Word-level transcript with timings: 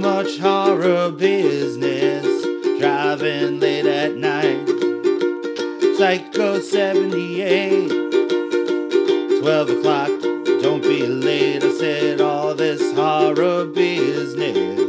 much 0.00 0.38
horror 0.38 1.10
business. 1.10 2.24
Driving 2.80 3.60
late 3.60 3.84
at 3.84 4.14
night. 4.16 4.66
Psycho 5.98 6.60
78. 6.60 7.88
12 9.40 9.70
o'clock. 9.70 10.08
Don't 10.62 10.82
be 10.82 11.06
late. 11.06 11.62
I 11.62 11.72
said 11.74 12.22
all 12.22 12.54
this 12.54 12.80
horror 12.94 13.66
business. 13.66 14.80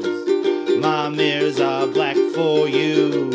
My 0.82 1.10
mirrors 1.10 1.60
are 1.60 1.88
black 1.88 2.16
for 2.34 2.70
you. 2.70 3.30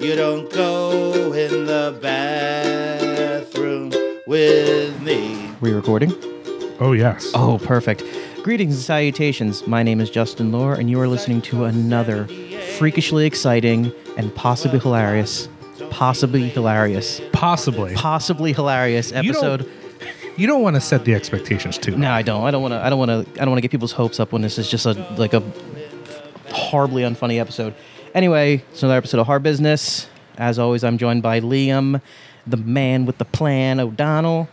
You 0.00 0.14
don't 0.16 0.52
go 0.52 1.32
in 1.32 1.64
the 1.64 1.98
bathroom 2.02 3.90
with 4.26 5.00
me. 5.00 5.50
We 5.62 5.72
recording? 5.72 6.12
Oh 6.78 6.92
yes. 6.92 7.32
Oh, 7.34 7.58
perfect. 7.58 8.02
Greetings 8.48 8.76
and 8.76 8.82
salutations. 8.82 9.66
My 9.66 9.82
name 9.82 10.00
is 10.00 10.08
Justin 10.08 10.50
Lohr, 10.52 10.72
and 10.72 10.88
you 10.88 10.98
are 11.02 11.06
listening 11.06 11.42
to 11.42 11.64
another 11.64 12.26
freakishly 12.78 13.26
exciting 13.26 13.92
and 14.16 14.34
possibly 14.34 14.78
hilarious, 14.78 15.50
possibly 15.90 16.48
hilarious, 16.48 17.20
Possibly. 17.34 17.92
possibly 17.94 18.54
hilarious 18.54 19.10
You 19.12 19.34
don't- 19.34 19.44
episode. 19.60 19.70
You 20.38 20.46
don't 20.46 20.62
want 20.62 20.76
to 20.76 20.80
set 20.80 21.04
the 21.04 21.12
expectations 21.14 21.76
too. 21.76 21.94
No, 21.98 22.10
I 22.10 22.22
don't. 22.22 22.42
I 22.42 22.50
don't 22.50 22.62
want 22.62 22.72
to. 22.72 22.82
I 22.82 22.88
don't 22.88 22.98
want 22.98 23.10
to. 23.10 23.30
I 23.38 23.44
don't 23.44 23.50
want 23.50 23.58
to 23.58 23.60
get 23.60 23.70
people's 23.70 23.92
hopes 23.92 24.18
up 24.18 24.32
when 24.32 24.40
this 24.40 24.56
is 24.58 24.70
just 24.70 24.86
a 24.86 24.92
like 25.18 25.34
a 25.34 25.42
horribly 26.50 27.02
unfunny 27.02 27.38
episode. 27.38 27.74
Anyway, 28.14 28.64
it's 28.72 28.82
another 28.82 28.96
episode 28.96 29.20
of 29.20 29.26
Horror 29.26 29.40
Business. 29.40 30.08
As 30.38 30.58
always, 30.58 30.84
I'm 30.84 30.96
joined 30.96 31.22
by 31.22 31.40
Liam, 31.40 32.00
the 32.46 32.56
man 32.56 33.04
with 33.04 33.18
the 33.18 33.26
plan, 33.26 33.78
O'Donnell, 33.78 34.48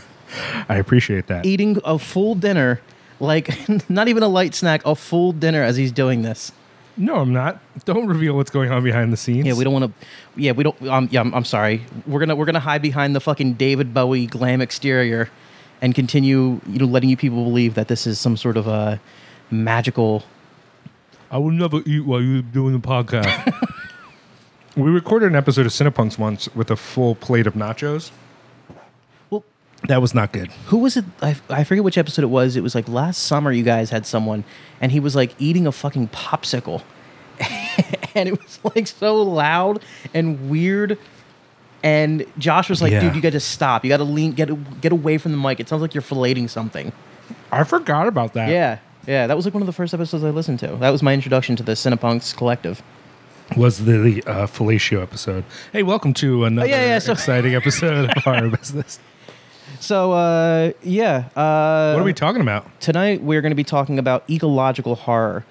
I 0.68 0.76
appreciate 0.76 1.28
that. 1.28 1.46
eating 1.46 1.78
a 1.82 1.98
full 1.98 2.34
dinner, 2.34 2.82
like 3.22 3.48
not 3.88 4.08
even 4.08 4.22
a 4.22 4.28
light 4.28 4.54
snack, 4.54 4.82
a 4.84 4.94
full 4.94 5.32
dinner 5.32 5.62
as 5.62 5.76
he's 5.76 5.92
doing 5.92 6.22
this. 6.22 6.52
No, 6.96 7.16
I'm 7.16 7.32
not. 7.32 7.58
Don't 7.86 8.06
reveal 8.06 8.36
what's 8.36 8.50
going 8.50 8.70
on 8.70 8.84
behind 8.84 9.12
the 9.12 9.16
scenes. 9.16 9.46
Yeah, 9.46 9.54
we 9.54 9.64
don't 9.64 9.72
want 9.72 9.86
to. 9.86 10.06
Yeah, 10.36 10.52
we 10.52 10.64
don't. 10.64 10.82
Um, 10.82 11.08
yeah, 11.10 11.20
I'm, 11.20 11.34
I'm 11.34 11.44
sorry. 11.44 11.82
We're 12.06 12.20
gonna 12.20 12.36
we're 12.36 12.44
gonna 12.44 12.60
hide 12.60 12.82
behind 12.82 13.16
the 13.16 13.20
fucking 13.20 13.54
David 13.54 13.94
Bowie 13.94 14.26
glam 14.26 14.60
exterior, 14.60 15.30
and 15.80 15.94
continue 15.94 16.60
you 16.66 16.78
know 16.80 16.84
letting 16.84 17.08
you 17.08 17.16
people 17.16 17.44
believe 17.44 17.74
that 17.74 17.88
this 17.88 18.06
is 18.06 18.20
some 18.20 18.36
sort 18.36 18.58
of 18.58 18.66
a 18.66 19.00
magical. 19.50 20.24
I 21.30 21.38
will 21.38 21.50
never 21.50 21.80
eat 21.86 22.00
while 22.00 22.20
you're 22.20 22.42
doing 22.42 22.74
the 22.74 22.86
podcast. 22.86 23.72
we 24.76 24.90
recorded 24.90 25.30
an 25.30 25.36
episode 25.36 25.64
of 25.64 25.72
Cinepunks 25.72 26.18
once 26.18 26.54
with 26.54 26.70
a 26.70 26.76
full 26.76 27.14
plate 27.14 27.46
of 27.46 27.54
nachos. 27.54 28.10
Well, 29.82 29.88
That 29.88 30.00
was 30.00 30.14
not 30.14 30.32
good. 30.32 30.48
who 30.66 30.78
was 30.78 30.96
it? 30.96 31.04
I, 31.20 31.36
I 31.50 31.64
forget 31.64 31.82
which 31.84 31.98
episode 31.98 32.22
it 32.22 32.28
was. 32.28 32.56
It 32.56 32.62
was 32.62 32.74
like 32.74 32.88
last 32.88 33.22
summer. 33.24 33.50
You 33.52 33.62
guys 33.64 33.90
had 33.90 34.06
someone, 34.06 34.44
and 34.80 34.92
he 34.92 35.00
was 35.00 35.14
like 35.16 35.34
eating 35.38 35.66
a 35.66 35.72
fucking 35.72 36.08
popsicle, 36.08 36.82
and 38.14 38.28
it 38.28 38.40
was 38.40 38.60
like 38.74 38.86
so 38.86 39.20
loud 39.22 39.82
and 40.14 40.48
weird. 40.50 40.98
And 41.84 42.24
Josh 42.38 42.70
was 42.70 42.80
like, 42.80 42.92
Yeah. 42.92 43.00
"Dude, 43.00 43.16
you 43.16 43.20
got 43.20 43.32
to 43.32 43.40
stop. 43.40 43.84
You 43.84 43.88
got 43.88 43.96
to 43.96 44.04
lean, 44.04 44.32
get 44.32 44.80
get 44.80 44.92
away 44.92 45.18
from 45.18 45.32
the 45.32 45.38
mic. 45.38 45.58
It 45.58 45.68
sounds 45.68 45.82
like 45.82 45.94
you're 45.94 46.02
filleting 46.02 46.48
something." 46.48 46.92
I 47.50 47.64
forgot 47.64 48.06
about 48.06 48.34
that. 48.34 48.50
Yeah, 48.50 48.78
yeah. 49.06 49.26
That 49.26 49.36
was 49.36 49.44
like 49.46 49.52
one 49.54 49.62
of 49.62 49.66
the 49.66 49.72
first 49.72 49.92
episodes 49.92 50.22
I 50.22 50.30
listened 50.30 50.60
to. 50.60 50.68
That 50.76 50.90
was 50.90 51.02
my 51.02 51.12
introduction 51.12 51.56
to 51.56 51.62
the 51.64 51.72
Cinepunks 51.72 52.36
collective. 52.36 52.82
Was 53.56 53.84
the 53.84 54.22
uh, 54.26 54.46
fellatio 54.46 55.02
episode. 55.02 55.44
Hey, 55.72 55.82
welcome 55.82 56.14
to 56.14 56.44
another 56.44 56.68
Oh, 56.68 56.70
yeah, 56.70 56.84
yeah, 56.86 56.98
so- 57.00 57.12
exciting 57.12 57.54
episode 57.56 58.10
of 58.16 58.26
our 58.28 58.48
business. 58.56 59.00
So, 59.82 60.12
uh, 60.12 60.70
yeah. 60.84 61.24
Uh, 61.34 61.92
What 61.94 62.02
are 62.02 62.04
we 62.04 62.12
talking 62.14 62.40
about? 62.40 62.64
tonight 62.80 63.20
we're 63.20 63.40
going 63.40 63.50
to 63.50 63.56
be 63.56 63.64
talking 63.64 63.98
about 63.98 64.22
ecological 64.30 64.94
horror 64.94 65.44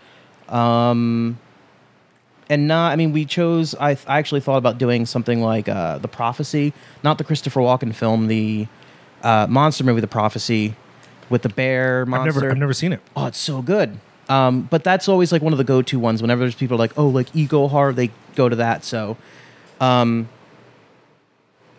um 0.50 1.38
and 2.50 2.68
not 2.68 2.92
i 2.92 2.96
mean 2.98 3.12
we 3.14 3.24
chose 3.24 3.74
i, 3.76 3.92
I 3.92 4.18
actually 4.20 4.42
thought 4.42 4.58
about 4.58 4.78
doing 4.78 5.06
something 5.06 5.42
like 5.42 5.70
uh 5.70 5.98
the 6.00 6.10
prophecy 6.10 6.74
not 7.04 7.18
the 7.18 7.24
christopher 7.24 7.62
walken 7.62 7.96
film 7.96 8.28
the 8.28 8.68
uh 9.24 9.48
monster 9.50 9.86
movie 9.86 10.02
the 10.02 10.08
prophecy 10.08 10.76
with 11.30 11.42
the 11.44 11.48
bear 11.50 12.02
I've 12.02 12.08
monster 12.10 12.34
never, 12.42 12.52
I've 12.52 12.58
never 12.58 12.74
seen 12.74 12.92
it. 12.92 13.00
oh 13.16 13.28
it's 13.28 13.38
so 13.38 13.62
good 13.62 13.98
um 14.28 14.64
but 14.64 14.84
that's 14.84 15.08
always 15.08 15.32
like 15.32 15.42
one 15.42 15.54
of 15.54 15.58
the 15.58 15.64
go-to 15.64 15.98
ones 16.00 16.22
whenever 16.22 16.42
there's 16.42 16.56
people 16.56 16.78
like 16.78 16.92
oh 16.98 17.08
like 17.08 17.34
eco 17.34 17.70
horror 17.70 17.94
they 17.94 18.12
go 18.36 18.50
to 18.50 18.58
that 18.58 18.84
so 18.84 19.16
um 19.80 20.28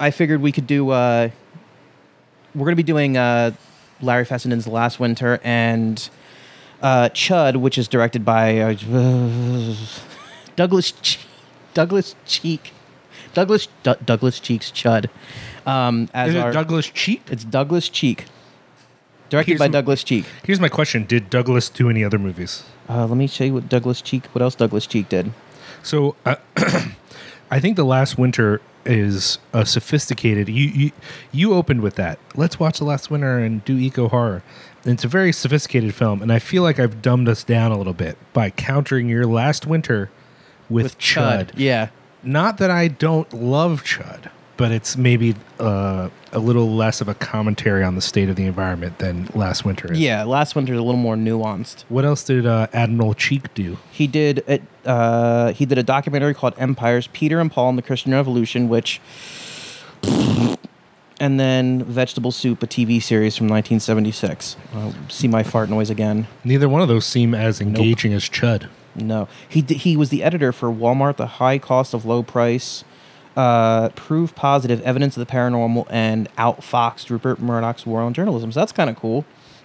i 0.01 0.11
figured 0.11 0.41
we 0.41 0.51
could 0.53 0.67
do 0.67 0.89
uh 0.91 1.29
we're 2.55 2.65
going 2.65 2.73
to 2.73 2.77
be 2.77 2.83
doing 2.83 3.17
uh, 3.17 3.53
Larry 4.01 4.25
Fessenden's 4.25 4.67
Last 4.67 5.01
Winter 5.01 5.41
and 5.43 6.09
uh, 6.83 7.09
Chud, 7.11 7.57
which 7.57 7.79
is 7.79 7.89
directed 7.89 8.25
by 8.25 8.59
uh, 8.59 8.75
Douglas 10.57 10.93
Che- 10.93 11.21
Douglas 11.75 12.15
Cheek. 12.27 12.73
Douglas 13.35 13.69
Du- 13.83 13.97
Douglas 14.05 14.39
Cheek's 14.41 14.71
Chud. 14.71 15.09
Um, 15.67 16.09
as 16.13 16.31
Is 16.31 16.35
it 16.35 16.39
our, 16.41 16.53
Douglas 16.53 16.87
Cheek? 16.89 17.23
it's 17.31 17.45
Douglas 17.45 17.89
Cheek. 17.89 18.27
Directed 19.31 19.53
Here's 19.53 19.59
by 19.61 19.69
Douglas 19.69 20.05
Cheek. 20.05 20.27
Here's 20.45 20.61
my 20.61 20.69
question: 20.69 21.07
Did 21.07 21.31
Douglas 21.31 21.71
do 21.71 21.89
any 21.89 22.05
other 22.05 22.19
movies? 22.19 22.65
Uh, 22.89 23.07
let 23.07 23.17
me 23.17 23.27
show 23.27 23.45
you 23.45 23.55
what 23.55 23.69
Douglas 23.69 24.03
Cheek. 24.03 24.27
What 24.35 24.43
else 24.43 24.55
Douglas 24.55 24.87
Cheek 24.87 25.09
did? 25.09 25.33
So 25.83 26.17
uh, 26.27 26.37
I 27.51 27.59
think 27.61 27.77
the 27.77 27.85
last 27.85 28.19
winter 28.19 28.61
is 28.85 29.39
a 29.53 29.65
sophisticated. 29.67 30.49
You, 30.49 30.67
you 30.69 30.91
you 31.31 31.55
opened 31.55 31.83
with 31.83 31.97
that. 31.97 32.19
Let's 32.35 32.59
watch 32.59 32.79
the 32.79 32.85
last 32.85 33.11
winter 33.11 33.39
and 33.39 33.65
do 33.65 33.79
eco 33.79 34.09
horror. 34.09 34.43
And 34.85 34.95
it's 34.95 35.05
a 35.05 35.09
very 35.09 35.33
sophisticated 35.33 35.95
film, 35.95 36.23
and 36.23 36.33
I 36.33 36.41
feel 36.41 36.63
like 36.63 36.81
I've 36.81 37.01
dumbed 37.01 37.29
us 37.29 37.45
down 37.45 37.71
a 37.71 37.79
little 37.79 37.93
bit 37.93 38.19
by 38.33 38.51
countering 38.51 39.09
your 39.09 39.27
last 39.27 39.65
winter 39.67 40.11
with, 40.69 40.99
Chud. 40.99 41.53
Yeah. 41.55 41.91
Not 42.25 42.59
that 42.59 42.71
I 42.71 42.89
don't 42.89 43.33
love 43.33 43.85
Chud, 43.85 44.31
but 44.63 44.71
it's 44.71 44.97
maybe 44.97 45.35
uh, 45.59 46.09
a 46.31 46.39
little 46.39 46.71
less 46.73 47.01
of 47.01 47.09
a 47.09 47.15
commentary 47.15 47.83
on 47.83 47.97
the 47.97 48.01
state 48.01 48.29
of 48.29 48.37
the 48.37 48.45
environment 48.47 48.97
than 49.01 49.29
last 49.35 49.65
winter 49.65 49.91
is. 49.91 49.99
Yeah. 49.99 50.23
Last 50.23 50.55
Winter's 50.55 50.79
a 50.79 50.83
little 50.83 51.01
more 51.01 51.17
nuanced. 51.17 51.83
What 51.89 52.05
else 52.05 52.23
did 52.23 52.47
uh, 52.47 52.69
Admiral 52.73 53.13
Cheek 53.15 53.53
do? 53.55 53.79
He 53.91 54.07
did 54.07 54.45
it. 54.47 54.63
Uh, 54.87 55.51
he 55.53 55.67
did 55.67 55.79
a 55.79 55.83
documentary 55.83 56.33
called 56.33 56.55
Empires: 56.59 57.09
Peter 57.13 57.41
and 57.41 57.51
Paul 57.51 57.71
and 57.71 57.79
the 57.79 57.83
Christian 57.83 58.13
Revolution, 58.13 58.69
which, 58.69 59.01
and 61.19 61.41
then 61.41 61.83
Vegetable 61.83 62.31
Soup, 62.31 62.63
a 62.63 62.67
TV 62.69 63.03
series 63.03 63.37
from 63.37 63.49
1976. 63.49 64.57
Uh, 64.73 64.93
see 65.09 65.27
my 65.27 65.43
fart 65.43 65.71
noise 65.71 65.91
again. 65.91 66.29
Neither 66.45 66.69
one 66.69 66.81
of 66.81 66.87
those 66.87 67.05
seem 67.05 67.35
as 67.35 67.61
engaging 67.61 68.13
as 68.13 68.29
Chud. 68.29 68.69
No, 68.95 69.27
he 69.49 69.61
d- 69.61 69.75
he 69.75 69.97
was 69.97 70.11
the 70.11 70.23
editor 70.23 70.53
for 70.53 70.69
Walmart: 70.71 71.17
The 71.17 71.27
High 71.27 71.59
Cost 71.59 71.95
of 71.95 72.05
Low 72.05 72.23
Price, 72.23 72.85
uh, 73.37 73.91
Proof 73.91 74.35
Positive, 74.35 74.81
Evidence 74.83 75.17
of 75.17 75.27
the 75.27 75.33
Paranormal, 75.33 75.87
and 75.91 76.35
Outfoxed 76.37 77.11
Rupert 77.11 77.41
Murdoch's 77.41 77.87
War 77.87 78.03
on 78.03 78.15
Journalism. 78.15 78.53
So 78.53 78.61
that's 78.61 78.73
kind 78.73 78.91
of 78.91 78.97
cool. 78.97 79.25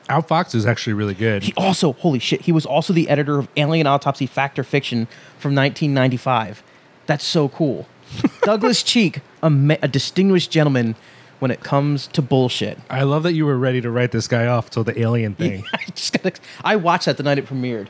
Out 0.09 0.27
Fox 0.27 0.55
is 0.55 0.65
actually 0.65 0.93
really 0.93 1.13
good. 1.13 1.43
He 1.43 1.53
also, 1.57 1.93
holy 1.93 2.19
shit, 2.19 2.41
he 2.41 2.51
was 2.51 2.65
also 2.65 2.93
the 2.93 3.09
editor 3.09 3.39
of 3.39 3.49
Alien 3.57 3.87
Autopsy 3.87 4.25
Fact 4.25 4.57
or 4.57 4.63
Fiction 4.63 5.05
from 5.37 5.53
1995. 5.53 6.63
That's 7.07 7.25
so 7.25 7.49
cool. 7.49 7.87
Douglas 8.41 8.83
Cheek, 8.83 9.19
a, 9.43 9.49
ma- 9.49 9.75
a 9.81 9.87
distinguished 9.87 10.49
gentleman 10.49 10.95
when 11.39 11.51
it 11.51 11.61
comes 11.61 12.07
to 12.07 12.21
bullshit. 12.21 12.79
I 12.89 13.03
love 13.03 13.23
that 13.23 13.33
you 13.33 13.45
were 13.45 13.57
ready 13.57 13.81
to 13.81 13.91
write 13.91 14.11
this 14.11 14.27
guy 14.27 14.47
off 14.47 14.69
till 14.69 14.83
the 14.85 14.97
alien 14.99 15.35
thing. 15.35 15.65
I 15.73 15.83
just 15.93 16.13
gotta, 16.13 16.39
I 16.63 16.77
watched 16.77 17.05
that 17.05 17.17
the 17.17 17.23
night 17.23 17.37
it 17.37 17.45
premiered 17.45 17.87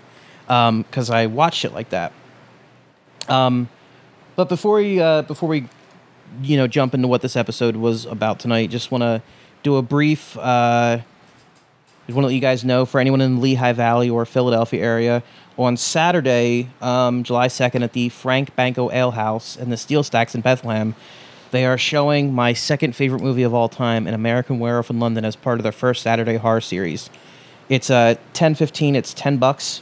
because 0.48 1.10
I 1.10 1.28
watch 1.28 1.56
shit 1.56 1.74
like 1.74 1.90
that. 1.90 2.14
Um, 3.30 3.70
but 4.38 4.48
before 4.48 4.78
we 4.78 5.02
uh, 5.02 5.24
before 5.24 5.50
we 5.50 5.68
you 6.42 6.56
know 6.56 6.68
jump 6.68 6.94
into 6.94 7.10
what 7.10 7.22
this 7.22 7.36
episode 7.36 7.76
was 7.76 8.06
about 8.06 8.40
tonight, 8.40 8.70
just 8.70 8.90
want 8.90 9.02
to 9.02 9.22
do 9.64 9.76
a 9.76 9.82
brief. 9.82 10.38
Uh, 10.38 11.00
just 12.06 12.16
want 12.16 12.24
to 12.24 12.28
let 12.28 12.36
you 12.36 12.40
guys 12.40 12.64
know 12.64 12.86
for 12.86 13.02
anyone 13.02 13.20
in 13.20 13.36
the 13.36 13.42
Lehigh 13.42 13.74
Valley 13.74 14.10
or 14.10 14.26
Philadelphia 14.26 14.82
area 14.82 15.24
on 15.58 15.76
Saturday, 15.76 16.70
um, 16.82 17.24
July 17.24 17.48
2nd, 17.48 17.84
at 17.84 17.92
the 17.92 18.08
Frank 18.08 18.56
Banko 18.56 18.90
Ale 18.92 19.12
House 19.12 19.58
in 19.58 19.70
the 19.70 19.76
Steel 19.76 20.04
Stacks 20.04 20.34
in 20.34 20.40
Bethlehem, 20.40 20.96
they 21.52 21.66
are 21.66 21.78
showing 21.78 22.34
my 22.34 22.54
second 22.54 22.96
favorite 22.96 23.22
movie 23.22 23.44
of 23.44 23.54
all 23.54 23.68
time, 23.68 24.08
An 24.08 24.14
American 24.14 24.60
Werewolf 24.60 24.90
in 24.90 25.02
London, 25.02 25.26
as 25.26 25.36
part 25.36 25.60
of 25.60 25.64
their 25.64 25.74
first 25.74 26.02
Saturday 26.02 26.38
horror 26.38 26.62
series. 26.62 27.10
It's 27.68 27.90
uh, 27.90 28.16
10.15, 28.34 28.96
it's 28.96 29.14
10 29.14 29.38
bucks. 29.38 29.82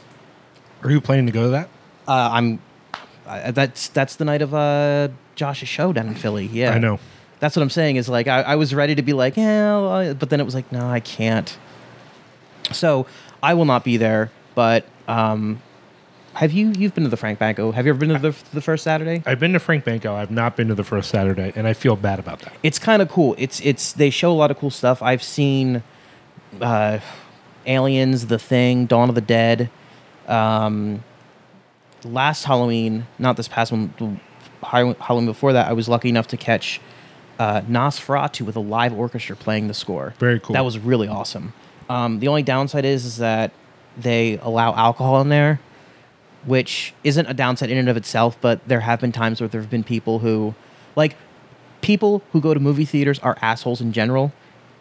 Are 0.82 0.90
you 0.90 1.00
planning 1.00 1.26
to 1.26 1.32
go 1.32 1.44
to 1.44 1.48
that? 1.50 1.68
Uh, 2.08 2.30
I'm. 2.32 2.60
That's 3.26 3.88
that's 3.88 4.16
the 4.16 4.24
night 4.24 4.42
of 4.42 4.54
uh, 4.54 5.08
Josh's 5.34 5.68
show 5.68 5.92
down 5.92 6.08
in 6.08 6.14
Philly. 6.14 6.46
Yeah, 6.46 6.72
I 6.72 6.78
know. 6.78 6.98
That's 7.40 7.56
what 7.56 7.62
I'm 7.62 7.70
saying. 7.70 7.96
Is 7.96 8.08
like 8.08 8.28
I, 8.28 8.42
I 8.42 8.56
was 8.56 8.74
ready 8.74 8.94
to 8.94 9.02
be 9.02 9.12
like, 9.12 9.36
yeah, 9.36 9.78
well, 9.78 10.14
but 10.14 10.30
then 10.30 10.40
it 10.40 10.44
was 10.44 10.54
like, 10.54 10.70
no, 10.72 10.86
I 10.88 11.00
can't. 11.00 11.56
So 12.72 13.06
I 13.42 13.54
will 13.54 13.64
not 13.64 13.84
be 13.84 13.96
there. 13.96 14.30
But 14.54 14.86
um, 15.08 15.60
have 16.34 16.52
you? 16.52 16.72
You've 16.76 16.94
been 16.94 17.04
to 17.04 17.10
the 17.10 17.16
Frank 17.16 17.38
Banko. 17.38 17.72
Have 17.72 17.86
you 17.86 17.90
ever 17.90 17.98
been 17.98 18.10
to 18.10 18.18
the, 18.18 18.36
the 18.52 18.60
first 18.60 18.84
Saturday? 18.84 19.22
I've 19.26 19.40
been 19.40 19.52
to 19.52 19.58
Frank 19.58 19.84
Banko. 19.84 20.14
I've 20.14 20.30
not 20.30 20.56
been 20.56 20.68
to 20.68 20.74
the 20.74 20.84
first 20.84 21.10
Saturday, 21.10 21.52
and 21.56 21.66
I 21.66 21.72
feel 21.72 21.96
bad 21.96 22.18
about 22.18 22.40
that. 22.40 22.54
It's 22.62 22.78
kind 22.78 23.02
of 23.02 23.08
cool. 23.08 23.34
It's 23.38 23.60
it's 23.60 23.92
they 23.92 24.10
show 24.10 24.30
a 24.30 24.34
lot 24.34 24.50
of 24.50 24.58
cool 24.58 24.70
stuff. 24.70 25.02
I've 25.02 25.22
seen 25.22 25.82
uh, 26.60 27.00
Aliens, 27.66 28.26
The 28.26 28.38
Thing, 28.38 28.86
Dawn 28.86 29.08
of 29.08 29.14
the 29.14 29.20
Dead. 29.20 29.70
Um, 30.28 31.02
last 32.04 32.44
Halloween, 32.44 33.06
not 33.18 33.36
this 33.36 33.48
past 33.48 33.72
one, 33.72 33.92
the 33.98 34.16
Halloween 34.62 35.26
before 35.26 35.52
that, 35.52 35.68
I 35.68 35.72
was 35.72 35.88
lucky 35.88 36.08
enough 36.08 36.28
to 36.28 36.36
catch 36.36 36.80
uh, 37.38 37.60
Nosferatu 37.62 38.42
with 38.42 38.56
a 38.56 38.60
live 38.60 38.92
orchestra 38.92 39.36
playing 39.36 39.68
the 39.68 39.74
score. 39.74 40.14
Very 40.18 40.40
cool. 40.40 40.54
That 40.54 40.64
was 40.64 40.78
really 40.78 41.08
awesome. 41.08 41.52
Um, 41.88 42.20
the 42.20 42.28
only 42.28 42.42
downside 42.42 42.84
is, 42.84 43.04
is 43.04 43.18
that 43.18 43.52
they 43.96 44.38
allow 44.38 44.74
alcohol 44.74 45.20
in 45.20 45.28
there, 45.28 45.60
which 46.44 46.94
isn't 47.04 47.26
a 47.26 47.34
downside 47.34 47.70
in 47.70 47.78
and 47.78 47.88
of 47.88 47.96
itself, 47.96 48.36
but 48.40 48.66
there 48.68 48.80
have 48.80 49.00
been 49.00 49.12
times 49.12 49.40
where 49.40 49.48
there 49.48 49.60
have 49.60 49.70
been 49.70 49.84
people 49.84 50.20
who, 50.20 50.54
like, 50.96 51.16
people 51.80 52.22
who 52.32 52.40
go 52.40 52.54
to 52.54 52.60
movie 52.60 52.84
theaters 52.84 53.18
are 53.20 53.36
assholes 53.40 53.80
in 53.80 53.92
general. 53.92 54.32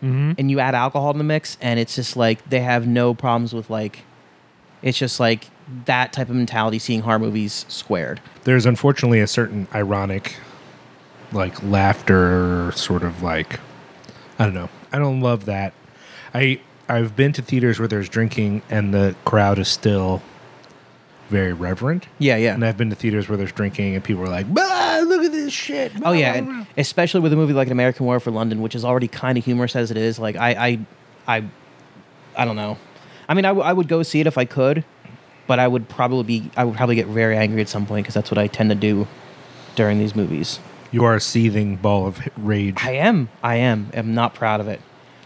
Mm-hmm. 0.03 0.33
And 0.38 0.51
you 0.51 0.59
add 0.59 0.75
alcohol 0.75 1.11
in 1.11 1.18
the 1.18 1.23
mix, 1.23 1.57
and 1.61 1.79
it's 1.79 1.95
just 1.95 2.18
like 2.18 2.47
they 2.50 2.59
have 2.59 2.85
no 2.85 3.13
problems 3.13 3.53
with, 3.53 3.69
like, 3.69 4.03
it's 4.81 4.97
just 4.97 5.19
like 5.19 5.47
that 5.85 6.13
type 6.13 6.29
of 6.29 6.35
mentality 6.35 6.79
seeing 6.79 7.01
horror 7.01 7.19
movies 7.19 7.65
squared. 7.67 8.21
There's 8.44 8.65
unfortunately 8.65 9.19
a 9.19 9.27
certain 9.27 9.67
ironic, 9.73 10.38
like 11.31 11.62
laughter, 11.63 12.71
sort 12.75 13.03
of 13.03 13.21
like, 13.23 13.59
I 14.38 14.45
don't 14.45 14.53
know. 14.53 14.69
I 14.91 15.00
don't 15.00 15.21
love 15.21 15.45
that. 15.45 15.73
I 16.33 16.59
I've 16.88 17.15
been 17.15 17.33
to 17.33 17.41
theaters 17.41 17.79
where 17.79 17.88
there's 17.88 18.07
drinking 18.09 18.62
and 18.69 18.94
the 18.94 19.15
crowd 19.25 19.57
is 19.57 19.67
still 19.67 20.21
very 21.29 21.51
reverent. 21.53 22.07
Yeah, 22.19 22.35
yeah. 22.38 22.53
And 22.53 22.63
I've 22.63 22.77
been 22.77 22.91
to 22.91 22.95
theaters 22.95 23.27
where 23.27 23.38
there's 23.38 23.51
drinking 23.51 23.95
and 23.95 24.03
people 24.03 24.21
are 24.23 24.27
like, 24.29 24.53
"Bah, 24.53 25.00
look 25.03 25.23
at 25.23 25.31
this 25.31 25.51
shit." 25.51 25.91
Oh 26.06 26.11
yeah, 26.11 26.41
Blah, 26.41 26.51
blah, 26.53 26.65
especially 26.77 27.21
with 27.21 27.33
a 27.33 27.35
movie 27.35 27.53
like 27.53 27.68
An 27.68 27.71
American 27.71 28.06
War 28.06 28.19
for 28.19 28.29
London, 28.29 28.61
which 28.61 28.75
is 28.75 28.85
already 28.85 29.07
kind 29.07 29.35
of 29.38 29.44
humorous 29.44 29.75
as 29.75 29.89
it 29.89 29.97
is. 29.97 30.19
Like 30.19 30.35
I, 30.35 30.50
I, 30.68 30.79
I, 31.38 31.44
I 32.38 32.45
don't 32.45 32.56
know. 32.56 32.77
I 33.27 33.33
mean, 33.33 33.45
I, 33.45 33.50
w- 33.50 33.65
I 33.65 33.73
would 33.73 33.88
go 33.88 34.03
see 34.03 34.19
it 34.19 34.27
if 34.27 34.38
I 34.38 34.45
could, 34.45 34.85
but 35.47 35.59
I 35.59 35.68
would 35.68 35.88
probably 35.89 36.24
be 36.24 36.51
I 36.57 36.63
would 36.63 36.75
probably 36.75 36.95
get 36.95 37.07
very 37.07 37.38
angry 37.38 37.62
at 37.62 37.69
some 37.69 37.86
point 37.86 38.03
because 38.06 38.13
that's 38.15 38.31
what 38.31 38.38
I 38.38 38.47
tend 38.47 38.69
to 38.69 38.75
do 38.75 39.07
during 39.75 40.00
these 40.00 40.15
movies. 40.15 40.59
You 40.92 41.03
are 41.03 41.15
a 41.15 41.21
seething 41.21 41.75
ball 41.75 42.07
of 42.07 42.21
rage. 42.38 42.77
I 42.83 42.92
am, 42.92 43.30
I 43.44 43.56
am, 43.56 43.89
I'm 43.94 44.13
not 44.13 44.33
proud 44.33 44.62
of 44.62 44.68
it. 44.68 44.80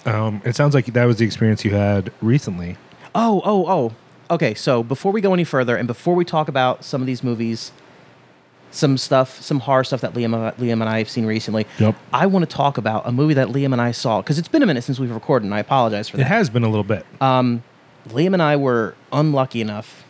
Um, 0.05 0.41
it 0.43 0.55
sounds 0.55 0.73
like 0.73 0.85
that 0.87 1.05
was 1.05 1.17
the 1.17 1.25
experience 1.25 1.63
you 1.63 1.71
had 1.71 2.11
recently. 2.21 2.77
Oh, 3.13 3.41
oh, 3.45 3.67
oh. 3.67 3.93
Okay, 4.31 4.53
so 4.53 4.81
before 4.83 5.11
we 5.11 5.21
go 5.21 5.33
any 5.33 5.43
further, 5.43 5.75
and 5.75 5.87
before 5.87 6.15
we 6.15 6.23
talk 6.25 6.47
about 6.47 6.83
some 6.83 7.01
of 7.01 7.07
these 7.07 7.23
movies, 7.23 7.71
some 8.71 8.97
stuff, 8.97 9.41
some 9.41 9.59
horror 9.59 9.83
stuff 9.83 10.01
that 10.01 10.13
Liam, 10.13 10.33
uh, 10.33 10.51
Liam 10.53 10.73
and 10.73 10.83
I 10.83 10.99
have 10.99 11.09
seen 11.09 11.25
recently, 11.25 11.67
Yep. 11.79 11.95
I 12.13 12.25
want 12.27 12.49
to 12.49 12.55
talk 12.55 12.77
about 12.77 13.07
a 13.07 13.11
movie 13.11 13.33
that 13.35 13.49
Liam 13.49 13.73
and 13.73 13.81
I 13.81 13.91
saw 13.91 14.21
because 14.21 14.39
it's 14.39 14.47
been 14.47 14.63
a 14.63 14.65
minute 14.65 14.83
since 14.83 14.99
we've 14.99 15.11
recorded, 15.11 15.45
and 15.45 15.53
I 15.53 15.59
apologize 15.59 16.09
for 16.09 16.17
that. 16.17 16.23
It 16.23 16.27
has 16.27 16.49
been 16.49 16.63
a 16.63 16.69
little 16.69 16.83
bit. 16.83 17.05
Liam 17.21 17.61
and 18.33 18.41
I 18.41 18.55
were 18.55 18.95
unlucky 19.11 19.61
enough, 19.61 20.03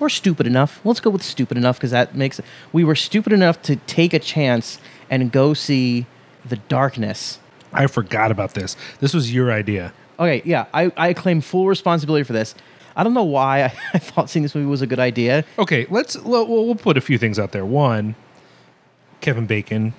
or 0.00 0.08
stupid 0.08 0.46
enough. 0.46 0.80
Let's 0.84 1.00
go 1.00 1.10
with 1.10 1.22
stupid 1.22 1.56
enough 1.56 1.76
because 1.78 1.90
that 1.90 2.14
makes 2.14 2.38
it. 2.38 2.44
We 2.72 2.84
were 2.84 2.94
stupid 2.94 3.32
enough 3.32 3.60
to 3.62 3.76
take 3.76 4.12
a 4.12 4.18
chance 4.18 4.78
and 5.10 5.32
go 5.32 5.54
see 5.54 6.06
The 6.44 6.56
Darkness. 6.56 7.38
I 7.72 7.86
forgot 7.86 8.30
about 8.30 8.54
this. 8.54 8.76
This 9.00 9.12
was 9.14 9.32
your 9.34 9.52
idea. 9.52 9.92
Okay, 10.18 10.42
yeah, 10.44 10.66
I, 10.74 10.90
I 10.96 11.12
claim 11.14 11.40
full 11.40 11.66
responsibility 11.68 12.24
for 12.24 12.32
this. 12.32 12.54
I 12.96 13.04
don't 13.04 13.14
know 13.14 13.22
why 13.24 13.62
I, 13.64 13.72
I 13.94 13.98
thought 13.98 14.28
seeing 14.30 14.42
this 14.42 14.54
movie 14.54 14.66
was 14.66 14.82
a 14.82 14.86
good 14.86 14.98
idea. 14.98 15.44
Okay, 15.58 15.86
let's 15.90 16.16
we'll, 16.16 16.46
we'll 16.46 16.74
put 16.74 16.96
a 16.96 17.00
few 17.00 17.18
things 17.18 17.38
out 17.38 17.52
there. 17.52 17.64
One, 17.64 18.14
Kevin 19.20 19.46
Bacon. 19.46 19.94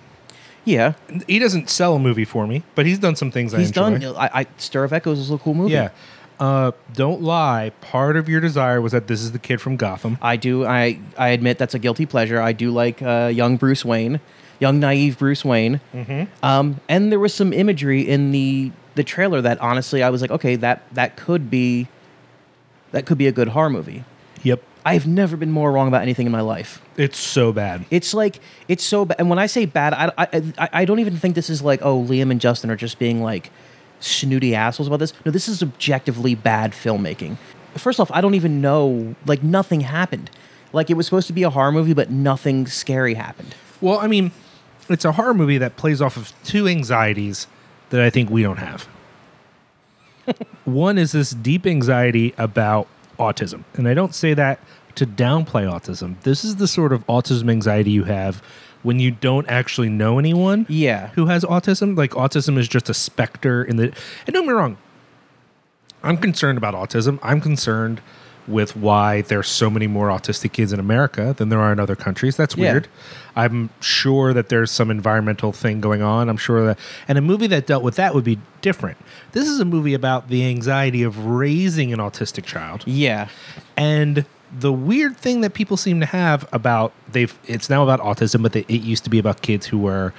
Yeah, 0.66 0.94
He 1.26 1.40
doesn't 1.40 1.70
sell 1.70 1.96
a 1.96 2.00
movie 2.00 2.26
for 2.26 2.46
me, 2.46 2.64
but 2.76 2.86
he's 2.86 3.00
done 3.00 3.16
some 3.16 3.32
things 3.32 3.54
he's 3.54 3.76
I 3.76 3.88
enjoy. 3.88 4.00
done. 4.14 4.16
I, 4.18 4.42
I 4.42 4.48
Stir 4.58 4.84
of 4.84 4.94
Echoes 4.94 5.18
is 5.18 5.32
a 5.32 5.38
cool 5.38 5.54
movie. 5.56 5.72
Yeah. 5.74 5.90
Uh, 6.40 6.72
don't 6.94 7.22
lie. 7.22 7.72
Part 7.82 8.16
of 8.16 8.30
your 8.30 8.40
desire 8.40 8.82
was 8.82 8.94
that 8.94 9.08
this 9.08 9.22
is 9.22 9.34
the 9.34 9.40
kid 9.40 9.60
from 9.60 9.76
Gotham. 9.76 10.18
I 10.22 10.38
do. 10.38 10.66
I 10.66 11.00
I 11.18 11.30
admit 11.30 11.58
that's 11.58 11.74
a 11.74 11.80
guilty 11.80 12.06
pleasure. 12.06 12.42
I 12.42 12.54
do 12.54 12.72
like 12.72 13.02
uh, 13.02 13.30
young 13.34 13.58
Bruce 13.58 13.84
Wayne, 13.84 14.22
young 14.60 14.80
naive 14.80 15.20
Bruce 15.20 15.44
Wayne. 15.44 15.82
Mm-hmm. 15.94 16.46
Um, 16.46 16.80
and 16.88 17.12
there 17.12 17.20
was 17.20 17.34
some 17.34 17.52
imagery 17.52 18.02
in 18.02 18.32
the 18.32 18.72
the 18.96 19.04
trailer 19.04 19.42
that 19.42 19.60
honestly 19.60 20.02
I 20.02 20.10
was 20.10 20.22
like, 20.22 20.32
okay, 20.32 20.56
that 20.58 20.84
that 20.94 21.18
could 21.18 21.50
be 21.50 21.88
that 22.92 23.06
could 23.06 23.18
be 23.18 23.28
a 23.28 23.32
good 23.32 23.50
horror 23.50 23.70
movie. 23.70 24.04
Yep. 24.44 24.64
I've 24.86 25.06
never 25.06 25.36
been 25.36 25.52
more 25.52 25.72
wrong 25.72 25.90
about 25.90 26.02
anything 26.02 26.26
in 26.26 26.32
my 26.32 26.42
life. 26.42 26.82
It's 26.96 27.18
so 27.18 27.52
bad. 27.52 27.86
It's 27.92 28.14
like 28.14 28.40
it's 28.70 28.84
so 28.84 29.04
bad. 29.04 29.18
And 29.20 29.30
when 29.30 29.38
I 29.38 29.46
say 29.46 29.66
bad, 29.66 29.94
I, 29.94 30.12
I 30.18 30.54
I 30.58 30.70
I 30.72 30.86
don't 30.86 31.00
even 31.00 31.18
think 31.18 31.36
this 31.36 31.50
is 31.50 31.62
like 31.62 31.82
oh 31.84 32.02
Liam 32.02 32.32
and 32.32 32.40
Justin 32.40 32.72
are 32.72 32.78
just 32.78 32.98
being 32.98 33.22
like 33.22 33.52
snooty 34.00 34.56
assholes 34.56 34.88
about 34.88 35.00
this. 35.00 35.14
No, 35.26 35.32
this 35.32 35.48
is 35.48 35.62
objectively 35.62 36.36
bad 36.36 36.72
filmmaking. 36.72 37.38
First 37.76 38.00
off, 38.00 38.12
I 38.12 38.22
don't 38.22 38.36
even 38.36 38.62
know 38.62 39.16
like 39.26 39.44
nothing 39.44 39.82
happened. 39.82 40.30
Like 40.74 40.90
it 40.90 40.96
was 40.96 41.06
supposed 41.06 41.28
to 41.28 41.34
be 41.34 41.44
a 41.44 41.50
horror 41.50 41.72
movie, 41.72 41.94
but 41.94 42.10
nothing 42.10 42.68
scary 42.68 43.16
happened. 43.16 43.56
Well, 43.82 44.00
I 44.00 44.08
mean, 44.08 44.32
it's 44.90 45.06
a 45.06 45.14
horror 45.14 45.34
movie 45.34 45.58
that 45.58 45.78
plays 45.78 46.02
off 46.02 46.18
of 46.18 46.34
two 46.44 46.68
anxieties 46.68 47.48
that 47.90 48.02
I 48.02 48.10
think 48.10 48.30
we 48.30 48.44
don't 48.44 48.58
have. 48.58 48.88
One 50.66 50.98
is 50.98 51.12
this 51.12 51.32
deep 51.32 51.66
anxiety 51.66 52.34
about 52.38 52.88
autism. 53.18 53.64
And 53.76 53.88
I 53.88 53.94
don't 53.94 54.14
say 54.14 54.34
that 54.34 54.60
to 54.96 55.06
downplay 55.06 55.70
autism. 55.70 56.20
This 56.22 56.44
is 56.44 56.58
the 56.58 56.68
sort 56.68 56.94
of 56.94 57.06
autism 57.08 57.50
anxiety 57.50 57.92
you 57.92 58.04
have 58.06 58.44
when 58.84 59.00
you 59.00 59.12
don't 59.12 59.48
actually 59.50 59.90
know 59.90 60.20
anyone 60.20 60.66
Yeah. 60.70 61.10
who 61.16 61.26
has 61.28 61.44
autism. 61.44 61.98
Like 61.98 62.12
autism 62.12 62.58
is 62.58 62.68
just 62.68 62.90
a 62.90 62.94
specter 62.94 63.64
in 63.64 63.76
the 63.78 63.84
and 64.26 64.34
don't 64.34 64.44
get 64.44 64.48
me 64.48 64.54
wrong. 64.54 64.78
I'm 66.04 66.18
concerned 66.18 66.58
about 66.58 66.74
autism. 66.74 67.20
I'm 67.22 67.42
concerned 67.42 68.02
with 68.48 68.76
why 68.76 69.22
there's 69.22 69.48
so 69.48 69.70
many 69.70 69.86
more 69.86 70.08
autistic 70.08 70.54
kids 70.54 70.74
in 70.74 70.80
America 70.80 71.36
than 71.38 71.50
there 71.50 71.60
are 71.60 71.72
in 71.72 71.80
other 71.80 71.96
countries. 71.96 72.36
That's 72.36 72.56
Yeah. 72.56 72.72
weird. 72.72 72.88
I'm 73.36 73.70
sure 73.80 74.34
that 74.34 74.50
there's 74.50 74.72
some 74.72 74.90
environmental 74.90 75.52
thing 75.52 75.82
going 75.82 76.02
on. 76.02 76.30
I'm 76.30 76.38
sure 76.38 76.66
that 76.66 76.80
and 77.08 77.18
a 77.18 77.22
movie 77.22 77.46
that 77.48 77.68
dealt 77.68 77.84
with 77.84 77.96
that 77.98 78.16
would 78.16 78.24
be 78.24 78.40
different. 78.62 78.98
This 79.34 79.48
is 79.48 79.60
a 79.60 79.66
movie 79.66 79.94
about 79.94 80.30
the 80.30 80.46
anxiety 80.48 81.04
of 81.04 81.26
raising 81.26 81.94
an 81.94 82.00
autistic 82.00 82.46
child. 82.46 82.84
Yeah. 82.88 83.28
And 83.78 84.26
the 84.58 84.72
weird 84.74 85.16
thing 85.18 85.42
that 85.42 85.54
people 85.54 85.78
seem 85.78 86.00
to 86.00 86.06
have 86.06 86.48
about 86.52 86.92
they've 87.12 87.38
it's 87.46 87.70
now 87.70 87.84
about 87.84 88.00
autism, 88.00 88.42
but 88.42 88.54
they, 88.54 88.62
it 88.68 88.82
used 88.82 89.04
to 89.04 89.10
be 89.10 89.20
about 89.20 89.42
kids 89.42 89.68
who 89.68 89.78
were 89.78 90.14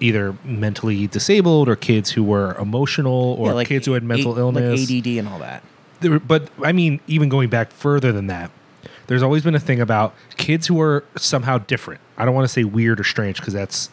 either 0.00 0.34
mentally 0.44 1.06
disabled 1.06 1.68
or 1.68 1.76
kids 1.76 2.10
who 2.12 2.22
were 2.22 2.54
emotional 2.58 3.34
or 3.38 3.48
Yeah, 3.48 3.52
like 3.54 3.68
kids 3.68 3.86
who 3.86 3.92
had 3.92 4.02
mental 4.02 4.36
A- 4.36 4.40
illness. 4.40 4.90
like 4.90 4.98
ADD 4.98 5.18
and 5.18 5.28
all 5.28 5.38
that. 5.38 5.62
Were- 6.02 6.18
but 6.20 6.48
I 6.62 6.72
mean, 6.72 7.00
even 7.06 7.28
going 7.28 7.48
back 7.48 7.70
further 7.70 8.12
than 8.12 8.26
that, 8.26 8.50
there's 9.06 9.22
always 9.22 9.42
been 9.42 9.54
a 9.54 9.60
thing 9.60 9.80
about 9.80 10.14
kids 10.36 10.66
who 10.66 10.80
are 10.80 11.04
somehow 11.16 11.58
different. 11.58 12.00
I 12.18 12.24
don't 12.24 12.34
want 12.34 12.44
to 12.46 12.52
say 12.52 12.64
weird 12.64 13.00
or 13.00 13.04
strange 13.04 13.38
because 13.40 13.54
that's 13.54 13.88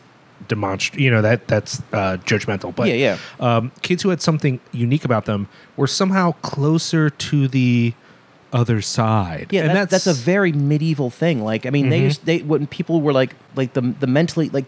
demonst 0.50 1.00
you 1.00 1.10
know 1.10 1.22
that 1.22 1.48
that's 1.48 1.82
uh, 1.94 2.18
judgmental. 2.26 2.76
But 2.76 2.88
Yeah, 2.90 2.96
yeah. 2.96 3.18
um, 3.58 3.72
kids 3.82 4.04
who 4.04 4.10
had 4.10 4.22
something 4.22 4.60
unique 4.74 5.06
about 5.06 5.26
them 5.26 5.48
were 5.78 5.88
somehow 5.88 6.34
closer 6.42 7.10
to 7.10 7.48
the 7.48 7.94
other 8.54 8.82
side. 8.82 9.48
Yeah, 9.52 9.62
and 9.64 9.76
that, 9.76 9.90
that's, 9.90 10.08
a 10.08 10.14
very 10.14 10.52
medieval 10.54 11.10
thing. 11.10 11.44
Like, 11.44 11.66
I 11.66 11.70
mean, 11.72 11.90
they 11.90 12.00
Mhm. 12.00 12.04
used 12.04 12.26
they 12.26 12.40
when 12.40 12.68
people 12.68 13.02
were 13.02 13.12
like 13.12 13.36
like 13.56 13.74
the 13.74 13.82
the 14.00 14.08
mentally 14.08 14.50
like 14.50 14.66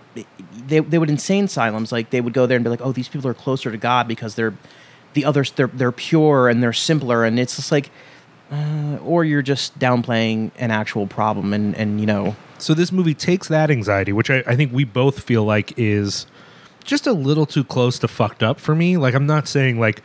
they 0.67 0.79
they 0.79 0.97
would 0.97 1.09
insane 1.09 1.45
asylums 1.45 1.91
like 1.91 2.09
they 2.09 2.19
would 2.21 2.33
go 2.33 2.45
there 2.45 2.55
and 2.57 2.63
be 2.63 2.69
like, 2.69 2.81
oh, 2.83 2.91
these 2.91 3.07
people 3.07 3.29
are 3.29 3.33
closer 3.35 3.71
to 3.71 3.77
God 3.77 4.07
because 4.07 4.35
they're 4.35 4.53
the 5.13 5.23
others 5.23 5.51
they're 5.51 5.67
they're 5.73 5.91
pure 5.91 6.49
and 6.49 6.61
they're 6.61 6.73
simpler 6.73 7.23
and 7.23 7.39
it's 7.39 7.55
just 7.55 7.71
like, 7.71 7.89
uh, 8.51 8.97
or 9.03 9.23
you're 9.23 9.41
just 9.41 9.77
downplaying 9.79 10.51
an 10.57 10.71
actual 10.71 11.07
problem 11.07 11.53
and 11.53 11.75
and 11.75 11.99
you 11.99 12.05
know 12.05 12.35
So 12.57 12.73
this 12.73 12.91
movie 12.91 13.13
takes 13.13 13.47
that 13.49 13.69
anxiety, 13.69 14.11
which 14.13 14.29
I, 14.31 14.43
I 14.47 14.55
think 14.55 14.73
we 14.73 14.83
both 14.83 15.21
feel 15.23 15.43
like 15.43 15.73
is 15.77 16.25
just 16.83 17.05
a 17.07 17.13
little 17.13 17.45
too 17.45 17.63
close 17.63 17.99
to 17.99 18.07
fucked 18.07 18.41
up 18.43 18.59
for 18.59 18.75
me. 18.75 18.95
Like 18.97 19.13
I'm 19.15 19.25
not 19.27 19.47
saying 19.47 19.79
like, 19.79 20.01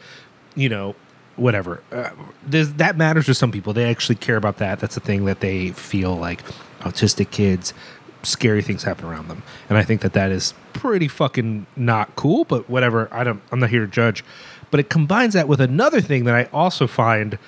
you 0.55 0.69
know, 0.69 0.95
whatever. 1.37 1.83
Uh, 1.93 2.11
that 2.47 2.97
matters 2.97 3.27
to 3.27 3.35
some 3.35 3.53
people. 3.53 3.73
They 3.73 3.89
actually 3.91 4.17
care 4.17 4.37
about 4.37 4.59
that. 4.59 4.81
That's 4.81 4.97
a 4.97 5.01
thing 5.01 5.25
that 5.25 5.41
they 5.41 5.71
feel 5.71 6.17
like 6.17 6.43
autistic 6.81 7.31
kids, 7.31 7.75
scary 8.23 8.63
things 8.63 8.83
happen 8.83 9.07
around 9.07 9.29
them, 9.29 9.43
and 9.69 9.79
I 9.79 9.83
think 9.83 10.01
that 10.03 10.13
that 10.13 10.31
is 10.31 10.55
pretty 10.73 11.09
fucking 11.09 11.67
not 11.77 12.15
cool. 12.17 12.45
But 12.45 12.69
whatever. 12.69 13.09
I 13.13 13.25
don't. 13.25 13.43
I'm 13.53 13.61
not 13.61 13.71
here 13.71 13.81
to 13.81 13.91
judge. 13.91 14.25
But 14.71 14.81
it 14.81 14.89
combines 14.89 15.35
that 15.35 15.49
with 15.49 15.61
another 15.61 16.01
thing 16.01 16.25
that 16.25 16.35
I 16.35 16.45
also 16.53 16.87
find 16.87 17.39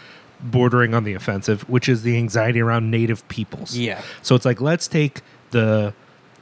bordering 0.42 0.92
on 0.92 1.04
the 1.04 1.14
offensive, 1.14 1.68
which 1.68 1.88
is 1.88 2.02
the 2.02 2.16
anxiety 2.16 2.60
around 2.60 2.90
native 2.90 3.26
peoples. 3.28 3.76
Yeah. 3.76 4.02
So 4.22 4.34
it's 4.34 4.44
like 4.44 4.60
let's 4.60 4.88
take 4.88 5.20
the 5.50 5.94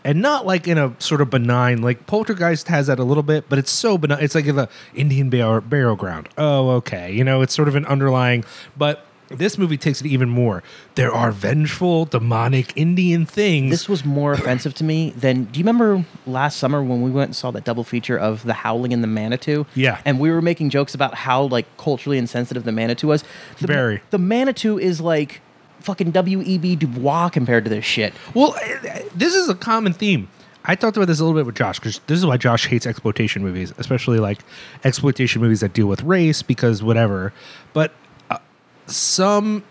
and 0.05 0.21
not 0.23 0.47
like 0.47 0.67
in 0.67 0.79
a 0.79 0.95
sort 0.99 1.21
of 1.21 1.31
benign 1.31 1.83
like 1.83 2.07
Poltergeist 2.07 2.69
has 2.69 2.87
that 2.87 2.99
a 2.99 3.05
little 3.05 3.23
bit, 3.23 3.49
but 3.49 3.59
it's 3.59 3.71
so 3.71 3.99
benign. 3.99 4.23
It's 4.23 4.35
like 4.35 4.47
in 4.47 4.57
the 4.57 4.69
Indian 4.95 5.31
burial, 5.31 5.61
burial 5.61 5.97
ground. 5.97 6.29
Oh, 6.39 6.71
okay. 6.71 7.13
You 7.13 7.25
know, 7.25 7.43
it's 7.43 7.55
sort 7.55 7.69
of 7.69 7.75
an 7.77 7.85
underlying, 7.87 8.45
but 8.77 9.05
this 9.29 9.57
movie 9.57 9.77
takes 9.77 10.01
it 10.01 10.07
even 10.09 10.29
more. 10.29 10.63
There 10.97 11.13
are 11.13 11.31
vengeful, 11.31 12.05
demonic 12.05 12.73
Indian 12.77 13.25
things. 13.27 13.71
this 13.71 13.89
was 13.89 14.05
more 14.05 14.33
offensive 14.41 14.75
to 14.75 14.85
me 14.85 15.11
than. 15.11 15.45
Do 15.45 15.59
you 15.61 15.65
remember 15.65 16.05
last 16.27 16.59
summer 16.59 16.83
when 16.83 17.03
we 17.03 17.11
went 17.11 17.29
and 17.29 17.37
saw 17.37 17.51
that 17.53 17.65
double 17.65 17.85
feature 17.85 18.19
of 18.19 18.43
the 18.43 18.55
Howling 18.55 18.93
and 18.93 19.03
the 19.05 19.09
Manitou? 19.09 19.67
Yeah. 19.75 20.01
and 20.05 20.19
we 20.19 20.31
were 20.31 20.43
making 20.43 20.71
jokes 20.71 20.95
about 20.95 21.15
how 21.15 21.45
like 21.45 21.67
culturally 21.77 22.19
insensitive 22.19 22.65
the 22.65 22.73
Manitou 22.73 23.07
was. 23.07 23.23
The, 23.61 23.67
Very. 23.69 24.03
The 24.11 24.19
Manitou 24.19 24.79
is 24.79 25.01
like 25.01 25.41
fucking 25.81 26.11
W.E.B. 26.13 26.77
Du 26.77 26.87
Bois 26.87 27.29
compared 27.29 27.65
to 27.65 27.71
this 27.71 27.85
shit. 27.85 28.15
Well, 28.35 28.55
eh, 28.63 29.03
this 29.15 29.35
is 29.35 29.49
a 29.49 29.55
common 29.55 29.93
theme. 29.93 30.29
I 30.65 30.75
talked 30.75 30.97
about 30.97 31.07
this 31.07 31.21
a 31.21 31.25
little 31.25 31.39
bit 31.39 31.47
with 31.47 31.55
Josh 31.55 31.79
because 31.79 32.01
this 32.07 32.19
is 32.19 32.27
why 32.27 32.37
Josh 32.37 32.67
hates 32.67 32.87
exploitation 32.87 33.43
movies, 33.43 33.73
especially 33.79 34.19
like 34.19 34.41
exploitation 34.85 35.41
movies 35.41 35.61
that 35.61 35.73
deal 35.73 35.87
with 35.87 36.03
race 36.03 36.43
because 36.43 36.83
whatever. 36.83 37.33
But 37.73 37.93
uh, 38.31 38.39
some, 38.87 39.65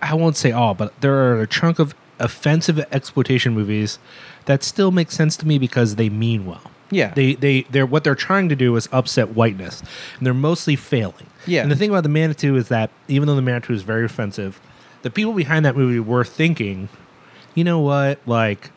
I 0.00 0.14
won't 0.14 0.36
say 0.36 0.52
all, 0.52 0.74
but 0.74 0.98
there 1.00 1.14
are 1.14 1.40
a 1.40 1.46
chunk 1.46 1.78
of 1.78 1.94
offensive 2.20 2.78
exploitation 2.92 3.54
movies 3.54 3.98
that 4.44 4.62
still 4.62 4.90
make 4.90 5.10
sense 5.10 5.36
to 5.38 5.46
me 5.46 5.58
because 5.58 5.96
they 5.96 6.08
mean 6.08 6.46
well. 6.46 6.70
Yeah. 6.90 7.12
They 7.14 7.34
they 7.34 7.62
they're 7.62 7.86
what 7.86 8.04
they're 8.04 8.14
trying 8.14 8.48
to 8.48 8.56
do 8.56 8.76
is 8.76 8.88
upset 8.92 9.30
whiteness, 9.30 9.80
and 10.18 10.26
they're 10.26 10.34
mostly 10.34 10.76
failing. 10.76 11.26
Yeah. 11.46 11.62
And 11.62 11.70
the 11.70 11.76
thing 11.76 11.90
about 11.90 12.02
the 12.02 12.08
Manitou 12.08 12.56
is 12.56 12.68
that 12.68 12.90
even 13.08 13.26
though 13.28 13.36
the 13.36 13.42
Manitou 13.42 13.72
is 13.72 13.82
very 13.82 14.04
offensive, 14.04 14.60
the 15.02 15.10
people 15.10 15.32
behind 15.32 15.64
that 15.64 15.76
movie 15.76 16.00
were 16.00 16.24
thinking, 16.24 16.88
you 17.54 17.64
know 17.64 17.80
what, 17.80 18.20
like. 18.26 18.70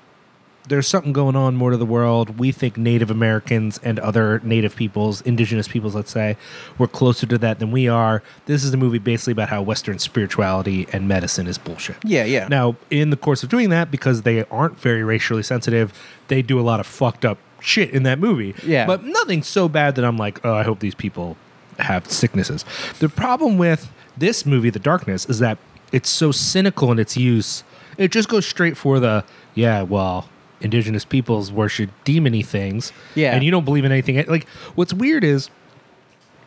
There's 0.66 0.88
something 0.88 1.12
going 1.12 1.36
on 1.36 1.58
more 1.58 1.72
to 1.72 1.76
the 1.76 1.86
world. 1.86 2.40
We 2.40 2.54
think 2.54 2.78
Native 2.78 3.12
Americans 3.12 3.82
and 3.84 4.00
other 4.00 4.40
Native 4.46 4.78
peoples, 4.78 5.20
indigenous 5.20 5.68
peoples, 5.68 5.94
let's 5.94 6.10
say, 6.10 6.38
were 6.78 6.88
closer 6.88 7.26
to 7.26 7.38
that 7.40 7.60
than 7.60 7.70
we 7.70 7.90
are. 7.90 8.24
This 8.46 8.64
is 8.64 8.74
a 8.74 8.78
movie 8.78 8.98
basically 8.98 9.34
about 9.34 9.50
how 9.50 9.62
Western 9.62 10.00
spirituality 10.00 10.88
and 10.94 11.06
medicine 11.06 11.48
is 11.48 11.58
bullshit. 11.58 11.98
Yeah, 12.06 12.24
yeah. 12.24 12.48
Now, 12.48 12.78
in 12.90 13.10
the 13.10 13.18
course 13.18 13.44
of 13.44 13.50
doing 13.50 13.72
that, 13.72 13.92
because 13.92 14.22
they 14.22 14.46
aren't 14.46 14.80
very 14.80 15.04
racially 15.04 15.44
sensitive, 15.44 15.92
they 16.30 16.42
do 16.42 16.58
a 16.58 16.64
lot 16.64 16.80
of 16.80 16.88
fucked 16.88 17.26
up 17.26 17.40
shit 17.60 17.90
in 17.90 18.04
that 18.04 18.18
movie. 18.18 18.56
Yeah. 18.66 18.86
But 18.86 19.04
nothing 19.04 19.44
so 19.44 19.68
bad 19.68 19.96
that 19.96 20.06
I'm 20.06 20.16
like, 20.16 20.46
oh, 20.46 20.54
I 20.54 20.64
hope 20.64 20.80
these 20.80 20.96
people 20.96 21.36
have 21.80 22.10
sicknesses. 22.10 22.64
The 23.00 23.10
problem 23.10 23.58
with 23.58 23.92
this 24.16 24.46
movie, 24.46 24.70
The 24.70 24.80
Darkness, 24.80 25.26
is 25.26 25.40
that 25.40 25.58
it's 25.94 26.10
so 26.10 26.32
cynical 26.34 26.92
in 26.92 27.00
its 27.00 27.16
use. 27.16 27.64
It 27.98 28.12
just 28.12 28.28
goes 28.28 28.46
straight 28.46 28.76
for 28.76 29.00
the, 29.00 29.24
yeah, 29.56 29.84
well, 29.84 30.28
indigenous 30.60 31.06
peoples 31.06 31.52
worship 31.52 31.90
demony 32.04 32.46
things. 32.46 32.92
Yeah. 33.16 33.34
And 33.34 33.44
you 33.44 33.52
don't 33.52 33.64
believe 33.66 33.86
in 33.86 33.92
anything. 33.92 34.22
Like, 34.28 34.48
what's 34.76 34.94
weird 34.94 35.24
is 35.24 35.50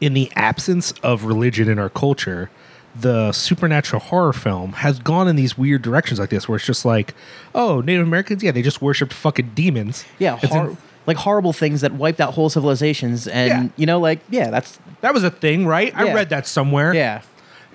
in 0.00 0.12
the 0.14 0.30
absence 0.36 0.92
of 1.02 1.24
religion 1.24 1.68
in 1.68 1.78
our 1.78 1.88
culture, 1.88 2.50
the 2.98 3.30
supernatural 3.32 4.00
horror 4.00 4.32
film 4.32 4.72
has 4.74 4.98
gone 4.98 5.28
in 5.28 5.36
these 5.36 5.56
weird 5.56 5.82
directions 5.82 6.18
like 6.18 6.30
this, 6.30 6.48
where 6.48 6.56
it's 6.56 6.64
just 6.66 6.84
like, 6.84 7.14
oh, 7.54 7.80
Native 7.82 8.06
Americans, 8.06 8.42
yeah, 8.42 8.50
they 8.50 8.62
just 8.62 8.80
worshipped 8.82 9.12
fucking 9.12 9.52
demons. 9.54 10.04
Yeah, 10.18 10.38
hor- 10.42 10.70
in- 10.70 10.76
like 11.06 11.18
horrible 11.18 11.52
things 11.52 11.82
that 11.82 11.92
wiped 11.92 12.20
out 12.20 12.34
whole 12.34 12.48
civilizations, 12.50 13.28
and 13.28 13.48
Yeah. 13.48 13.68
you 13.76 13.86
know, 13.86 14.00
like 14.00 14.18
yeah, 14.28 14.50
that's 14.50 14.78
that 15.02 15.14
was 15.14 15.22
a 15.22 15.30
thing, 15.30 15.64
right? 15.66 15.94
I 15.96 16.12
read 16.14 16.30
that 16.30 16.46
somewhere. 16.48 16.92
yeah, 16.94 17.20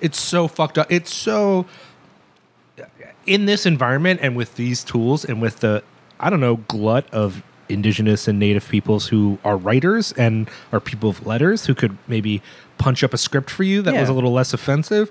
It's 0.02 0.20
so 0.20 0.48
fucked 0.48 0.76
up. 0.76 0.90
It's 0.90 1.14
so 1.14 1.66
in 3.24 3.46
this 3.46 3.64
environment 3.66 4.20
and 4.22 4.36
with 4.36 4.56
these 4.56 4.82
tools 4.84 5.24
and 5.24 5.40
with 5.40 5.60
the 5.60 5.82
I 6.20 6.28
don't 6.28 6.40
know 6.40 6.56
glut 6.56 7.12
of 7.12 7.42
indigenous 7.68 8.28
and 8.28 8.38
native 8.38 8.68
peoples 8.68 9.06
who 9.06 9.38
are 9.44 9.56
writers 9.56 10.12
and 10.12 10.50
are 10.72 10.80
people 10.80 11.08
of 11.08 11.26
letters 11.26 11.66
who 11.66 11.74
could 11.74 11.96
maybe 12.06 12.42
punch 12.78 13.02
up 13.02 13.14
a 13.14 13.18
script 13.18 13.48
for 13.48 13.62
you 13.62 13.80
that 13.82 13.94
was 13.94 14.08
a 14.08 14.12
little 14.12 14.32
less 14.32 14.52
offensive. 14.52 15.10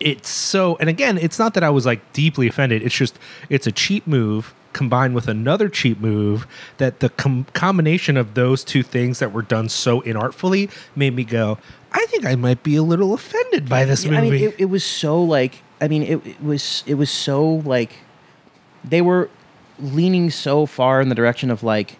It's 0.00 0.28
so 0.28 0.76
and 0.80 0.88
again, 0.88 1.18
it's 1.18 1.38
not 1.38 1.54
that 1.54 1.64
I 1.64 1.70
was 1.70 1.86
like 1.86 2.12
deeply 2.12 2.46
offended. 2.46 2.82
It's 2.82 2.94
just 2.94 3.18
it's 3.48 3.66
a 3.66 3.72
cheap 3.72 4.06
move 4.06 4.54
combined 4.74 5.14
with 5.14 5.28
another 5.28 5.68
cheap 5.68 6.00
move 6.00 6.46
that 6.76 7.00
the 7.00 7.08
com- 7.08 7.46
combination 7.54 8.16
of 8.16 8.34
those 8.34 8.62
two 8.64 8.82
things 8.82 9.20
that 9.20 9.32
were 9.32 9.42
done 9.42 9.68
so 9.68 10.02
inartfully 10.02 10.68
made 10.94 11.14
me 11.14 11.24
go, 11.24 11.58
I 11.94 12.06
think 12.06 12.26
I 12.26 12.34
might 12.34 12.62
be 12.62 12.76
a 12.76 12.82
little 12.82 13.14
offended 13.14 13.68
by 13.68 13.84
this 13.84 14.04
movie. 14.04 14.16
I 14.16 14.20
mean, 14.20 14.34
it, 14.34 14.54
it 14.58 14.64
was 14.66 14.84
so 14.84 15.22
like 15.22 15.62
I 15.80 15.88
mean, 15.88 16.02
it, 16.02 16.26
it 16.26 16.42
was 16.42 16.82
it 16.86 16.94
was 16.94 17.10
so 17.10 17.44
like 17.44 17.98
they 18.82 19.00
were 19.00 19.30
leaning 19.78 20.30
so 20.30 20.66
far 20.66 21.00
in 21.00 21.08
the 21.08 21.14
direction 21.14 21.50
of 21.50 21.62
like 21.62 21.98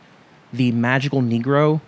the 0.52 0.72
magical 0.72 1.22
Negro. 1.22 1.80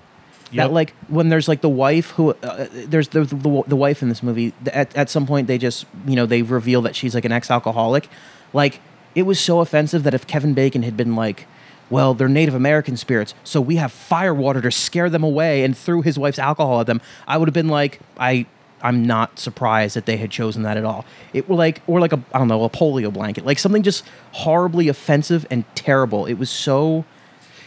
Yep. 0.53 0.69
That 0.69 0.73
like 0.73 0.95
when 1.09 1.29
there's 1.29 1.49
like 1.49 1.61
the 1.61 1.69
wife 1.69 2.11
who 2.11 2.31
uh, 2.31 2.69
there's 2.71 3.09
the, 3.09 3.25
the 3.25 3.65
the 3.67 3.77
wife 3.77 4.01
in 4.01 4.09
this 4.09 4.23
movie 4.23 4.53
at 4.67 4.95
at 4.97 5.11
some 5.11 5.27
point 5.27 5.49
they 5.49 5.59
just 5.59 5.87
you 6.07 6.15
know 6.15 6.25
they 6.25 6.43
reveal 6.43 6.83
that 6.83 6.95
she's 6.95 7.17
like 7.17 7.25
an 7.25 7.33
ex 7.33 7.51
alcoholic, 7.51 8.09
like 8.53 8.81
it 9.17 9.23
was 9.23 9.41
so 9.41 9.61
offensive 9.61 10.05
that 10.05 10.15
if 10.15 10.27
Kevin 10.27 10.55
Bacon 10.55 10.83
had 10.83 10.97
been 10.97 11.17
like, 11.17 11.47
well 11.91 12.15
they're 12.15 12.29
Native 12.29 12.55
American 12.55 12.97
spirits 12.97 13.35
so 13.45 13.61
we 13.61 13.77
have 13.77 13.93
fire 13.93 14.35
water 14.35 14.61
to 14.61 14.71
scare 14.71 15.11
them 15.11 15.23
away 15.23 15.65
and 15.65 15.77
threw 15.77 16.03
his 16.03 16.19
wife's 16.19 16.39
alcohol 16.39 16.81
at 16.81 16.87
them, 16.87 17.01
I 17.27 17.39
would 17.39 17.49
have 17.49 17.55
been 17.55 17.69
like 17.69 18.01
I 18.19 18.47
I'm 18.83 19.05
not 19.05 19.39
surprised 19.39 19.97
that 19.97 20.07
they 20.07 20.17
had 20.17 20.31
chosen 20.31 20.63
that 20.63 20.77
at 20.77 20.85
all. 20.85 21.05
It 21.33 21.49
were 21.49 21.57
like 21.57 21.83
or 21.87 22.01
like 22.01 22.13
a 22.13 22.23
I 22.33 22.39
don't 22.39 22.49
know 22.49 22.65
a 22.65 22.71
polio 22.71 23.13
blanket 23.13 23.47
like 23.47 23.59
something 23.59 23.83
just 23.83 24.05
horribly 24.33 24.89
offensive 24.89 25.47
and 25.51 25.65
terrible. 25.75 26.27
It 26.27 26.35
was 26.35 26.51
so 26.51 27.05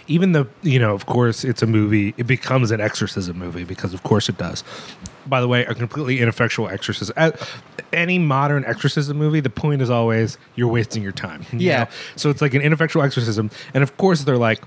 even 0.07 0.31
the 0.31 0.47
you 0.61 0.79
know 0.79 0.93
of 0.93 1.05
course 1.05 1.43
it's 1.43 1.61
a 1.61 1.67
movie 1.67 2.13
it 2.17 2.27
becomes 2.27 2.71
an 2.71 2.81
exorcism 2.81 3.38
movie 3.38 3.63
because 3.63 3.93
of 3.93 4.03
course 4.03 4.27
it 4.27 4.38
does 4.38 4.63
by 5.29 5.39
the 5.41 5.48
way 5.48 5.63
a 5.65 5.74
completely 5.75 6.19
ineffectual 6.19 6.67
exorcism. 6.67 7.15
Any 7.93 8.19
modern 8.19 8.65
exorcism 8.65 9.17
movie 9.17 9.39
the 9.39 9.50
point 9.50 9.81
is 9.81 9.89
always 9.89 10.38
you're 10.55 10.67
wasting 10.67 11.01
your 11.03 11.12
time 11.12 11.45
you 11.51 11.59
Yeah. 11.59 11.83
know? 11.83 11.89
so 12.15 12.29
it's 12.29 12.41
like 12.41 12.53
an 12.53 12.62
ineffectual 12.62 13.01
exorcism. 13.03 13.50
And 13.74 13.83
of 13.83 13.95
course 13.98 14.24
they're 14.24 14.38
like 14.38 14.62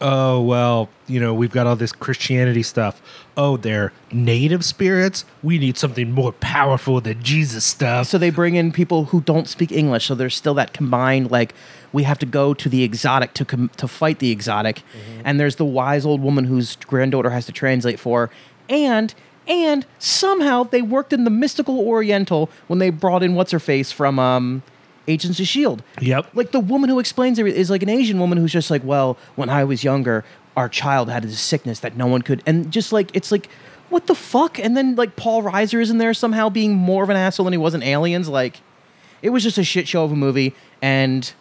oh 0.00 0.40
well 0.42 0.88
you 1.06 1.20
know 1.20 1.32
we've 1.32 1.52
got 1.52 1.66
all 1.68 1.76
this 1.76 1.92
christianity 1.92 2.62
stuff. 2.62 3.00
Oh 3.36 3.56
they're 3.56 3.92
native 4.12 4.64
spirits? 4.64 5.24
We 5.42 5.58
need 5.58 5.78
something 5.78 6.10
more 6.10 6.32
powerful 6.32 7.00
than 7.00 7.22
jesus 7.22 7.64
stuff. 7.64 8.08
So 8.08 8.18
they 8.18 8.30
bring 8.30 8.56
in 8.56 8.72
people 8.72 9.06
who 9.06 9.20
don't 9.20 9.48
speak 9.48 9.70
English, 9.72 10.06
so 10.06 10.14
there's 10.14 10.34
still 10.36 10.54
that 10.54 10.72
combined 10.72 11.30
like 11.30 11.54
we 11.92 12.02
have 12.02 12.18
to 12.18 12.26
go 12.26 12.54
to 12.54 12.68
the 12.68 12.82
exotic 12.82 13.34
to 13.34 13.44
com- 13.44 13.70
to 13.76 13.86
fight 13.86 14.18
the 14.18 14.32
exotic, 14.32 14.76
mm-hmm. 14.78 15.20
and 15.24 15.38
there's 15.38 15.56
the 15.56 15.64
wise 15.64 16.04
old 16.04 16.20
woman 16.20 16.44
whose 16.46 16.74
granddaughter 16.76 17.30
has 17.30 17.46
to 17.46 17.52
translate 17.52 18.00
for, 18.00 18.30
and 18.68 19.14
and 19.46 19.86
somehow 19.98 20.64
they 20.64 20.82
worked 20.82 21.12
in 21.12 21.24
the 21.24 21.30
mystical 21.30 21.80
Oriental 21.80 22.50
when 22.66 22.78
they 22.78 22.90
brought 22.90 23.22
in 23.22 23.34
what's 23.34 23.52
her 23.52 23.60
face 23.60 23.92
from 23.92 24.18
um, 24.18 24.62
Agents 25.08 25.38
of 25.40 25.46
Shield. 25.46 25.82
Yep. 26.00 26.30
Like 26.34 26.52
the 26.52 26.60
woman 26.60 26.90
who 26.90 26.98
explains 26.98 27.38
it 27.38 27.46
is 27.46 27.70
like 27.70 27.82
an 27.82 27.88
Asian 27.88 28.18
woman 28.18 28.38
who's 28.38 28.52
just 28.52 28.70
like, 28.70 28.82
well, 28.84 29.16
when 29.36 29.48
I 29.48 29.64
was 29.64 29.84
younger, 29.84 30.24
our 30.56 30.68
child 30.68 31.10
had 31.10 31.24
this 31.24 31.40
sickness 31.40 31.80
that 31.80 31.96
no 31.96 32.06
one 32.06 32.22
could, 32.22 32.42
and 32.46 32.70
just 32.70 32.92
like 32.92 33.14
it's 33.14 33.30
like. 33.32 33.48
What 33.90 34.06
the 34.06 34.14
fuck? 34.14 34.58
And 34.58 34.76
then 34.76 34.96
like 34.96 35.14
Paul 35.14 35.42
Reiser 35.42 35.80
is 35.80 35.90
in 35.90 35.98
there 35.98 36.14
somehow 36.14 36.48
being 36.48 36.74
more 36.74 37.04
of 37.04 37.10
an 37.10 37.16
asshole 37.16 37.44
than 37.44 37.52
he 37.52 37.58
was 37.58 37.74
in 37.74 37.82
Aliens. 37.82 38.28
Like, 38.28 38.60
it 39.22 39.28
was 39.28 39.42
just 39.42 39.58
a 39.58 39.62
shit 39.62 39.86
show 39.86 40.02
of 40.04 40.10
a 40.10 40.16
movie, 40.16 40.54
and 40.82 41.32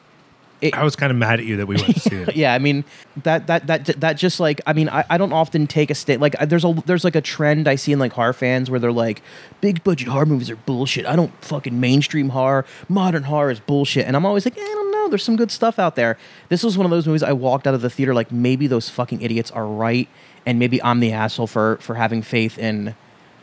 it, 0.63 0.73
i 0.75 0.83
was 0.83 0.95
kind 0.95 1.11
of 1.11 1.17
mad 1.17 1.39
at 1.39 1.45
you 1.45 1.57
that 1.57 1.67
we 1.67 1.75
went 1.75 1.93
to 1.93 1.99
see 1.99 2.15
it 2.15 2.23
yeah, 2.35 2.53
I 2.53 2.59
mean 2.59 2.83
that 3.23 3.47
that 3.47 3.67
that 3.67 3.85
that 3.85 4.13
just 4.13 4.39
like 4.39 4.61
I 4.65 4.73
mean 4.73 4.89
I, 4.89 5.05
I 5.09 5.17
don't 5.17 5.33
often 5.33 5.67
take 5.67 5.89
a 5.89 5.95
state 5.95 6.19
like 6.19 6.35
there's 6.39 6.65
a 6.65 6.73
there's 6.85 7.03
like 7.03 7.15
a 7.15 7.21
trend 7.21 7.67
I 7.67 7.75
see 7.75 7.91
in 7.91 7.99
like 7.99 8.13
horror 8.13 8.33
fans 8.33 8.69
where 8.69 8.79
they're 8.79 8.91
like 8.91 9.21
big 9.61 9.83
budget 9.83 10.07
horror 10.07 10.25
movies 10.25 10.49
are 10.49 10.55
bullshit. 10.55 11.05
I 11.05 11.15
don't 11.15 11.31
fucking 11.43 11.79
mainstream 11.79 12.29
horror. 12.29 12.65
Modern 12.89 13.23
horror 13.23 13.51
is 13.51 13.59
bullshit. 13.59 14.05
And 14.07 14.15
I'm 14.15 14.25
always 14.25 14.45
like, 14.45 14.57
eh, 14.57 14.61
I 14.61 14.73
don't 14.73 14.91
know. 14.91 15.09
There's 15.09 15.23
some 15.23 15.35
good 15.35 15.51
stuff 15.51 15.79
out 15.79 15.95
there. 15.95 16.17
This 16.49 16.63
was 16.63 16.77
one 16.77 16.85
of 16.85 16.91
those 16.91 17.05
movies 17.05 17.23
I 17.23 17.33
walked 17.33 17.67
out 17.67 17.73
of 17.73 17.81
the 17.81 17.89
theater 17.89 18.13
like 18.13 18.31
maybe 18.31 18.67
those 18.67 18.89
fucking 18.89 19.21
idiots 19.21 19.51
are 19.51 19.65
right 19.65 20.07
and 20.45 20.59
maybe 20.59 20.81
I'm 20.83 20.99
the 20.99 21.11
asshole 21.11 21.47
for 21.47 21.77
for 21.77 21.95
having 21.95 22.21
faith 22.21 22.57
in 22.57 22.95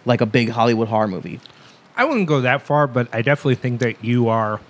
like 0.05 0.21
a 0.21 0.27
big 0.27 0.50
Hollywood 0.50 0.89
horror 0.89 1.09
movie. 1.09 1.41
I 1.97 2.05
wouldn't 2.05 2.27
go 2.27 2.41
that 2.41 2.62
far, 2.62 2.87
but 2.87 3.09
I 3.15 3.23
definitely 3.23 3.57
think 3.57 3.81
that 3.81 4.05
you 4.05 4.29
are 4.29 4.61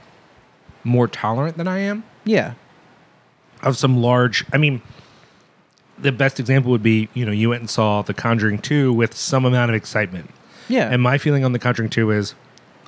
more 0.82 1.06
tolerant 1.06 1.56
than 1.56 1.68
I 1.68 1.78
am 1.80 2.04
Yeah. 2.24 2.54
of 3.62 3.76
some 3.76 4.00
large. 4.00 4.44
I 4.52 4.56
mean, 4.58 4.80
the 5.98 6.12
best 6.12 6.40
example 6.40 6.70
would 6.70 6.82
be 6.82 7.08
you 7.14 7.24
know 7.26 7.32
you 7.32 7.50
went 7.50 7.60
and 7.60 7.70
saw 7.70 8.02
The 8.02 8.14
Conjuring 8.14 8.58
two 8.58 8.92
with 8.92 9.14
some 9.14 9.44
amount 9.44 9.70
of 9.70 9.74
excitement, 9.74 10.30
Yeah. 10.68 10.88
and 10.90 11.02
my 11.02 11.18
feeling 11.18 11.44
on 11.44 11.52
The 11.52 11.58
Conjuring 11.58 11.90
two 11.90 12.10
is 12.10 12.34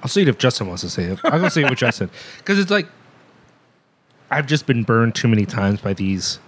I'll 0.03 0.09
see 0.09 0.23
it 0.23 0.29
if 0.29 0.39
Justin 0.39 0.67
wants 0.69 0.83
to 0.83 0.91
see 0.91 1.03
it. 1.03 1.19
I'll 1.25 1.39
go 1.41 1.49
see 1.49 1.62
it 1.62 1.71
with 1.71 1.79
Justin 1.79 2.11
because 2.39 2.59
it's 2.59 2.71
like 2.71 2.87
I've 4.31 4.47
just 4.47 4.67
been 4.67 4.83
burned 4.83 5.15
too 5.15 5.29
many 5.29 5.45
times 5.45 5.81
by 5.81 5.93
these 5.93 6.39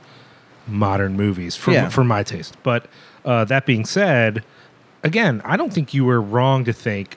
modern 0.67 1.17
movies 1.17 1.55
for 1.57 1.73
Yeah. 1.73 1.89
for 1.91 2.03
my 2.05 2.23
taste. 2.23 2.57
But 2.63 2.87
uh, 3.25 3.45
that 3.47 3.67
being 3.67 3.85
said, 3.85 4.43
again, 5.03 5.43
I 5.45 5.57
don't 5.57 5.73
think 5.73 5.93
you 5.93 6.05
were 6.05 6.21
wrong 6.21 6.65
to 6.65 6.73
think. 6.73 7.17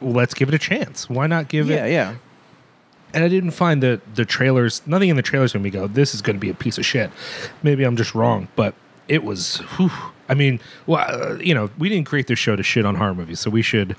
well, 0.00 0.12
Let's 0.12 0.34
give 0.34 0.48
it 0.48 0.54
a 0.54 0.58
chance. 0.58 1.08
Why 1.08 1.26
not 1.26 1.48
give 1.48 1.70
it? 1.70 1.74
yeah, 1.74 1.86
yeah. 1.86 2.14
And 3.14 3.24
I 3.24 3.28
didn't 3.28 3.50
find 3.52 3.82
the 3.82 4.00
the 4.14 4.24
trailers. 4.24 4.82
Nothing 4.86 5.08
in 5.10 5.16
the 5.16 5.22
trailers 5.22 5.54
made 5.54 5.62
me 5.62 5.70
go, 5.70 5.86
"This 5.86 6.14
is 6.14 6.22
going 6.22 6.36
to 6.36 6.40
be 6.40 6.50
a 6.50 6.54
piece 6.54 6.78
of 6.78 6.84
shit." 6.86 7.10
Maybe 7.62 7.84
I'm 7.84 7.96
just 7.96 8.14
wrong, 8.14 8.48
but 8.56 8.74
it 9.08 9.24
was. 9.24 9.58
Whew, 9.76 9.90
I 10.28 10.34
mean, 10.34 10.60
well, 10.86 11.04
uh, 11.08 11.34
you 11.38 11.54
know, 11.54 11.70
we 11.78 11.88
didn't 11.88 12.06
create 12.06 12.26
this 12.26 12.38
show 12.38 12.56
to 12.56 12.62
shit 12.62 12.84
on 12.86 12.94
horror 12.94 13.14
movies, 13.14 13.40
so 13.40 13.50
we 13.50 13.62
should 13.62 13.96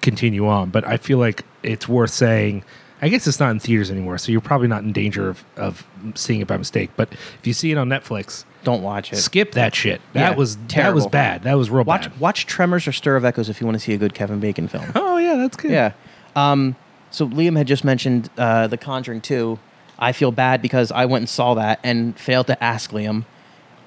continue 0.00 0.46
on. 0.46 0.70
But 0.70 0.86
I 0.86 0.96
feel 0.96 1.18
like 1.18 1.44
it's 1.62 1.88
worth 1.88 2.10
saying. 2.10 2.64
I 3.04 3.08
guess 3.08 3.26
it's 3.26 3.40
not 3.40 3.50
in 3.50 3.58
theaters 3.58 3.90
anymore, 3.90 4.16
so 4.18 4.30
you're 4.30 4.40
probably 4.40 4.68
not 4.68 4.84
in 4.84 4.92
danger 4.92 5.28
of, 5.28 5.44
of 5.56 5.84
seeing 6.14 6.40
it 6.40 6.46
by 6.46 6.56
mistake. 6.56 6.88
But 6.96 7.12
if 7.12 7.40
you 7.44 7.52
see 7.52 7.72
it 7.72 7.76
on 7.76 7.88
Netflix, 7.88 8.44
Don't 8.62 8.80
watch 8.80 9.12
it. 9.12 9.16
skip 9.16 9.52
that 9.52 9.74
shit. 9.74 10.00
That 10.12 10.30
Yeah, 10.30 10.36
was 10.36 10.56
that 10.68 10.94
was 10.94 11.08
bad. 11.08 11.42
That 11.42 11.54
was 11.54 11.68
real 11.68 11.82
Watch 11.82 12.08
bad. 12.08 12.20
watch 12.20 12.46
Tremors 12.46 12.86
or 12.86 12.92
Stir 12.92 13.16
of 13.16 13.24
Echoes 13.24 13.48
if 13.48 13.60
you 13.60 13.66
want 13.66 13.74
to 13.74 13.80
see 13.80 13.92
a 13.92 13.98
good 13.98 14.14
Kevin 14.14 14.38
Bacon 14.38 14.68
film. 14.68 14.84
Oh 14.94 15.16
yeah, 15.16 15.34
that's 15.34 15.56
good. 15.56 15.72
Yeah. 15.72 15.94
Um, 16.36 16.76
So 17.12 17.28
Liam 17.28 17.56
had 17.56 17.66
just 17.66 17.84
mentioned 17.84 18.30
uh, 18.36 18.66
The 18.66 18.78
Conjuring 18.78 19.20
2. 19.20 19.58
I 19.98 20.12
feel 20.12 20.32
bad 20.32 20.60
because 20.62 20.90
I 20.90 21.04
went 21.04 21.22
and 21.22 21.28
saw 21.28 21.54
that 21.54 21.78
and 21.84 22.18
failed 22.18 22.48
to 22.48 22.62
ask 22.62 22.90
Liam. 22.90 23.24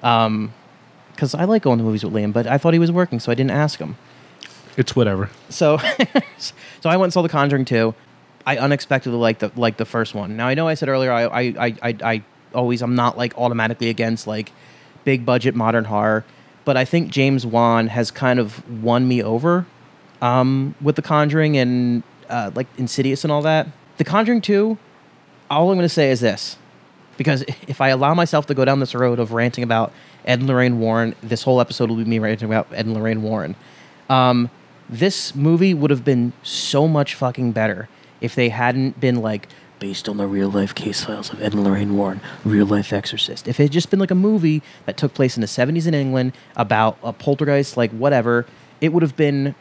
Because 0.00 1.34
I 1.34 1.44
like 1.44 1.62
going 1.62 1.78
to 1.78 1.84
movies 1.84 2.04
with 2.04 2.14
Liam, 2.14 2.32
but 2.32 2.46
I 2.46 2.56
thought 2.56 2.72
he 2.72 2.78
was 2.78 2.92
working, 2.92 3.20
so 3.20 3.30
I 3.32 3.34
didn't 3.34 3.50
ask 3.50 3.78
him. 3.78 3.96
It's 4.76 4.94
whatever. 4.94 5.30
So, 5.48 5.78
so 6.38 6.88
I 6.88 6.96
went 6.96 7.04
and 7.04 7.12
saw 7.12 7.22
The 7.22 7.28
Conjuring 7.28 7.64
2. 7.64 7.94
I 8.46 8.58
unexpectedly 8.58 9.18
liked 9.18 9.40
the 9.40 9.50
like 9.56 9.76
the 9.76 9.84
first 9.84 10.14
one. 10.14 10.36
Now 10.36 10.46
I 10.46 10.54
know 10.54 10.68
I 10.68 10.74
said 10.74 10.88
earlier 10.88 11.10
I 11.10 11.24
I, 11.24 11.40
I, 11.40 11.74
I, 11.82 11.96
I 12.04 12.22
always 12.54 12.80
I'm 12.80 12.94
not 12.94 13.18
like 13.18 13.36
automatically 13.36 13.88
against 13.88 14.28
like 14.28 14.52
big 15.04 15.26
budget 15.26 15.56
modern 15.56 15.86
horror, 15.86 16.24
but 16.64 16.76
I 16.76 16.84
think 16.84 17.10
James 17.10 17.44
Wan 17.44 17.88
has 17.88 18.12
kind 18.12 18.38
of 18.38 18.82
won 18.84 19.08
me 19.08 19.20
over 19.20 19.66
um, 20.22 20.76
with 20.80 20.94
The 20.94 21.02
Conjuring 21.02 21.56
and 21.56 22.04
uh, 22.28 22.50
like 22.54 22.66
Insidious 22.76 23.24
and 23.24 23.32
all 23.32 23.42
that. 23.42 23.68
The 23.98 24.04
Conjuring 24.04 24.40
2, 24.40 24.78
all 25.50 25.70
I'm 25.70 25.76
going 25.76 25.84
to 25.84 25.88
say 25.88 26.10
is 26.10 26.20
this. 26.20 26.56
Because 27.16 27.42
if 27.68 27.80
I 27.80 27.88
allow 27.88 28.14
myself 28.14 28.46
to 28.46 28.54
go 28.54 28.64
down 28.64 28.80
this 28.80 28.94
road 28.94 29.18
of 29.18 29.32
ranting 29.32 29.64
about 29.64 29.92
Ed 30.24 30.40
and 30.40 30.48
Lorraine 30.48 30.80
Warren, 30.80 31.14
this 31.22 31.42
whole 31.42 31.60
episode 31.60 31.88
will 31.88 31.96
be 31.96 32.04
me 32.04 32.18
ranting 32.18 32.46
about 32.46 32.68
Ed 32.72 32.86
and 32.86 32.94
Lorraine 32.94 33.22
Warren. 33.22 33.54
Um, 34.08 34.50
this 34.88 35.34
movie 35.34 35.74
would 35.74 35.90
have 35.90 36.04
been 36.04 36.32
so 36.42 36.86
much 36.86 37.14
fucking 37.14 37.52
better 37.52 37.88
if 38.20 38.34
they 38.34 38.48
hadn't 38.48 39.00
been 39.00 39.16
like 39.16 39.48
based 39.78 40.08
on 40.08 40.16
the 40.16 40.26
real 40.26 40.48
life 40.48 40.74
case 40.74 41.04
files 41.04 41.32
of 41.32 41.42
Ed 41.42 41.52
and 41.52 41.64
Lorraine 41.64 41.96
Warren, 41.96 42.20
real 42.44 42.66
life 42.66 42.92
exorcist. 42.92 43.46
If 43.46 43.60
it 43.60 43.64
had 43.64 43.72
just 43.72 43.90
been 43.90 44.00
like 44.00 44.10
a 44.10 44.16
movie 44.16 44.62
that 44.86 44.96
took 44.96 45.12
place 45.12 45.36
in 45.36 45.42
the 45.42 45.46
70s 45.46 45.86
in 45.86 45.94
England 45.94 46.32
about 46.54 46.98
a 47.02 47.12
poltergeist, 47.12 47.76
like 47.76 47.90
whatever, 47.90 48.46
it 48.80 48.92
would 48.92 49.02
have 49.02 49.16
been 49.16 49.54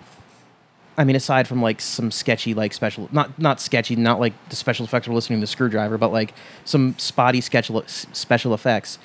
I 0.97 1.03
mean, 1.03 1.15
aside 1.15 1.47
from 1.47 1.61
like 1.61 1.81
some 1.81 2.09
sketchy, 2.09 2.53
like 2.53 2.73
special, 2.73 3.09
not 3.11 3.37
not 3.37 3.59
sketchy, 3.59 3.95
not 3.95 4.19
like 4.19 4.33
the 4.49 4.55
special 4.55 4.85
effects 4.85 5.07
we're 5.07 5.15
listening 5.15 5.39
to 5.39 5.41
the 5.41 5.47
screwdriver, 5.47 5.97
but 5.97 6.11
like 6.11 6.33
some 6.63 6.95
spotty 6.97 7.41
sketch 7.41 7.69
special 7.87 8.53
effects. 8.53 8.97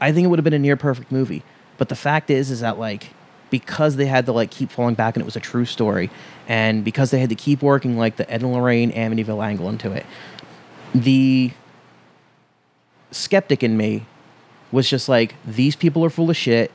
I 0.00 0.12
think 0.12 0.24
it 0.24 0.28
would 0.28 0.38
have 0.38 0.44
been 0.44 0.54
a 0.54 0.58
near 0.58 0.76
perfect 0.76 1.12
movie. 1.12 1.42
But 1.76 1.88
the 1.88 1.96
fact 1.96 2.30
is, 2.30 2.50
is 2.50 2.60
that 2.60 2.78
like 2.78 3.10
because 3.50 3.96
they 3.96 4.06
had 4.06 4.26
to 4.26 4.32
like 4.32 4.50
keep 4.50 4.70
falling 4.70 4.94
back 4.94 5.16
and 5.16 5.22
it 5.22 5.26
was 5.26 5.36
a 5.36 5.40
true 5.40 5.66
story, 5.66 6.10
and 6.48 6.84
because 6.84 7.10
they 7.10 7.20
had 7.20 7.28
to 7.28 7.34
keep 7.34 7.62
working 7.62 7.98
like 7.98 8.16
the 8.16 8.30
Ed 8.30 8.42
and 8.42 8.52
Lorraine 8.52 8.90
Amityville 8.92 9.44
angle 9.44 9.68
into 9.68 9.92
it, 9.92 10.06
the 10.94 11.52
skeptic 13.10 13.62
in 13.62 13.76
me 13.76 14.06
was 14.72 14.88
just 14.88 15.08
like 15.08 15.34
these 15.44 15.76
people 15.76 16.02
are 16.04 16.10
full 16.10 16.30
of 16.30 16.36
shit. 16.36 16.72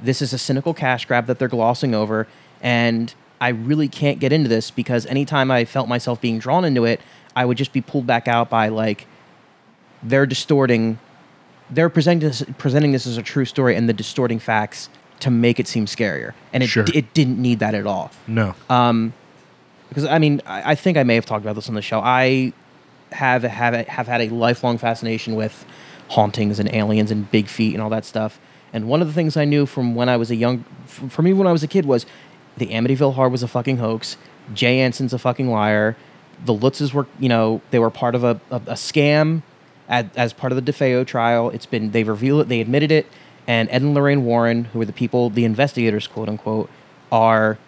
This 0.00 0.20
is 0.20 0.32
a 0.32 0.38
cynical 0.38 0.74
cash 0.74 1.06
grab 1.06 1.26
that 1.26 1.38
they're 1.38 1.48
glossing 1.48 1.94
over, 1.94 2.26
and 2.60 3.14
I 3.40 3.48
really 3.50 3.88
can't 3.88 4.18
get 4.18 4.32
into 4.32 4.48
this 4.48 4.70
because 4.70 5.06
anytime 5.06 5.50
I 5.50 5.64
felt 5.64 5.88
myself 5.88 6.20
being 6.20 6.38
drawn 6.38 6.64
into 6.64 6.84
it, 6.84 7.00
I 7.36 7.44
would 7.44 7.56
just 7.56 7.72
be 7.72 7.80
pulled 7.80 8.06
back 8.06 8.26
out 8.28 8.50
by 8.50 8.68
like 8.68 9.06
they're 10.02 10.26
distorting, 10.26 10.98
they're 11.70 11.88
presenting 11.88 12.28
this, 12.28 12.42
presenting 12.58 12.92
this 12.92 13.06
as 13.06 13.16
a 13.16 13.22
true 13.22 13.44
story 13.44 13.76
and 13.76 13.88
the 13.88 13.92
distorting 13.92 14.38
facts 14.38 14.88
to 15.20 15.30
make 15.30 15.58
it 15.58 15.66
seem 15.66 15.86
scarier, 15.86 16.32
and 16.52 16.62
it 16.62 16.68
Sure. 16.68 16.84
it 16.94 17.12
didn't 17.12 17.40
need 17.42 17.58
that 17.58 17.74
at 17.74 17.86
all 17.88 18.12
No. 18.28 18.54
um, 18.70 19.12
because 19.88 20.04
I 20.04 20.18
mean 20.18 20.40
I, 20.46 20.72
I 20.72 20.74
think 20.76 20.96
I 20.96 21.02
may 21.02 21.16
have 21.16 21.26
talked 21.26 21.44
about 21.44 21.56
this 21.56 21.68
on 21.68 21.74
the 21.74 21.82
show. 21.82 21.98
I 22.00 22.52
have 23.10 23.42
have 23.42 23.74
have 23.88 24.06
had 24.06 24.20
a 24.20 24.28
lifelong 24.28 24.78
fascination 24.78 25.34
with 25.34 25.64
hauntings 26.08 26.58
and 26.60 26.72
aliens 26.72 27.10
and 27.10 27.28
big 27.32 27.48
feet 27.48 27.74
and 27.74 27.82
all 27.82 27.90
that 27.90 28.04
stuff. 28.04 28.38
And 28.72 28.86
one 28.86 29.00
of 29.00 29.08
the 29.08 29.14
things 29.14 29.36
I 29.36 29.44
knew 29.44 29.64
from 29.66 29.94
when 29.94 30.08
I 30.08 30.16
was 30.16 30.30
a 30.30 30.36
young, 30.36 30.64
from 30.86 31.26
even 31.26 31.38
when 31.38 31.46
I 31.46 31.52
was 31.52 31.62
a 31.62 31.66
kid, 31.68 31.84
was 31.86 32.04
the 32.58 32.68
Amityville 32.68 33.14
Horror 33.14 33.28
was 33.28 33.42
a 33.42 33.48
fucking 33.48 33.78
hoax. 33.78 34.16
Jay 34.54 34.80
Anson's 34.80 35.12
a 35.12 35.18
fucking 35.18 35.48
liar. 35.48 35.96
The 36.44 36.54
Lutzes 36.54 36.92
were, 36.92 37.06
you 37.18 37.28
know, 37.28 37.60
they 37.70 37.78
were 37.78 37.90
part 37.90 38.14
of 38.14 38.24
a, 38.24 38.40
a, 38.50 38.56
a 38.56 38.74
scam 38.74 39.42
as, 39.88 40.06
as 40.16 40.32
part 40.32 40.52
of 40.52 40.64
the 40.64 40.72
DeFeo 40.72 41.06
trial. 41.06 41.50
It's 41.50 41.66
been 41.66 41.90
they've 41.90 42.06
revealed 42.06 42.42
it, 42.42 42.48
they 42.48 42.60
admitted 42.60 42.92
it, 42.92 43.06
and 43.46 43.68
Ed 43.70 43.82
and 43.82 43.94
Lorraine 43.94 44.24
Warren, 44.24 44.64
who 44.66 44.80
are 44.80 44.84
the 44.84 44.92
people, 44.92 45.30
the 45.30 45.44
investigators, 45.44 46.06
quote 46.06 46.28
unquote, 46.28 46.70
are 47.10 47.58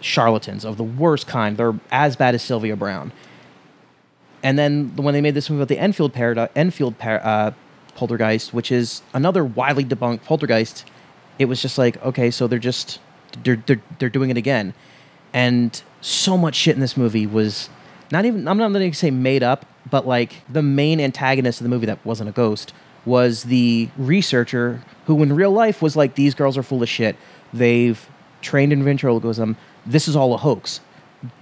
charlatans 0.00 0.64
of 0.64 0.76
the 0.76 0.84
worst 0.84 1.26
kind. 1.26 1.56
They're 1.56 1.78
as 1.90 2.16
bad 2.16 2.34
as 2.34 2.42
Sylvia 2.42 2.76
Browne. 2.76 3.12
And 4.42 4.58
then 4.58 4.94
when 4.96 5.14
they 5.14 5.22
made 5.22 5.34
this 5.34 5.48
movie 5.48 5.62
about 5.62 5.68
the 5.68 5.78
Enfield 5.78 6.12
paradi- 6.12 6.50
Enfield 6.54 6.98
par- 6.98 7.22
uh, 7.24 7.52
poltergeist, 7.94 8.52
which 8.52 8.70
is 8.70 9.00
another 9.14 9.42
widely 9.44 9.84
debunked 9.84 10.22
poltergeist, 10.24 10.84
it 11.38 11.46
was 11.46 11.62
just 11.62 11.78
like, 11.78 12.02
okay, 12.04 12.30
so 12.30 12.46
they're 12.46 12.58
just 12.58 13.00
they're 13.42 13.62
they're, 13.66 13.82
they're 13.98 14.08
doing 14.08 14.30
it 14.30 14.36
again, 14.36 14.74
and 15.32 15.82
so 16.00 16.36
much 16.36 16.54
shit 16.54 16.74
in 16.74 16.80
this 16.80 16.96
movie 16.96 17.26
was 17.26 17.70
not 18.10 18.24
even 18.24 18.46
I'm 18.46 18.58
not 18.58 18.72
going 18.72 18.90
to 18.90 18.96
say 18.96 19.10
made 19.10 19.42
up, 19.42 19.66
but 19.90 20.06
like 20.06 20.42
the 20.48 20.62
main 20.62 21.00
antagonist 21.00 21.60
of 21.60 21.64
the 21.64 21.70
movie 21.70 21.86
that 21.86 22.04
wasn't 22.04 22.28
a 22.28 22.32
ghost 22.32 22.72
was 23.06 23.44
the 23.44 23.88
researcher 23.96 24.82
who 25.06 25.22
in 25.22 25.34
real 25.34 25.50
life 25.50 25.82
was 25.82 25.96
like 25.96 26.14
these 26.14 26.34
girls 26.34 26.56
are 26.56 26.62
full 26.62 26.82
of 26.82 26.88
shit. 26.88 27.16
They've 27.52 28.06
trained 28.40 28.72
in 28.72 28.84
ventriloquism. 28.84 29.56
This 29.84 30.08
is 30.08 30.16
all 30.16 30.34
a 30.34 30.38
hoax. 30.38 30.80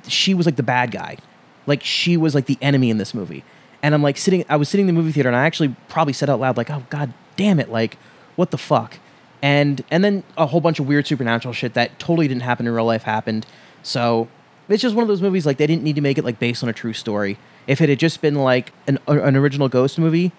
She 0.06 0.34
was 0.34 0.46
like 0.46 0.56
the 0.56 0.62
bad 0.62 0.90
guy. 0.90 1.18
Like 1.66 1.82
she 1.82 2.16
was 2.16 2.34
like 2.34 2.46
the 2.46 2.58
enemy 2.60 2.90
in 2.90 2.98
this 2.98 3.14
movie. 3.14 3.44
And 3.82 3.94
I'm 3.94 4.02
like 4.02 4.16
sitting 4.16 4.44
I 4.48 4.56
was 4.56 4.68
sitting 4.68 4.88
in 4.88 4.94
the 4.94 5.00
movie 5.00 5.12
theater 5.12 5.28
and 5.28 5.36
I 5.36 5.44
actually 5.44 5.74
probably 5.88 6.12
said 6.12 6.30
out 6.30 6.40
loud 6.40 6.56
like, 6.56 6.70
"Oh 6.70 6.84
god 6.90 7.12
damn 7.36 7.58
it, 7.58 7.70
like 7.70 7.98
what 8.36 8.50
the 8.50 8.58
fuck?" 8.58 8.98
And 9.42 9.84
and 9.90 10.04
then 10.04 10.22
a 10.38 10.46
whole 10.46 10.60
bunch 10.60 10.78
of 10.78 10.86
weird 10.86 11.06
supernatural 11.06 11.52
shit 11.52 11.74
that 11.74 11.98
totally 11.98 12.28
didn't 12.28 12.42
happen 12.42 12.66
in 12.66 12.72
real 12.72 12.84
life 12.84 13.02
happened. 13.02 13.44
So, 13.82 14.28
it's 14.68 14.80
just 14.80 14.94
one 14.94 15.02
of 15.02 15.08
those 15.08 15.20
movies 15.20 15.44
like 15.44 15.56
they 15.56 15.66
didn't 15.66 15.82
need 15.82 15.96
to 15.96 16.00
make 16.00 16.16
it 16.16 16.24
like 16.24 16.38
based 16.38 16.62
on 16.62 16.68
a 16.68 16.72
true 16.72 16.92
story. 16.92 17.38
If 17.66 17.80
it 17.80 17.88
had 17.88 17.98
just 17.98 18.20
been 18.20 18.36
like 18.36 18.72
an 18.86 18.98
an 19.08 19.36
original 19.36 19.68
ghost 19.68 19.98
movie 19.98 20.30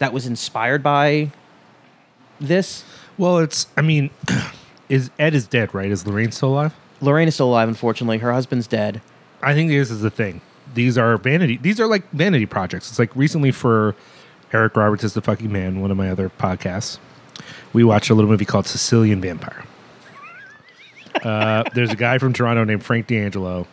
that 0.00 0.12
was 0.12 0.26
inspired 0.26 0.82
by 0.82 1.30
this, 2.40 2.84
Well, 3.16 3.38
it's. 3.38 3.68
I 3.76 3.82
mean, 3.82 4.10
is 4.88 5.10
Ed 5.18 5.34
is 5.34 5.46
dead, 5.46 5.72
right? 5.74 5.90
Is 5.90 6.06
Lorraine 6.06 6.32
still 6.32 6.50
alive? 6.50 6.74
Lorraine 7.00 7.28
is 7.28 7.34
still 7.34 7.48
alive 7.48 7.68
unfortunately. 7.68 8.18
Her 8.18 8.32
husband's 8.32 8.66
dead. 8.66 9.00
I 9.40 9.54
think 9.54 9.70
this 9.70 9.90
is 9.90 10.00
the 10.00 10.10
thing. 10.10 10.40
These 10.74 10.98
are 10.98 11.16
vanity. 11.16 11.56
These 11.56 11.80
are 11.80 11.86
like 11.86 12.10
vanity 12.10 12.46
projects. 12.46 12.90
It's 12.90 12.98
like 12.98 13.14
recently 13.14 13.52
for 13.52 13.94
Eric 14.52 14.76
Roberts 14.76 15.04
is 15.04 15.14
the 15.14 15.22
fucking 15.22 15.50
man. 15.52 15.80
One 15.80 15.90
of 15.90 15.96
my 15.96 16.10
other 16.10 16.28
podcasts. 16.28 16.98
We 17.72 17.84
watched 17.84 18.10
a 18.10 18.14
little 18.14 18.30
movie 18.30 18.44
called 18.44 18.66
Sicilian 18.66 19.20
Vampire. 19.20 19.64
Uh, 21.22 21.64
there's 21.74 21.90
a 21.90 21.96
guy 21.96 22.18
from 22.18 22.32
Toronto 22.32 22.64
named 22.64 22.84
Frank 22.84 23.06
D'Angelo. 23.08 23.66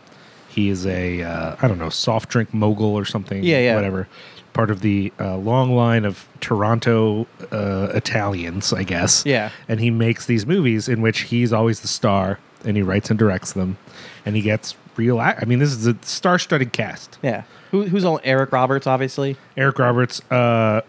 He 0.49 0.69
is 0.69 0.85
a 0.87 1.21
uh, 1.21 1.55
I 1.61 1.67
don't 1.67 1.77
know 1.77 1.89
soft 1.89 2.29
drink 2.29 2.53
mogul 2.53 2.93
or 2.95 3.05
something. 3.05 3.43
Yeah, 3.43 3.59
yeah. 3.59 3.75
Whatever. 3.75 4.07
Part 4.53 4.71
of 4.71 4.79
the 4.81 5.11
uh, 5.19 5.35
long 5.37 5.75
line 5.75 6.05
of 6.05 6.27
Toronto 6.39 7.27
uh, 7.51 7.89
Italians, 7.93 8.71
I 8.71 8.83
guess. 8.83 9.25
Yeah. 9.25 9.51
And 9.67 9.81
he 9.81 9.91
makes 9.91 10.25
these 10.25 10.45
movies 10.45 10.87
in 10.87 11.01
which 11.01 11.21
he's 11.23 11.51
always 11.51 11.81
the 11.81 11.89
star, 11.89 12.39
and 12.63 12.77
he 12.77 12.83
writes 12.83 13.09
and 13.09 13.19
directs 13.19 13.51
them, 13.51 13.77
and 14.25 14.35
he 14.37 14.41
gets 14.41 14.75
real. 14.95 15.19
I 15.19 15.43
mean, 15.45 15.59
this 15.59 15.73
is 15.73 15.85
a 15.87 15.97
star-studded 16.03 16.71
cast. 16.71 17.17
Yeah. 17.21 17.43
Who, 17.71 17.83
who's 17.83 18.05
on 18.05 18.19
Eric 18.23 18.53
Roberts 18.53 18.87
obviously? 18.87 19.35
Eric 19.57 19.77
Roberts, 19.77 20.21
uh, 20.31 20.35
uh, 20.35 20.81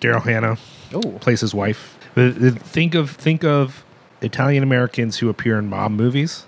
Daryl 0.00 0.22
Hannah 0.22 0.56
Oh. 0.94 1.00
plays 1.20 1.42
his 1.42 1.52
wife. 1.54 1.91
Think 2.14 2.94
of 2.94 3.10
think 3.10 3.44
of 3.44 3.84
Italian 4.20 4.62
Americans 4.62 5.18
who 5.18 5.28
appear 5.28 5.58
in 5.58 5.68
mob 5.68 5.92
movies, 5.92 6.46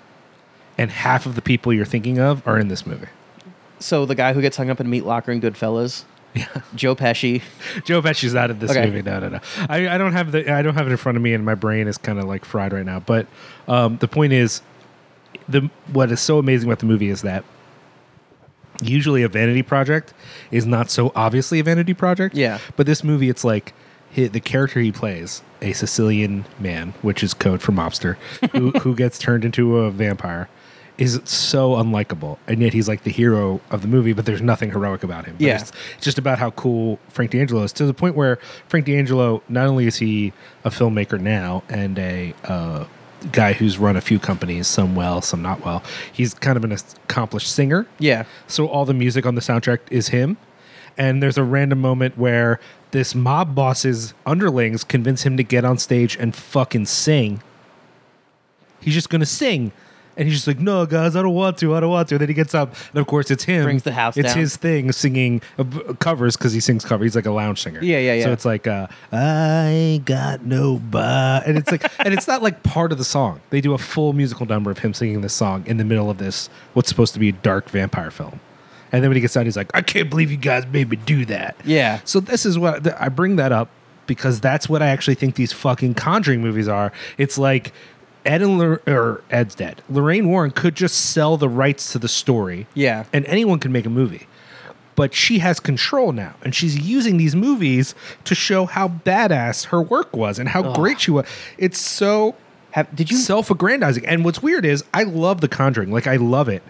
and 0.76 0.90
half 0.90 1.26
of 1.26 1.34
the 1.34 1.42
people 1.42 1.72
you're 1.72 1.84
thinking 1.84 2.18
of 2.18 2.46
are 2.46 2.58
in 2.58 2.68
this 2.68 2.86
movie. 2.86 3.08
So 3.78 4.06
the 4.06 4.14
guy 4.14 4.32
who 4.32 4.40
gets 4.40 4.56
hung 4.56 4.70
up 4.70 4.80
in 4.80 4.88
Meat 4.90 5.04
Locker 5.04 5.32
and 5.32 5.42
Goodfellas. 5.42 6.04
Yeah. 6.34 6.46
Joe 6.74 6.96
Pesci. 6.96 7.42
Joe 7.84 8.02
Pesci's 8.02 8.34
out 8.34 8.50
of 8.50 8.58
this 8.60 8.70
Okay. 8.70 8.86
movie. 8.86 9.02
No, 9.02 9.20
no, 9.20 9.28
no. 9.28 9.40
I, 9.68 9.88
I 9.88 9.98
don't 9.98 10.12
have 10.14 10.32
the 10.32 10.52
I 10.52 10.62
don't 10.62 10.74
have 10.74 10.86
it 10.86 10.90
in 10.90 10.96
front 10.96 11.16
of 11.16 11.22
me, 11.22 11.32
and 11.32 11.44
my 11.44 11.54
brain 11.54 11.86
is 11.86 11.96
kind 11.98 12.18
of 12.18 12.24
like 12.24 12.44
fried 12.44 12.72
right 12.72 12.84
now. 12.84 13.00
But 13.00 13.26
um, 13.68 13.98
the 13.98 14.08
point 14.08 14.32
is, 14.32 14.60
the 15.48 15.70
what 15.92 16.10
is 16.10 16.20
so 16.20 16.38
amazing 16.38 16.68
about 16.68 16.80
the 16.80 16.86
movie 16.86 17.08
is 17.08 17.22
that 17.22 17.44
usually 18.82 19.22
a 19.22 19.28
vanity 19.28 19.62
project 19.62 20.12
is 20.50 20.66
not 20.66 20.90
so 20.90 21.12
obviously 21.14 21.60
a 21.60 21.62
vanity 21.64 21.94
project. 21.94 22.34
Yeah. 22.34 22.58
But 22.76 22.86
this 22.86 23.04
movie, 23.04 23.28
it's 23.28 23.44
like 23.44 23.72
hi 24.14 24.26
the 24.28 24.40
character 24.40 24.80
he 24.80 24.92
plays, 24.92 25.42
a 25.62 25.72
Sicilian 25.72 26.44
man, 26.58 26.94
which 27.02 27.22
is 27.22 27.34
code 27.34 27.60
for 27.62 27.72
mobster, 27.72 28.16
who 28.52 28.70
who 28.80 28.94
gets 28.94 29.18
turned 29.18 29.44
into 29.44 29.78
a 29.78 29.90
vampire. 29.90 30.48
Is 30.96 31.20
so 31.24 31.72
unlikable, 31.72 32.38
and 32.46 32.62
yet 32.62 32.72
he's 32.72 32.86
like 32.86 33.02
the 33.02 33.10
hero 33.10 33.60
of 33.72 33.82
the 33.82 33.88
movie. 33.88 34.12
But 34.12 34.26
there's 34.26 34.40
nothing 34.40 34.70
heroic 34.70 35.02
about 35.02 35.24
him. 35.26 35.34
But 35.34 35.44
Yeah. 35.44 35.60
it's, 35.60 35.72
it's 35.96 36.04
just 36.04 36.18
about 36.18 36.38
how 36.38 36.52
cool 36.52 37.00
Frank 37.08 37.32
D'Angelo 37.32 37.64
is 37.64 37.72
to 37.72 37.84
the 37.84 37.92
point 37.92 38.14
where 38.14 38.36
Frank 38.68 38.86
D'Angelo 38.86 39.42
not 39.48 39.66
only 39.66 39.88
is 39.88 39.96
he 39.96 40.32
a 40.62 40.70
filmmaker 40.70 41.18
now 41.20 41.64
and 41.68 41.98
a 41.98 42.32
uh, 42.44 42.84
guy 43.32 43.54
who's 43.54 43.76
run 43.76 43.96
a 43.96 44.00
few 44.00 44.20
companies, 44.20 44.68
some 44.68 44.94
well, 44.94 45.20
some 45.20 45.42
not 45.42 45.64
well. 45.64 45.82
He's 46.12 46.32
kind 46.32 46.56
of 46.56 46.62
an 46.62 46.70
accomplished 46.70 47.50
singer. 47.52 47.88
Yeah. 47.98 48.22
So 48.46 48.68
all 48.68 48.84
the 48.84 48.94
music 48.94 49.26
on 49.26 49.34
the 49.34 49.40
soundtrack 49.40 49.80
is 49.90 50.10
him. 50.10 50.36
And 50.96 51.20
there's 51.20 51.36
a 51.36 51.42
random 51.42 51.80
moment 51.80 52.16
where 52.16 52.60
this 52.94 53.12
mob 53.12 53.56
boss's 53.56 54.14
underlings 54.24 54.84
convince 54.84 55.24
him 55.24 55.36
to 55.36 55.42
get 55.42 55.64
on 55.64 55.78
stage 55.78 56.16
and 56.16 56.32
fucking 56.32 56.86
sing. 56.86 57.42
He's 58.80 58.94
just 58.94 59.10
to 59.10 59.26
sing 59.26 59.72
And 60.16 60.28
he's 60.28 60.36
just 60.36 60.46
like, 60.46 60.60
no, 60.60 60.86
guys, 60.86 61.16
I 61.16 61.22
don't 61.22 61.34
want 61.34 61.58
to. 61.58 61.74
I 61.74 61.80
don't 61.80 61.90
want 61.90 62.08
to. 62.10 62.14
And 62.14 62.20
then 62.20 62.28
he 62.28 62.34
gets 62.34 62.54
up, 62.54 62.72
and 62.92 63.00
of 63.00 63.08
course, 63.08 63.32
it's 63.32 63.42
him. 63.42 63.64
Brings 63.64 63.82
the 63.82 63.90
house 63.90 64.16
It's 64.16 64.28
down. 64.28 64.38
his 64.38 64.56
thing, 64.56 64.92
singing 64.92 65.42
uh, 65.58 65.64
covers 65.98 66.36
because 66.36 66.52
he 66.52 66.60
sings 66.60 66.84
cover. 66.84 67.02
He's 67.02 67.16
like 67.16 67.26
a 67.26 67.32
lounge 67.32 67.60
singer. 67.62 67.82
Yeah, 67.82 67.98
yeah, 67.98 68.14
yeah. 68.14 68.24
So 68.26 68.32
it's 68.32 68.44
like, 68.44 68.68
uh, 68.68 68.86
I 69.10 69.66
ain't 69.70 70.04
got 70.04 70.46
no 70.46 70.78
buy, 70.78 71.42
and 71.44 71.58
it's 71.58 71.72
like, 71.72 71.90
and 71.98 72.14
it's 72.14 72.28
not 72.28 72.44
like 72.44 72.62
part 72.62 72.92
of 72.92 72.98
the 72.98 73.04
song. 73.04 73.40
They 73.50 73.60
do 73.60 73.74
a 73.74 73.78
full 73.78 74.12
musical 74.12 74.46
number 74.46 74.70
of 74.70 74.78
him 74.78 74.94
singing 74.94 75.20
this 75.22 75.34
song 75.34 75.64
in 75.66 75.78
the 75.78 75.84
middle 75.84 76.10
of 76.10 76.18
this 76.18 76.48
what's 76.74 76.88
supposed 76.88 77.12
to 77.14 77.18
be 77.18 77.30
a 77.30 77.32
dark 77.32 77.68
vampire 77.68 78.12
film. 78.12 78.38
And 78.94 79.02
then 79.02 79.10
when 79.10 79.16
he 79.16 79.20
gets 79.20 79.36
out, 79.36 79.44
he's 79.44 79.56
like, 79.56 79.70
I 79.74 79.82
can't 79.82 80.08
believe 80.08 80.30
you 80.30 80.36
guys 80.36 80.66
made 80.66 80.88
me 80.88 80.96
do 80.96 81.24
that. 81.26 81.56
Yeah. 81.64 82.00
So 82.04 82.20
this 82.20 82.46
is 82.46 82.58
what 82.58 82.86
I 83.00 83.08
bring 83.08 83.36
that 83.36 83.50
up 83.50 83.68
because 84.06 84.40
that's 84.40 84.68
what 84.68 84.82
I 84.82 84.86
actually 84.86 85.16
think 85.16 85.34
these 85.34 85.52
fucking 85.52 85.94
Conjuring 85.94 86.40
movies 86.42 86.68
are. 86.68 86.92
It's 87.18 87.36
like 87.36 87.72
Ed 88.24 88.40
and 88.42 88.58
Lor- 88.58 88.82
or 88.86 89.22
Ed's 89.30 89.54
dead. 89.54 89.82
Lorraine 89.90 90.28
Warren 90.28 90.50
could 90.52 90.76
just 90.76 90.96
sell 90.96 91.36
the 91.36 91.48
rights 91.48 91.90
to 91.92 91.98
the 91.98 92.08
story. 92.08 92.66
Yeah. 92.74 93.04
and 93.12 93.26
anyone 93.26 93.58
can 93.58 93.72
make 93.72 93.84
a 93.84 93.90
movie. 93.90 94.28
But 94.96 95.12
she 95.12 95.40
has 95.40 95.58
control 95.58 96.12
now, 96.12 96.36
and 96.44 96.54
she's 96.54 96.78
using 96.78 97.16
these 97.16 97.34
movies 97.34 97.96
to 98.24 98.34
show 98.36 98.64
how 98.66 98.86
badass 98.88 99.64
her 99.66 99.82
work 99.82 100.14
was 100.14 100.38
and 100.38 100.48
how 100.50 100.72
great 100.72 101.00
she 101.00 101.10
was. 101.10 101.26
It's 101.58 101.80
so 101.80 102.36
Have, 102.70 102.94
did 102.94 103.10
you? 103.10 103.16
self-aggrandizing. 103.16 104.06
And 104.06 104.24
what's 104.24 104.40
weird 104.40 104.64
is 104.64 104.84
I 104.94 105.02
love 105.02 105.40
The 105.40 105.48
Conjuring. 105.48 105.90
Like 105.90 106.06
I 106.06 106.14
love 106.14 106.48
it. 106.48 106.62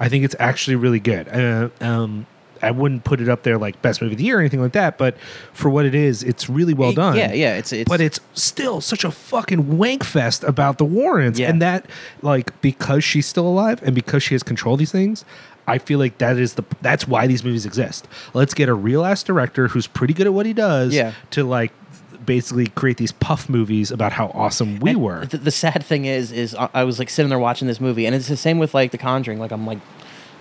I 0.00 0.08
think 0.08 0.24
it's 0.24 0.34
actually 0.40 0.76
really 0.76 0.98
good. 1.00 1.28
Uh, 1.28 1.68
um, 1.80 2.26
I 2.62 2.70
wouldn't 2.72 3.04
put 3.04 3.20
it 3.20 3.28
up 3.28 3.42
there 3.42 3.56
like 3.58 3.80
best 3.80 4.02
movie 4.02 4.14
of 4.14 4.18
the 4.18 4.24
year 4.24 4.36
or 4.38 4.40
anything 4.40 4.60
like 4.60 4.72
that, 4.72 4.98
but 4.98 5.16
for 5.52 5.70
what 5.70 5.86
it 5.86 5.94
is, 5.94 6.22
it's 6.22 6.48
really 6.50 6.74
well 6.74 6.92
done. 6.92 7.16
Yeah, 7.16 7.32
yeah. 7.32 7.56
It's 7.56 7.72
it's. 7.72 7.88
But 7.88 8.00
it's 8.00 8.20
still 8.34 8.80
such 8.80 9.04
a 9.04 9.10
fucking 9.10 9.78
wank 9.78 10.04
fest 10.04 10.42
about 10.44 10.78
the 10.78 10.84
Warrens, 10.84 11.38
Yeah. 11.38 11.48
and 11.50 11.62
that 11.62 11.86
like 12.22 12.58
because 12.60 13.04
she's 13.04 13.26
still 13.26 13.46
alive 13.46 13.80
and 13.82 13.94
because 13.94 14.22
she 14.22 14.34
has 14.34 14.42
control 14.42 14.74
of 14.74 14.78
these 14.78 14.92
things. 14.92 15.24
I 15.66 15.78
feel 15.78 15.98
like 16.00 16.18
that 16.18 16.36
is 16.36 16.54
the 16.54 16.64
that's 16.82 17.06
why 17.06 17.26
these 17.26 17.44
movies 17.44 17.64
exist. 17.64 18.08
Let's 18.34 18.54
get 18.54 18.68
a 18.68 18.74
real 18.74 19.04
ass 19.04 19.22
director 19.22 19.68
who's 19.68 19.86
pretty 19.86 20.14
good 20.14 20.26
at 20.26 20.32
what 20.34 20.44
he 20.44 20.52
does 20.52 20.92
Yeah. 20.94 21.12
to 21.30 21.44
like 21.44 21.72
basically 22.26 22.66
create 22.68 22.96
these 22.96 23.12
puff 23.12 23.48
movies 23.48 23.90
about 23.90 24.12
how 24.12 24.26
awesome 24.34 24.78
we 24.80 24.90
And 24.90 25.02
were. 25.02 25.26
The, 25.26 25.38
the 25.38 25.50
sad 25.50 25.84
thing 25.84 26.04
is, 26.04 26.32
is 26.32 26.54
I 26.54 26.68
I 26.74 26.84
was 26.84 26.98
like 26.98 27.10
sitting 27.10 27.28
there 27.30 27.38
watching 27.38 27.68
this 27.68 27.80
movie, 27.80 28.06
and 28.06 28.14
it's 28.14 28.28
the 28.28 28.36
same 28.36 28.58
with 28.58 28.74
like 28.74 28.90
The 28.92 28.98
Conjuring. 28.98 29.38
Like 29.38 29.50
I'm 29.52 29.66
like 29.66 29.78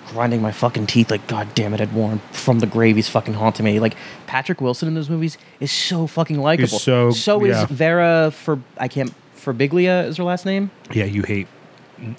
grinding 0.10 0.42
my 0.42 0.52
fucking 0.52 0.88
teeth, 0.88 1.12
like 1.12 1.26
God 1.28 1.48
damn 1.56 1.74
it, 1.74 1.82
Ed 1.82 1.94
Warren 1.94 2.20
from 2.32 2.60
the 2.60 2.65
grave, 2.68 2.96
he's 2.96 3.08
fucking 3.10 3.36
haunting 3.36 3.65
me. 3.65 3.80
Like 3.80 3.96
Patrick 4.28 4.60
Wilson 4.60 4.88
in 4.88 4.96
those 4.96 5.10
movies 5.10 5.38
is 5.60 5.72
so 5.72 6.08
fucking 6.08 6.39
likable. 6.39 6.80
so- 6.80 7.12
so 7.12 7.44
is 7.46 7.50
yeah. 7.58 7.65
Vera 7.68 8.32
for 8.32 8.60
I 8.78 8.88
can't 8.88 9.13
Forbiglia 9.36 10.06
is 10.08 10.18
her 10.18 10.24
last 10.24 10.46
name. 10.46 10.70
Yeah, 10.92 11.06
you 11.06 11.24
hate 11.24 11.48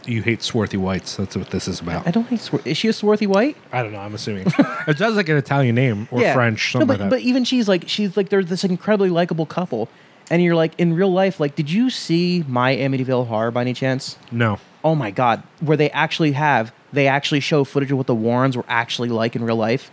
you 0.06 0.22
hate 0.22 0.42
swarthy 0.42 0.76
whites. 0.76 1.16
That's 1.16 1.36
what 1.36 1.50
this 1.50 1.66
is 1.68 1.80
about. 1.80 2.06
I 2.06 2.10
don't 2.10 2.24
think 2.24 2.40
Swar- 2.40 2.62
is 2.64 2.76
she 2.76 2.88
a 2.88 2.92
swarthy 2.92 3.26
white? 3.26 3.56
I 3.72 3.82
don't 3.82 3.92
know. 3.92 4.00
I'm 4.00 4.14
assuming 4.14 4.46
it 4.86 4.98
sounds 4.98 5.16
like 5.16 5.28
an 5.28 5.36
Italian 5.36 5.74
name 5.74 6.08
or 6.10 6.20
French, 6.32 6.74
No, 6.74 6.80
something 6.80 6.86
but, 6.88 6.92
like 7.00 7.10
that. 7.10 7.10
but 7.10 7.20
even 7.20 7.44
she's 7.44 7.68
like 7.68 7.88
she's 7.88 8.16
like 8.16 8.28
they're 8.28 8.44
this 8.44 8.64
incredibly 8.64 9.10
likable 9.10 9.46
couple, 9.46 9.88
and 10.30 10.42
you're 10.42 10.54
like 10.56 10.72
in 10.78 10.94
real 10.94 11.12
life, 11.12 11.40
like 11.40 11.54
did 11.56 11.70
you 11.70 11.90
see 11.90 12.44
my 12.48 12.74
Amityville 12.76 13.26
Horror 13.26 13.50
by 13.50 13.62
any 13.62 13.74
chance? 13.74 14.16
no, 14.30 14.58
oh 14.82 14.94
my 14.94 15.10
god 15.10 15.42
where 15.60 15.76
they 15.76 15.90
actually 15.90 16.32
have 16.32 16.72
they 16.92 17.06
actually 17.06 17.40
show 17.40 17.64
footage 17.64 17.92
of 17.92 17.98
what 17.98 18.06
the 18.06 18.14
warrens 18.14 18.56
were 18.56 18.64
actually 18.66 19.10
like 19.10 19.36
in 19.36 19.44
real 19.44 19.54
life 19.56 19.90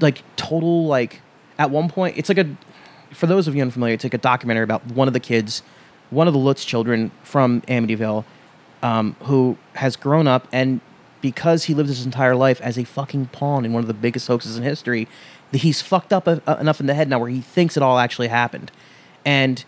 like 0.00 0.22
total 0.36 0.86
like 0.86 1.20
at 1.58 1.70
one 1.70 1.90
point 1.90 2.16
it's 2.16 2.30
like 2.30 2.38
a 2.38 2.56
for 3.12 3.26
those 3.26 3.46
of 3.46 3.54
you 3.54 3.60
unfamiliar 3.60 3.92
it's 3.94 4.02
like 4.02 4.14
a 4.14 4.18
documentary 4.18 4.64
about 4.64 4.82
one 4.86 5.06
of 5.06 5.12
the 5.12 5.20
kids 5.20 5.62
one 6.08 6.26
of 6.26 6.32
the 6.32 6.38
lutz 6.40 6.64
children 6.64 7.10
from 7.22 7.60
amityville 7.62 8.24
um, 8.84 9.16
who 9.22 9.58
has 9.72 9.96
grown 9.96 10.28
up 10.28 10.46
and 10.52 10.80
because 11.20 11.64
he 11.64 11.74
lived 11.74 11.88
his 11.88 12.04
entire 12.04 12.36
life 12.36 12.60
as 12.60 12.78
a 12.78 12.84
fucking 12.84 13.26
pawn 13.26 13.64
in 13.64 13.72
one 13.72 13.82
of 13.82 13.88
the 13.88 13.94
biggest 13.94 14.28
hoaxes 14.28 14.56
in 14.56 14.62
history 14.62 15.08
he's 15.52 15.80
fucked 15.80 16.12
up 16.12 16.26
a, 16.26 16.40
enough 16.60 16.80
in 16.80 16.86
the 16.86 16.94
head 16.94 17.08
now 17.08 17.18
where 17.18 17.30
he 17.30 17.40
thinks 17.40 17.76
it 17.76 17.82
all 17.82 17.98
actually 17.98 18.28
happened 18.28 18.70
and 19.24 19.64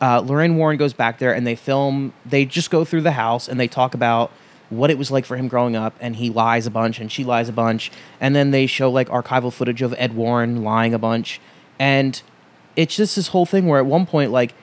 uh, 0.00 0.20
Lorraine 0.20 0.56
Warren 0.56 0.76
goes 0.76 0.92
back 0.92 1.18
there 1.18 1.34
and 1.34 1.46
they 1.46 1.56
film. 1.56 2.12
They 2.24 2.44
just 2.44 2.70
go 2.70 2.84
through 2.84 3.02
the 3.02 3.12
house 3.12 3.48
and 3.48 3.58
they 3.58 3.68
talk 3.68 3.94
about 3.94 4.30
what 4.70 4.90
it 4.90 4.98
was 4.98 5.10
like 5.10 5.24
for 5.24 5.36
him 5.36 5.48
growing 5.48 5.76
up. 5.76 5.94
And 6.00 6.16
he 6.16 6.30
lies 6.30 6.66
a 6.66 6.70
bunch 6.70 7.00
and 7.00 7.10
she 7.10 7.24
lies 7.24 7.48
a 7.48 7.52
bunch. 7.52 7.90
And 8.20 8.36
then 8.36 8.50
they 8.50 8.66
show 8.66 8.90
like 8.90 9.08
archival 9.08 9.52
footage 9.52 9.82
of 9.82 9.94
Ed 9.98 10.14
Warren 10.14 10.62
lying 10.62 10.94
a 10.94 10.98
bunch. 10.98 11.40
And 11.78 12.20
it's 12.76 12.96
just 12.96 13.16
this 13.16 13.28
whole 13.28 13.46
thing 13.46 13.66
where 13.66 13.80
at 13.80 13.86
one 13.86 14.06
point, 14.06 14.30
like, 14.30 14.54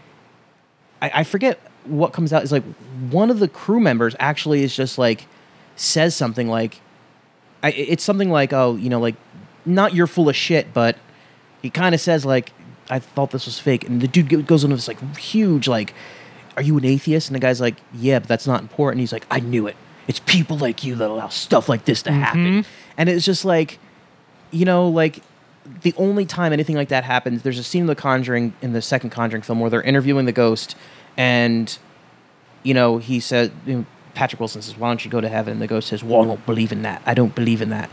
I, 1.01 1.11
I 1.15 1.23
forget 1.23 1.59
what 1.85 2.13
comes 2.13 2.33
out 2.33 2.43
is 2.43 2.51
like 2.51 2.63
one 3.09 3.29
of 3.29 3.39
the 3.39 3.47
crew 3.47 3.79
members 3.79 4.15
actually 4.19 4.63
is 4.63 4.75
just 4.75 4.97
like 4.97 5.27
says 5.75 6.15
something 6.15 6.49
like, 6.49 6.81
I, 7.63 7.71
it's 7.71 8.03
something 8.03 8.29
like, 8.29 8.53
oh, 8.53 8.75
you 8.75 8.89
know, 8.89 8.99
like, 8.99 9.15
not 9.65 9.93
you're 9.93 10.07
full 10.07 10.29
of 10.29 10.35
shit, 10.35 10.73
but 10.73 10.97
he 11.61 11.69
kind 11.69 11.95
of 11.95 12.01
says 12.01 12.25
like 12.25 12.51
i 12.89 12.99
thought 12.99 13.31
this 13.31 13.45
was 13.45 13.59
fake. 13.59 13.87
And 13.87 14.01
the 14.01 14.07
dude 14.07 14.45
goes 14.45 14.63
into 14.63 14.75
this 14.75 14.87
like 14.87 15.17
huge 15.17 15.67
like 15.67 15.93
are 16.55 16.61
you 16.61 16.77
an 16.77 16.85
atheist? 16.85 17.27
And 17.27 17.35
the 17.35 17.39
guy's 17.39 17.59
like 17.59 17.75
yeah 17.93 18.19
but 18.19 18.27
that's 18.27 18.47
not 18.47 18.61
important. 18.61 18.99
He's 18.99 19.11
like 19.11 19.25
i 19.31 19.39
knew 19.39 19.67
it. 19.67 19.75
It's 20.07 20.19
people 20.19 20.57
like 20.57 20.83
you 20.83 20.95
that 20.95 21.09
allow 21.09 21.29
stuff 21.29 21.67
like 21.67 21.85
this 21.85 22.03
to 22.03 22.11
mm-hmm. 22.11 22.21
happen. 22.21 22.65
And 22.97 23.09
it's 23.09 23.25
just 23.25 23.43
like 23.45 23.79
you 24.51 24.65
know 24.65 24.87
like 24.87 25.23
the 25.81 25.95
only 25.97 26.27
time 26.27 26.53
anything 26.53 26.75
like 26.75 26.89
that 26.89 27.03
happens 27.03 27.41
there's 27.41 27.57
a 27.57 27.63
scene 27.63 27.81
in 27.81 27.87
the 27.87 27.95
conjuring 27.95 28.53
in 28.61 28.73
the 28.73 28.81
second 28.83 29.09
conjuring 29.09 29.41
film 29.41 29.59
where 29.59 29.71
they're 29.71 29.81
interviewing 29.81 30.27
the 30.27 30.31
ghost 30.31 30.75
and 31.17 31.77
you 32.63 32.73
know 32.73 32.97
he 32.97 33.19
said 33.19 33.51
you 33.65 33.77
know, 33.77 33.85
patrick 34.13 34.39
wilson 34.39 34.61
says 34.61 34.77
why 34.77 34.89
don't 34.89 35.03
you 35.03 35.11
go 35.11 35.21
to 35.21 35.29
heaven 35.29 35.53
and 35.53 35.61
the 35.61 35.67
ghost 35.67 35.87
says 35.87 36.03
well 36.03 36.23
i 36.23 36.25
don't 36.25 36.45
believe 36.45 36.71
in 36.71 36.81
that 36.81 37.01
i 37.05 37.13
don't 37.13 37.35
believe 37.35 37.61
in 37.61 37.69
that 37.69 37.89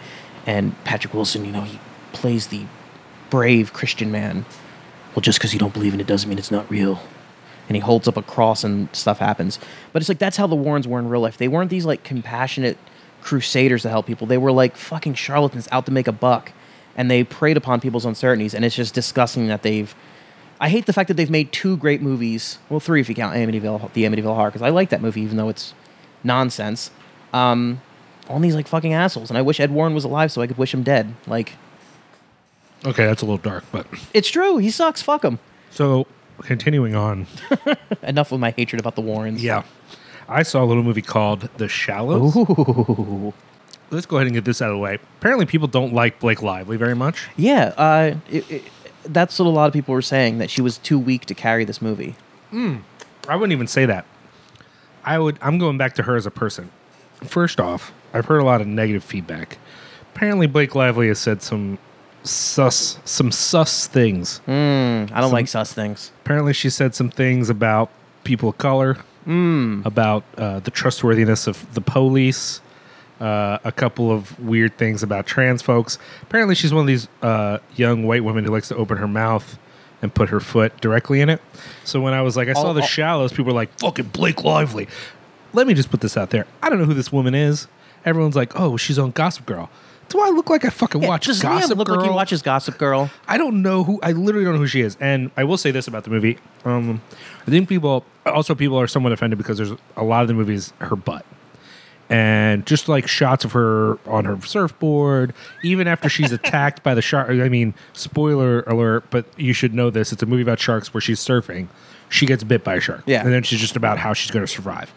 and 0.47 0.75
patrick 0.85 1.13
wilson 1.15 1.45
you 1.45 1.53
know 1.53 1.63
he 1.63 1.79
plays 2.13 2.49
the 2.49 2.65
brave 3.31 3.73
christian 3.73 4.11
man 4.11 4.45
well, 5.15 5.21
just 5.21 5.39
because 5.39 5.53
you 5.53 5.59
don't 5.59 5.75
believe 5.75 5.95
in 5.95 6.01
it 6.01 6.07
doesn't 6.07 6.29
mean 6.29 6.39
it's 6.39 6.51
not 6.51 6.71
real. 6.71 7.01
And 7.69 7.77
he 7.77 7.81
holds 7.81 8.09
up 8.09 8.17
a 8.17 8.23
cross 8.23 8.65
and 8.65 8.95
stuff 8.95 9.19
happens. 9.19 9.59
But 9.93 10.03
it's 10.03 10.09
like 10.09 10.19
that's 10.19 10.37
how 10.37 10.47
the 10.47 10.57
Warrens 10.57 10.89
were 10.89 10.99
in 10.99 11.09
real 11.09 11.21
life. 11.21 11.37
They 11.37 11.49
weren't 11.49 11.71
these 11.71 11.85
like 11.85 12.03
compassionate 12.03 12.79
crusaders 13.21 13.83
to 13.83 13.89
help 13.89 14.07
people. 14.07 14.27
They 14.27 14.39
were 14.39 14.53
like 14.53 14.77
fucking 14.77 15.15
charlatans 15.15 15.69
out 15.71 15.87
to 15.87 15.93
make 15.93 16.09
a 16.09 16.13
buck. 16.13 16.53
And 16.97 17.11
they 17.11 17.25
preyed 17.25 17.57
upon 17.57 17.81
people's 17.81 18.05
uncertainties. 18.05 18.55
And 18.55 18.65
it's 18.65 18.75
just 18.75 18.95
disgusting 18.95 19.49
that 19.49 19.63
they've. 19.63 19.95
I 20.63 20.69
hate 20.69 20.87
the 20.87 20.93
fact 20.93 21.09
that 21.09 21.15
they've 21.15 21.29
made 21.29 21.51
two 21.51 21.77
great 21.77 22.01
movies. 22.01 22.59
Well, 22.71 22.79
three 22.79 23.01
if 23.01 23.09
you 23.09 23.17
count 23.17 23.35
Amityville, 23.35 23.93
the 23.95 24.05
Amityville 24.05 24.37
Horror, 24.37 24.51
because 24.51 24.63
I 24.63 24.69
like 24.69 24.91
that 24.91 25.03
movie 25.03 25.21
even 25.21 25.37
though 25.37 25.49
it's 25.49 25.75
nonsense. 26.23 26.93
Um, 27.33 27.81
on 28.29 28.43
these 28.43 28.55
like 28.55 28.69
fucking 28.69 28.93
assholes. 28.93 29.29
And 29.29 29.37
I 29.37 29.43
wish 29.43 29.59
Ed 29.59 29.73
Warren 29.73 29.93
was 29.93 30.05
alive 30.05 30.31
so 30.31 30.41
I 30.41 30.47
could 30.47 30.59
wish 30.59 30.73
him 30.73 30.85
dead. 30.85 31.15
Like, 31.27 31.55
okay, 32.85 33.07
that's 33.07 33.23
a 33.23 33.25
little 33.25 33.39
dark, 33.39 33.65
but 33.73 33.89
it's 34.15 34.31
true. 34.31 34.59
He 34.59 34.71
sucks. 34.71 35.03
Fuck 35.03 35.25
him. 35.25 35.41
so 35.73 36.07
continuing 36.43 36.95
on. 36.95 37.27
Enough 38.05 38.31
with 38.31 38.41
my 38.41 38.53
hatred 38.53 38.79
about 38.79 38.95
the 38.95 39.01
Warrens. 39.01 39.43
Yeah, 39.43 39.65
I 40.29 40.45
saw 40.45 40.63
a 40.63 40.67
little 40.67 40.85
movie 40.85 41.03
called 41.03 41.49
The 41.57 41.69
Shallows. 41.69 42.37
Ooh. 42.37 43.35
Let's 43.91 44.07
go 44.07 44.17
ahead 44.17 44.27
and 44.27 44.35
get 44.35 44.45
this 44.45 44.63
out 44.63 44.71
of 44.71 44.77
the 44.77 44.81
way. 44.81 44.99
Apparently, 45.19 45.45
people 45.45 45.69
don't 45.69 45.93
like 45.93 46.21
Blake 46.21 46.41
Lively 46.41 46.79
very 46.79 46.95
much. 46.95 47.29
Yeah, 47.37 47.75
uh, 47.77 48.15
it, 48.31 48.51
it, 48.51 48.63
that's 49.05 49.39
what 49.39 49.47
a 49.47 49.51
lot 49.51 49.67
of 49.67 49.73
people 49.73 49.93
were 49.95 50.03
saying 50.03 50.39
that 50.39 50.51
she 50.51 50.61
was 50.63 50.79
too 50.79 50.99
weak 50.99 51.27
to 51.27 51.35
carry 51.35 51.65
this 51.65 51.81
movie. 51.83 52.15
I 52.53 53.37
wouldn't 53.37 53.53
even 53.53 53.67
say 53.67 53.87
that. 53.87 54.05
I 55.05 55.19
would. 55.19 55.39
I'm 55.41 55.59
going 55.59 55.79
back 55.79 55.95
to 55.97 56.03
her 56.05 56.17
as 56.17 56.27
a 56.27 56.31
person. 56.31 56.71
First 57.25 57.61
off, 57.61 57.93
I've 58.13 58.27
heard 58.27 58.41
a 58.41 58.45
lot 58.45 58.61
of 58.61 58.67
negative 58.67 59.03
feedback. 59.03 59.59
Apparently, 60.15 60.47
Blake 60.47 60.75
Lively 60.75 61.09
has 61.09 61.19
said 61.19 61.41
some 61.43 61.79
sus, 62.25 62.99
some 63.05 63.33
sus 63.33 63.87
things. 63.87 64.41
I 64.47 65.07
don't 65.21 65.33
like 65.33 65.49
sus 65.49 65.73
things. 65.73 66.13
Apparently, 66.25 66.53
she 66.53 66.69
said 66.71 66.95
some 66.95 67.11
things 67.11 67.49
about 67.51 67.91
people 68.25 68.51
of 68.51 68.59
color, 68.59 68.99
Hmm. 69.25 69.83
about 69.85 70.25
uh, 70.37 70.59
the 70.61 70.71
trustworthiness 70.73 71.47
of 71.47 71.73
the 71.75 71.81
police, 71.81 72.61
uh, 73.21 73.59
a 73.65 73.73
couple 73.73 74.11
of 74.11 74.39
weird 74.41 74.77
things 74.79 75.03
about 75.03 75.27
trans 75.27 75.63
folks. 75.63 75.99
Apparently, 76.23 76.55
she's 76.55 76.73
one 76.73 76.81
of 76.83 76.87
these 76.87 77.09
uh, 77.23 77.59
young 77.77 78.05
white 78.07 78.25
women 78.25 78.45
who 78.45 78.51
likes 78.51 78.69
to 78.69 78.77
open 78.77 78.99
her 78.99 79.09
mouth 79.09 79.59
and 80.01 80.13
put 80.13 80.31
her 80.31 80.41
foot 80.41 80.81
directly 80.81 81.21
in 81.21 81.29
it. 81.29 81.41
So 81.85 82.01
when 82.01 82.15
I 82.15 82.23
was 82.23 82.37
like, 82.37 82.49
I 82.49 82.55
saw 82.55 82.69
All- 82.69 82.75
the 82.75 82.81
all- 82.81 82.87
shallows, 82.87 83.31
people 83.33 83.45
were 83.47 83.53
like, 83.53 83.79
"Fucking 83.79 84.07
Blake 84.07 84.43
Lively." 84.45 84.89
Let 85.53 85.67
me 85.67 85.75
just 85.75 85.91
put 85.91 86.01
this 86.01 86.17
out 86.17 86.31
there. 86.31 86.47
I 86.63 86.71
don't 86.71 86.79
know 86.79 86.87
who 86.87 86.95
this 86.95 87.13
woman 87.13 87.35
is. 87.35 87.69
Everyone's 88.05 88.35
like, 88.37 88.59
"Oh, 88.59 88.77
she's 88.77 88.99
on 88.99 89.11
Gossip 89.13 89.47
Girl." 89.47 89.71
Do 90.09 90.21
I 90.21 90.29
look 90.31 90.51
like 90.51 90.65
I 90.65 90.69
fucking 90.71 91.03
Yeah, 91.03 91.09
watch 91.09 91.27
does 91.27 91.41
Gossip 91.41 91.71
Liam 91.71 91.77
look 91.79 91.87
Girl? 91.89 91.97
like 91.99 92.05
he 92.05 92.11
watches 92.15 92.43
Gossip 92.43 92.77
Girl? 92.77 93.11
I 93.29 93.39
don't 93.39 93.63
know 93.63 93.85
who. 93.85 93.99
I 94.03 94.13
literally 94.13 94.45
don't 94.45 94.55
know 94.55 94.61
who 94.61 94.67
she 94.67 94.83
is. 94.83 94.97
And 95.01 95.31
I 95.39 95.45
will 95.45 95.57
say 95.57 95.71
this 95.71 95.87
about 95.89 96.05
the 96.05 96.11
movie. 96.11 96.37
Um, 96.67 97.01
I 97.47 97.51
think 97.51 97.67
people 97.69 98.05
also 98.27 98.55
people 98.55 98.79
are 98.79 98.87
somewhat 98.89 99.13
offended 99.13 99.39
because 99.39 99.57
there's 99.57 99.73
a 99.97 100.05
lot 100.05 100.21
of 100.23 100.29
the 100.29 100.35
movies 100.35 100.73
her 100.81 100.97
butt, 100.97 101.25
and 102.09 102.67
just 102.67 102.89
like 102.89 103.07
shots 103.09 103.45
of 103.45 103.53
her 103.53 103.99
on 104.07 104.25
her 104.25 104.41
surfboard. 104.43 105.33
Even 105.63 105.89
after 105.89 106.09
she's 106.09 106.33
attacked 106.33 106.83
by 106.83 106.95
the 106.95 107.03
shark. 107.03 107.31
I 107.31 107.49
mean, 107.49 107.75
spoiler 107.93 108.63
alert, 108.63 109.05
but 109.11 109.27
you 109.37 109.53
should 109.53 109.75
know 109.75 109.91
this. 109.91 110.13
It's 110.13 110.23
a 110.23 110.27
movie 110.27 110.43
about 110.43 110.61
sharks 110.61 110.93
where 110.93 111.01
she's 111.01 111.21
surfing. 111.21 111.69
She 112.09 112.27
gets 112.27 112.45
bit 112.45 112.63
by 112.63 112.75
a 112.75 112.81
shark. 112.81 113.03
Yeah. 113.07 113.23
and 113.23 113.33
then 113.33 113.43
she's 113.43 113.61
just 113.61 113.77
about 113.77 113.99
how 113.99 114.13
she's 114.13 114.31
going 114.31 114.45
to 114.45 114.53
survive. 114.53 114.93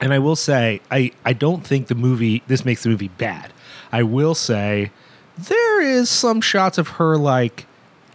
And 0.00 0.12
I 0.12 0.18
will 0.18 0.36
say, 0.36 0.80
I, 0.90 1.12
I 1.24 1.32
don't 1.32 1.66
think 1.66 1.88
the 1.88 1.94
movie, 1.94 2.42
this 2.46 2.64
makes 2.64 2.82
the 2.82 2.90
movie 2.90 3.08
bad. 3.08 3.52
I 3.92 4.02
will 4.02 4.34
say, 4.34 4.90
there 5.38 5.80
is 5.80 6.08
some 6.10 6.40
shots 6.40 6.78
of 6.78 6.88
her, 6.88 7.16
like, 7.16 7.66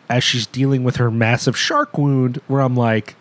as 0.09 0.23
she's 0.23 0.45
dealing 0.45 0.83
with 0.83 0.97
her 0.97 1.09
massive 1.09 1.57
shark 1.57 1.97
wound, 1.97 2.41
where 2.47 2.61
I'm 2.61 2.75
like, 2.75 3.15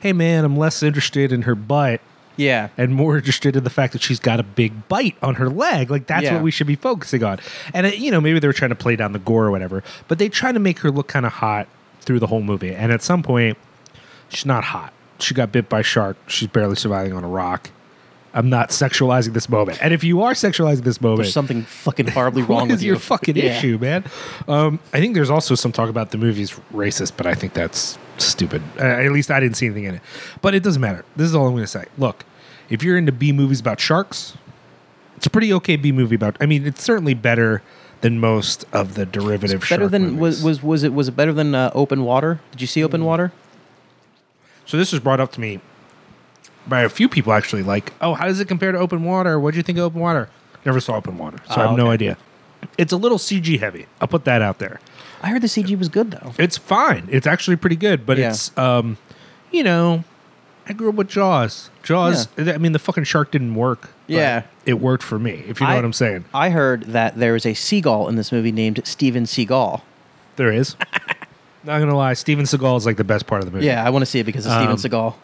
hey 0.00 0.12
man, 0.12 0.44
I'm 0.44 0.56
less 0.56 0.82
interested 0.82 1.30
in 1.32 1.42
her 1.42 1.54
butt 1.54 2.00
Yeah. 2.40 2.68
and 2.78 2.94
more 2.94 3.16
interested 3.16 3.54
in 3.56 3.64
the 3.64 3.70
fact 3.70 3.92
that 3.92 4.02
she's 4.02 4.18
got 4.20 4.40
a 4.40 4.42
big 4.42 4.88
bite 4.88 5.16
on 5.22 5.34
her 5.36 5.48
leg. 5.48 5.90
Like 5.90 6.06
that's 6.06 6.24
Yeah. 6.24 6.34
what 6.34 6.42
we 6.42 6.50
should 6.50 6.66
be 6.66 6.76
focusing 6.76 7.22
on. 7.22 7.38
And 7.74 7.86
it, 7.86 7.98
you 7.98 8.10
know, 8.10 8.20
maybe 8.20 8.38
they 8.38 8.46
were 8.46 8.52
trying 8.52 8.70
to 8.70 8.74
play 8.76 8.96
down 8.96 9.12
the 9.12 9.18
gore 9.18 9.46
or 9.46 9.50
whatever, 9.50 9.82
but 10.08 10.18
they 10.18 10.28
try 10.28 10.52
to 10.52 10.58
make 10.58 10.78
her 10.80 10.90
look 10.90 11.08
kind 11.08 11.26
of 11.26 11.32
hot 11.32 11.68
through 12.00 12.18
the 12.18 12.26
whole 12.28 12.42
movie. 12.42 12.74
And 12.74 12.90
at 12.92 13.02
some 13.02 13.22
point, 13.22 13.58
she's 14.30 14.46
not 14.46 14.64
hot. 14.64 14.92
She 15.18 15.34
got 15.34 15.52
bit 15.52 15.68
by 15.68 15.80
a 15.80 15.82
shark. 15.82 16.16
She's 16.28 16.48
barely 16.48 16.76
surviving 16.76 17.12
on 17.12 17.22
a 17.24 17.28
rock. 17.28 17.70
I'm 18.32 18.48
not 18.48 18.68
sexualizing 18.70 19.32
this 19.34 19.48
moment. 19.48 19.78
And 19.82 19.92
if 19.92 20.04
you 20.04 20.22
are 20.22 20.34
sexualizing 20.34 20.84
this 20.84 21.00
moment, 21.00 21.22
There's 21.22 21.32
something 21.32 21.62
fucking 21.64 22.06
horribly 22.06 22.42
wrong 22.48 22.68
with 22.68 22.76
is 22.76 22.84
you. 22.84 22.92
your 22.92 23.00
fucking 23.00 23.36
Yeah. 23.36 23.58
issue, 23.58 23.76
man? 23.80 24.04
Um, 24.46 24.78
I 24.94 25.00
think 25.00 25.14
there's 25.14 25.30
also 25.30 25.56
some 25.56 25.72
talk 25.72 25.90
about 25.90 26.12
the 26.12 26.16
movie's 26.18 26.52
racist, 26.72 27.12
but 27.16 27.26
I 27.26 27.34
think 27.34 27.54
that's 27.54 27.98
stupid. 28.18 28.62
Uh, 28.78 28.82
at 28.84 29.10
least 29.10 29.32
I 29.32 29.40
didn't 29.40 29.56
see 29.56 29.66
anything 29.66 29.82
in 29.84 29.96
it. 29.96 30.00
But 30.42 30.54
it 30.54 30.62
doesn't 30.62 30.80
matter. 30.80 31.04
This 31.16 31.26
is 31.26 31.34
all 31.34 31.46
I'm 31.48 31.52
going 31.54 31.64
to 31.64 31.66
say. 31.66 31.86
Look, 31.98 32.24
if 32.70 32.82
you're 32.82 32.96
into 32.96 33.12
B 33.12 33.32
movies 33.32 33.60
about 33.60 33.80
sharks, 33.80 34.36
it's 35.16 35.26
a 35.26 35.30
pretty 35.30 35.52
okay 35.54 35.76
B 35.76 35.92
movie 35.92 36.14
about. 36.16 36.36
I 36.40 36.46
mean, 36.46 36.66
it's 36.66 36.82
certainly 36.82 37.12
better 37.14 37.62
than 38.00 38.18
most 38.18 38.64
of 38.72 38.94
the 38.94 39.04
derivative. 39.04 39.60
Better 39.60 39.76
shark 39.82 39.90
than 39.90 40.18
was, 40.18 40.42
movies. 40.42 40.44
was 40.44 40.62
was 40.62 40.82
it 40.84 40.94
was 40.94 41.08
it 41.08 41.16
better 41.16 41.32
than 41.32 41.54
uh, 41.54 41.70
Open 41.74 42.04
Water? 42.04 42.40
Did 42.52 42.60
you 42.62 42.66
see. 42.66 42.82
Open 42.82 43.04
Water? 43.04 43.32
So 44.66 44.76
this 44.76 44.92
was 44.92 45.00
brought 45.00 45.20
up 45.20 45.32
to 45.32 45.40
me 45.40 45.60
by 46.66 46.82
a 46.82 46.88
few 46.88 47.08
people 47.08 47.32
actually. 47.32 47.62
Like, 47.62 47.92
oh, 48.00 48.14
how 48.14 48.26
does 48.26 48.40
it 48.40 48.48
compare 48.48 48.72
to 48.72 48.78
Open 48.78 49.04
Water? 49.04 49.38
What 49.38 49.52
do 49.52 49.56
you 49.58 49.62
think 49.62 49.78
of 49.78 49.84
Open 49.84 50.00
Water? 50.00 50.28
Never 50.64 50.80
saw 50.80 50.96
Open 50.96 51.18
Water, 51.18 51.38
so 51.48 51.54
I 51.54 51.64
Oh, 51.64 51.68
have 51.68 51.76
no 51.76 51.90
idea. 51.90 52.16
It's 52.76 52.92
a 52.92 52.96
little 52.98 53.16
CG 53.18 53.58
heavy. 53.58 53.86
I'll 54.00 54.08
put 54.08 54.24
that 54.26 54.42
out 54.42 54.58
there. 54.58 54.80
I 55.22 55.28
heard 55.30 55.40
the 55.42 55.48
CG 55.48 55.76
was 55.78 55.88
good 55.88 56.10
though. 56.10 56.32
It's 56.38 56.56
fine. 56.58 57.08
It's 57.10 57.26
actually 57.26 57.56
pretty 57.56 57.76
good, 57.76 58.04
but 58.06 58.18
Yeah. 58.18 58.28
it's 58.30 58.56
um, 58.58 58.96
you 59.50 59.62
know, 59.62 60.04
I 60.68 60.72
grew 60.74 60.90
up 60.90 60.94
with 60.96 61.08
Jaws. 61.08 61.69
Jaws. 61.82 62.28
I 62.38 62.58
mean, 62.58 62.72
the 62.72 62.78
fucking 62.78 63.04
shark 63.04 63.30
didn't 63.30 63.54
work. 63.54 63.90
Yeah. 64.06 64.42
it 64.66 64.74
worked 64.80 65.02
for 65.02 65.18
me. 65.18 65.44
If 65.48 65.60
you 65.60 65.66
know 65.66 65.72
I- 65.72 65.76
what 65.76 65.84
I'm 65.84 65.92
saying. 65.92 66.24
I 66.34 66.50
heard 66.50 66.84
that 66.84 67.16
there 67.18 67.34
is 67.36 67.46
a 67.46 67.54
seagull 67.54 68.08
in 68.08 68.16
this 68.16 68.30
movie 68.32 68.52
named 68.52 68.80
Steven 68.84 69.24
Seagal. 69.24 69.80
There 70.36 70.52
is. 70.52 70.76
Not 71.64 71.78
gonna 71.80 71.96
lie, 71.96 72.14
Steven 72.14 72.44
Seagal 72.46 72.78
is 72.78 72.86
like 72.86 72.96
the 72.96 73.04
best 73.04 73.26
part 73.26 73.40
of 73.42 73.46
the 73.46 73.52
movie. 73.52 73.66
Yeah, 73.66 73.84
I 73.84 73.90
want 73.90 74.02
to 74.02 74.06
see 74.06 74.18
it 74.20 74.24
because 74.24 74.46
of 74.46 74.52
Um, 74.52 74.78
Steven 74.78 74.90
Seagal. 75.00 75.14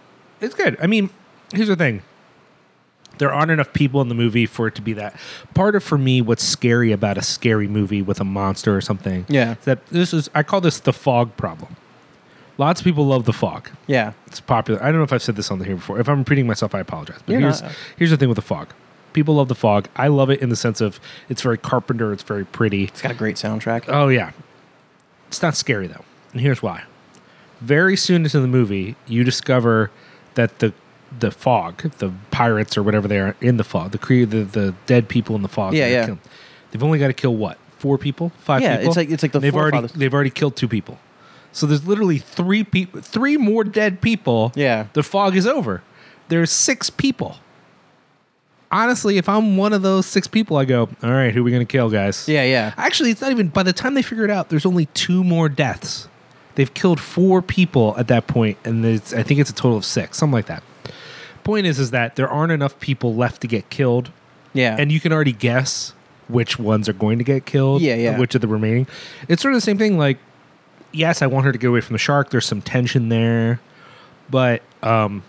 it's 0.41 0.55
good. 0.55 0.77
I 0.83 0.87
mean, 0.87 1.09
here's 1.55 1.69
the 1.69 1.77
thing. 1.77 2.03
There 3.19 3.33
aren't 3.33 3.51
enough 3.51 3.73
people 3.73 4.03
in 4.03 4.09
the 4.09 4.15
movie 4.15 4.45
for 4.45 4.67
it 4.67 4.75
to 4.75 4.83
be 4.83 4.93
that. 4.93 5.17
Part 5.55 5.75
of 5.75 5.83
for 5.83 5.97
me, 5.97 6.21
what's 6.21 6.45
scary 6.45 6.93
about 6.93 7.17
a 7.17 7.23
scary 7.23 7.67
movie 7.67 8.03
with 8.03 8.21
a 8.21 8.25
monster 8.25 8.77
or 8.77 8.83
something. 8.83 9.25
Yeah. 9.29 9.53
is 9.53 9.65
That 9.65 9.87
this 9.87 10.13
is 10.13 10.29
I 10.35 10.43
call 10.43 10.61
this 10.61 10.79
the 10.81 10.93
fog 10.93 11.35
problem. 11.39 11.77
Lots 12.59 12.81
of 12.81 12.85
people 12.85 13.07
love 13.07 13.25
the 13.27 13.33
fog. 13.33 13.69
Yeah. 13.87 14.13
It's 14.27 14.41
popular. 14.41 14.83
I 14.83 14.87
don't 14.87 14.97
know 14.97 15.03
if 15.03 15.13
I've 15.13 15.23
said 15.23 15.37
this 15.37 15.51
on 15.51 15.59
the 15.59 15.65
here 15.67 15.77
before. 15.77 16.01
If 16.01 16.09
I'm 16.09 16.21
repeating 16.21 16.47
myself, 16.47 16.75
I 16.75 16.81
apologize. 16.81 17.19
But 17.27 17.33
You're 17.33 17.41
here's 17.43 17.63
not. 17.63 17.73
here's 17.97 18.11
the 18.11 18.17
thing 18.17 18.29
with 18.29 18.37
the 18.37 18.43
fog. 18.43 18.69
People 19.13 19.35
love 19.37 19.49
the 19.49 19.55
fog. 19.55 19.89
I 19.97 20.09
love 20.09 20.31
it 20.31 20.41
in 20.41 20.49
the 20.49 20.57
sense 20.57 20.81
of 20.81 20.99
it's 21.29 21.43
very 21.43 21.59
Carpenter. 21.59 22.13
It's 22.13 22.23
very 22.23 22.45
pretty. 22.45 22.85
It's 22.85 23.03
got 23.03 23.11
a 23.13 23.15
great 23.15 23.37
soundtrack. 23.37 23.85
Oh 23.89 24.09
yeah, 24.09 24.33
it's 25.29 25.41
not 25.43 25.55
scary 25.57 25.87
though, 25.87 26.05
and 26.33 26.41
here's 26.41 26.63
why. 26.63 26.85
Very 27.61 27.97
soon 27.97 28.25
into 28.25 28.41
the 28.41 28.47
movie, 28.47 28.97
you 29.07 29.25
discover 29.25 29.91
that 30.35 30.59
the 30.59 30.73
the 31.19 31.31
fog, 31.31 31.79
the 31.99 32.13
pirates 32.31 32.77
or 32.77 32.83
whatever 32.83 33.09
they 33.09 33.19
are 33.19 33.37
in 33.41 33.57
the 33.57 33.65
fog, 33.65 33.93
the 33.93 33.99
cre- 33.99 34.25
the, 34.27 34.45
the 34.45 34.75
dead 34.87 35.09
people 35.09 35.35
in 35.37 35.41
the 35.43 35.49
fog. 35.49 35.73
Yeah, 35.73 35.87
yeah. 35.89 36.17
They've 36.71 36.83
only 36.83 36.99
got 36.99 37.07
to 37.07 37.13
kill 37.15 37.35
what? 37.35 37.59
Four 37.79 37.97
people? 37.97 38.33
Five 38.39 38.61
Yeah, 38.61 38.77
people? 38.77 38.89
it's 38.89 38.97
like- 38.97 39.11
it's 39.11 39.23
like 39.23 39.33
the 39.33 39.39
they've 39.41 39.55
already 39.57 39.87
they've 39.95 40.13
already 40.13 40.31
killed 40.31 40.57
two 40.57 40.69
people. 40.69 40.99
So 41.57 41.65
there's 41.65 41.87
literally 41.89 42.19
three 42.19 42.65
people, 42.65 43.01
three 43.01 43.39
more 43.39 43.65
dead 43.65 44.03
people. 44.03 44.53
Yeah. 44.55 44.89
the 44.93 45.03
fog 45.03 45.35
is 45.37 45.47
over. 45.47 45.83
There's 46.29 46.51
six 46.51 46.91
people. 46.91 47.37
Honestly, 48.71 49.17
if 49.17 49.27
I'm 49.27 49.57
one 49.57 49.73
of 49.73 49.81
those 49.81 50.05
six 50.05 50.27
people, 50.29 50.59
I 50.59 50.67
go, 50.67 50.89
all 51.03 51.11
right, 51.11 51.33
who 51.33 51.41
are 51.41 51.45
we 51.45 51.51
gonna 51.53 51.65
kill, 51.65 51.89
guys? 51.89 52.29
Yeah, 52.29 52.45
yeah. 52.45 52.75
Actually, 52.77 53.11
it's 53.11 53.23
not 53.23 53.31
even. 53.31 53.49
By 53.49 53.63
the 53.63 53.73
time 53.73 53.95
they 53.95 54.03
figure 54.03 54.25
it 54.25 54.31
out, 54.31 54.51
there's 54.51 54.67
only 54.67 54.85
two 54.87 55.25
more 55.25 55.49
deaths. 55.49 56.09
They've 56.57 56.73
killed 56.75 57.01
four 57.01 57.41
people 57.41 57.95
at 57.97 58.09
that 58.09 58.27
point, 58.27 58.59
and 58.65 58.85
it's, 58.85 59.15
I 59.15 59.23
think 59.23 59.41
it's 59.41 59.49
a 59.51 59.55
total 59.55 59.79
of 59.79 59.85
six, 59.87 60.19
something 60.19 60.33
like 60.35 60.47
that. 60.47 60.63
Point 61.43 61.65
is, 61.67 61.79
is 61.79 61.91
that 61.93 62.17
there 62.17 62.29
aren't 62.29 62.53
enough 62.53 62.79
people 62.81 63.15
left 63.15 63.41
to 63.43 63.47
get 63.47 63.71
killed, 63.71 64.11
Yeah. 64.53 64.77
and 64.79 64.91
you 64.93 64.99
can 65.01 65.13
already 65.13 65.33
guess 65.33 65.93
which 66.29 66.59
ones 66.59 66.89
are 66.89 66.93
going 66.95 67.19
to 67.19 67.25
get 67.25 67.47
killed. 67.47 67.81
Yeah, 67.83 67.95
yeah. 67.95 68.19
Which 68.19 68.35
are 68.35 68.41
the 68.41 68.49
remaining? 68.49 68.87
It's 69.29 69.41
sort 69.41 69.55
of 69.55 69.59
the 69.59 69.65
same 69.65 69.79
thing. 69.79 69.97
Like, 69.97 70.19
yes, 70.97 71.23
I 71.23 71.27
want 71.27 71.47
her 71.47 71.53
to 71.53 71.59
get 71.59 71.69
away 71.69 71.81
from 71.81 71.95
the 71.95 71.99
shark. 71.99 72.31
There's 72.31 72.47
some 72.47 72.63
tension 72.63 73.09
there, 73.09 73.61
but 74.31 74.63
um, 74.83 75.23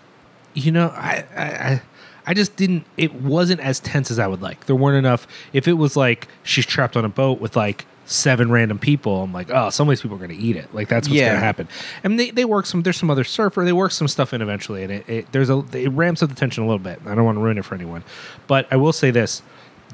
you 0.54 0.72
know, 0.72 0.88
I, 0.88 1.24
I, 1.36 1.82
I, 2.26 2.34
just 2.34 2.56
didn't. 2.56 2.84
It 2.96 3.14
wasn't 3.14 3.60
as 3.60 3.80
tense 3.80 4.10
as 4.10 4.18
I 4.18 4.26
would 4.26 4.42
like. 4.42 4.66
There 4.66 4.76
weren't 4.76 4.96
enough. 4.98 5.26
If 5.52 5.68
it 5.68 5.74
was 5.74 5.96
like 5.96 6.28
she's 6.42 6.66
trapped 6.66 6.96
on 6.96 7.04
a 7.04 7.08
boat 7.08 7.40
with 7.40 7.56
like 7.56 7.86
seven 8.06 8.50
random 8.50 8.78
people, 8.78 9.22
I'm 9.22 9.32
like, 9.32 9.50
oh, 9.50 9.70
some 9.70 9.86
of 9.88 9.92
these 9.92 10.00
people 10.00 10.16
are 10.16 10.26
going 10.26 10.36
to 10.36 10.42
eat 10.42 10.56
it. 10.56 10.74
Like 10.74 10.88
that's 10.88 11.08
what's 11.08 11.18
Yeah. 11.18 11.28
going 11.28 11.40
to 11.40 11.44
happen. 11.44 11.68
And 12.02 12.18
they, 12.18 12.30
they 12.30 12.44
work 12.44 12.66
some. 12.66 12.82
There's 12.82 12.96
some 12.96 13.10
other 13.10 13.24
surfer. 13.24 13.64
They 13.64 13.72
work 13.72 13.92
some 13.92 14.08
stuff 14.08 14.32
in 14.32 14.42
eventually, 14.42 14.82
and 14.82 14.92
it, 14.92 15.08
it 15.08 15.32
there's 15.32 15.50
a 15.50 15.64
it 15.72 15.88
ramps 15.88 16.22
up 16.22 16.28
the 16.30 16.34
tension 16.34 16.64
a 16.64 16.66
little 16.66 16.78
bit. 16.78 17.00
I 17.06 17.14
don't 17.14 17.24
want 17.24 17.36
to 17.36 17.42
ruin 17.42 17.58
it 17.58 17.64
for 17.64 17.74
anyone, 17.74 18.02
but 18.46 18.66
I 18.72 18.76
will 18.76 18.92
say 18.92 19.10
this: 19.10 19.42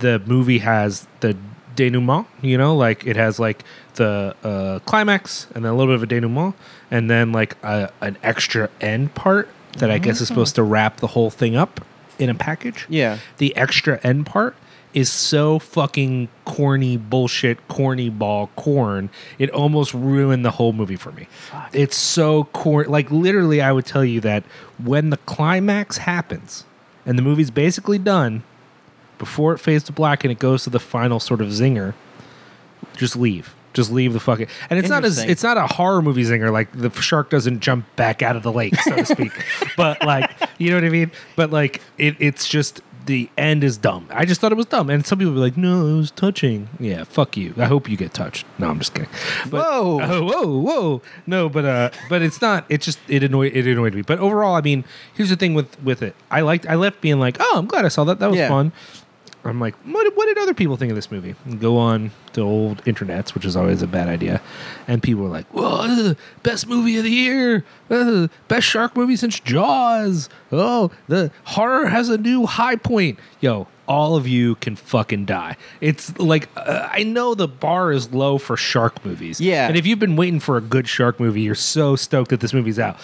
the 0.01 0.21
movie 0.27 0.59
has 0.59 1.07
the 1.21 1.37
denouement. 1.77 2.27
You 2.43 2.59
know, 2.59 2.77
like 2.77 3.07
it 3.07 3.17
has 3.17 3.39
like 3.39 3.65
the 3.95 4.35
uh, 4.43 4.79
climax 4.81 5.47
and 5.55 5.65
then 5.65 5.73
a 5.73 5.77
little 5.77 5.93
bit 5.93 5.97
of 5.97 6.03
a 6.03 6.07
denouement, 6.07 6.55
and 6.91 7.11
then 7.11 7.33
like 7.33 7.57
a, 7.63 7.91
an 8.01 8.17
extra 8.23 8.71
end 8.81 9.15
part 9.15 9.49
that 9.79 9.91
I 9.91 9.99
guess 9.99 10.21
is 10.21 10.29
supposed 10.29 10.55
to 10.55 10.63
wrap 10.63 10.99
the 10.99 11.09
whole 11.09 11.31
thing 11.31 11.57
up 11.57 11.85
in 12.19 12.31
a 12.31 12.35
package. 12.35 12.87
Yeah. 12.89 13.19
The 13.39 13.57
extra 13.57 14.01
end 14.03 14.27
part 14.27 14.57
is 14.93 15.11
so 15.11 15.59
fucking 15.59 16.29
corny 16.45 16.97
bullshit, 16.97 17.67
corny 17.67 18.09
ball 18.09 18.49
corn. 18.55 19.11
It 19.39 19.51
almost 19.51 19.93
ruined 19.93 20.45
the 20.45 20.53
whole 20.53 20.73
movie 20.73 20.97
for 20.97 21.11
me. 21.11 21.27
It's 21.73 21.97
so 21.97 22.45
corny. 22.45 22.89
Like 22.89 23.11
literally, 23.11 23.61
I 23.61 23.73
would 23.73 23.87
tell 23.87 24.05
you 24.05 24.21
that 24.21 24.45
when 24.83 25.11
the 25.11 25.17
climax 25.19 25.99
happens 25.99 26.65
and 27.05 27.19
the 27.19 27.23
movie's 27.23 27.51
basically 27.51 27.99
done, 27.99 28.45
before 29.19 29.55
it 29.55 29.59
fades 29.59 29.85
to 29.85 29.93
black 29.93 30.25
and 30.25 30.31
it 30.31 30.39
goes 30.39 30.65
to 30.65 30.71
the 30.71 30.81
final 30.81 31.21
sort 31.21 31.41
of 31.41 31.49
zinger, 31.49 31.95
just 32.97 33.17
leave. 33.17 33.55
Just 33.73 33.91
leave 33.91 34.13
the 34.13 34.21
fucking. 34.21 34.47
And 34.71 34.79
it's 34.79 34.89
not 34.89 35.05
as 35.05 35.19
it's 35.19 35.43
not 35.43 35.57
a 35.57 35.67
horror 35.67 36.01
movie 36.01 36.23
zinger. 36.23 36.53
Like 36.53 36.71
the 36.73 36.91
shark 36.91 37.29
doesn't 37.29 37.59
jump 37.59 37.85
back 37.97 38.23
out 38.23 38.37
of 38.37 38.45
the 38.45 38.53
lake, 38.53 38.77
so 38.77 38.95
to 38.95 39.05
speak. 39.05 39.33
but 39.77 40.01
like, 40.05 40.31
you 40.59 40.71
know 40.71 40.77
what 40.77 40.85
I 40.85 40.91
mean. 40.91 41.11
But 41.35 41.51
like, 41.51 41.83
it, 41.99 42.15
it's 42.21 42.47
just 42.49 42.83
the 43.07 43.29
end 43.37 43.63
is 43.65 43.77
dumb. 43.77 44.07
I 44.11 44.25
just 44.25 44.41
thought 44.41 44.51
it 44.53 44.57
was 44.57 44.67
dumb, 44.67 44.89
and 44.91 45.05
some 45.05 45.19
people 45.19 45.35
were 45.35 45.41
like, 45.41 45.57
"No, 45.57 45.87
it 45.87 45.97
was 45.97 46.11
touching." 46.11 46.69
Yeah, 46.81 47.05
fuck 47.05 47.37
you. 47.37 47.55
I 47.59 47.67
hope 47.67 47.89
you 47.89 47.97
get 47.97 48.15
touched. 48.15 48.47
No, 48.59 48.69
I'm 48.71 48.79
just 48.79 48.95
kidding. 48.95 49.11
But, 49.51 49.63
Whoa. 49.65 50.01
Oh, 50.03 50.23
whoa, 50.25 50.59
whoa. 50.61 51.03
No, 51.27 51.49
but 51.49 51.65
uh, 51.65 51.91
but 52.09 52.23
it's 52.23 52.41
not. 52.41 52.65
It 52.69 52.81
just 52.81 52.99
it 53.09 53.23
annoyed 53.23 53.55
it 53.55 53.67
annoyed 53.67 53.95
me. 53.95 54.03
But 54.03 54.19
overall, 54.21 54.55
I 54.55 54.61
mean, 54.61 54.85
here's 55.15 55.29
the 55.31 55.37
thing 55.37 55.55
with 55.55 55.81
with 55.83 56.03
it. 56.03 56.15
I 56.31 56.41
liked. 56.41 56.67
I 56.67 56.75
left 56.77 57.01
being 57.01 57.21
like, 57.21 57.37
oh, 57.41 57.55
I'm 57.57 57.67
glad 57.67 57.85
I 57.85 57.89
saw 57.89 58.05
that. 58.05 58.19
That 58.21 58.31
was 58.31 58.39
Yeah. 58.39 58.49
fun. 58.49 58.73
I'm 59.45 59.61
like, 59.61 59.75
what, 59.85 60.17
what 60.17 60.27
did 60.27 60.39
other 60.39 60.55
people 60.55 60.77
think 60.77 60.91
of 60.91 60.97
this 60.97 61.11
movie? 61.11 61.35
And 61.45 61.61
go 61.61 61.77
on 61.77 62.13
to 62.33 62.41
old 62.41 62.83
internets, 62.85 63.35
which 63.35 63.45
is 63.45 63.57
always 63.57 63.83
a 63.83 63.87
bad 63.87 64.09
idea. 64.09 64.41
And 64.89 65.03
people 65.03 65.25
were 65.25 65.29
like, 65.29 65.47
whoa, 65.49 65.87
this 65.87 65.99
is 65.99 66.09
the 66.09 66.17
best 66.43 66.67
movie 66.67 66.97
of 66.97 67.05
the 67.05 67.11
year. 67.11 67.65
Best 68.49 68.67
shark 68.67 68.97
movie 68.97 69.17
since 69.17 69.39
Jaws. 69.41 70.29
Oh, 70.51 70.91
the 71.09 71.31
horror 71.45 71.87
has 71.87 72.09
a 72.09 72.17
new 72.17 72.47
high 72.47 72.77
point. 72.77 73.19
Yo, 73.41 73.67
all 73.87 74.17
of 74.17 74.27
you 74.27 74.55
can 74.57 74.77
fucking 74.77 75.27
die. 75.27 75.57
It's 75.81 76.19
like, 76.19 76.49
uh, 76.57 76.89
I 76.91 77.03
know 77.03 77.35
the 77.35 77.49
bar 77.49 77.93
is 77.93 78.13
low 78.15 78.39
for 78.39 78.57
shark 78.57 79.05
movies. 79.05 79.41
Yeah. 79.41 79.69
And 79.69 79.77
if 79.77 79.87
you've 79.87 79.99
been 79.99 80.17
waiting 80.17 80.41
for 80.41 80.57
a 80.57 80.63
good 80.63 80.89
shark 80.89 81.21
movie, 81.21 81.43
you're 81.43 81.55
so 81.55 81.97
stoked 81.97 82.31
that 82.31 82.41
this 82.41 82.55
movie's 82.55 82.79
out. 82.79 82.97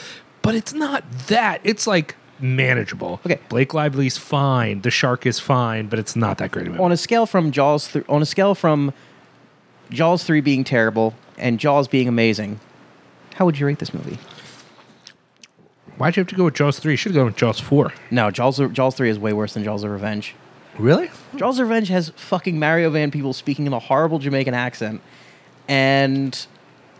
But 0.42 0.54
it's 0.54 0.72
not 0.72 1.04
that. 1.28 1.60
It's 1.64 1.86
like 1.86 2.16
manageable. 2.42 3.20
Okay. 3.26 3.38
Blake 3.48 3.74
Lively's 3.74 4.16
fine. 4.18 4.80
The 4.82 4.90
shark 4.90 5.26
is 5.26 5.38
fine, 5.40 5.86
but 5.88 5.98
it's 5.98 6.14
not 6.16 6.38
that 6.38 6.50
great 6.50 6.66
a 6.66 6.70
movie. 6.70 6.82
on 6.82 6.92
a 6.92 6.96
scale 6.96 7.26
from 7.26 7.50
Jaws, 7.52 7.92
th- 7.92 8.04
on 8.08 8.22
a 8.22 8.26
scale 8.26 8.54
from 8.54 8.92
Jaws 9.90 10.24
three 10.24 10.40
being 10.40 10.64
terrible 10.64 11.14
and 11.38 11.58
Jaws 11.58 11.88
being 11.88 12.08
amazing, 12.08 12.60
how 13.34 13.44
would 13.46 13.58
you 13.58 13.66
rate 13.66 13.78
this 13.78 13.94
movie? 13.94 14.18
Why'd 15.96 16.16
you 16.16 16.20
have 16.22 16.28
to 16.28 16.34
go 16.34 16.44
with 16.44 16.54
Jaws 16.54 16.78
3? 16.78 16.92
You 16.92 16.96
should 16.96 17.12
go 17.12 17.26
with 17.26 17.36
Jaws 17.36 17.60
4. 17.60 17.92
No, 18.10 18.30
Jaws 18.30 18.58
Jaws 18.72 18.94
three 18.94 19.10
is 19.10 19.18
way 19.18 19.32
worse 19.34 19.52
than 19.54 19.64
Jaws 19.64 19.84
of 19.84 19.90
Revenge. 19.90 20.34
Really? 20.78 21.10
Jaws 21.36 21.58
of 21.58 21.68
Revenge 21.68 21.88
has 21.88 22.08
fucking 22.16 22.58
Mario 22.58 22.88
Van 22.90 23.10
Peebles 23.10 23.36
speaking 23.36 23.66
in 23.66 23.72
a 23.74 23.78
horrible 23.78 24.18
Jamaican 24.18 24.54
accent, 24.54 25.02
and 25.68 26.46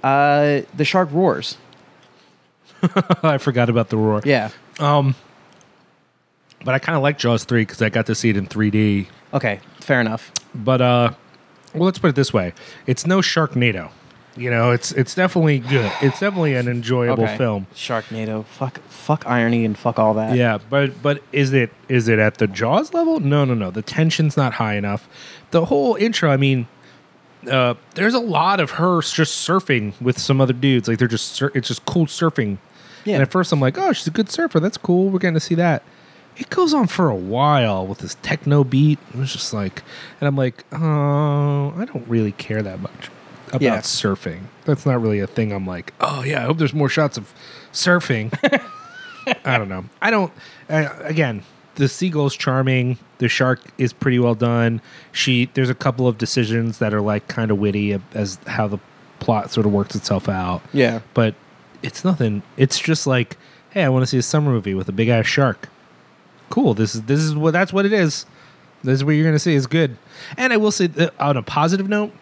uh, 0.03 0.61
the 0.77 0.85
shark 0.85 1.09
roars. 1.13 1.57
I 3.23 3.39
forgot 3.39 3.71
about 3.71 3.89
the 3.89 3.97
roar. 3.97 4.21
Yeah, 4.25 4.51
Um, 4.79 5.15
but 6.65 6.75
I 6.75 6.79
kind 6.79 6.97
of 6.97 7.03
like 7.03 7.19
Jaws 7.19 7.45
three 7.45 7.63
because 7.63 7.83
I 7.83 7.89
got 7.89 8.07
to 8.07 8.15
see 8.15 8.31
it 8.31 8.37
in 8.37 8.47
3D. 8.47 9.07
Okay, 9.35 9.61
fair 9.81 10.01
enough. 10.01 10.33
But 10.55 10.81
uh, 10.81 11.13
well, 11.75 11.85
let's 11.85 11.99
put 11.99 12.09
it 12.11 12.17
this 12.17 12.33
way: 12.33 12.53
it's 12.87 13.07
no 13.07 13.19
Sharknado. 13.19 13.91
You 14.37 14.49
know, 14.51 14.71
it's 14.71 14.93
it's 14.93 15.15
definitely 15.15 15.59
good. 15.59 15.91
It's 16.01 16.21
definitely 16.21 16.55
an 16.55 16.69
enjoyable 16.69 17.25
Okay. 17.25 17.37
film. 17.37 17.67
Sharknado. 17.75 18.45
Fuck, 18.47 18.79
fuck 18.89 19.27
irony 19.27 19.65
and 19.65 19.77
fuck 19.77 19.99
all 19.99 20.15
that. 20.15 20.37
Yeah, 20.37 20.59
but 20.71 21.03
but 21.03 21.23
is 21.33 21.53
it 21.53 21.71
is 21.89 22.09
it 22.09 22.19
at 22.19 22.39
the 22.39 22.47
Jaws 22.47 22.95
level? 22.95 23.21
No, 23.21 23.45
no, 23.45 23.55
no. 23.55 23.71
The 23.71 23.83
tension's 23.83 24.37
not 24.37 24.55
high 24.55 24.75
enough. 24.77 25.09
The 25.51 25.65
whole 25.67 25.97
intro, 25.97 26.31
I 26.31 26.37
mean, 26.37 26.69
uh, 27.51 27.75
there's 27.97 28.15
a 28.15 28.21
lot 28.21 28.61
of 28.61 28.73
her 28.73 29.01
just 29.03 29.47
surfing 29.47 30.01
with 30.01 30.19
some 30.19 30.41
other 30.41 30.53
dudes. 30.53 30.87
Like 30.89 30.99
they're 30.99 31.09
just 31.09 31.33
sur- 31.33 31.53
it's 31.55 31.67
just 31.69 31.85
cool 31.85 32.07
surfing. 32.07 32.59
Yeah. 33.05 33.15
And 33.15 33.23
at 33.23 33.31
first 33.33 33.51
I'm 33.53 33.61
like, 33.61 33.79
oh, 33.79 33.93
she's 33.93 34.07
a 34.07 34.11
good 34.13 34.31
surfer. 34.31 34.61
That's 34.61 34.77
cool. 34.77 35.09
We're 35.11 35.19
getting 35.19 35.35
to 35.35 35.41
see 35.41 35.57
that. 35.57 35.83
It 36.41 36.49
goes 36.51 36.73
on 36.75 36.87
for 36.89 37.09
a 37.09 37.15
while 37.15 37.87
with 37.87 37.99
this 37.99 38.17
techno 38.23 38.65
beat. 38.65 38.99
It 39.13 39.17
was 39.17 39.33
just 39.33 39.53
like, 39.53 39.83
and 40.21 40.27
I'm 40.27 40.37
like, 40.37 40.65
oh, 40.73 41.75
I 41.77 41.85
don't 41.85 42.09
really 42.09 42.33
care 42.33 42.63
that 42.63 42.81
much 42.81 43.11
about 43.49 43.61
Yeah. 43.63 43.79
surfing. 43.81 44.45
That's 44.65 44.87
not 44.87 45.01
really 45.01 45.21
a 45.21 45.27
thing. 45.27 45.53
I'm 45.53 45.67
like, 45.67 45.93
oh 46.01 46.23
yeah, 46.25 46.41
I 46.43 46.47
hope 46.47 46.59
there's 46.59 46.73
more 46.75 46.89
shots 46.89 47.17
of 47.19 47.33
surfing. 47.73 48.33
I 49.45 49.59
don't 49.59 49.69
know. 49.69 49.85
I 50.01 50.11
don't. 50.11 50.33
Uh, 50.69 50.89
again, 51.03 51.43
the 51.77 51.89
seagull's 51.89 52.35
charming. 52.35 52.99
The 53.19 53.29
shark 53.29 53.61
is 53.77 53.93
pretty 53.93 54.19
well 54.19 54.35
done. 54.35 54.81
She 55.13 55.51
there's 55.55 55.69
a 55.71 55.75
couple 55.75 56.09
of 56.09 56.17
decisions 56.19 56.79
that 56.79 56.95
are 56.95 57.03
like 57.03 57.29
kind 57.29 57.51
of 57.51 57.59
witty 57.59 57.99
as 58.15 58.39
how 58.47 58.67
the 58.67 58.79
plot 59.19 59.51
sort 59.51 59.67
of 59.67 59.73
works 59.73 59.95
itself 59.95 60.29
out. 60.29 60.63
Yeah. 60.73 61.01
But 61.13 61.35
it's 61.83 62.03
nothing. 62.05 62.43
It's 62.57 62.79
just 62.79 63.07
like, 63.07 63.37
hey, 63.71 63.85
I 63.85 63.89
want 63.91 64.03
to 64.03 64.07
see 64.07 64.17
a 64.19 64.23
summer 64.23 64.51
movie 64.51 64.73
with 64.75 64.89
a 64.89 64.93
big 64.93 65.09
ass 65.09 65.27
shark. 65.27 65.69
Cool. 66.51 66.75
This 66.75 66.95
is 66.95 67.03
this 67.03 67.21
is 67.21 67.35
what 67.35 67.53
that's 67.53 67.73
what 67.73 67.87
it 67.87 67.93
is. 67.93 68.27
This 68.85 68.95
is 68.95 69.05
what 69.05 69.13
you're 69.13 69.25
gonna 69.25 69.39
see. 69.39 69.55
Is 69.55 69.67
good. 69.67 69.97
And 70.37 70.53
I 70.53 70.57
will 70.59 70.73
say 70.73 70.87
that 70.89 71.19
on 71.19 71.37
a 71.37 71.43
positive 71.43 71.89
note, 71.89 72.13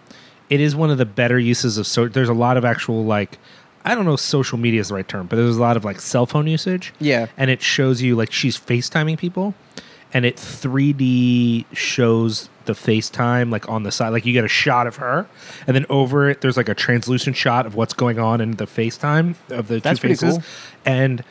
it 0.50 0.60
is 0.60 0.76
one 0.76 0.90
of 0.90 0.98
the 0.98 1.06
better 1.06 1.38
uses 1.38 1.78
of 1.78 1.86
so. 1.86 2.06
There's 2.08 2.28
a 2.28 2.34
lot 2.34 2.56
of 2.56 2.64
actual 2.64 3.04
like. 3.04 3.38
I 3.84 3.94
don't 3.94 4.04
know 4.04 4.14
if 4.14 4.20
social 4.20 4.58
media 4.58 4.80
is 4.80 4.88
the 4.88 4.94
right 4.94 5.08
term, 5.08 5.28
but 5.28 5.36
there's 5.36 5.56
a 5.56 5.60
lot 5.60 5.76
of 5.78 5.84
like 5.84 5.98
cell 6.00 6.26
phone 6.26 6.46
usage. 6.46 6.92
Yeah. 7.00 7.28
And 7.38 7.50
it 7.50 7.62
shows 7.62 8.02
you 8.02 8.16
like 8.16 8.32
she's 8.32 8.58
FaceTiming 8.58 9.16
people 9.16 9.54
and 10.12 10.26
it 10.26 10.36
3D 10.36 11.64
shows 11.72 12.50
the 12.66 12.72
FaceTime 12.74 13.50
like 13.50 13.66
on 13.68 13.84
the 13.84 13.92
side. 13.92 14.10
Like 14.10 14.26
you 14.26 14.32
get 14.34 14.44
a 14.44 14.48
shot 14.48 14.86
of 14.86 14.96
her 14.96 15.26
and 15.66 15.74
then 15.74 15.86
over 15.88 16.28
it 16.28 16.40
there's 16.42 16.56
like 16.56 16.68
a 16.68 16.74
translucent 16.74 17.36
shot 17.36 17.64
of 17.66 17.76
what's 17.76 17.94
going 17.94 18.18
on 18.18 18.40
in 18.42 18.52
the 18.52 18.66
FaceTime 18.66 19.36
of 19.48 19.68
the 19.68 19.80
That's 19.80 20.00
two 20.00 20.08
pretty 20.08 20.14
faces. 20.16 20.38
cool. 20.38 20.44
And 20.84 21.24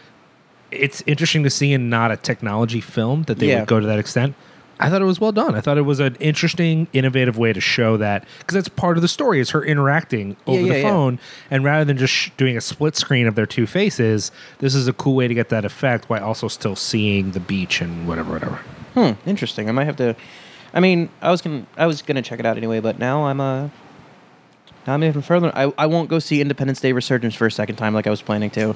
it's 0.71 1.01
interesting 1.07 1.43
to 1.43 1.49
see 1.49 1.73
in 1.73 1.89
not 1.89 2.11
a 2.11 2.17
technology 2.17 2.81
film 2.81 3.23
that 3.23 3.39
they 3.39 3.47
Yeah. 3.49 3.59
would 3.59 3.67
go 3.67 3.79
to 3.79 3.85
that 3.87 3.99
extent. 3.99 4.35
I 4.79 4.91
thought 4.91 5.01
it 5.01 5.05
was 5.05 5.19
well 5.19 5.31
done. 5.31 5.55
I 5.55 5.61
thought 5.61 5.79
it 5.79 5.83
was 5.83 5.99
an 5.99 6.15
interesting, 6.19 6.87
innovative 6.93 7.35
way 7.35 7.51
to 7.51 7.59
show 7.59 7.97
that 7.97 8.25
because 8.37 8.53
that's 8.53 8.69
part 8.69 8.95
of 8.95 9.01
the 9.01 9.07
story 9.07 9.39
is 9.39 9.49
her 9.49 9.63
interacting 9.63 10.35
over 10.45 10.59
Yeah, 10.59 10.67
the 10.67 10.67
yeah, 10.79 10.83
yeah. 10.83 10.89
phone, 10.91 11.19
and 11.49 11.63
rather 11.63 11.83
than 11.83 11.97
just 11.97 12.13
sh- 12.13 12.29
doing 12.37 12.55
a 12.55 12.61
split 12.61 12.95
screen 12.95 13.25
of 13.25 13.33
their 13.33 13.47
two 13.47 13.65
faces, 13.65 14.31
this 14.59 14.75
is 14.75 14.87
a 14.87 14.93
cool 14.93 15.15
way 15.15 15.27
to 15.27 15.33
get 15.33 15.49
that 15.49 15.65
effect 15.65 16.09
while 16.11 16.23
also 16.23 16.47
still 16.47 16.75
seeing 16.75 17.31
the 17.31 17.39
beach 17.39 17.81
and 17.81 18.07
whatever, 18.07 18.33
whatever. 18.33 18.59
Hmm. 18.93 19.11
Interesting. 19.27 19.67
I 19.67 19.71
might 19.71 19.85
have 19.85 19.95
to. 19.97 20.15
I 20.75 20.79
mean, 20.79 21.09
I 21.23 21.31
was 21.31 21.41
gonna, 21.41 21.65
I 21.75 21.87
was 21.87 22.03
gonna 22.03 22.21
check 22.21 22.39
it 22.39 22.45
out 22.45 22.55
anyway, 22.57 22.79
but 22.79 22.99
now 22.99 23.25
I'm 23.25 23.41
uh 23.41 23.69
Now 24.85 24.93
I'm 24.93 25.03
even 25.03 25.21
further. 25.23 25.51
I, 25.55 25.73
I 25.77 25.87
won't 25.87 26.07
go 26.09 26.19
see 26.19 26.39
Independence 26.39 26.79
Day 26.81 26.91
Resurgence 26.91 27.33
for 27.33 27.47
a 27.47 27.51
second 27.51 27.77
time 27.77 27.95
like 27.95 28.05
I 28.05 28.09
was 28.11 28.21
planning 28.21 28.51
to. 28.51 28.75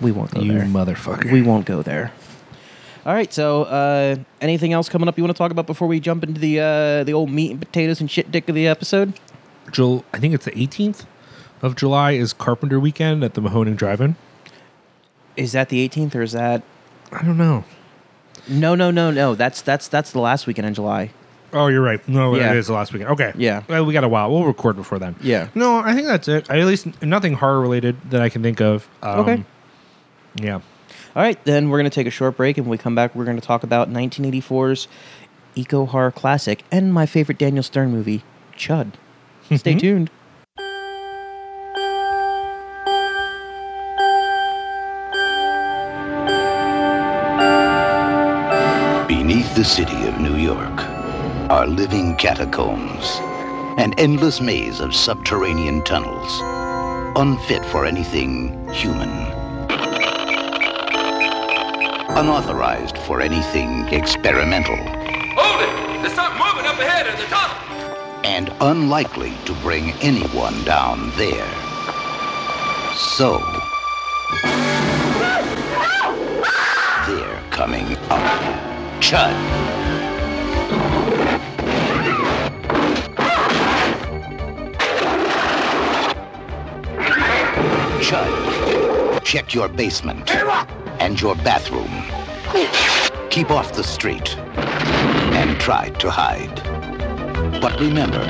We 0.00 0.12
won't 0.12 0.30
go 0.32 0.40
you 0.40 0.52
there. 0.54 0.62
motherfucker. 0.64 1.30
We 1.32 1.42
won't 1.42 1.66
go 1.66 1.82
there. 1.82 2.12
All 3.04 3.14
right. 3.14 3.32
So, 3.32 3.62
uh, 3.64 4.16
anything 4.40 4.72
else 4.72 4.88
coming 4.88 5.08
up 5.08 5.16
you 5.16 5.24
want 5.24 5.34
to 5.34 5.38
talk 5.38 5.50
about 5.52 5.66
before 5.66 5.88
we 5.88 6.00
jump 6.00 6.24
into 6.24 6.40
the 6.40 6.60
uh, 6.60 7.04
the 7.04 7.12
old 7.12 7.30
meat 7.30 7.50
and 7.52 7.60
potatoes 7.60 8.00
and 8.00 8.10
shit 8.10 8.30
dick 8.32 8.48
of 8.48 8.54
the 8.54 8.66
episode? 8.66 9.14
Jul- 9.72 10.04
I 10.12 10.18
think 10.18 10.34
it's 10.34 10.44
the 10.44 10.50
18th 10.52 11.06
of 11.62 11.74
July 11.76 12.12
is 12.12 12.32
Carpenter 12.32 12.78
Weekend 12.78 13.24
at 13.24 13.34
the 13.34 13.40
Mahoning 13.40 13.76
Drive-In. 13.76 14.16
Is 15.36 15.52
that 15.52 15.68
the 15.68 15.86
18th 15.88 16.14
or 16.14 16.22
is 16.22 16.32
that? 16.32 16.62
I 17.12 17.22
don't 17.24 17.36
know. 17.38 17.64
No, 18.48 18.74
no, 18.74 18.90
no, 18.90 19.10
no. 19.10 19.34
That's 19.34 19.60
that's 19.62 19.88
that's 19.88 20.12
the 20.12 20.20
last 20.20 20.46
weekend 20.46 20.66
in 20.68 20.74
July. 20.74 21.10
Oh, 21.52 21.68
you're 21.68 21.82
right. 21.82 22.06
No, 22.08 22.34
Yeah. 22.36 22.50
it 22.52 22.56
is 22.58 22.66
the 22.66 22.72
last 22.74 22.92
weekend. 22.92 23.10
Okay. 23.12 23.32
Yeah. 23.36 23.62
Well, 23.68 23.84
we 23.86 23.92
got 23.92 24.04
a 24.04 24.08
while. 24.08 24.30
We'll 24.30 24.44
record 24.44 24.76
before 24.76 24.98
then. 24.98 25.14
Yeah. 25.20 25.48
No, 25.54 25.78
I 25.78 25.94
think 25.94 26.06
that's 26.06 26.28
it. 26.28 26.50
I, 26.50 26.58
at 26.60 26.66
least 26.66 27.00
nothing 27.02 27.34
horror 27.34 27.60
related 27.60 27.96
that 28.10 28.20
I 28.20 28.28
can 28.28 28.42
think 28.42 28.60
of. 28.60 28.88
Um, 29.02 29.20
Okay. 29.20 29.44
Yeah. 30.38 30.60
All 31.14 31.22
right, 31.22 31.42
then 31.44 31.70
we're 31.70 31.78
going 31.78 31.90
to 31.90 31.94
take 31.94 32.06
a 32.06 32.10
short 32.10 32.36
break, 32.36 32.58
and 32.58 32.66
when 32.66 32.72
we 32.72 32.78
come 32.78 32.94
back, 32.94 33.14
we're 33.14 33.24
going 33.24 33.40
to 33.40 33.46
talk 33.46 33.62
about 33.62 33.90
1984's 33.90 34.86
eco 35.54 35.86
horror 35.86 36.10
classic 36.10 36.62
and 36.70 36.92
my 36.92 37.06
favorite 37.06 37.38
Daniel 37.38 37.62
Stern 37.62 37.90
movie, 37.90 38.22
Chud. 38.54 38.92
Stay 39.54 39.72
mm-hmm. 39.72 39.78
tuned. 39.78 40.10
Beneath 49.08 49.54
the 49.54 49.64
city 49.64 50.06
of 50.06 50.20
New 50.20 50.36
York 50.36 50.80
are 51.48 51.66
living 51.66 52.16
catacombs, 52.16 53.18
an 53.78 53.94
endless 53.98 54.40
maze 54.40 54.80
of 54.80 54.94
subterranean 54.94 55.82
tunnels, 55.84 56.40
unfit 57.16 57.64
for 57.66 57.86
anything 57.86 58.68
human, 58.72 59.08
unauthorized 62.16 62.96
for 62.96 63.20
anything 63.20 63.86
experimental, 63.88 64.76
Hold 65.36 65.60
it! 65.60 66.02
There's 66.02 66.14
something 66.14 66.38
moving 66.38 66.64
up 66.64 66.78
ahead 66.78 67.06
at 67.06 67.18
the 67.18 67.26
top! 67.26 67.66
and 68.24 68.50
unlikely 68.60 69.34
to 69.44 69.52
bring 69.56 69.92
anyone 70.00 70.64
down 70.64 71.10
there. 71.16 71.46
So, 72.96 73.38
they're 77.06 77.42
coming 77.50 77.96
up. 78.08 78.42
Chud. 79.00 79.36
Chud, 88.00 89.22
check 89.24 89.54
your 89.54 89.68
basement 89.68 90.30
and 91.06 91.20
your 91.20 91.36
bathroom. 91.36 92.02
Keep 93.30 93.52
off 93.52 93.72
the 93.74 93.84
street 93.84 94.36
and 95.38 95.56
try 95.60 95.88
to 96.02 96.10
hide. 96.10 96.56
But 97.60 97.78
remember, 97.78 98.26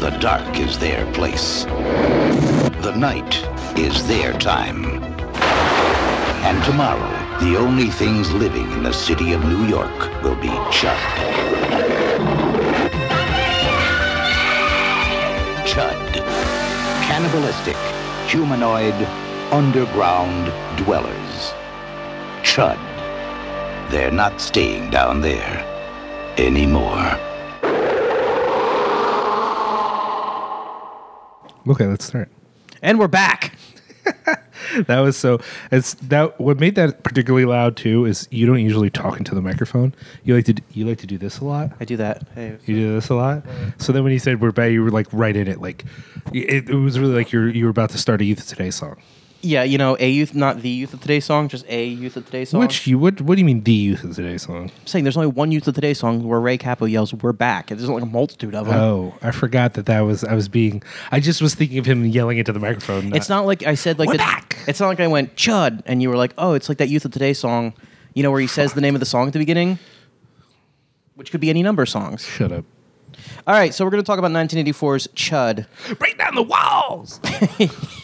the 0.00 0.08
dark 0.22 0.58
is 0.58 0.78
their 0.78 1.04
place. 1.12 1.64
The 2.86 2.94
night 2.96 3.34
is 3.78 4.08
their 4.08 4.32
time. 4.38 4.86
And 6.48 6.64
tomorrow, 6.64 7.12
the 7.40 7.58
only 7.58 7.90
things 7.90 8.32
living 8.32 8.72
in 8.72 8.84
the 8.84 8.92
city 8.94 9.34
of 9.34 9.44
New 9.44 9.66
York 9.66 9.98
will 10.22 10.36
be 10.36 10.54
Chud. 10.78 10.96
Chud. 15.72 16.00
Cannibalistic, 17.04 17.76
humanoid, 18.30 18.94
underground 19.52 20.46
dwellers. 20.78 21.33
Chud. 22.54 22.78
They're 23.90 24.12
not 24.12 24.40
staying 24.40 24.90
down 24.90 25.22
there 25.22 25.64
anymore. 26.38 27.18
Okay, 31.66 31.86
let's 31.86 32.04
start. 32.04 32.28
And 32.80 33.00
we're 33.00 33.08
back. 33.08 33.56
That 34.86 35.00
was 35.00 35.16
so. 35.16 35.40
It's 35.70 35.94
that. 35.94 36.40
What 36.40 36.58
made 36.58 36.74
that 36.76 37.04
particularly 37.04 37.44
loud 37.44 37.76
too 37.76 38.06
is 38.06 38.26
you 38.32 38.44
don't 38.44 38.58
usually 38.58 38.90
talk 38.90 39.18
into 39.18 39.32
the 39.34 39.42
microphone. 39.42 39.94
You 40.24 40.34
like 40.34 40.46
to. 40.46 40.54
You 40.72 40.84
like 40.86 40.98
to 40.98 41.06
do 41.06 41.16
this 41.18 41.38
a 41.38 41.44
lot. 41.44 41.70
I 41.78 41.84
do 41.84 41.96
that. 41.98 42.26
Hey, 42.34 42.56
You 42.64 42.74
do 42.74 42.94
this 42.94 43.08
a 43.08 43.14
lot. 43.14 43.44
So 43.78 43.92
then 43.92 44.02
when 44.02 44.12
you 44.12 44.18
said 44.18 44.40
we're 44.40 44.50
back, 44.50 44.72
you 44.72 44.82
were 44.82 44.90
like 44.90 45.06
right 45.12 45.36
in 45.36 45.46
it. 45.46 45.60
Like 45.60 45.84
it, 46.32 46.70
it 46.70 46.74
was 46.74 46.98
really 46.98 47.14
like 47.14 47.30
you're 47.30 47.48
you 47.50 47.64
were 47.64 47.70
about 47.70 47.90
to 47.90 47.98
start 47.98 48.20
a 48.20 48.24
Youth 48.24 48.48
Today 48.48 48.70
song. 48.70 48.96
Yeah, 49.44 49.62
you 49.62 49.76
know, 49.76 49.94
a 50.00 50.08
youth, 50.08 50.34
not 50.34 50.62
the 50.62 50.70
youth 50.70 50.94
of 50.94 51.02
today 51.02 51.20
song, 51.20 51.48
just 51.48 51.66
a 51.68 51.86
youth 51.86 52.16
of 52.16 52.24
today 52.24 52.46
song. 52.46 52.60
Which 52.60 52.86
you 52.86 52.98
what? 52.98 53.20
What 53.20 53.34
do 53.34 53.40
you 53.40 53.44
mean 53.44 53.62
the 53.62 53.72
Youth 53.72 54.02
of 54.02 54.14
Today 54.16 54.38
song? 54.38 54.70
I'm 54.80 54.86
saying 54.86 55.04
there's 55.04 55.18
only 55.18 55.28
one 55.28 55.52
youth 55.52 55.68
of 55.68 55.74
today 55.74 55.92
song 55.92 56.26
where 56.26 56.40
Ray 56.40 56.56
Cappo 56.56 56.86
yells, 56.86 57.12
"We're 57.12 57.34
back." 57.34 57.66
There's 57.68 57.86
like 57.86 58.02
a 58.02 58.06
multitude 58.06 58.54
of 58.54 58.66
them. 58.66 58.74
Oh, 58.74 59.14
I 59.20 59.32
forgot 59.32 59.74
that 59.74 59.84
that 59.84 60.00
was. 60.00 60.24
I 60.24 60.32
was 60.34 60.48
being. 60.48 60.82
I 61.12 61.20
just 61.20 61.42
was 61.42 61.54
thinking 61.54 61.76
of 61.78 61.84
him 61.84 62.06
yelling 62.06 62.38
into 62.38 62.52
the 62.52 62.58
microphone. 62.58 63.14
It's 63.14 63.28
not 63.28 63.44
like 63.44 63.66
I 63.66 63.74
said 63.74 63.98
like 63.98 64.08
We're 64.08 64.14
the- 64.14 64.18
back. 64.18 64.56
It's 64.66 64.80
not 64.80 64.88
like 64.88 65.00
I 65.00 65.08
went 65.08 65.36
chud 65.36 65.82
and 65.84 66.00
you 66.00 66.08
were 66.08 66.16
like, 66.16 66.32
oh, 66.38 66.54
it's 66.54 66.70
like 66.70 66.78
that 66.78 66.88
Youth 66.88 67.04
of 67.04 67.10
Today 67.12 67.34
song, 67.34 67.74
you 68.14 68.22
know, 68.22 68.30
where 68.30 68.40
he 68.40 68.46
says 68.46 68.72
the 68.72 68.80
name 68.80 68.94
of 68.96 69.00
the 69.00 69.06
song 69.06 69.26
at 69.26 69.34
the 69.34 69.38
beginning, 69.38 69.78
which 71.16 71.30
could 71.30 71.42
be 71.42 71.50
any 71.50 71.62
number 71.62 71.82
of 71.82 71.90
songs. 71.90 72.24
Shut 72.24 72.50
up. 72.50 72.64
All 73.46 73.54
right, 73.54 73.74
so 73.74 73.84
we're 73.84 73.90
going 73.90 74.02
to 74.02 74.06
talk 74.06 74.18
about 74.18 74.30
1984's 74.32 75.08
Chud. 75.08 75.66
Break 75.98 76.16
down 76.18 76.34
the 76.34 76.42
walls. 76.42 77.20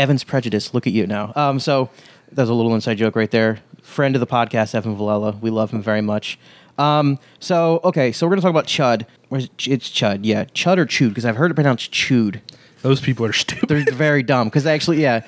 Evan's 0.00 0.24
Prejudice. 0.24 0.72
Look 0.72 0.86
at 0.86 0.92
you 0.94 1.06
now. 1.06 1.32
Um, 1.36 1.60
so 1.60 1.90
There's 2.32 2.48
a 2.48 2.54
little 2.54 2.74
inside 2.74 2.96
joke 2.96 3.16
right 3.16 3.30
there. 3.30 3.58
Friend 3.82 4.14
of 4.16 4.20
the 4.20 4.26
podcast, 4.26 4.74
Evan 4.74 4.96
Villela. 4.96 5.38
We 5.40 5.50
love 5.50 5.70
him 5.72 5.82
very 5.82 6.00
much. 6.00 6.38
Um, 6.78 7.18
so 7.40 7.80
okay, 7.84 8.10
so 8.12 8.26
we're 8.26 8.30
gonna 8.30 8.42
talk 8.42 8.50
about 8.50 8.66
Chud. 8.66 9.04
Where's 9.28 9.44
it's 9.66 9.90
Chud? 9.90 10.20
Yeah, 10.22 10.44
Chud 10.46 10.78
or 10.78 10.86
Chewed? 10.86 11.10
Because 11.10 11.26
I've 11.26 11.36
heard 11.36 11.50
it 11.50 11.54
pronounced 11.54 11.92
Chewed. 11.92 12.40
Those 12.82 13.00
people 13.00 13.26
are 13.26 13.32
stupid. 13.44 13.68
They're 13.68 13.94
very 13.94 14.22
dumb. 14.22 14.48
Because 14.48 14.64
actually, 14.64 15.02
yeah, 15.02 15.22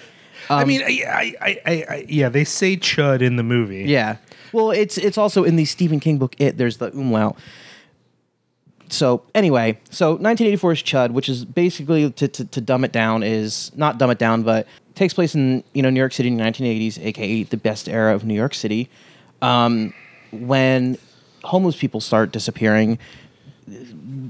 I 0.49 0.65
mean, 0.65 0.81
I, 0.83 1.03
I, 1.07 1.35
I, 1.41 1.61
I, 1.67 1.85
I, 1.91 2.07
yeah, 2.09 2.29
they 2.31 2.45
say 2.45 2.77
chud 2.77 3.21
in 3.21 3.37
the 3.37 3.43
movie. 3.43 3.85
yeah. 3.85 4.17
Well, 4.53 4.71
it's 4.71 4.97
it's 4.97 5.19
also 5.19 5.45
in 5.45 5.57
the 5.57 5.65
Stephen 5.67 6.01
King 6.01 6.17
book. 6.19 6.35
It 6.39 6.57
there's 6.57 6.79
the 6.79 6.91
umlaut. 6.93 7.37
So 8.93 9.23
anyway, 9.35 9.79
so 9.91 10.19
1984's 10.19 10.83
Chud, 10.83 11.11
which 11.13 11.29
is 11.29 11.45
basically 11.45 12.11
to, 12.11 12.29
to, 12.29 12.45
to 12.45 12.61
dumb 12.61 12.85
it 12.85 12.93
down, 12.93 13.23
is 13.23 13.73
not 13.75 13.99
dumb 13.99 14.11
it 14.11 14.19
down, 14.19 14.43
but 14.43 14.67
takes 14.95 15.15
place 15.15 15.35
in 15.35 15.65
you 15.73 15.83
know 15.83 15.91
New 15.91 16.01
York 16.01 16.13
City 16.13 16.29
in 16.29 16.37
the 16.37 16.45
1980s, 16.45 16.99
aka 17.03 17.43
the 17.45 17.57
best 17.57 17.89
era 17.89 18.15
of 18.15 18.25
New 18.25 18.35
York 18.35 18.55
City, 18.55 18.91
um, 19.41 19.95
when 20.31 20.99
homeless 21.43 21.77
people 21.77 22.01
start 22.01 22.33
disappearing, 22.33 22.99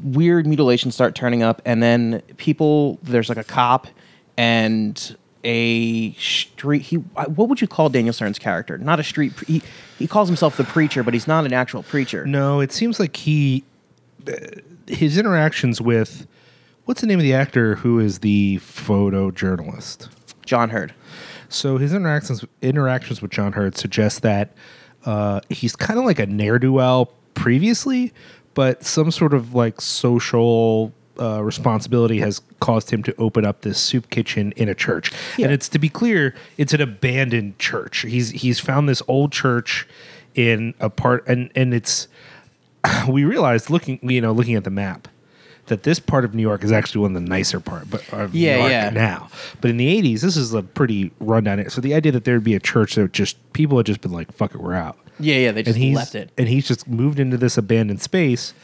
weird 0.04 0.46
mutilations 0.46 0.94
start 0.94 1.14
turning 1.14 1.42
up, 1.42 1.60
and 1.64 1.82
then 1.82 2.22
people 2.36 2.98
there's 3.02 3.28
like 3.28 3.38
a 3.38 3.44
cop 3.44 3.88
and 4.36 5.16
a 5.44 6.12
street. 6.14 6.82
He 6.82 6.96
what 6.96 7.48
would 7.48 7.60
you 7.60 7.66
call 7.66 7.88
Daniel 7.88 8.12
Stern's 8.12 8.38
character? 8.38 8.78
Not 8.78 9.00
a 9.00 9.04
street. 9.04 9.32
He 9.46 9.62
he 9.98 10.06
calls 10.06 10.28
himself 10.28 10.56
the 10.56 10.64
preacher, 10.64 11.02
but 11.02 11.14
he's 11.14 11.26
not 11.26 11.44
an 11.44 11.52
actual 11.52 11.82
preacher. 11.82 12.24
No, 12.26 12.60
it 12.60 12.72
seems 12.72 13.00
like 13.00 13.16
he, 13.16 13.64
uh, 13.64 13.71
his 14.86 15.18
interactions 15.18 15.80
with, 15.80 16.26
what's 16.84 17.00
the 17.00 17.06
name 17.06 17.18
of 17.18 17.24
the 17.24 17.34
actor 17.34 17.76
who 17.76 17.98
is 17.98 18.20
the 18.20 18.58
photojournalist? 18.58 20.08
John 20.44 20.70
Heard. 20.70 20.94
So 21.48 21.76
his 21.76 21.92
interactions 21.92 22.44
interactions 22.62 23.20
with 23.22 23.30
John 23.30 23.52
Heard 23.52 23.76
suggest 23.76 24.22
that 24.22 24.54
uh, 25.04 25.40
he's 25.50 25.76
kind 25.76 25.98
of 25.98 26.04
like 26.04 26.18
a 26.18 26.26
ne'er 26.26 26.58
do 26.58 26.72
well 26.72 27.12
previously, 27.34 28.12
but 28.54 28.84
some 28.84 29.10
sort 29.10 29.34
of 29.34 29.54
like 29.54 29.80
social 29.80 30.92
uh, 31.20 31.42
responsibility 31.42 32.20
has 32.20 32.40
caused 32.60 32.90
him 32.90 33.02
to 33.02 33.14
open 33.16 33.44
up 33.44 33.62
this 33.62 33.78
soup 33.78 34.08
kitchen 34.10 34.52
in 34.56 34.68
a 34.68 34.74
church. 34.74 35.12
Yeah. 35.36 35.46
And 35.46 35.54
it's 35.54 35.68
to 35.70 35.78
be 35.78 35.88
clear, 35.88 36.34
it's 36.56 36.72
an 36.72 36.80
abandoned 36.80 37.58
church. 37.58 38.00
He's 38.00 38.30
he's 38.30 38.58
found 38.58 38.88
this 38.88 39.02
old 39.06 39.32
church 39.32 39.86
in 40.34 40.74
a 40.80 40.88
part, 40.88 41.26
and 41.28 41.50
and 41.54 41.74
it's 41.74 42.08
we 43.08 43.24
realized 43.24 43.70
looking 43.70 43.98
you 44.02 44.20
know 44.20 44.32
looking 44.32 44.54
at 44.54 44.64
the 44.64 44.70
map 44.70 45.08
that 45.66 45.84
this 45.84 46.00
part 46.00 46.24
of 46.24 46.34
New 46.34 46.42
York 46.42 46.64
is 46.64 46.72
actually 46.72 47.02
one 47.02 47.14
of 47.16 47.22
the 47.22 47.28
nicer 47.28 47.60
part, 47.60 47.88
but 47.88 48.02
of 48.12 48.34
Yeah, 48.34 48.54
New 48.54 48.60
York 48.62 48.70
yeah. 48.72 48.90
now. 48.90 49.28
But 49.60 49.70
in 49.70 49.76
the 49.76 50.02
'80s, 50.02 50.20
this 50.20 50.36
is 50.36 50.52
a 50.52 50.62
pretty 50.62 51.12
rundown. 51.20 51.58
area. 51.60 51.70
So 51.70 51.80
the 51.80 51.94
idea 51.94 52.10
that 52.12 52.24
there 52.24 52.34
would 52.34 52.44
be 52.44 52.54
a 52.56 52.60
church 52.60 52.96
that 52.96 53.12
just 53.12 53.36
people 53.52 53.76
had 53.76 53.86
just 53.86 54.00
been 54.00 54.10
like, 54.12 54.32
"Fuck 54.32 54.54
it, 54.54 54.60
we're 54.60 54.74
out," 54.74 54.98
Yeah, 55.20 55.36
yeah, 55.36 55.52
they 55.52 55.62
just 55.62 55.76
and 55.76 55.84
he's 55.84 55.96
left 55.96 56.14
it. 56.16 56.30
and 56.36 56.48
he's 56.48 56.66
just 56.66 56.88
moved 56.88 57.20
into 57.20 57.36
this 57.36 57.56
abandoned 57.56 58.00
space, 58.02 58.54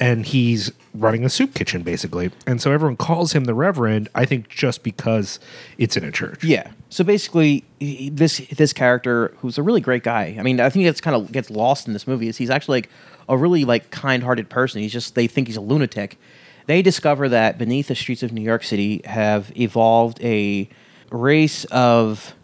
and 0.00 0.24
he's 0.24 0.72
running 0.94 1.26
a 1.26 1.28
soup 1.28 1.52
kitchen 1.52 1.82
basically. 1.82 2.30
And 2.46 2.62
so 2.62 2.72
everyone 2.72 2.96
calls 2.96 3.32
him 3.32 3.44
the 3.44 3.54
Reverend. 3.54 4.08
I 4.14 4.24
think 4.24 4.48
just 4.48 4.82
because 4.82 5.38
it's 5.76 5.94
in 5.98 6.04
a 6.04 6.10
church. 6.10 6.42
Yeah. 6.42 6.70
So 6.88 7.04
basically, 7.04 7.64
this 7.80 8.38
this 8.56 8.72
character, 8.72 9.34
who's 9.40 9.58
a 9.58 9.62
really 9.62 9.82
great 9.82 10.02
guy. 10.04 10.36
I 10.38 10.42
mean, 10.42 10.58
I 10.60 10.70
think 10.70 10.86
it's 10.86 11.02
kind 11.02 11.14
of 11.14 11.30
gets 11.32 11.50
lost 11.50 11.86
in 11.86 11.92
this 11.92 12.06
movie. 12.06 12.28
Is 12.28 12.38
he's 12.38 12.48
actually 12.50 12.78
like 12.78 12.88
a 13.28 13.36
really 13.36 13.64
like 13.64 13.90
kind-hearted 13.90 14.48
person. 14.48 14.82
He's 14.82 14.92
just 14.92 15.14
they 15.14 15.26
think 15.26 15.48
he's 15.48 15.56
a 15.56 15.60
lunatic. 15.60 16.18
They 16.66 16.82
discover 16.82 17.28
that 17.28 17.58
beneath 17.58 17.88
the 17.88 17.94
streets 17.94 18.22
of 18.22 18.32
New 18.32 18.42
York 18.42 18.64
City 18.64 19.00
have 19.04 19.52
evolved 19.56 20.22
a 20.22 20.68
race 21.10 21.64
of 21.66 22.34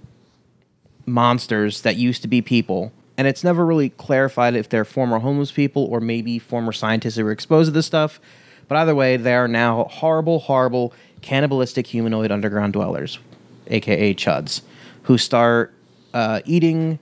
monsters 1.07 1.83
that 1.83 1.97
used 1.97 2.23
to 2.23 2.29
be 2.29 2.41
people. 2.41 2.93
And 3.19 3.29
it's 3.29 3.45
never 3.45 3.67
really 3.67 3.91
clarified 3.91 4.55
if 4.55 4.69
they're 4.69 4.85
former 4.85 5.19
homeless 5.19 5.53
people 5.53 5.85
or 5.85 6.01
maybe 6.01 6.39
former 6.39 6.73
scientists 6.73 7.17
who 7.17 7.25
were 7.25 7.33
exposed 7.33 7.69
to 7.69 7.73
this 7.73 7.87
stuff. 7.87 8.21
But 8.69 8.79
either 8.79 8.95
way, 8.95 9.17
they 9.17 9.35
are 9.35 9.49
now 9.49 9.85
horrible, 9.85 10.39
horrible, 10.39 10.95
cannibalistic 11.21 11.87
humanoid 11.87 12.31
underground 12.31 12.73
dwellers, 12.73 13.19
aka 13.67 14.15
Chuds, 14.15 14.63
who 15.03 15.19
start 15.19 15.75
uh, 16.15 16.41
eating 16.47 16.99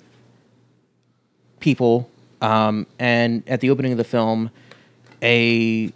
people. 1.61 2.10
Um, 2.41 2.87
and 2.99 3.43
at 3.47 3.61
the 3.61 3.71
opening 3.71 3.93
of 3.93 3.99
the 3.99 4.05
film, 4.05 4.51
a 5.23 5.93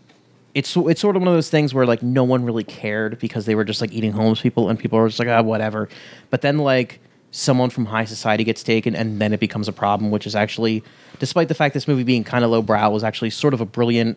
it's 0.54 0.76
it's 0.76 1.00
sort 1.00 1.16
of 1.16 1.22
one 1.22 1.28
of 1.28 1.34
those 1.34 1.50
things 1.50 1.74
where 1.74 1.86
like 1.86 2.02
no 2.02 2.22
one 2.24 2.44
really 2.44 2.64
cared 2.64 3.18
because 3.18 3.46
they 3.46 3.54
were 3.54 3.64
just 3.64 3.80
like 3.80 3.92
eating 3.92 4.12
homeless 4.12 4.40
people 4.40 4.68
and 4.68 4.78
people 4.78 4.98
were 4.98 5.08
just 5.08 5.18
like 5.18 5.28
ah 5.28 5.42
whatever. 5.42 5.88
But 6.30 6.42
then 6.42 6.58
like 6.58 7.00
someone 7.30 7.68
from 7.68 7.86
high 7.86 8.04
society 8.04 8.44
gets 8.44 8.62
taken 8.62 8.94
and 8.94 9.20
then 9.20 9.32
it 9.32 9.40
becomes 9.40 9.66
a 9.66 9.72
problem, 9.72 10.12
which 10.12 10.24
is 10.24 10.36
actually, 10.36 10.84
despite 11.18 11.48
the 11.48 11.54
fact 11.54 11.74
this 11.74 11.88
movie 11.88 12.04
being 12.04 12.22
kind 12.22 12.44
of 12.44 12.50
lowbrow, 12.50 12.88
was 12.90 13.02
actually 13.02 13.30
sort 13.30 13.52
of 13.52 13.60
a 13.60 13.66
brilliant 13.66 14.16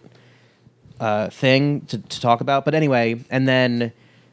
uh, 1.00 1.30
thing 1.30 1.82
to, 1.82 1.98
to 1.98 2.22
talk 2.22 2.42
about. 2.42 2.64
But 2.64 2.76
anyway, 2.76 3.20
and 3.32 3.48
then 3.48 3.92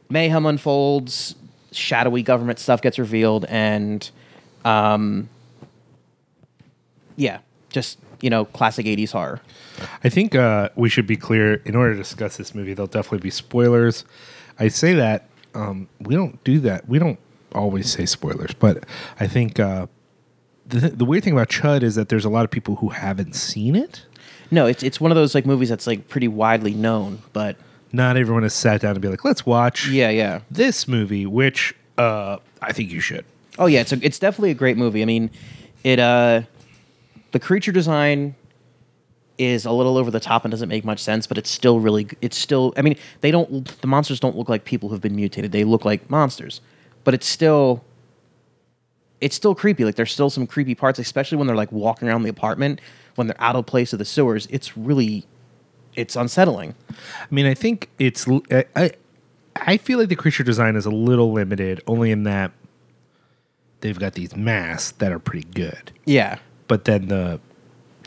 mayhem 0.09 0.45
unfolds, 0.45 1.33
shadowy 1.71 2.21
government 2.21 2.59
stuff 2.59 2.81
gets 2.81 2.99
revealed, 2.99 3.45
and 3.45 4.07
um, 4.63 5.29
yeah, 7.15 7.39
just 7.75 7.99
you 8.21 8.29
know, 8.31 8.45
classic 8.45 8.87
'80s 8.87 9.11
horror. 9.11 9.41
I 10.03 10.09
think 10.09 10.33
uh, 10.33 10.69
we 10.75 10.89
should 10.89 11.05
be 11.05 11.17
clear 11.17 11.55
in 11.65 11.75
order 11.75 11.91
to 11.91 11.97
discuss 11.97 12.37
this 12.37 12.55
movie. 12.55 12.73
There'll 12.73 12.87
definitely 12.87 13.19
be 13.19 13.29
spoilers. 13.29 14.05
I 14.57 14.69
say 14.69 14.93
that 14.93 15.29
um, 15.53 15.87
we 15.99 16.15
don't 16.15 16.43
do 16.43 16.59
that. 16.61 16.87
We 16.87 16.97
don't 16.97 17.19
always 17.53 17.91
say 17.91 18.05
spoilers, 18.05 18.53
but 18.53 18.85
I 19.19 19.27
think 19.27 19.59
uh, 19.59 19.87
the 20.65 20.89
the 20.89 21.05
weird 21.05 21.23
thing 21.23 21.33
about 21.33 21.49
Chud 21.49 21.83
is 21.83 21.95
that 21.95 22.09
there's 22.09 22.25
a 22.25 22.29
lot 22.29 22.45
of 22.45 22.51
people 22.51 22.77
who 22.77 22.89
haven't 22.89 23.35
seen 23.35 23.75
it. 23.75 24.05
No, 24.49 24.65
it's 24.65 24.81
it's 24.81 24.99
one 24.99 25.11
of 25.11 25.15
those 25.15 25.35
like 25.35 25.45
movies 25.45 25.69
that's 25.69 25.85
like 25.85 26.07
pretty 26.07 26.27
widely 26.27 26.73
known, 26.73 27.21
but 27.33 27.57
Not 27.91 28.17
everyone 28.17 28.43
has 28.43 28.53
sat 28.53 28.81
down 28.81 28.91
and 28.91 29.01
be 29.01 29.09
like, 29.09 29.25
"Let's 29.25 29.45
watch 29.45 29.89
yeah, 29.89 30.09
yeah. 30.09 30.39
this 30.49 30.87
movie," 30.87 31.25
which 31.25 31.75
uh, 31.97 32.37
I 32.61 32.71
think 32.71 32.91
you 32.91 33.01
should. 33.01 33.25
Oh 33.57 33.65
yeah, 33.67 33.81
it's 33.81 33.91
a, 33.91 33.99
it's 34.01 34.19
definitely 34.19 34.51
a 34.51 34.55
great 34.55 34.77
movie. 34.77 35.01
I 35.01 35.05
mean, 35.05 35.29
it 35.83 35.99
uh, 35.99 36.41
the 37.35 37.39
creature 37.39 37.73
design 37.73 38.33
is 39.37 39.65
a 39.65 39.71
little 39.73 39.97
over 39.97 40.09
the 40.09 40.21
top 40.21 40.45
and 40.45 40.51
doesn't 40.51 40.69
make 40.69 40.85
much 40.85 40.99
sense, 40.99 41.27
but 41.27 41.37
it's 41.37 41.49
still 41.49 41.81
really 41.81 42.07
it's 42.21 42.37
still. 42.37 42.73
I 42.77 42.81
mean, 42.81 42.95
they 43.19 43.29
don't 43.29 43.65
the 43.81 43.87
monsters 43.87 44.21
don't 44.21 44.37
look 44.37 44.47
like 44.47 44.63
people 44.63 44.87
who've 44.87 45.01
been 45.01 45.17
mutated. 45.17 45.51
They 45.51 45.65
look 45.65 45.83
like 45.83 46.09
monsters, 46.09 46.61
but 47.03 47.13
it's 47.13 47.27
still 47.27 47.83
it's 49.19 49.35
still 49.35 49.53
creepy. 49.53 49.83
Like 49.83 49.95
there's 49.95 50.13
still 50.13 50.29
some 50.29 50.47
creepy 50.47 50.75
parts, 50.75 50.97
especially 50.97 51.37
when 51.37 51.45
they're 51.45 51.57
like 51.57 51.73
walking 51.73 52.07
around 52.07 52.23
the 52.23 52.29
apartment 52.29 52.79
when 53.15 53.27
they're 53.27 53.41
out 53.41 53.57
of 53.57 53.65
place 53.65 53.91
of 53.91 53.99
the 53.99 54.05
sewers. 54.05 54.47
It's 54.49 54.77
really 54.77 55.25
it's 55.93 56.15
unsettling. 56.15 56.73
I 56.89 57.27
mean, 57.29 57.47
I 57.47 57.53
think 57.53 57.89
it's. 57.99 58.25
I 58.49 58.91
I 59.57 59.75
feel 59.75 59.99
like 59.99 60.07
the 60.07 60.15
creature 60.15 60.43
design 60.43 60.77
is 60.77 60.85
a 60.85 60.89
little 60.89 61.33
limited, 61.33 61.81
only 61.85 62.11
in 62.11 62.23
that 62.23 62.53
they've 63.81 63.99
got 63.99 64.13
these 64.13 64.37
masks 64.37 64.91
that 64.99 65.11
are 65.11 65.19
pretty 65.19 65.49
good. 65.53 65.91
Yeah. 66.05 66.39
But 66.67 66.85
then 66.85 67.07
the 67.07 67.39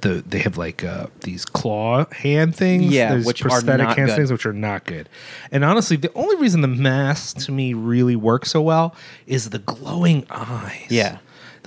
the 0.03 0.23
they 0.27 0.39
have 0.39 0.57
like 0.57 0.85
uh, 0.85 1.07
these 1.25 1.45
claw 1.45 2.07
hand 2.13 2.55
things, 2.55 2.85
Yeah, 2.93 3.17
these 3.17 3.27
which 3.27 3.45
are 3.45 3.61
not 3.63 3.81
hand 3.97 4.09
good. 4.09 4.17
things, 4.17 4.31
which 4.31 4.47
are 4.47 4.53
not 4.53 4.85
good. 4.85 5.09
And 5.51 5.65
honestly, 5.65 5.97
the 5.97 6.13
only 6.15 6.37
reason 6.37 6.61
the 6.61 6.69
mask 6.69 7.39
to 7.47 7.53
me 7.53 7.75
really 7.75 8.15
works 8.17 8.51
so 8.53 8.63
well 8.63 8.95
is 9.27 9.51
the 9.51 9.59
glowing 9.59 10.25
eyes. 10.31 10.87
Yeah. 10.89 11.19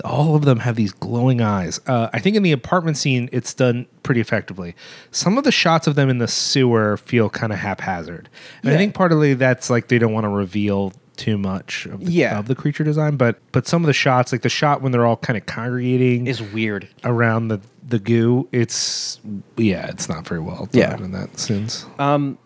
all 0.04 0.34
of 0.34 0.46
them 0.46 0.60
have 0.60 0.76
these 0.76 0.92
glowing 0.92 1.42
eyes. 1.42 1.78
Uh, 1.86 2.08
I 2.14 2.18
think 2.20 2.34
in 2.34 2.42
the 2.42 2.52
apartment 2.52 2.96
scene, 2.96 3.28
it's 3.32 3.52
done 3.52 3.86
pretty 4.02 4.22
effectively. 4.22 4.74
Some 5.10 5.36
of 5.36 5.44
the 5.44 5.52
shots 5.52 5.86
of 5.86 5.94
them 5.94 6.08
in 6.08 6.16
the 6.16 6.26
sewer 6.26 6.96
feel 6.96 7.28
kind 7.28 7.52
of 7.52 7.58
haphazard, 7.58 8.30
and 8.62 8.72
I 8.72 8.78
think 8.78 8.94
partly 8.94 9.34
that's 9.34 9.68
like 9.68 9.88
they 9.88 9.98
don't 9.98 10.12
want 10.14 10.24
to 10.24 10.30
reveal 10.30 10.94
too 11.16 11.36
much 11.38 11.86
of 11.86 12.04
the, 12.04 12.10
Yeah. 12.12 12.38
of 12.38 12.46
the 12.48 12.54
creature 12.54 12.84
design. 12.84 13.16
But 13.16 13.38
but 13.52 13.66
some 13.66 13.82
of 13.82 13.86
the 13.86 13.92
shots, 13.92 14.32
like 14.32 14.42
the 14.42 14.48
shot 14.48 14.82
when 14.82 14.92
they're 14.92 15.06
all 15.06 15.16
kind 15.16 15.36
of 15.36 15.46
congregating, 15.46 16.26
Is 16.26 16.40
weird. 16.42 16.88
around 17.04 17.48
the 17.48 17.60
the 17.86 17.98
goo 17.98 18.48
it's 18.52 19.18
yeah 19.56 19.88
it's 19.88 20.08
not 20.08 20.26
very 20.26 20.40
well 20.40 20.66
done 20.66 20.80
Yeah. 20.80 20.96
in 21.04 21.10
that 21.12 21.38
sense 21.38 21.84
Um, 21.98 22.38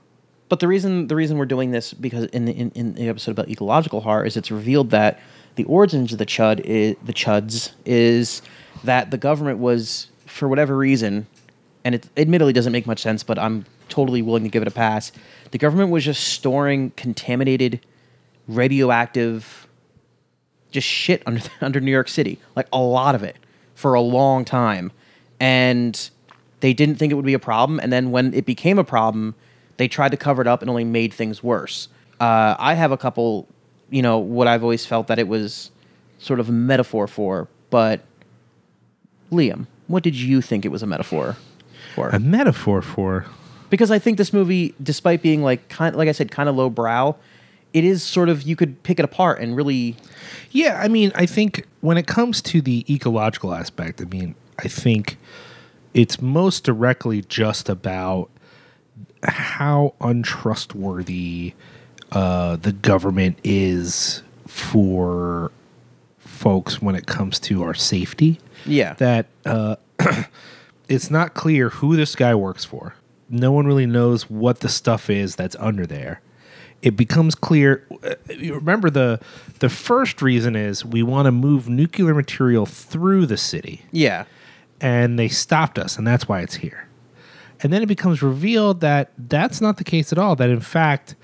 But 0.48 0.60
the 0.60 0.66
reason 0.68 1.08
the 1.08 1.14
reason 1.14 1.36
we're 1.38 1.44
doing 1.46 1.70
this 1.72 1.92
because 1.92 2.24
in 2.26 2.46
the, 2.46 2.52
in, 2.52 2.70
in 2.74 2.94
the 2.94 3.08
episode 3.08 3.32
about 3.32 3.48
ecological 3.50 4.00
horror 4.00 4.24
is 4.24 4.36
it's 4.36 4.50
revealed 4.50 4.90
that 4.90 5.20
the 5.56 5.64
origins 5.64 6.12
of 6.12 6.18
the 6.18 6.26
chud 6.26 6.60
is, 6.60 6.96
the 7.04 7.12
chuds 7.12 7.72
is 7.84 8.42
that 8.84 9.10
the 9.10 9.18
government 9.18 9.58
was 9.58 10.08
for 10.26 10.48
whatever 10.48 10.76
reason, 10.76 11.26
and 11.84 11.94
it 11.94 12.08
admittedly 12.16 12.52
doesn't 12.52 12.72
make 12.72 12.86
much 12.86 13.00
sense, 13.00 13.22
but 13.22 13.38
I'm 13.38 13.64
totally 13.88 14.20
willing 14.22 14.42
to 14.42 14.48
give 14.50 14.60
it 14.62 14.68
a 14.68 14.72
pass. 14.72 15.12
The 15.52 15.58
government 15.58 15.90
was 15.90 16.04
just 16.04 16.24
storing 16.24 16.90
contaminated, 16.96 17.80
radioactive, 18.48 19.66
just 20.70 20.86
shit 20.86 21.22
under 21.26 21.42
under 21.60 21.80
New 21.80 21.90
York 21.90 22.08
City, 22.08 22.38
like 22.54 22.68
a 22.72 22.80
lot 22.80 23.14
of 23.14 23.22
it 23.22 23.36
for 23.74 23.94
a 23.94 24.00
long 24.00 24.44
time, 24.44 24.90
and 25.38 26.10
they 26.60 26.72
didn't 26.72 26.96
think 26.96 27.12
it 27.12 27.14
would 27.14 27.26
be 27.26 27.34
a 27.34 27.38
problem. 27.38 27.78
And 27.80 27.92
then 27.92 28.10
when 28.10 28.32
it 28.32 28.46
became 28.46 28.78
a 28.78 28.84
problem, 28.84 29.34
they 29.76 29.88
tried 29.88 30.10
to 30.10 30.16
cover 30.16 30.40
it 30.40 30.48
up 30.48 30.62
and 30.62 30.70
only 30.70 30.84
made 30.84 31.12
things 31.12 31.42
worse. 31.42 31.88
Uh, 32.18 32.56
I 32.58 32.74
have 32.74 32.92
a 32.92 32.96
couple, 32.96 33.46
you 33.90 34.00
know, 34.00 34.18
what 34.18 34.48
I've 34.48 34.62
always 34.62 34.86
felt 34.86 35.06
that 35.08 35.18
it 35.18 35.28
was 35.28 35.70
sort 36.18 36.40
of 36.40 36.48
a 36.48 36.52
metaphor 36.52 37.06
for. 37.06 37.48
But 37.68 38.00
Liam, 39.30 39.66
what 39.86 40.02
did 40.02 40.16
you 40.16 40.40
think 40.40 40.64
it 40.64 40.68
was 40.68 40.82
a 40.82 40.86
metaphor 40.86 41.36
for? 41.94 42.08
A 42.08 42.18
metaphor 42.18 42.80
for. 42.80 43.26
because 43.68 43.90
I 43.90 43.98
think 43.98 44.16
this 44.16 44.32
movie, 44.32 44.74
despite 44.82 45.20
being 45.22 45.42
like 45.42 45.68
kind, 45.68 45.94
like 45.94 46.08
I 46.08 46.12
said, 46.12 46.30
kind 46.30 46.48
of 46.48 46.56
low 46.56 46.70
brow, 46.70 47.16
it 47.72 47.84
is 47.84 48.02
sort 48.02 48.28
of 48.28 48.42
you 48.42 48.56
could 48.56 48.82
pick 48.82 48.98
it 48.98 49.04
apart 49.04 49.40
and 49.40 49.56
really, 49.56 49.96
Yeah, 50.50 50.80
I 50.82 50.88
mean, 50.88 51.12
I 51.14 51.26
think 51.26 51.66
when 51.80 51.98
it 51.98 52.06
comes 52.06 52.40
to 52.42 52.60
the 52.60 52.84
ecological 52.92 53.52
aspect, 53.52 54.00
I 54.00 54.04
mean, 54.04 54.34
I 54.58 54.68
think 54.68 55.18
it's 55.94 56.20
most 56.20 56.64
directly 56.64 57.22
just 57.22 57.68
about 57.68 58.30
how 59.22 59.94
untrustworthy 60.00 61.54
uh, 62.12 62.56
the 62.56 62.72
government 62.72 63.38
is 63.42 64.22
for 64.46 65.50
folks 66.18 66.80
when 66.80 66.94
it 66.94 67.06
comes 67.06 67.38
to 67.40 67.62
our 67.62 67.74
safety. 67.74 68.38
yeah, 68.64 68.94
That 68.94 69.26
uh, 69.44 69.76
it's 70.88 71.10
not 71.10 71.34
clear 71.34 71.70
who 71.70 71.96
this 71.96 72.14
guy 72.14 72.34
works 72.34 72.64
for. 72.64 72.94
No 73.28 73.50
one 73.52 73.66
really 73.66 73.86
knows 73.86 74.30
what 74.30 74.60
the 74.60 74.68
stuff 74.68 75.10
is 75.10 75.34
that's 75.34 75.56
under 75.58 75.86
there. 75.86 76.20
It 76.86 76.96
becomes 76.96 77.34
clear. 77.34 77.84
uh, 78.04 78.14
You 78.28 78.54
remember 78.54 78.90
the 78.90 79.18
the 79.58 79.68
first 79.68 80.22
reason 80.22 80.54
is 80.54 80.84
we 80.84 81.02
want 81.02 81.26
to 81.26 81.32
move 81.32 81.68
nuclear 81.68 82.14
material 82.14 82.64
through 82.64 83.26
the 83.26 83.36
city, 83.36 83.82
yeah, 83.90 84.24
and 84.80 85.18
they 85.18 85.28
stopped 85.28 85.78
us, 85.78 85.98
and 85.98 86.06
that's 86.06 86.28
why 86.28 86.40
it's 86.42 86.56
here. 86.56 86.86
And 87.60 87.72
then 87.72 87.82
it 87.82 87.86
becomes 87.86 88.22
revealed 88.22 88.80
that 88.82 89.10
that's 89.18 89.60
not 89.60 89.78
the 89.78 89.84
case 89.84 90.12
at 90.12 90.18
all. 90.18 90.36
That 90.36 90.48
in 90.50 90.60
fact, 90.60 91.16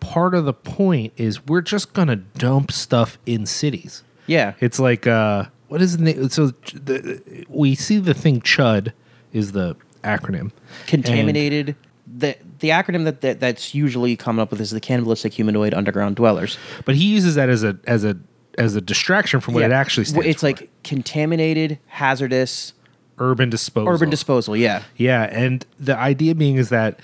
part 0.00 0.34
of 0.34 0.44
the 0.44 0.52
point 0.52 1.12
is 1.16 1.46
we're 1.46 1.62
just 1.62 1.94
gonna 1.94 2.16
dump 2.16 2.70
stuff 2.70 3.16
in 3.24 3.46
cities. 3.46 4.02
yeah, 4.26 4.52
It's 4.60 4.78
like 4.78 5.06
uh, 5.06 5.44
what 5.68 5.80
is 5.80 5.96
the 5.96 6.02
name? 6.04 6.28
So 6.28 6.48
the, 6.74 7.44
we 7.48 7.74
see 7.74 7.98
the 8.00 8.12
thing 8.14 8.40
CHUD 8.42 8.92
is 9.32 9.52
the 9.52 9.76
acronym. 10.04 10.50
contaminated. 10.86 11.74
the 12.06 12.36
The 12.66 12.72
acronym 12.72 13.04
that, 13.04 13.20
that 13.20 13.38
that's 13.38 13.74
usually 13.74 14.16
come 14.16 14.40
up 14.40 14.50
with 14.50 14.60
is 14.60 14.70
the 14.72 14.80
cannibalistic 14.80 15.32
humanoid 15.32 15.72
underground 15.72 16.16
dwellers. 16.16 16.58
But 16.84 16.96
he 16.96 17.04
uses 17.06 17.36
that 17.36 17.48
as 17.48 17.62
a 17.62 17.78
as 17.86 18.04
a 18.04 18.16
as 18.58 18.74
a 18.74 18.80
distraction 18.80 19.40
from 19.40 19.54
what 19.54 19.62
it 19.62 19.70
actually 19.70 20.04
stands 20.04 20.26
It's 20.26 20.40
for. 20.40 20.46
like 20.48 20.68
contaminated, 20.82 21.78
hazardous, 21.86 22.72
urban 23.18 23.50
disposal. 23.50 23.88
urban 23.92 24.10
disposal. 24.10 24.56
Yeah, 24.56 24.82
Yeah, 24.96 25.22
and 25.30 25.64
the 25.78 25.96
idea 25.96 26.34
being 26.34 26.56
is 26.56 26.70
that 26.70 26.98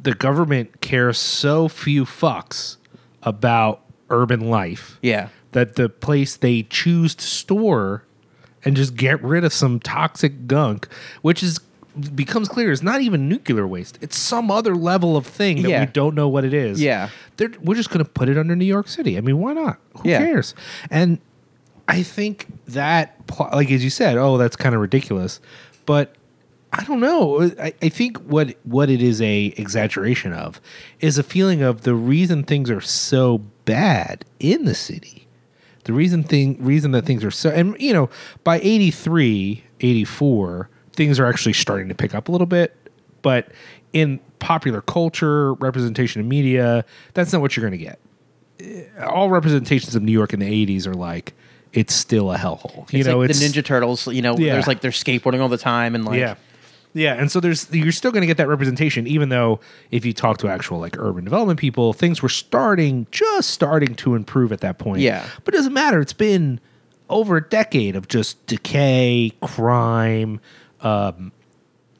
the 0.00 0.14
government 0.14 0.80
cares 0.80 1.18
so 1.18 1.68
few 1.68 2.04
fucks 2.04 2.76
about 3.24 3.82
urban 4.08 4.48
life 4.48 4.98
yeah, 5.02 5.28
that 5.52 5.74
the 5.74 5.88
place 5.88 6.36
they 6.36 6.62
choose 6.62 7.14
to 7.16 7.24
store 7.26 8.04
and 8.64 8.76
just 8.76 8.94
get 8.96 9.22
rid 9.22 9.44
of 9.44 9.52
some 9.52 9.80
toxic 9.80 10.46
gunk, 10.46 10.88
which 11.22 11.42
is 11.42 11.58
becomes 12.14 12.48
clear 12.48 12.70
is 12.70 12.82
not 12.82 13.00
even 13.00 13.28
nuclear 13.28 13.66
waste. 13.66 13.98
It's 14.00 14.16
some 14.18 14.50
other 14.50 14.74
level 14.74 15.16
of 15.16 15.26
thing 15.26 15.62
that 15.62 15.68
Yeah. 15.68 15.80
we 15.80 15.86
don't 15.86 16.14
know 16.14 16.28
what 16.28 16.44
it 16.44 16.54
is. 16.54 16.80
Yeah. 16.80 17.08
They're, 17.36 17.50
we're 17.62 17.74
just 17.74 17.90
going 17.90 18.04
to 18.04 18.10
put 18.10 18.28
it 18.28 18.36
under 18.38 18.54
New 18.56 18.64
York 18.64 18.88
City. 18.88 19.16
I 19.18 19.20
mean, 19.20 19.38
why 19.38 19.52
not? 19.54 19.78
Who 19.98 20.08
Yeah. 20.08 20.18
cares? 20.18 20.54
And 20.90 21.18
I 21.88 22.02
think 22.02 22.46
that, 22.66 23.14
like 23.52 23.70
as 23.70 23.82
you 23.82 23.90
said, 23.90 24.16
oh, 24.18 24.36
that's 24.38 24.56
kind 24.56 24.74
of 24.74 24.80
ridiculous, 24.80 25.40
but 25.86 26.14
I 26.72 26.84
don't 26.84 27.00
know. 27.00 27.50
I, 27.58 27.72
I 27.80 27.88
think 27.88 28.18
what 28.18 28.54
what 28.64 28.90
it 28.90 29.00
is 29.00 29.22
a 29.22 29.46
exaggeration 29.56 30.34
of 30.34 30.60
is 31.00 31.16
a 31.16 31.22
feeling 31.22 31.62
of 31.62 31.82
the 31.82 31.94
reason 31.94 32.42
things 32.44 32.68
are 32.70 32.82
so 32.82 33.38
bad 33.64 34.26
in 34.38 34.66
the 34.66 34.74
city. 34.74 35.26
The 35.84 35.94
reason 35.94 36.24
thing 36.24 36.58
reason 36.62 36.90
that 36.90 37.06
things 37.06 37.24
are 37.24 37.30
so 37.30 37.48
and 37.48 37.74
you 37.80 37.94
know, 37.94 38.10
by 38.44 38.60
83, 38.60 39.64
84, 39.80 40.68
things 40.98 41.18
are 41.18 41.24
actually 41.24 41.54
starting 41.54 41.88
to 41.88 41.94
pick 41.94 42.14
up 42.14 42.28
a 42.28 42.32
little 42.32 42.46
bit, 42.46 42.76
but 43.22 43.48
in 43.94 44.20
popular 44.40 44.82
culture, 44.82 45.54
representation 45.54 46.20
in 46.20 46.28
media, 46.28 46.84
that's 47.14 47.32
not 47.32 47.40
what 47.40 47.56
you're 47.56 47.66
going 47.66 47.78
to 47.78 47.84
get. 47.84 47.98
Eh, 48.60 48.82
All 49.06 49.30
representations 49.30 49.94
of 49.94 50.02
New 50.02 50.12
York 50.12 50.34
in 50.34 50.40
the 50.40 50.66
80s 50.66 50.86
are 50.86 50.92
like 50.94 51.32
it's 51.72 51.94
still 51.94 52.32
a 52.32 52.36
hellhole. 52.36 52.92
You 52.92 52.98
it's 53.00 53.08
know, 53.08 53.18
like 53.20 53.30
it's 53.30 53.40
the 53.40 53.46
Ninja 53.46 53.64
Turtles. 53.64 54.06
You 54.08 54.20
know, 54.22 54.36
Yeah. 54.36 54.52
there's 54.54 54.66
like 54.66 54.80
they're 54.82 54.90
skateboarding 54.90 55.40
all 55.40 55.48
the 55.48 55.56
time 55.56 55.94
and 55.94 56.04
like 56.04 56.18
yeah. 56.18 56.34
Yeah, 56.94 57.14
and 57.14 57.30
so 57.30 57.38
there's 57.38 57.72
you're 57.72 57.92
still 57.92 58.10
going 58.10 58.22
to 58.22 58.26
get 58.26 58.38
that 58.38 58.48
representation, 58.48 59.06
even 59.06 59.28
though 59.28 59.60
if 59.90 60.04
you 60.06 60.12
talk 60.14 60.38
to 60.38 60.48
actual 60.48 60.78
like 60.80 60.98
urban 60.98 61.22
development 61.22 61.60
people, 61.60 61.92
things 61.92 62.22
were 62.22 62.30
starting 62.30 63.06
just 63.10 63.50
starting 63.50 63.94
to 63.96 64.14
improve 64.14 64.52
at 64.52 64.60
that 64.62 64.78
point. 64.78 65.00
Yeah. 65.00 65.24
but 65.44 65.54
it 65.54 65.58
doesn't 65.58 65.74
matter. 65.74 66.00
It's 66.00 66.14
been 66.14 66.58
over 67.10 67.36
a 67.36 67.46
decade 67.48 67.94
of 67.94 68.08
just 68.08 68.44
decay, 68.46 69.32
crime, 69.42 70.40
um, 70.82 71.32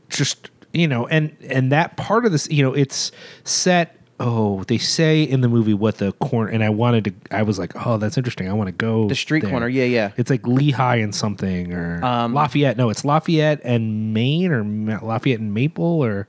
just 0.08 0.50
you 0.72 0.86
know, 0.88 1.06
and 1.06 1.36
and 1.42 1.72
that 1.72 1.96
part 1.96 2.24
of 2.24 2.32
this, 2.32 2.48
you 2.50 2.62
know, 2.62 2.74
it's 2.74 3.12
set. 3.44 3.94
Oh, 4.20 4.64
they 4.64 4.78
say 4.78 5.22
in 5.22 5.42
the 5.42 5.48
movie 5.48 5.74
what 5.74 5.98
the 5.98 6.10
corner, 6.14 6.50
and 6.50 6.64
I 6.64 6.70
wanted 6.70 7.04
to. 7.04 7.14
I 7.30 7.42
was 7.42 7.56
like, 7.58 7.86
oh, 7.86 7.98
that's 7.98 8.16
interesting. 8.16 8.48
I 8.48 8.52
want 8.52 8.66
to 8.66 8.72
go 8.72 9.08
the 9.08 9.14
street 9.14 9.42
there. 9.42 9.50
corner. 9.50 9.68
Yeah, 9.68 9.84
yeah. 9.84 10.10
It's 10.16 10.28
like 10.28 10.44
Lehigh 10.46 10.96
and 10.96 11.14
something 11.14 11.72
or 11.72 12.04
Um, 12.04 12.34
Lafayette. 12.34 12.76
No, 12.76 12.90
it's 12.90 13.04
Lafayette 13.04 13.60
and 13.62 14.12
Maine 14.12 14.50
or 14.50 14.64
Lafayette 15.00 15.38
and 15.38 15.54
Maple 15.54 15.84
or 15.84 16.26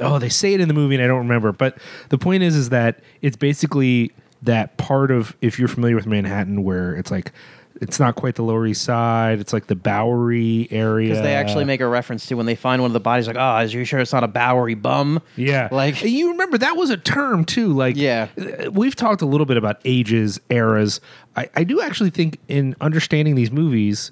oh, 0.00 0.20
they 0.20 0.28
say 0.28 0.54
it 0.54 0.60
in 0.60 0.68
the 0.68 0.74
movie 0.74 0.94
and 0.94 1.02
I 1.02 1.08
don't 1.08 1.18
remember. 1.18 1.50
But 1.50 1.78
the 2.08 2.18
point 2.18 2.44
is, 2.44 2.54
is 2.54 2.68
that 2.68 3.00
it's 3.20 3.36
basically 3.36 4.12
that 4.42 4.76
part 4.76 5.10
of 5.10 5.36
if 5.40 5.58
you're 5.58 5.66
familiar 5.66 5.96
with 5.96 6.06
Manhattan, 6.06 6.62
where 6.62 6.94
it's 6.94 7.10
like 7.10 7.32
it's 7.80 8.00
not 8.00 8.14
quite 8.16 8.34
the 8.34 8.42
Lower 8.42 8.66
East 8.66 8.82
Side. 8.82 9.38
It's 9.40 9.52
like 9.52 9.66
the 9.66 9.76
Bowery 9.76 10.68
area. 10.70 11.08
Because 11.10 11.22
they 11.22 11.34
actually 11.34 11.64
make 11.64 11.80
a 11.80 11.86
reference 11.86 12.26
to 12.26 12.34
when 12.34 12.46
they 12.46 12.54
find 12.54 12.82
one 12.82 12.88
of 12.90 12.92
the 12.92 13.00
bodies, 13.00 13.26
like, 13.26 13.36
ah, 13.38 13.54
oh, 13.56 13.62
are 13.62 13.64
you 13.66 13.84
sure 13.84 14.00
it's 14.00 14.12
not 14.12 14.24
a 14.24 14.28
Bowery 14.28 14.74
bum? 14.74 15.22
Yeah. 15.36 15.68
Like- 15.70 16.02
you 16.02 16.30
remember 16.30 16.58
that 16.58 16.76
was 16.76 16.90
a 16.90 16.96
term 16.96 17.44
too. 17.44 17.72
Like, 17.72 17.96
Yeah. 17.96 18.28
we've 18.70 18.96
talked 18.96 19.22
a 19.22 19.26
little 19.26 19.46
bit 19.46 19.56
about 19.56 19.80
ages, 19.84 20.40
eras. 20.50 21.00
I, 21.36 21.48
I 21.54 21.64
do 21.64 21.80
actually 21.80 22.10
think 22.10 22.38
in 22.48 22.74
understanding 22.80 23.34
these 23.34 23.50
movies, 23.52 24.10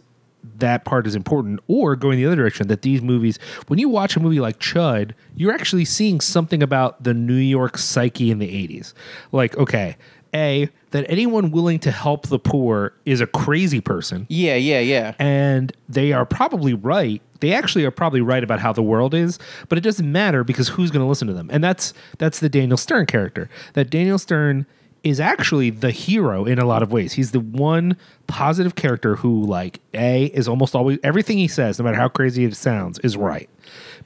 that 0.59 0.85
part 0.85 1.07
is 1.09 1.17
important. 1.17 1.59
Or 1.67 1.97
going 1.97 2.19
the 2.19 2.27
other 2.27 2.37
direction, 2.37 2.69
that 2.69 2.83
these 2.83 3.03
movies, 3.03 3.39
when 3.67 3.79
you 3.81 3.89
watch 3.89 4.17
a 4.17 4.21
movie 4.21 4.39
like 4.41 4.59
Chud, 4.61 5.11
you're 5.35 5.53
actually 5.53 5.85
seeing 5.85 6.21
something 6.21 6.63
about 6.63 7.03
the 7.03 7.13
New 7.15 7.35
York 7.35 7.77
psyche 7.79 8.31
in 8.31 8.39
the 8.39 8.47
80s. 8.47 8.95
Like, 9.33 9.57
okay, 9.59 9.97
A, 10.35 10.69
that 10.91 11.05
anyone 11.09 11.51
willing 11.51 11.79
to 11.81 11.91
help 11.91 12.29
the 12.29 12.39
poor 12.39 12.93
is 13.05 13.21
a 13.21 13.27
crazy 13.27 13.81
person 13.81 14.27
Yeah, 14.29 14.55
yeah, 14.57 14.81
yeah. 14.81 15.15
and 15.19 15.73
they 15.89 16.13
are 16.13 16.25
probably 16.25 16.75
right. 16.75 17.21
They 17.41 17.53
actually 17.53 17.85
are 17.85 17.91
probably 17.91 18.21
right 18.23 18.43
about 18.43 18.61
how 18.61 18.73
the 18.73 18.83
world 18.83 19.13
is, 19.13 19.39
but 19.69 19.77
it 19.77 19.83
doesn't 19.83 20.11
matter 20.11 20.43
because 20.45 20.69
who's 20.69 20.91
going 20.91 21.03
to 21.03 21.09
listen 21.09 21.29
to 21.29 21.35
them? 21.35 21.51
And 21.53 21.63
that's 21.63 21.93
that's 22.19 22.41
the 22.41 22.49
Daniel 22.49 22.77
Stern 22.79 23.07
character. 23.07 23.51
That 23.75 23.91
Daniel 23.91 24.19
Stern 24.19 24.65
is 25.05 25.21
actually 25.21 25.71
the 25.71 25.91
hero 25.93 26.45
in 26.45 26.59
a 26.59 26.65
lot 26.65 26.83
of 26.83 26.91
ways. 26.91 27.13
He's 27.13 27.31
the 27.31 27.39
one 27.41 27.97
positive 28.27 28.75
character 28.75 29.17
who 29.17 29.45
like 29.45 29.81
A 29.95 30.27
is 30.27 30.49
almost 30.49 30.75
always 30.75 30.99
everything 31.05 31.39
he 31.39 31.47
says, 31.47 31.79
no 31.79 31.85
matter 31.85 31.97
how 31.97 32.09
crazy 32.09 32.45
it 32.45 32.57
sounds, 32.57 32.99
is 33.01 33.17
right. 33.17 33.49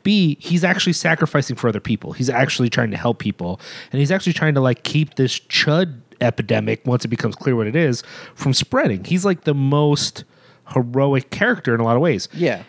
B, 0.03 0.37
he's 0.41 0.65
actually 0.65 0.93
sacrificing 0.95 1.57
for 1.57 1.69
other 1.69 1.81
people. 1.81 2.13
He's 2.13 2.29
actually 2.31 2.69
trying 2.69 2.91
to 2.91 2.97
help 2.97 3.19
people, 3.19 3.61
and 3.93 4.01
he's 4.01 4.11
actually 4.11 4.33
trying 4.33 4.55
to 4.55 4.61
like 4.61 4.83
keep 4.83 5.15
this 5.15 5.39
chud 5.39 6.01
epidemic 6.21 6.87
once 6.87 7.05
it 7.05 7.09
becomes 7.09 7.35
clear 7.37 7.57
what 7.57 7.67
it 7.67 7.77
is 7.77 8.03
from 8.35 8.53
spreading. 8.53 9.05
He's 9.05 9.25
like 9.25 9.45
the 9.45 9.55
most 9.55 10.25
heroic 10.73 11.31
character 11.31 11.75
in 11.75 11.81
a 11.81 11.85
lot 11.85 11.97
of 11.97 12.03
ways. 12.03 12.29
Yeah. 12.33 12.63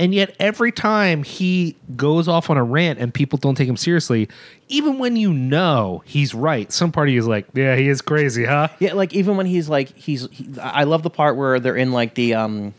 And 0.00 0.14
yet 0.14 0.36
every 0.38 0.70
time 0.70 1.24
he 1.24 1.74
goes 1.96 2.28
off 2.28 2.50
on 2.50 2.56
a 2.56 2.62
rant 2.62 3.00
and 3.00 3.12
people 3.12 3.36
don't 3.36 3.56
take 3.56 3.68
him 3.68 3.76
seriously, 3.76 4.28
even 4.68 4.98
when 4.98 5.16
you 5.16 5.32
know 5.32 6.02
he's 6.06 6.34
right, 6.34 6.70
some 6.70 6.92
party 6.92 7.16
is 7.16 7.26
like, 7.26 7.46
"Yeah, 7.52 7.74
he 7.74 7.88
is 7.88 8.00
crazy, 8.00 8.44
huh?" 8.44 8.68
Yeah, 8.78 8.92
like 8.92 9.12
even 9.12 9.36
when 9.36 9.46
he's 9.46 9.68
like 9.68 9.96
he's 9.96 10.28
he, 10.30 10.48
I 10.60 10.84
love 10.84 11.02
the 11.02 11.10
part 11.10 11.36
where 11.36 11.58
they're 11.58 11.76
in 11.76 11.90
like 11.90 12.14
the 12.14 12.34
um 12.34 12.74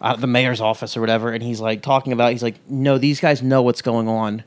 uh, 0.00 0.16
the 0.16 0.26
mayor's 0.26 0.60
office 0.60 0.96
or 0.96 1.00
whatever 1.00 1.30
and 1.30 1.42
he's 1.42 1.60
like 1.60 1.82
talking 1.82 2.12
about 2.12 2.32
he's 2.32 2.42
like 2.42 2.56
no 2.68 2.98
these 2.98 3.20
guys 3.20 3.40
know 3.40 3.62
what's 3.62 3.80
going 3.80 4.08
on. 4.08 4.42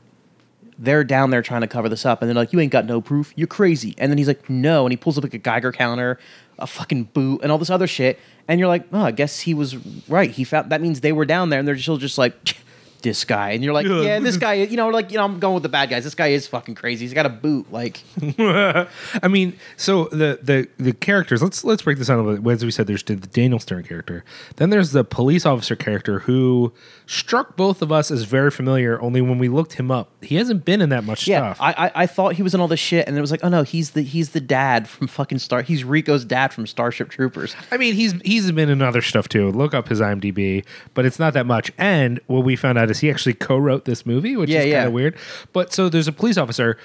They're 0.82 1.04
down 1.04 1.28
there 1.28 1.42
trying 1.42 1.60
to 1.60 1.66
cover 1.66 1.90
this 1.90 2.06
up 2.06 2.22
and 2.22 2.28
they're 2.28 2.34
like 2.34 2.52
you 2.52 2.58
ain't 2.60 2.72
got 2.72 2.86
no 2.86 3.00
proof. 3.00 3.32
You're 3.36 3.46
crazy. 3.46 3.94
And 3.98 4.10
then 4.10 4.16
he's 4.16 4.28
like 4.28 4.48
no 4.48 4.86
and 4.86 4.92
he 4.92 4.96
pulls 4.96 5.18
up 5.18 5.24
like 5.24 5.34
a 5.34 5.38
Geiger 5.38 5.72
counter, 5.72 6.18
a 6.58 6.66
fucking 6.66 7.04
boot 7.04 7.40
and 7.42 7.52
all 7.52 7.58
this 7.58 7.70
other 7.70 7.86
shit 7.86 8.18
and 8.48 8.58
you're 8.58 8.68
like, 8.68 8.86
"Oh, 8.92 9.02
I 9.02 9.10
guess 9.10 9.40
he 9.40 9.54
was 9.54 9.76
right. 10.08 10.30
He 10.30 10.42
found 10.42 10.70
that 10.70 10.80
means 10.80 11.02
they 11.02 11.12
were 11.12 11.26
down 11.26 11.50
there 11.50 11.58
and 11.58 11.68
they're 11.68 11.78
still 11.78 11.98
just 11.98 12.16
like 12.18 12.56
this 13.00 13.24
guy, 13.24 13.50
and 13.50 13.64
you're 13.64 13.72
like, 13.72 13.86
Yeah. 13.86 14.18
this 14.20 14.36
guy, 14.36 14.54
you 14.54 14.76
know, 14.76 14.88
like 14.88 15.10
you 15.10 15.18
know, 15.18 15.24
I'm 15.24 15.38
going 15.38 15.54
with 15.54 15.62
the 15.62 15.68
bad 15.68 15.90
guys. 15.90 16.04
This 16.04 16.14
guy 16.14 16.28
is 16.28 16.46
fucking 16.46 16.74
crazy. 16.74 17.04
He's 17.04 17.14
got 17.14 17.26
a 17.26 17.30
boot, 17.30 17.72
like 17.72 18.02
I 18.38 19.28
mean, 19.28 19.58
so 19.76 20.04
the 20.06 20.38
the 20.42 20.68
the 20.78 20.92
characters. 20.92 21.42
Let's 21.42 21.64
let's 21.64 21.82
break 21.82 21.98
this 21.98 22.08
down 22.08 22.18
a 22.18 22.22
little 22.22 22.42
bit. 22.42 22.52
As 22.52 22.64
we 22.64 22.70
said, 22.70 22.86
there's 22.86 23.02
the 23.02 23.16
Daniel 23.16 23.58
Stern 23.58 23.84
character. 23.84 24.24
Then 24.56 24.70
there's 24.70 24.92
the 24.92 25.04
police 25.04 25.46
officer 25.46 25.76
character 25.76 26.20
who 26.20 26.72
struck 27.06 27.56
both 27.56 27.82
of 27.82 27.90
us 27.90 28.10
as 28.10 28.24
very 28.24 28.50
familiar. 28.50 29.00
Only 29.00 29.20
when 29.20 29.38
we 29.38 29.48
looked 29.48 29.74
him 29.74 29.90
up, 29.90 30.10
he 30.22 30.36
hasn't 30.36 30.64
been 30.64 30.80
in 30.80 30.88
that 30.90 31.04
much 31.04 31.26
yeah. 31.26 31.54
stuff. 31.54 31.58
I, 31.60 31.86
I 31.86 31.92
I 32.02 32.06
thought 32.06 32.34
he 32.34 32.42
was 32.42 32.54
in 32.54 32.60
all 32.60 32.68
this 32.68 32.80
shit, 32.80 33.06
and 33.08 33.16
it 33.16 33.20
was 33.20 33.30
like, 33.30 33.42
oh 33.42 33.48
no, 33.48 33.62
he's 33.62 33.90
the 33.90 34.02
he's 34.02 34.30
the 34.30 34.40
dad 34.40 34.88
from 34.88 35.06
fucking 35.06 35.38
Star. 35.38 35.62
He's 35.62 35.84
Rico's 35.84 36.24
dad 36.24 36.52
from 36.52 36.66
Starship 36.66 37.08
Troopers. 37.10 37.54
I 37.70 37.76
mean, 37.76 37.94
he's 37.94 38.12
he's 38.22 38.50
been 38.52 38.68
in 38.68 38.82
other 38.82 39.02
stuff 39.02 39.28
too. 39.28 39.50
Look 39.50 39.74
up 39.74 39.88
his 39.88 40.00
IMDb, 40.00 40.64
but 40.94 41.04
it's 41.04 41.18
not 41.18 41.34
that 41.34 41.46
much. 41.46 41.72
And 41.78 42.20
what 42.26 42.44
we 42.44 42.56
found 42.56 42.78
out 42.78 42.89
is 42.90 43.00
he 43.00 43.10
actually 43.10 43.34
co-wrote 43.34 43.84
this 43.84 44.04
movie, 44.04 44.36
which 44.36 44.50
Yeah, 44.50 44.60
is 44.60 44.74
kind 44.74 44.86
of 44.86 44.92
weird. 44.92 45.16
But 45.52 45.72
so 45.72 45.88
there's 45.88 46.08
a 46.08 46.12
police 46.12 46.36
officer. 46.36 46.76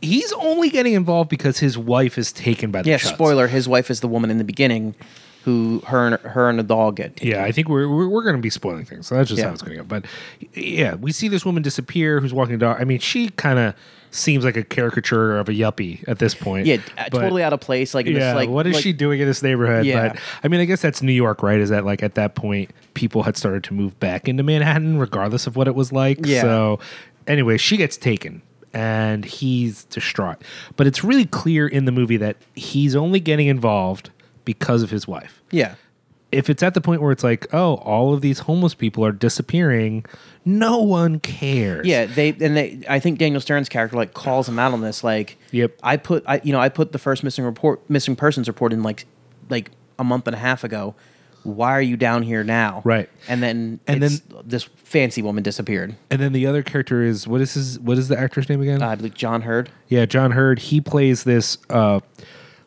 He's 0.00 0.32
only 0.34 0.70
getting 0.70 0.92
involved 0.92 1.28
because 1.28 1.58
his 1.58 1.76
wife 1.76 2.18
is 2.18 2.30
taken 2.32 2.70
by 2.70 2.82
the 2.82 2.90
Yeah, 2.90 2.98
Chuds. 2.98 3.14
spoiler: 3.14 3.48
his 3.48 3.68
wife 3.68 3.90
is 3.90 4.00
the 4.00 4.06
woman 4.08 4.30
in 4.30 4.38
the 4.38 4.44
beginning, 4.44 4.94
who 5.44 5.82
her 5.88 6.06
and 6.06 6.14
her 6.20 6.48
and 6.48 6.56
the 6.58 6.62
dog 6.62 6.96
get. 6.96 7.16
taken. 7.16 7.32
Yeah, 7.36 7.44
I 7.44 7.50
think 7.50 7.68
we're 7.68 7.88
we're, 7.88 8.06
we're 8.08 8.22
going 8.22 8.36
to 8.36 8.42
be 8.42 8.50
spoiling 8.50 8.84
things. 8.84 9.08
So 9.08 9.16
that's 9.16 9.28
just 9.28 9.40
Yeah. 9.40 9.46
how 9.48 9.52
it's 9.54 9.62
going 9.62 9.76
to 9.76 9.82
go. 9.82 9.88
But 9.88 10.04
yeah, 10.54 10.94
we 10.94 11.10
see 11.10 11.26
this 11.26 11.44
woman 11.44 11.64
disappear 11.64 12.20
who's 12.20 12.32
walking 12.32 12.54
a 12.54 12.58
dog. 12.58 12.76
I 12.80 12.84
mean, 12.84 13.00
she 13.00 13.30
kind 13.30 13.58
of 13.58 13.74
seems 14.10 14.42
like 14.44 14.56
a 14.56 14.62
caricature 14.64 15.36
of 15.38 15.48
a 15.48 15.52
yuppie 15.52 16.02
at 16.08 16.18
this 16.20 16.34
point. 16.34 16.66
Yeah, 16.66 16.76
uh, 16.96 17.08
But- 17.10 17.20
totally 17.20 17.42
out 17.42 17.52
of 17.52 17.60
place. 17.60 17.92
Like, 17.92 18.06
Yeah, 18.06 18.12
this, 18.20 18.34
like 18.36 18.48
what 18.48 18.66
is 18.68 18.74
like- 18.74 18.82
she 18.82 18.92
doing 18.92 19.20
in 19.20 19.26
this 19.26 19.42
neighborhood? 19.42 19.84
Yeah. 19.84 20.10
But 20.10 20.18
I 20.44 20.48
mean, 20.48 20.60
I 20.60 20.64
guess 20.64 20.80
that's 20.80 21.02
New 21.02 21.12
York, 21.12 21.42
right? 21.42 21.58
Is 21.58 21.68
that 21.70 21.84
like 21.84 22.02
at 22.04 22.14
that 22.14 22.34
point 22.36 22.70
people 22.94 23.22
had 23.24 23.36
started 23.36 23.64
to 23.64 23.74
move 23.74 23.98
back 24.00 24.28
into 24.28 24.42
Manhattan, 24.42 24.98
regardless 24.98 25.46
of 25.46 25.56
what 25.56 25.68
it 25.68 25.74
was 25.74 25.92
like. 25.92 26.18
Yeah. 26.24 26.42
So 26.42 26.80
anyway, 27.26 27.56
she 27.58 27.76
gets 27.76 27.96
taken. 27.96 28.42
And 28.74 29.24
he's 29.24 29.84
distraught. 29.84 30.42
But 30.76 30.86
it's 30.86 31.02
really 31.02 31.24
clear 31.24 31.66
in 31.66 31.86
the 31.86 31.92
movie 31.92 32.18
that 32.18 32.36
he's 32.54 32.94
only 32.94 33.18
getting 33.18 33.46
involved 33.46 34.10
because 34.44 34.82
of 34.82 34.90
his 34.90 35.08
wife 35.08 35.42
Yeah, 35.50 35.74
if 36.30 36.50
it's 36.50 36.62
at 36.62 36.74
the 36.74 36.80
point 36.82 37.00
where 37.00 37.10
it's 37.10 37.24
like, 37.24 37.46
oh, 37.54 37.76
all 37.76 38.12
of 38.12 38.20
these 38.20 38.40
homeless 38.40 38.74
people 38.74 39.04
are 39.06 39.10
disappearing, 39.12 40.04
no 40.44 40.78
one 40.82 41.18
cares. 41.20 41.86
yeah. 41.86 42.04
They 42.04 42.28
and 42.30 42.56
they. 42.56 42.82
I 42.88 42.98
think 43.00 43.18
Daniel 43.18 43.40
Stern's 43.40 43.70
character 43.70 43.96
like 43.96 44.12
calls 44.12 44.46
him 44.46 44.58
out 44.58 44.74
on 44.74 44.82
this. 44.82 45.02
Like, 45.02 45.38
Yep. 45.52 45.78
I 45.82 45.96
put 45.96 46.22
I 46.26 46.40
you 46.44 46.52
know 46.52 46.60
I 46.60 46.68
put 46.68 46.92
the 46.92 46.98
first 46.98 47.24
missing 47.24 47.46
report 47.46 47.80
missing 47.88 48.16
persons 48.16 48.48
report 48.48 48.74
in 48.74 48.82
like 48.82 49.06
like 49.48 49.70
a 49.98 50.04
month 50.04 50.26
and 50.26 50.36
a 50.36 50.38
half 50.38 50.62
ago. 50.62 50.94
Why 51.48 51.72
are 51.72 51.82
you 51.82 51.96
down 51.96 52.22
here 52.22 52.44
now? 52.44 52.82
Right. 52.84 53.08
And 53.28 53.42
then 53.42 53.80
And 53.86 54.02
then 54.02 54.10
this 54.44 54.64
fancy 54.76 55.22
woman 55.22 55.42
disappeared. 55.42 55.96
And 56.10 56.20
then 56.20 56.32
the 56.32 56.46
other 56.46 56.62
character 56.62 57.02
is 57.02 57.26
what 57.26 57.40
is 57.40 57.54
his 57.54 57.78
what 57.80 57.98
is 57.98 58.08
the 58.08 58.18
actor's 58.18 58.48
name 58.48 58.60
again? 58.62 58.82
Uh, 58.82 58.88
I 58.88 58.94
believe 58.94 59.14
John 59.14 59.42
Heard. 59.42 59.70
yeah, 59.88 60.06
John 60.06 60.32
Heard. 60.32 60.58
He 60.58 60.80
plays 60.80 61.24
this 61.24 61.58
uh, 61.70 62.00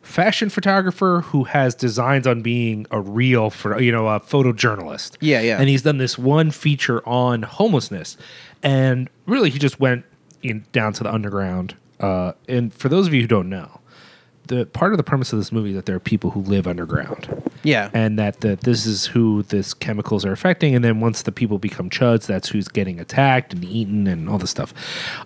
fashion 0.02 0.48
photographer 0.50 1.22
who 1.26 1.44
has 1.44 1.74
designs 1.74 2.26
on 2.26 2.42
being 2.42 2.86
a 2.90 3.00
real, 3.00 3.50
for 3.50 3.80
you 3.80 3.92
know, 3.92 4.08
a 4.08 4.20
photojournalist. 4.20 5.16
Yeah, 5.20 5.40
yeah. 5.40 5.58
And 5.58 5.68
he's 5.68 5.82
done 5.82 5.98
this 5.98 6.18
one 6.18 6.50
feature 6.50 7.06
on 7.08 7.42
homelessness, 7.42 8.16
and 8.62 9.08
really 9.26 9.50
he 9.50 9.58
just 9.58 9.78
went 9.80 10.04
in 10.42 10.64
down 10.72 10.92
to 10.94 11.04
the 11.04 11.12
underground. 11.12 11.76
Uh, 12.00 12.32
and 12.48 12.74
for 12.74 12.88
those 12.88 13.06
of 13.06 13.14
you 13.14 13.20
who 13.22 13.28
don't 13.28 13.48
know, 13.48 13.80
the 14.46 14.66
part 14.66 14.92
of 14.92 14.96
the 14.96 15.04
premise 15.04 15.32
of 15.32 15.38
this 15.38 15.52
movie 15.52 15.72
that 15.72 15.86
there 15.86 15.96
are 15.96 16.00
people 16.00 16.30
who 16.30 16.40
live 16.40 16.66
underground. 16.66 17.42
Yeah. 17.62 17.90
and 17.94 18.18
that 18.18 18.40
the, 18.40 18.56
this 18.56 18.86
is 18.86 19.06
who 19.06 19.44
this 19.44 19.72
chemicals 19.72 20.24
are 20.24 20.32
affecting. 20.32 20.74
And 20.74 20.84
then 20.84 21.00
once 21.00 21.22
the 21.22 21.32
people 21.32 21.58
become 21.58 21.90
chuds, 21.90 22.26
that's 22.26 22.48
who's 22.48 22.68
getting 22.68 22.98
attacked 22.98 23.54
and 23.54 23.64
eaten 23.64 24.06
and 24.06 24.28
all 24.28 24.38
this 24.38 24.50
stuff. 24.50 24.74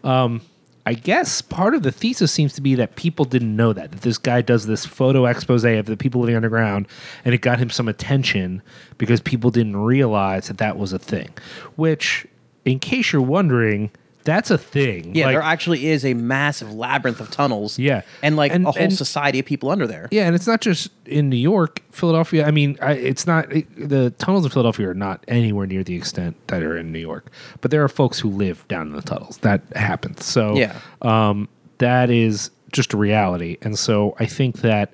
Um, 0.04 0.42
I 0.88 0.94
guess 0.94 1.42
part 1.42 1.74
of 1.74 1.82
the 1.82 1.90
thesis 1.90 2.30
seems 2.30 2.52
to 2.52 2.60
be 2.60 2.76
that 2.76 2.94
people 2.94 3.24
didn't 3.24 3.56
know 3.56 3.72
that 3.72 3.90
that 3.90 4.02
this 4.02 4.18
guy 4.18 4.40
does 4.40 4.66
this 4.66 4.86
photo 4.86 5.26
expose 5.26 5.64
of 5.64 5.86
the 5.86 5.96
people 5.96 6.20
living 6.20 6.36
underground, 6.36 6.86
and 7.24 7.34
it 7.34 7.38
got 7.38 7.58
him 7.58 7.70
some 7.70 7.88
attention 7.88 8.62
because 8.96 9.20
people 9.20 9.50
didn't 9.50 9.76
realize 9.76 10.46
that 10.46 10.58
that 10.58 10.78
was 10.78 10.92
a 10.92 10.98
thing. 11.00 11.30
Which, 11.74 12.28
in 12.64 12.78
case 12.78 13.12
you're 13.12 13.20
wondering, 13.20 13.90
that's 14.26 14.50
a 14.50 14.58
thing. 14.58 15.14
Yeah, 15.14 15.24
Like- 15.26 15.34
there 15.34 15.40
actually 15.42 15.86
is 15.86 16.04
a 16.04 16.12
massive 16.12 16.74
labyrinth 16.74 17.20
of 17.20 17.30
tunnels. 17.30 17.78
Yeah. 17.78 18.02
and 18.22 18.36
like 18.36 18.52
And- 18.52 18.66
a 18.66 18.72
whole 18.72 18.82
and- 18.82 18.92
society 18.92 19.38
of 19.38 19.46
people 19.46 19.70
under 19.70 19.86
there. 19.86 20.08
Yeah, 20.10 20.26
and 20.26 20.34
it's 20.34 20.46
not 20.46 20.60
just 20.60 20.90
in 21.06 21.30
New 21.30 21.36
York, 21.36 21.80
Philadelphia. 21.92 22.46
I 22.46 22.50
mean, 22.50 22.76
I, 22.82 22.92
it's 22.92 23.26
not 23.26 23.50
it, 23.50 23.66
the 23.88 24.10
tunnels 24.18 24.44
in 24.44 24.50
Philadelphia 24.50 24.90
are 24.90 24.94
not 24.94 25.24
anywhere 25.28 25.66
near 25.66 25.82
the 25.82 25.94
extent 25.94 26.36
that 26.48 26.62
are 26.62 26.76
in 26.76 26.92
New 26.92 26.98
York. 26.98 27.30
But 27.62 27.70
there 27.70 27.82
are 27.82 27.88
folks 27.88 28.18
who 28.20 28.28
live 28.28 28.68
down 28.68 28.88
in 28.88 28.92
the 28.92 29.00
tunnels. 29.02 29.38
That 29.38 29.62
happens. 29.74 30.24
So 30.26 30.54
Yeah. 30.56 30.76
um, 31.00 31.48
that 31.78 32.10
is 32.10 32.50
just 32.72 32.92
a 32.92 32.96
reality. 32.98 33.56
And 33.62 33.78
so 33.78 34.14
I 34.18 34.26
think 34.26 34.60
that 34.60 34.92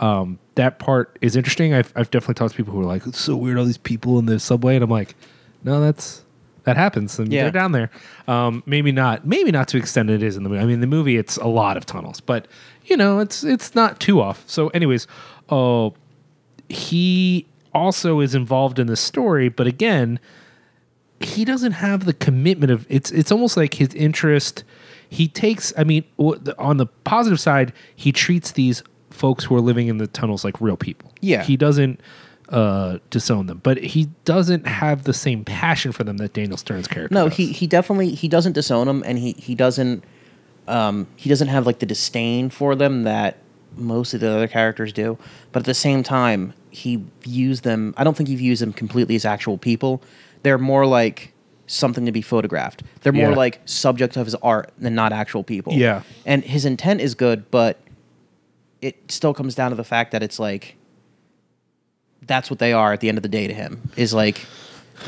um, 0.00 0.38
that 0.56 0.80
part 0.80 1.16
is 1.20 1.36
interesting. 1.36 1.72
I've, 1.72 1.92
I've 1.94 2.10
definitely 2.10 2.34
talked 2.34 2.50
to 2.52 2.56
people 2.56 2.72
who 2.74 2.80
are 2.80 2.84
like, 2.84 3.06
"It's 3.06 3.20
so 3.20 3.36
weird, 3.36 3.56
all 3.56 3.64
these 3.64 3.78
people 3.78 4.18
in 4.18 4.26
the 4.26 4.40
subway," 4.40 4.74
and 4.74 4.82
I'm 4.82 4.90
like, 4.90 5.14
"No, 5.62 5.80
that's." 5.80 6.22
That 6.64 6.76
happens, 6.76 7.18
and 7.18 7.32
Yeah. 7.32 7.42
they're 7.42 7.50
down 7.50 7.72
there. 7.72 7.90
Um, 8.28 8.62
maybe 8.66 8.92
not, 8.92 9.26
maybe 9.26 9.50
not 9.50 9.66
to 9.68 9.76
extent 9.78 10.10
it 10.10 10.22
is 10.22 10.36
in 10.36 10.42
the 10.44 10.48
movie. 10.48 10.62
I 10.62 10.66
mean, 10.66 10.80
the 10.80 10.86
movie 10.86 11.16
it's 11.16 11.36
a 11.38 11.46
lot 11.48 11.76
of 11.76 11.84
tunnels, 11.86 12.20
but 12.20 12.46
you 12.84 12.96
know, 12.96 13.18
it's 13.18 13.42
it's 13.44 13.74
not 13.74 13.98
too 14.00 14.20
off. 14.20 14.44
So, 14.46 14.68
anyways, 14.68 15.06
oh, 15.48 15.94
he 16.68 17.46
also 17.74 18.20
is 18.20 18.34
involved 18.34 18.78
in 18.78 18.86
the 18.86 18.96
story, 18.96 19.48
but 19.48 19.66
again, 19.66 20.20
he 21.20 21.44
doesn't 21.44 21.72
have 21.72 22.04
the 22.04 22.12
commitment 22.12 22.70
of 22.72 22.86
it's. 22.88 23.10
It's 23.12 23.30
almost 23.32 23.56
like 23.56 23.74
his 23.74 23.94
interest. 23.94 24.64
He 25.08 25.28
takes. 25.28 25.72
I 25.76 25.84
mean, 25.84 26.04
on 26.58 26.76
the 26.78 26.86
positive 27.04 27.38
side, 27.40 27.72
he 27.94 28.12
treats 28.12 28.52
these 28.52 28.82
folks 29.10 29.44
who 29.44 29.54
are 29.54 29.60
living 29.60 29.88
in 29.88 29.98
the 29.98 30.06
tunnels 30.06 30.44
like 30.44 30.60
real 30.60 30.76
people. 30.76 31.12
Yeah. 31.20 31.42
he 31.44 31.56
doesn't 31.56 32.00
uh 32.52 32.98
disown 33.10 33.46
them 33.46 33.58
but 33.62 33.78
he 33.78 34.10
doesn't 34.24 34.66
have 34.66 35.04
the 35.04 35.14
same 35.14 35.42
passion 35.44 35.90
for 35.90 36.04
them 36.04 36.18
that 36.18 36.32
daniel 36.34 36.56
stern's 36.58 36.86
character 36.86 37.12
No, 37.14 37.28
does. 37.28 37.36
he 37.38 37.52
he 37.52 37.66
definitely 37.66 38.10
he 38.14 38.28
doesn't 38.28 38.52
disown 38.52 38.86
them, 38.86 39.02
and 39.06 39.18
he 39.18 39.32
he 39.32 39.54
doesn't 39.54 40.04
um 40.68 41.06
he 41.16 41.28
doesn't 41.28 41.48
have 41.48 41.66
like 41.66 41.78
the 41.80 41.86
disdain 41.86 42.50
for 42.50 42.74
them 42.76 43.04
that 43.04 43.38
most 43.74 44.12
of 44.12 44.20
the 44.20 44.28
other 44.30 44.46
characters 44.48 44.92
do. 44.92 45.16
But 45.50 45.60
at 45.60 45.64
the 45.66 45.72
same 45.74 46.02
time, 46.02 46.52
he 46.70 47.02
views 47.22 47.62
them. 47.62 47.94
I 47.96 48.04
don't 48.04 48.14
think 48.14 48.28
he 48.28 48.36
views 48.36 48.60
them 48.60 48.72
completely 48.74 49.16
as 49.16 49.24
actual 49.24 49.56
people. 49.56 50.02
They're 50.42 50.58
more 50.58 50.84
like 50.84 51.32
something 51.66 52.04
to 52.04 52.12
be 52.12 52.20
photographed. 52.20 52.82
They're 53.00 53.14
more 53.14 53.30
Yeah. 53.30 53.36
like 53.36 53.60
subject 53.64 54.18
of 54.18 54.26
his 54.26 54.34
art 54.36 54.70
than 54.78 54.94
not 54.94 55.10
actual 55.14 55.42
people. 55.42 55.72
Yeah. 55.72 56.02
and 56.26 56.44
his 56.44 56.66
intent 56.66 57.00
is 57.00 57.14
good, 57.14 57.50
but 57.50 57.78
it 58.82 59.10
still 59.10 59.32
comes 59.32 59.54
down 59.54 59.70
to 59.70 59.76
the 59.76 59.84
fact 59.84 60.12
that 60.12 60.22
it's 60.22 60.38
like 60.38 60.76
that's 62.26 62.50
what 62.50 62.58
they 62.58 62.72
are 62.72 62.92
at 62.92 63.00
the 63.00 63.08
end 63.08 63.18
of 63.18 63.22
the 63.22 63.28
day 63.28 63.46
to 63.46 63.54
him 63.54 63.90
is 63.96 64.14
like 64.14 64.46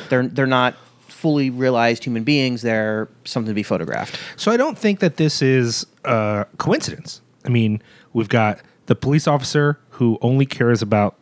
they're 0.08 0.26
they're 0.26 0.46
not 0.46 0.74
fully 1.08 1.48
realized 1.48 2.04
human 2.04 2.24
beings 2.24 2.62
they're 2.62 3.08
something 3.24 3.50
to 3.50 3.54
be 3.54 3.62
photographed 3.62 4.18
So 4.36 4.50
I 4.50 4.56
don't 4.56 4.76
think 4.76 5.00
that 5.00 5.16
this 5.16 5.40
is 5.40 5.86
a 6.04 6.46
coincidence. 6.58 7.20
I 7.44 7.48
mean, 7.48 7.82
we've 8.12 8.28
got 8.28 8.60
the 8.86 8.94
police 8.94 9.26
officer 9.26 9.78
who 9.90 10.18
only 10.20 10.46
cares 10.46 10.82
about 10.82 11.16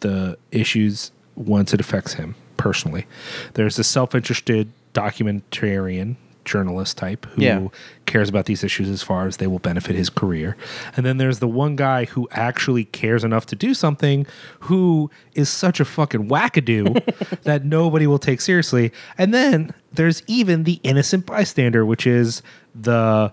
the 0.00 0.36
issues 0.50 1.10
once 1.34 1.72
it 1.72 1.80
affects 1.80 2.14
him 2.14 2.34
personally. 2.56 3.06
There's 3.54 3.78
a 3.78 3.84
self-interested 3.84 4.70
documentarian 4.94 6.16
journalist 6.46 6.96
type 6.96 7.26
who 7.34 7.42
Yeah. 7.42 7.68
cares 8.06 8.30
about 8.30 8.46
these 8.46 8.64
issues 8.64 8.88
as 8.88 9.02
far 9.02 9.26
as 9.26 9.36
they 9.36 9.46
will 9.46 9.58
benefit 9.58 9.94
his 9.96 10.08
career. 10.08 10.56
And 10.96 11.04
then 11.04 11.18
there's 11.18 11.40
the 11.40 11.48
one 11.48 11.76
guy 11.76 12.06
who 12.06 12.26
actually 12.30 12.84
cares 12.84 13.22
enough 13.24 13.44
to 13.46 13.56
do 13.56 13.74
something 13.74 14.26
who 14.60 15.10
is 15.34 15.48
such 15.50 15.78
a 15.80 15.84
fucking 15.84 16.28
wackadoo 16.28 17.02
that 17.42 17.64
nobody 17.64 18.06
will 18.06 18.18
take 18.18 18.40
seriously. 18.40 18.92
And 19.18 19.34
then 19.34 19.74
there's 19.92 20.22
even 20.26 20.64
the 20.64 20.80
innocent 20.82 21.26
bystander, 21.26 21.84
which 21.84 22.06
is 22.06 22.40
the 22.74 23.32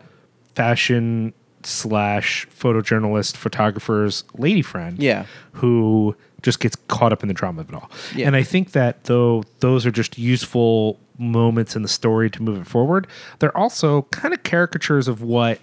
fashion 0.55 1.33
slash 1.63 2.45
photojournalist 2.49 3.37
photographer's 3.37 4.23
lady 4.37 4.61
friend 4.61 4.99
Yeah. 5.01 5.25
who 5.53 6.15
just 6.41 6.59
gets 6.59 6.75
caught 6.89 7.13
up 7.13 7.21
in 7.23 7.29
the 7.29 7.33
drama 7.33 7.61
of 7.61 7.69
it 7.69 7.75
all. 7.75 7.89
Yeah. 8.13 8.27
And 8.27 8.35
I 8.35 8.43
think 8.43 8.71
that 8.71 9.05
though 9.05 9.43
those 9.61 9.85
are 9.85 9.91
just 9.91 10.17
useful 10.17 10.99
moments 11.17 11.75
in 11.75 11.81
the 11.81 11.87
story 11.87 12.29
to 12.29 12.41
move 12.41 12.59
it 12.61 12.67
forward, 12.67 13.07
they're 13.39 13.55
also 13.57 14.03
kind 14.03 14.33
of 14.33 14.43
caricatures 14.43 15.07
of 15.07 15.21
what 15.21 15.59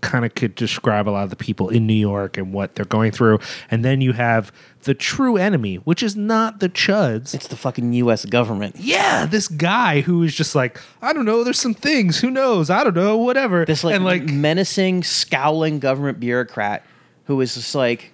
kind 0.00 0.24
of 0.24 0.34
could 0.34 0.54
describe 0.54 1.08
a 1.08 1.10
lot 1.10 1.24
of 1.24 1.30
the 1.30 1.36
people 1.36 1.68
in 1.68 1.86
New 1.86 1.92
York 1.92 2.38
and 2.38 2.52
what 2.54 2.74
they're 2.74 2.86
going 2.86 3.12
through. 3.12 3.38
And 3.70 3.84
then 3.84 4.00
you 4.00 4.12
have 4.12 4.50
the 4.84 4.94
true 4.94 5.36
enemy, 5.36 5.76
which 5.76 6.02
is 6.02 6.16
not 6.16 6.60
the 6.60 6.70
chuds. 6.70 7.34
it's 7.34 7.48
the 7.48 7.56
fucking 7.56 7.92
us 7.92 8.24
government 8.24 8.76
yeah, 8.78 9.26
this 9.26 9.46
guy 9.46 10.00
who 10.00 10.22
is 10.22 10.34
just 10.34 10.54
like, 10.54 10.80
I 11.02 11.12
don't 11.12 11.26
know, 11.26 11.44
there's 11.44 11.60
some 11.60 11.74
things, 11.74 12.20
who 12.20 12.30
knows, 12.30 12.70
I 12.70 12.82
don't 12.82 12.96
know, 12.96 13.18
whatever. 13.18 13.66
this 13.66 13.84
like, 13.84 13.94
and 13.94 14.04
like 14.04 14.22
menacing 14.22 15.02
scowling 15.02 15.80
government 15.80 16.18
bureaucrat 16.18 16.84
who 17.30 17.40
is 17.40 17.54
just 17.54 17.76
like 17.76 18.12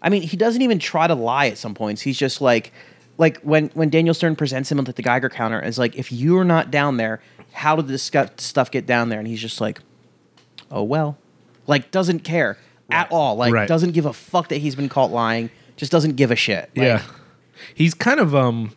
i 0.00 0.08
mean 0.08 0.22
he 0.22 0.38
doesn't 0.38 0.62
even 0.62 0.78
try 0.78 1.06
to 1.06 1.14
lie 1.14 1.48
at 1.48 1.58
some 1.58 1.74
points 1.74 2.00
he's 2.00 2.18
just 2.18 2.40
like 2.40 2.72
like 3.18 3.38
when 3.40 3.68
when 3.74 3.88
Daniel 3.90 4.14
Stern 4.14 4.36
presents 4.36 4.70
him 4.72 4.78
with 4.78 4.96
the 4.96 5.02
Geiger 5.02 5.28
counter, 5.28 5.60
it's 5.60 5.78
like 5.78 5.96
if 5.96 6.10
you're 6.12 6.44
not 6.44 6.70
down 6.70 6.96
there, 6.96 7.20
how 7.52 7.76
did 7.76 7.88
this 7.88 8.02
stuff 8.02 8.70
get 8.70 8.86
down 8.86 9.08
there? 9.10 9.18
And 9.18 9.28
he's 9.28 9.40
just 9.40 9.60
like, 9.60 9.80
oh 10.70 10.82
well, 10.82 11.18
like 11.66 11.90
doesn't 11.90 12.20
care 12.20 12.58
at 12.90 13.10
all, 13.10 13.36
like 13.36 13.52
Right. 13.52 13.68
doesn't 13.68 13.92
give 13.92 14.06
a 14.06 14.12
fuck 14.12 14.48
that 14.48 14.58
he's 14.58 14.74
been 14.74 14.88
caught 14.88 15.10
lying, 15.10 15.50
just 15.76 15.92
doesn't 15.92 16.16
give 16.16 16.30
a 16.30 16.36
shit. 16.36 16.70
Like, 16.76 16.84
yeah, 16.86 17.02
he's 17.74 17.94
kind 17.94 18.20
of 18.20 18.34
um, 18.34 18.74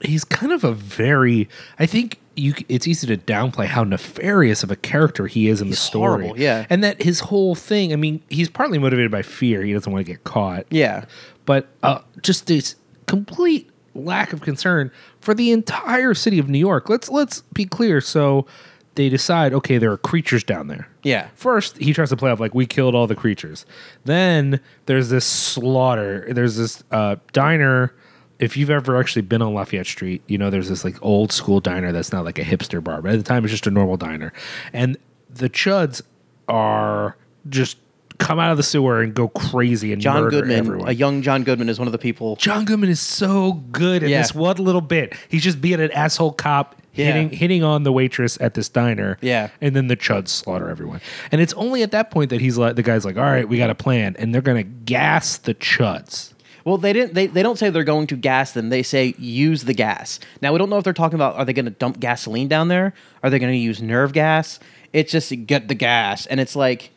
he's 0.00 0.24
kind 0.24 0.52
of 0.52 0.64
a 0.64 0.72
very. 0.72 1.48
I 1.78 1.86
think 1.86 2.18
you. 2.36 2.52
c- 2.52 2.66
It's 2.68 2.86
easy 2.86 3.06
to 3.08 3.16
downplay 3.16 3.66
how 3.66 3.84
nefarious 3.84 4.62
of 4.62 4.70
a 4.70 4.76
character 4.76 5.26
he 5.26 5.48
is 5.48 5.60
in 5.60 5.70
the 5.70 5.76
story. 5.76 6.22
horrible, 6.24 6.40
yeah. 6.40 6.66
and 6.70 6.82
that 6.82 7.02
his 7.02 7.20
whole 7.20 7.54
thing. 7.54 7.92
I 7.92 7.96
mean, 7.96 8.22
he's 8.28 8.48
partly 8.48 8.78
motivated 8.78 9.10
by 9.10 9.22
fear. 9.22 9.62
He 9.62 9.72
doesn't 9.72 9.92
want 9.92 10.04
to 10.06 10.10
get 10.12 10.24
caught. 10.24 10.64
yeah, 10.70 11.04
but 11.44 11.68
uh, 11.82 12.00
just 12.22 12.46
this 12.46 12.74
complete 13.06 13.70
lack 13.94 14.32
of 14.32 14.40
concern 14.40 14.90
for 15.20 15.34
the 15.34 15.52
entire 15.52 16.14
city 16.14 16.38
of 16.38 16.48
New 16.48 16.58
York. 16.58 16.88
Let's 16.88 17.08
let's 17.08 17.42
be 17.52 17.64
clear. 17.64 18.00
So 18.00 18.46
they 18.94 19.08
decide, 19.08 19.54
okay, 19.54 19.78
there 19.78 19.90
are 19.90 19.96
creatures 19.96 20.44
down 20.44 20.68
there. 20.68 20.88
Yeah. 21.02 21.28
First, 21.34 21.78
he 21.78 21.94
tries 21.94 22.10
to 22.10 22.16
play 22.16 22.30
off 22.30 22.40
like 22.40 22.54
we 22.54 22.66
killed 22.66 22.94
all 22.94 23.06
the 23.06 23.14
creatures. 23.14 23.64
Then 24.04 24.60
there's 24.86 25.08
this 25.08 25.24
slaughter. 25.24 26.26
There's 26.30 26.56
this 26.56 26.84
uh, 26.90 27.16
diner. 27.32 27.94
If 28.38 28.56
you've 28.56 28.70
ever 28.70 28.98
actually 28.98 29.22
been 29.22 29.40
on 29.40 29.54
Lafayette 29.54 29.86
Street, 29.86 30.22
you 30.26 30.36
know 30.36 30.50
there's 30.50 30.68
this 30.68 30.84
like 30.84 30.96
old 31.00 31.32
school 31.32 31.60
diner 31.60 31.92
that's 31.92 32.12
not 32.12 32.24
like 32.24 32.38
a 32.38 32.44
hipster 32.44 32.82
bar, 32.82 33.00
but 33.00 33.12
at 33.12 33.18
the 33.18 33.24
time 33.24 33.44
it's 33.44 33.52
just 33.52 33.66
a 33.66 33.70
normal 33.70 33.96
diner. 33.96 34.32
And 34.72 34.96
the 35.30 35.48
chuds 35.48 36.02
are 36.48 37.16
just 37.48 37.78
come 38.22 38.38
out 38.38 38.50
of 38.50 38.56
the 38.56 38.62
sewer 38.62 39.02
and 39.02 39.12
go 39.14 39.28
crazy 39.28 39.92
and 39.92 40.00
John 40.00 40.22
murder 40.22 40.38
Goodman, 40.40 40.58
everyone. 40.58 40.88
a 40.88 40.92
young 40.92 41.22
John 41.22 41.44
Goodman, 41.44 41.68
is 41.68 41.78
one 41.78 41.88
of 41.88 41.92
the 41.92 41.98
people. 41.98 42.36
John 42.36 42.64
Goodman 42.64 42.90
is 42.90 43.00
so 43.00 43.52
good 43.72 44.02
in 44.02 44.08
Yeah. 44.10 44.18
this 44.22 44.34
one 44.34 44.56
little 44.56 44.80
bit. 44.80 45.14
He's 45.28 45.42
just 45.42 45.60
being 45.60 45.80
an 45.80 45.90
asshole 45.92 46.32
cop 46.32 46.76
Yeah. 46.94 47.06
hitting 47.06 47.30
hitting 47.30 47.62
on 47.64 47.82
the 47.84 47.92
waitress 47.92 48.38
at 48.40 48.54
this 48.54 48.68
diner. 48.68 49.18
Yeah. 49.20 49.48
And 49.60 49.74
then 49.74 49.88
the 49.88 49.96
chuds 49.96 50.28
slaughter 50.28 50.68
everyone. 50.70 51.00
And 51.30 51.40
it's 51.40 51.52
only 51.54 51.82
at 51.82 51.90
that 51.92 52.10
point 52.10 52.30
that 52.30 52.40
he's 52.40 52.58
like 52.58 52.76
the 52.76 52.82
guy's 52.82 53.04
like, 53.04 53.16
All 53.16 53.22
right, 53.24 53.48
we 53.48 53.58
got 53.58 53.70
a 53.70 53.74
plan. 53.74 54.14
And 54.18 54.34
they're 54.34 54.42
gonna 54.42 54.62
gas 54.62 55.38
the 55.38 55.54
chuds. 55.54 56.32
Well, 56.64 56.78
they 56.78 56.92
didn't. 56.92 57.14
They, 57.14 57.26
they 57.26 57.42
don't 57.42 57.58
say 57.58 57.70
they're 57.70 57.82
going 57.82 58.06
to 58.06 58.16
gas 58.16 58.52
them. 58.52 58.68
They 58.68 58.84
say 58.84 59.16
use 59.18 59.64
the 59.64 59.74
gas. 59.74 60.20
Now 60.40 60.52
we 60.52 60.58
don't 60.58 60.70
know 60.70 60.78
if 60.78 60.84
they're 60.84 60.92
talking 60.92 61.16
about 61.16 61.34
are 61.34 61.44
they 61.44 61.52
going 61.52 61.64
to 61.64 61.72
dump 61.72 61.98
gasoline 61.98 62.46
down 62.46 62.68
there? 62.68 62.94
Are 63.24 63.30
they 63.30 63.40
going 63.40 63.50
to 63.50 63.58
use 63.58 63.82
nerve 63.82 64.12
gas? 64.12 64.60
It's 64.92 65.10
just 65.10 65.32
get 65.46 65.66
the 65.66 65.74
gas, 65.74 66.24
and 66.26 66.38
it's 66.38 66.54
like, 66.54 66.90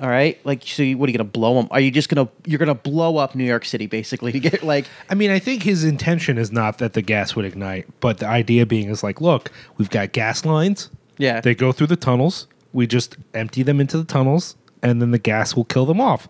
all 0.00 0.08
right, 0.08 0.38
like 0.44 0.62
so. 0.66 0.82
You, 0.82 0.96
what 0.98 1.08
are 1.08 1.12
you 1.12 1.18
going 1.18 1.26
to 1.26 1.32
blow 1.32 1.54
them? 1.54 1.68
Are 1.70 1.80
you 1.80 1.90
just 1.90 2.08
going 2.08 2.26
to 2.26 2.32
you're 2.48 2.58
going 2.58 2.68
to 2.68 2.74
blow 2.74 3.18
up 3.18 3.34
New 3.34 3.44
York 3.44 3.64
City 3.64 3.86
basically 3.86 4.32
to 4.32 4.40
get 4.40 4.62
like 4.62 4.86
I 5.10 5.14
mean, 5.14 5.30
I 5.30 5.38
think 5.38 5.62
his 5.62 5.84
intention 5.84 6.38
is 6.38 6.50
not 6.50 6.78
that 6.78 6.94
the 6.94 7.02
gas 7.02 7.36
would 7.36 7.44
ignite, 7.44 7.86
but 8.00 8.18
the 8.18 8.26
idea 8.26 8.66
being 8.66 8.88
is 8.88 9.02
like, 9.02 9.20
look, 9.20 9.50
we've 9.76 9.90
got 9.90 10.12
gas 10.12 10.44
lines. 10.44 10.90
Yeah. 11.18 11.40
They 11.40 11.54
go 11.54 11.72
through 11.72 11.88
the 11.88 11.96
tunnels. 11.96 12.46
We 12.72 12.86
just 12.86 13.16
empty 13.34 13.62
them 13.62 13.80
into 13.80 13.98
the 13.98 14.04
tunnels, 14.04 14.56
and 14.82 15.02
then 15.02 15.10
the 15.10 15.18
gas 15.18 15.54
will 15.54 15.64
kill 15.64 15.84
them 15.84 16.00
off. 16.00 16.26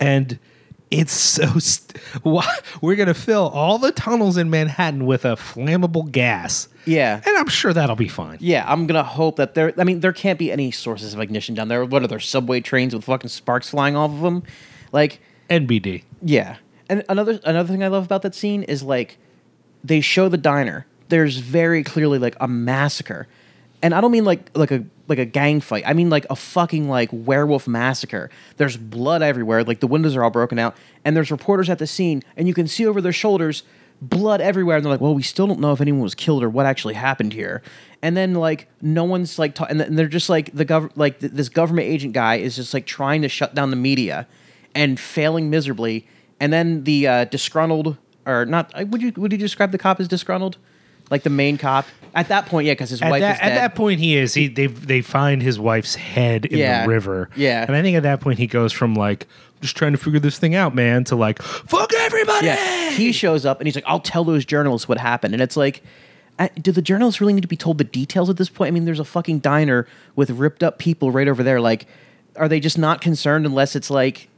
And 0.00 0.38
it's 1.00 1.12
so. 1.12 1.58
St- 1.58 1.98
why 2.22 2.58
we're 2.80 2.96
gonna 2.96 3.14
fill 3.14 3.48
all 3.48 3.78
the 3.78 3.92
tunnels 3.92 4.36
in 4.36 4.50
Manhattan 4.50 5.06
with 5.06 5.24
a 5.24 5.36
flammable 5.36 6.10
gas. 6.10 6.68
Yeah. 6.86 7.20
And 7.24 7.36
I'm 7.36 7.48
sure 7.48 7.72
that'll 7.72 7.96
be 7.96 8.08
fine. 8.08 8.38
Yeah, 8.40 8.64
I'm 8.66 8.86
gonna 8.86 9.02
hope 9.02 9.36
that 9.36 9.54
there. 9.54 9.72
I 9.78 9.84
mean, 9.84 10.00
there 10.00 10.12
can't 10.12 10.38
be 10.38 10.52
any 10.52 10.70
sources 10.70 11.14
of 11.14 11.20
ignition 11.20 11.54
down 11.54 11.68
there. 11.68 11.84
What 11.84 12.02
are 12.02 12.06
there 12.06 12.20
subway 12.20 12.60
trains 12.60 12.94
with 12.94 13.04
fucking 13.04 13.30
sparks 13.30 13.70
flying 13.70 13.96
off 13.96 14.10
of 14.10 14.20
them? 14.20 14.42
Like, 14.92 15.20
NBD. 15.50 16.04
yeah. 16.22 16.56
And 16.88 17.02
another 17.08 17.40
another 17.44 17.72
thing 17.72 17.82
I 17.82 17.88
love 17.88 18.04
about 18.04 18.22
that 18.22 18.34
scene 18.34 18.62
is 18.62 18.82
like 18.82 19.16
they 19.82 20.00
show 20.00 20.28
the 20.28 20.36
diner. 20.36 20.86
There's 21.08 21.38
very 21.38 21.82
clearly 21.82 22.18
like 22.18 22.36
a 22.40 22.46
massacre, 22.48 23.26
and 23.84 23.94
I 23.94 24.00
don't 24.00 24.10
mean 24.10 24.24
like 24.24 24.50
like 24.56 24.70
a 24.72 24.84
like 25.06 25.18
a 25.18 25.26
gang 25.26 25.60
fight. 25.60 25.84
I 25.86 25.92
mean 25.92 26.08
like 26.10 26.26
a 26.30 26.36
fucking 26.36 26.88
like 26.88 27.10
werewolf 27.12 27.68
massacre. 27.68 28.30
There's 28.56 28.76
blood 28.76 29.22
everywhere. 29.22 29.62
Like 29.62 29.80
the 29.80 29.86
windows 29.86 30.16
are 30.16 30.24
all 30.24 30.30
broken 30.30 30.58
out, 30.58 30.74
and 31.04 31.14
there's 31.14 31.30
reporters 31.30 31.68
at 31.68 31.78
the 31.78 31.86
scene, 31.86 32.22
and 32.36 32.48
you 32.48 32.54
can 32.54 32.66
see 32.66 32.86
over 32.86 33.00
their 33.00 33.12
shoulders 33.12 33.62
blood 34.02 34.40
everywhere. 34.40 34.76
And 34.76 34.84
they're 34.84 34.90
like, 34.92 35.00
"Well, 35.02 35.14
we 35.14 35.22
still 35.22 35.46
don't 35.46 35.60
know 35.60 35.72
if 35.72 35.80
anyone 35.82 36.00
was 36.00 36.14
killed 36.14 36.42
or 36.42 36.48
what 36.48 36.66
actually 36.66 36.94
happened 36.94 37.32
here." 37.34 37.62
And 38.02 38.16
then 38.16 38.34
like 38.34 38.68
no 38.80 39.04
one's 39.04 39.38
like, 39.38 39.54
ta- 39.54 39.66
and 39.68 39.78
th- 39.78 39.88
and 39.88 39.98
they're 39.98 40.08
just 40.08 40.28
like 40.30 40.50
the 40.52 40.64
gov 40.64 40.90
like 40.96 41.20
th- 41.20 41.32
this 41.32 41.48
government 41.50 41.86
agent 41.86 42.14
guy 42.14 42.36
is 42.36 42.56
just 42.56 42.72
like 42.74 42.86
trying 42.86 43.22
to 43.22 43.28
shut 43.28 43.54
down 43.54 43.70
the 43.70 43.76
media 43.76 44.26
and 44.74 44.98
failing 44.98 45.50
miserably. 45.50 46.06
And 46.40 46.52
then 46.52 46.84
the 46.84 47.06
uh, 47.06 47.24
disgruntled, 47.26 47.96
or 48.26 48.44
not? 48.46 48.72
uh, 48.74 48.84
Would 48.86 49.02
you 49.02 49.12
would 49.16 49.30
you 49.32 49.38
describe 49.38 49.70
the 49.72 49.78
cop 49.78 50.00
as 50.00 50.08
disgruntled? 50.08 50.56
Like 51.10 51.22
the 51.22 51.30
main 51.30 51.58
cop 51.58 51.86
at 52.14 52.28
that 52.28 52.46
point, 52.46 52.66
yeah, 52.66 52.72
because 52.72 52.90
his 52.90 53.02
At 53.02 53.10
wife 53.10 53.20
that, 53.20 53.34
is 53.36 53.40
at 53.40 53.54
that 53.54 53.74
point, 53.74 53.98
he 54.00 54.16
is. 54.16 54.34
He 54.34 54.48
they 54.48 54.66
they 54.68 55.00
find 55.02 55.42
his 55.42 55.58
wife's 55.58 55.94
head 55.96 56.44
in 56.46 56.58
Yeah. 56.58 56.82
the 56.82 56.88
river. 56.88 57.28
Yeah. 57.36 57.64
and 57.66 57.74
I 57.76 57.82
think 57.82 57.96
at 57.96 58.02
that 58.04 58.20
point 58.20 58.38
he 58.38 58.46
goes 58.46 58.72
from 58.72 58.94
like 58.94 59.26
just 59.60 59.76
trying 59.76 59.92
to 59.92 59.98
figure 59.98 60.20
this 60.20 60.38
thing 60.38 60.54
out, 60.54 60.74
man, 60.74 61.04
to 61.04 61.16
like 61.16 61.40
fuck 61.42 61.92
everybody. 61.94 62.46
Yeah, 62.46 62.90
he 62.90 63.12
shows 63.12 63.44
up 63.46 63.60
and 63.60 63.66
he's 63.66 63.74
like, 63.74 63.84
"I'll 63.86 64.00
tell 64.00 64.24
those 64.24 64.44
journalists 64.44 64.88
what 64.88 64.98
happened." 64.98 65.32
And 65.34 65.42
it's 65.42 65.56
like, 65.56 65.82
uh, 66.38 66.48
do 66.60 66.70
the 66.72 66.82
journalists 66.82 67.20
really 67.20 67.32
need 67.32 67.42
to 67.42 67.48
be 67.48 67.56
told 67.56 67.78
the 67.78 67.84
details 67.84 68.28
at 68.30 68.36
this 68.36 68.48
point? 68.48 68.68
I 68.68 68.70
mean, 68.72 68.84
there's 68.84 69.00
a 69.00 69.04
fucking 69.04 69.38
diner 69.40 69.86
with 70.16 70.30
ripped 70.30 70.62
up 70.62 70.78
people 70.78 71.10
right 71.10 71.28
over 71.28 71.42
there. 71.42 71.60
Like, 71.60 71.86
are 72.36 72.48
they 72.48 72.60
just 72.60 72.76
not 72.78 73.00
concerned 73.00 73.46
unless 73.46 73.74
it's 73.74 73.88
like, 73.90 74.28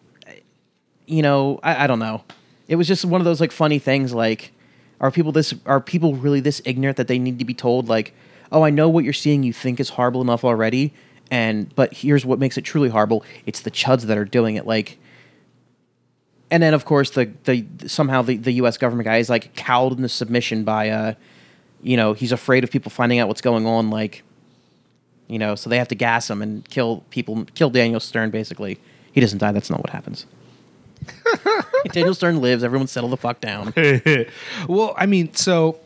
you 1.07 1.23
know, 1.23 1.59
I, 1.63 1.85
I 1.85 1.87
don't 1.87 1.99
know. 1.99 2.23
It 2.69 2.77
was 2.77 2.89
just 2.89 3.05
one 3.05 3.21
of 3.21 3.25
those 3.25 3.41
like 3.41 3.53
funny 3.53 3.79
things. 3.79 4.13
Like, 4.13 4.53
are 5.01 5.11
people 5.11 5.33
this 5.33 5.55
are 5.67 5.81
people 5.81 6.15
really 6.15 6.41
this 6.41 6.63
ignorant 6.65 6.97
that 6.97 7.09
they 7.09 7.19
need 7.19 7.39
to 7.39 7.45
be 7.45 7.55
told 7.55 7.89
like, 7.89 8.15
oh, 8.51 8.63
I 8.63 8.71
know 8.71 8.89
what 8.89 9.05
you're 9.05 9.13
seeing. 9.13 9.43
You 9.43 9.53
think 9.53 9.81
is 9.81 9.91
horrible 9.91 10.23
enough 10.23 10.45
already. 10.45 10.93
And 11.31 11.75
but 11.75 11.93
here's 11.93 12.25
what 12.25 12.39
makes 12.39 12.57
it 12.57 12.63
truly 12.63 12.89
horrible. 12.89 13.25
It's 13.47 13.61
the 13.61 13.71
chuds 13.71 14.03
that 14.03 14.17
are 14.17 14.25
doing 14.25 14.57
it. 14.57 14.67
Like, 14.67 14.99
and 16.51 16.63
then 16.63 16.73
of 16.75 16.85
course 16.85 17.11
the 17.11 17.33
the 17.45 17.67
somehow 17.89 18.23
the, 18.23 18.37
the 18.37 18.53
U.S. 18.53 18.79
government 18.79 19.07
guy 19.07 19.19
is 19.19 19.29
like 19.29 19.55
cowed 19.55 19.93
into 19.93 20.09
submission 20.09 20.65
by 20.65 20.91
uh, 20.91 21.15
you 21.83 21.97
know, 21.97 22.15
he's 22.15 22.33
afraid 22.33 22.65
of 22.65 22.71
people 22.71 22.91
finding 22.91 23.19
out 23.19 23.29
what's 23.29 23.41
going 23.41 23.67
on. 23.67 23.91
Like, 23.91 24.23
you 25.29 25.39
know, 25.39 25.55
so 25.55 25.71
they 25.71 25.79
have 25.79 25.89
to 25.89 25.95
gas 25.95 26.29
him 26.29 26.43
and 26.43 26.69
kill 26.69 27.05
people, 27.11 27.45
kill 27.55 27.71
Daniel 27.71 28.01
Stern. 28.01 28.31
Basically, 28.31 28.79
he 29.13 29.21
doesn't 29.21 29.39
die. 29.39 29.53
That's 29.53 29.71
not 29.71 29.81
what 29.81 29.91
happens. 29.91 30.27
Daniel 31.93 32.15
Stern 32.15 32.41
lives. 32.41 32.65
Everyone 32.65 32.87
settle 32.87 33.11
the 33.11 33.17
fuck 33.17 33.41
down. 33.41 33.73
well, 34.69 34.95
I 34.97 35.07
mean, 35.07 35.35
so 35.35 35.79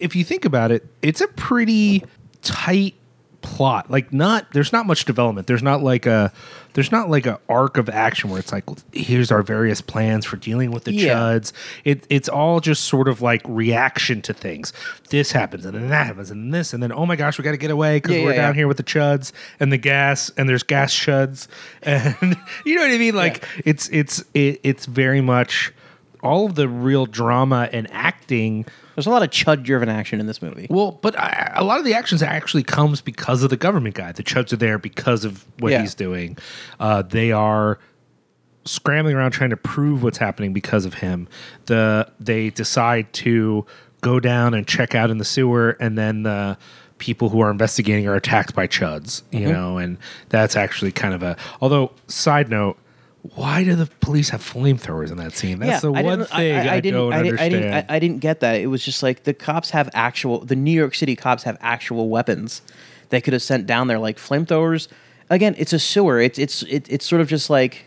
if 0.00 0.14
you 0.16 0.24
think 0.24 0.44
about 0.44 0.70
it, 0.70 0.86
it's 1.02 1.20
a 1.20 1.28
pretty 1.28 2.04
tight 2.42 2.94
plot. 3.48 3.90
Like, 3.90 4.12
not 4.12 4.52
there's 4.52 4.72
not 4.72 4.86
much 4.86 5.04
development. 5.04 5.46
There's 5.46 5.62
not 5.62 5.82
like 5.82 6.06
a 6.06 6.32
there's 6.74 6.92
not 6.92 7.10
like 7.10 7.26
a 7.26 7.40
arc 7.48 7.76
of 7.76 7.88
action 7.88 8.30
where 8.30 8.38
it's 8.38 8.52
like 8.52 8.64
here's 8.92 9.32
our 9.32 9.42
various 9.42 9.80
plans 9.80 10.24
for 10.26 10.36
dealing 10.36 10.70
with 10.70 10.84
the 10.84 10.92
Yeah. 10.92 11.14
chuds. 11.14 11.52
It 11.84 12.06
it's 12.10 12.28
all 12.28 12.60
just 12.60 12.84
sort 12.84 13.08
of 13.08 13.20
like 13.22 13.40
reaction 13.46 14.22
to 14.22 14.32
things. 14.34 14.72
This 15.10 15.32
happens 15.32 15.64
and 15.64 15.74
then 15.74 15.88
that 15.88 16.06
happens 16.06 16.30
and 16.30 16.44
then 16.44 16.50
this 16.50 16.72
and 16.72 16.82
then 16.82 16.92
oh 16.92 17.06
my 17.06 17.16
gosh, 17.16 17.38
we 17.38 17.42
got 17.44 17.52
to 17.52 17.56
get 17.56 17.70
away 17.70 17.96
because 17.96 18.16
Yeah, 18.16 18.24
we're 18.24 18.30
yeah, 18.34 18.42
down 18.42 18.54
here 18.54 18.68
with 18.68 18.76
the 18.76 18.84
chuds 18.84 19.32
and 19.58 19.72
the 19.72 19.78
gas 19.78 20.30
and 20.36 20.48
there's 20.48 20.62
gas 20.62 20.92
chuds 20.94 21.48
and 21.82 22.36
you 22.64 22.76
know 22.76 22.82
what 22.82 22.90
I 22.92 22.98
mean. 22.98 23.14
Like 23.14 23.44
it's 23.64 23.88
it's 23.88 24.22
it, 24.34 24.60
it's 24.62 24.86
very 24.86 25.20
much 25.20 25.72
all 26.22 26.46
of 26.46 26.54
the 26.54 26.68
real 26.68 27.06
drama 27.06 27.68
and 27.72 27.90
acting. 27.92 28.66
There's 28.94 29.06
a 29.06 29.10
lot 29.10 29.22
of 29.22 29.30
chud 29.30 29.62
driven 29.62 29.88
action 29.88 30.18
in 30.20 30.26
this 30.26 30.42
movie. 30.42 30.66
Well, 30.68 30.92
but 31.00 31.16
I, 31.18 31.52
a 31.54 31.64
lot 31.64 31.78
of 31.78 31.84
the 31.84 31.94
actions 31.94 32.22
actually 32.22 32.64
comes 32.64 33.00
because 33.00 33.42
of 33.42 33.50
the 33.50 33.56
government 33.56 33.94
guy. 33.94 34.10
The 34.12 34.24
chuds 34.24 34.52
are 34.52 34.56
there 34.56 34.78
because 34.78 35.24
of 35.24 35.44
what 35.60 35.70
Yeah. 35.72 35.80
he's 35.82 35.94
doing. 35.94 36.36
Uh, 36.80 37.02
they 37.02 37.30
are 37.32 37.78
scrambling 38.64 39.14
around 39.16 39.30
trying 39.30 39.50
to 39.50 39.56
prove 39.56 40.02
what's 40.02 40.18
happening 40.18 40.52
because 40.52 40.84
of 40.84 40.94
him. 40.94 41.28
The 41.66 42.10
they 42.20 42.50
decide 42.50 43.12
to 43.14 43.64
go 44.00 44.20
down 44.20 44.54
and 44.54 44.66
check 44.66 44.94
out 44.94 45.10
in 45.10 45.18
the 45.18 45.24
sewer, 45.24 45.76
and 45.80 45.96
then 45.96 46.22
the 46.24 46.58
people 46.98 47.28
who 47.28 47.40
are 47.40 47.50
investigating 47.50 48.06
are 48.08 48.14
attacked 48.16 48.54
by 48.54 48.66
chuds. 48.66 49.22
You 49.30 49.40
Mm-hmm. 49.40 49.52
know, 49.52 49.78
and 49.78 49.96
that's 50.28 50.56
actually 50.56 50.92
kind 50.92 51.14
of 51.14 51.22
a. 51.22 51.36
Although, 51.60 51.92
side 52.08 52.48
note. 52.50 52.76
Why 53.34 53.64
do 53.64 53.74
the 53.74 53.86
police 54.00 54.30
have 54.30 54.42
flamethrowers 54.42 55.10
in 55.10 55.18
that 55.18 55.32
scene? 55.34 55.58
That's 55.58 55.82
the 55.82 55.92
I 55.92 56.02
one 56.02 56.18
didn't- 56.20 56.30
thing 56.30 56.56
I, 56.68 56.80
didn't, 56.80 56.94
don't 57.00 57.12
I 57.12 57.22
didn't, 57.22 57.38
I 57.40 57.44
understand. 57.44 57.52
didn't, 57.52 57.90
I, 57.90 57.96
I 57.96 57.98
didn't 57.98 58.18
get 58.18 58.40
that. 58.40 58.60
It 58.60 58.66
was 58.66 58.84
just 58.84 59.02
like 59.02 59.24
the 59.24 59.34
cops 59.34 59.70
have 59.70 59.88
actual, 59.94 60.40
the 60.40 60.56
New 60.56 60.72
York 60.72 60.94
City 60.94 61.14
cops 61.16 61.42
have 61.44 61.56
actual 61.60 62.08
weapons 62.08 62.62
they 63.10 63.20
could 63.20 63.32
have 63.32 63.42
sent 63.42 63.66
down 63.66 63.86
there, 63.88 63.98
like 63.98 64.18
flamethrowers. 64.18 64.88
Again, 65.30 65.54
it's 65.58 65.72
a 65.72 65.78
sewer. 65.78 66.20
It's 66.20 66.38
it's 66.38 66.62
it, 66.64 66.86
it's 66.90 67.06
sort 67.06 67.20
of 67.20 67.28
just 67.28 67.48
like 67.50 67.86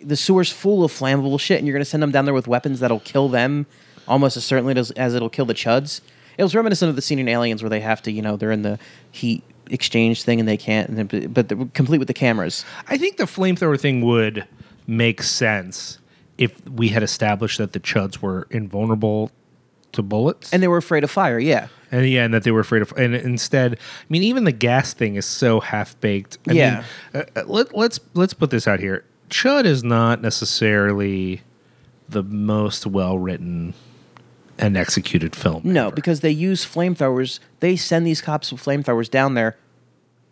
the 0.00 0.16
sewer's 0.16 0.50
full 0.50 0.84
of 0.84 0.92
flammable 0.92 1.38
shit, 1.38 1.58
and 1.58 1.66
you're 1.66 1.74
gonna 1.74 1.84
send 1.84 2.02
them 2.02 2.10
down 2.10 2.24
there 2.24 2.34
with 2.34 2.48
weapons 2.48 2.80
that'll 2.80 3.00
kill 3.00 3.28
them 3.28 3.66
almost 4.08 4.36
as 4.36 4.44
certainly 4.44 4.76
as, 4.76 4.90
as 4.92 5.14
it'll 5.14 5.28
kill 5.30 5.44
the 5.44 5.54
chuds. 5.54 6.00
It 6.38 6.42
was 6.42 6.54
reminiscent 6.54 6.88
of 6.88 6.96
the 6.96 7.02
scene 7.02 7.18
in 7.18 7.28
Aliens 7.28 7.62
where 7.62 7.70
they 7.70 7.80
have 7.80 8.00
to, 8.02 8.10
you 8.10 8.22
know, 8.22 8.36
they're 8.36 8.50
in 8.50 8.62
the 8.62 8.78
heat 9.12 9.44
exchange 9.70 10.22
thing 10.22 10.40
and 10.40 10.48
they 10.48 10.56
can't, 10.56 10.88
and 10.88 10.98
then, 10.98 11.32
but 11.32 11.48
they're 11.48 11.66
complete 11.74 11.98
with 11.98 12.08
the 12.08 12.14
cameras. 12.14 12.64
I 12.88 12.98
think 12.98 13.16
the 13.16 13.24
flamethrower 13.24 13.78
thing 13.78 14.02
would 14.02 14.46
make 14.86 15.22
sense 15.22 15.98
if 16.38 16.68
we 16.68 16.88
had 16.88 17.02
established 17.02 17.58
that 17.58 17.72
the 17.72 17.80
Chuds 17.80 18.18
were 18.18 18.46
invulnerable 18.50 19.30
to 19.92 20.02
bullets, 20.02 20.52
And 20.52 20.62
they 20.62 20.68
were 20.68 20.76
afraid 20.76 21.04
of 21.04 21.10
fire. 21.10 21.38
Yeah. 21.38 21.68
and 21.90 22.08
yeah, 22.08 22.24
and 22.24 22.32
that 22.32 22.44
they 22.44 22.50
were 22.50 22.60
afraid 22.60 22.82
of, 22.82 22.92
and 22.96 23.14
instead, 23.14 23.74
I 23.74 24.04
mean, 24.08 24.22
even 24.22 24.44
the 24.44 24.52
gas 24.52 24.94
thing 24.94 25.16
is 25.16 25.26
so 25.26 25.60
half 25.60 25.98
baked. 26.00 26.38
Yeah. 26.46 26.84
mean, 27.12 27.22
uh, 27.22 27.40
uh, 27.40 27.44
let, 27.46 27.76
let's 27.76 28.00
let's 28.14 28.34
put 28.34 28.50
this 28.50 28.68
out 28.68 28.80
here. 28.80 29.04
Chud 29.28 29.64
is 29.64 29.84
not 29.84 30.22
necessarily 30.22 31.42
the 32.08 32.22
most 32.22 32.86
well 32.86 33.18
written 33.18 33.74
and 34.60 34.76
executed 34.76 35.34
film. 35.34 35.62
No, 35.64 35.86
ever. 35.88 35.94
because 35.96 36.20
they 36.20 36.30
use 36.30 36.64
flamethrowers. 36.64 37.40
They 37.60 37.76
send 37.76 38.06
these 38.06 38.20
cops 38.20 38.52
with 38.52 38.62
flamethrowers 38.62 39.10
down 39.10 39.34
there 39.34 39.56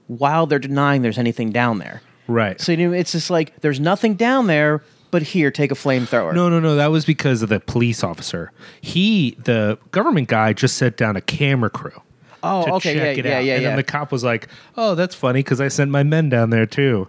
while 0.07 0.47
they're 0.47 0.59
denying 0.59 1.03
there's 1.03 1.19
anything 1.19 1.51
down 1.51 1.79
there. 1.79 2.03
right. 2.27 2.61
So 2.61 2.73
you 2.73 2.79
know, 2.89 2.93
it's 2.93 3.13
just 3.13 3.31
like 3.31 3.61
there's 3.61 3.81
nothing 3.81 4.15
down 4.15 4.47
there, 4.47 4.83
but 5.11 5.23
here, 5.23 5.51
take 5.51 5.71
a 5.73 5.75
flamethrower. 5.75 6.35
No, 6.35 6.49
no, 6.49 6.61
no. 6.61 6.77
That 6.77 6.91
was 6.91 7.05
because 7.05 7.43
of 7.43 7.49
the 7.49 7.61
police 7.61 8.05
officer. 8.05 8.53
He, 8.81 9.33
the 9.43 9.79
government 9.91 10.29
guy, 10.29 10.53
just 10.53 10.77
set 10.77 10.97
down 10.97 11.17
a 11.17 11.21
camera 11.21 11.71
crew. 11.71 12.01
Oh, 12.43 12.77
okay, 12.77 12.95
check 12.95 13.17
yeah, 13.17 13.21
it 13.23 13.25
yeah, 13.27 13.37
out. 13.39 13.45
yeah, 13.45 13.55
And 13.55 13.63
yeah. 13.63 13.69
then 13.71 13.77
the 13.77 13.83
cop 13.83 14.13
was 14.13 14.23
like, 14.23 14.49
"Oh, 14.77 14.95
that's 14.95 15.15
funny 15.15 15.41
because 15.41 15.61
I 15.61 15.69
sent 15.69 15.91
my 15.91 16.03
men 16.05 16.29
down 16.29 16.51
there 16.51 16.67
too, 16.67 17.09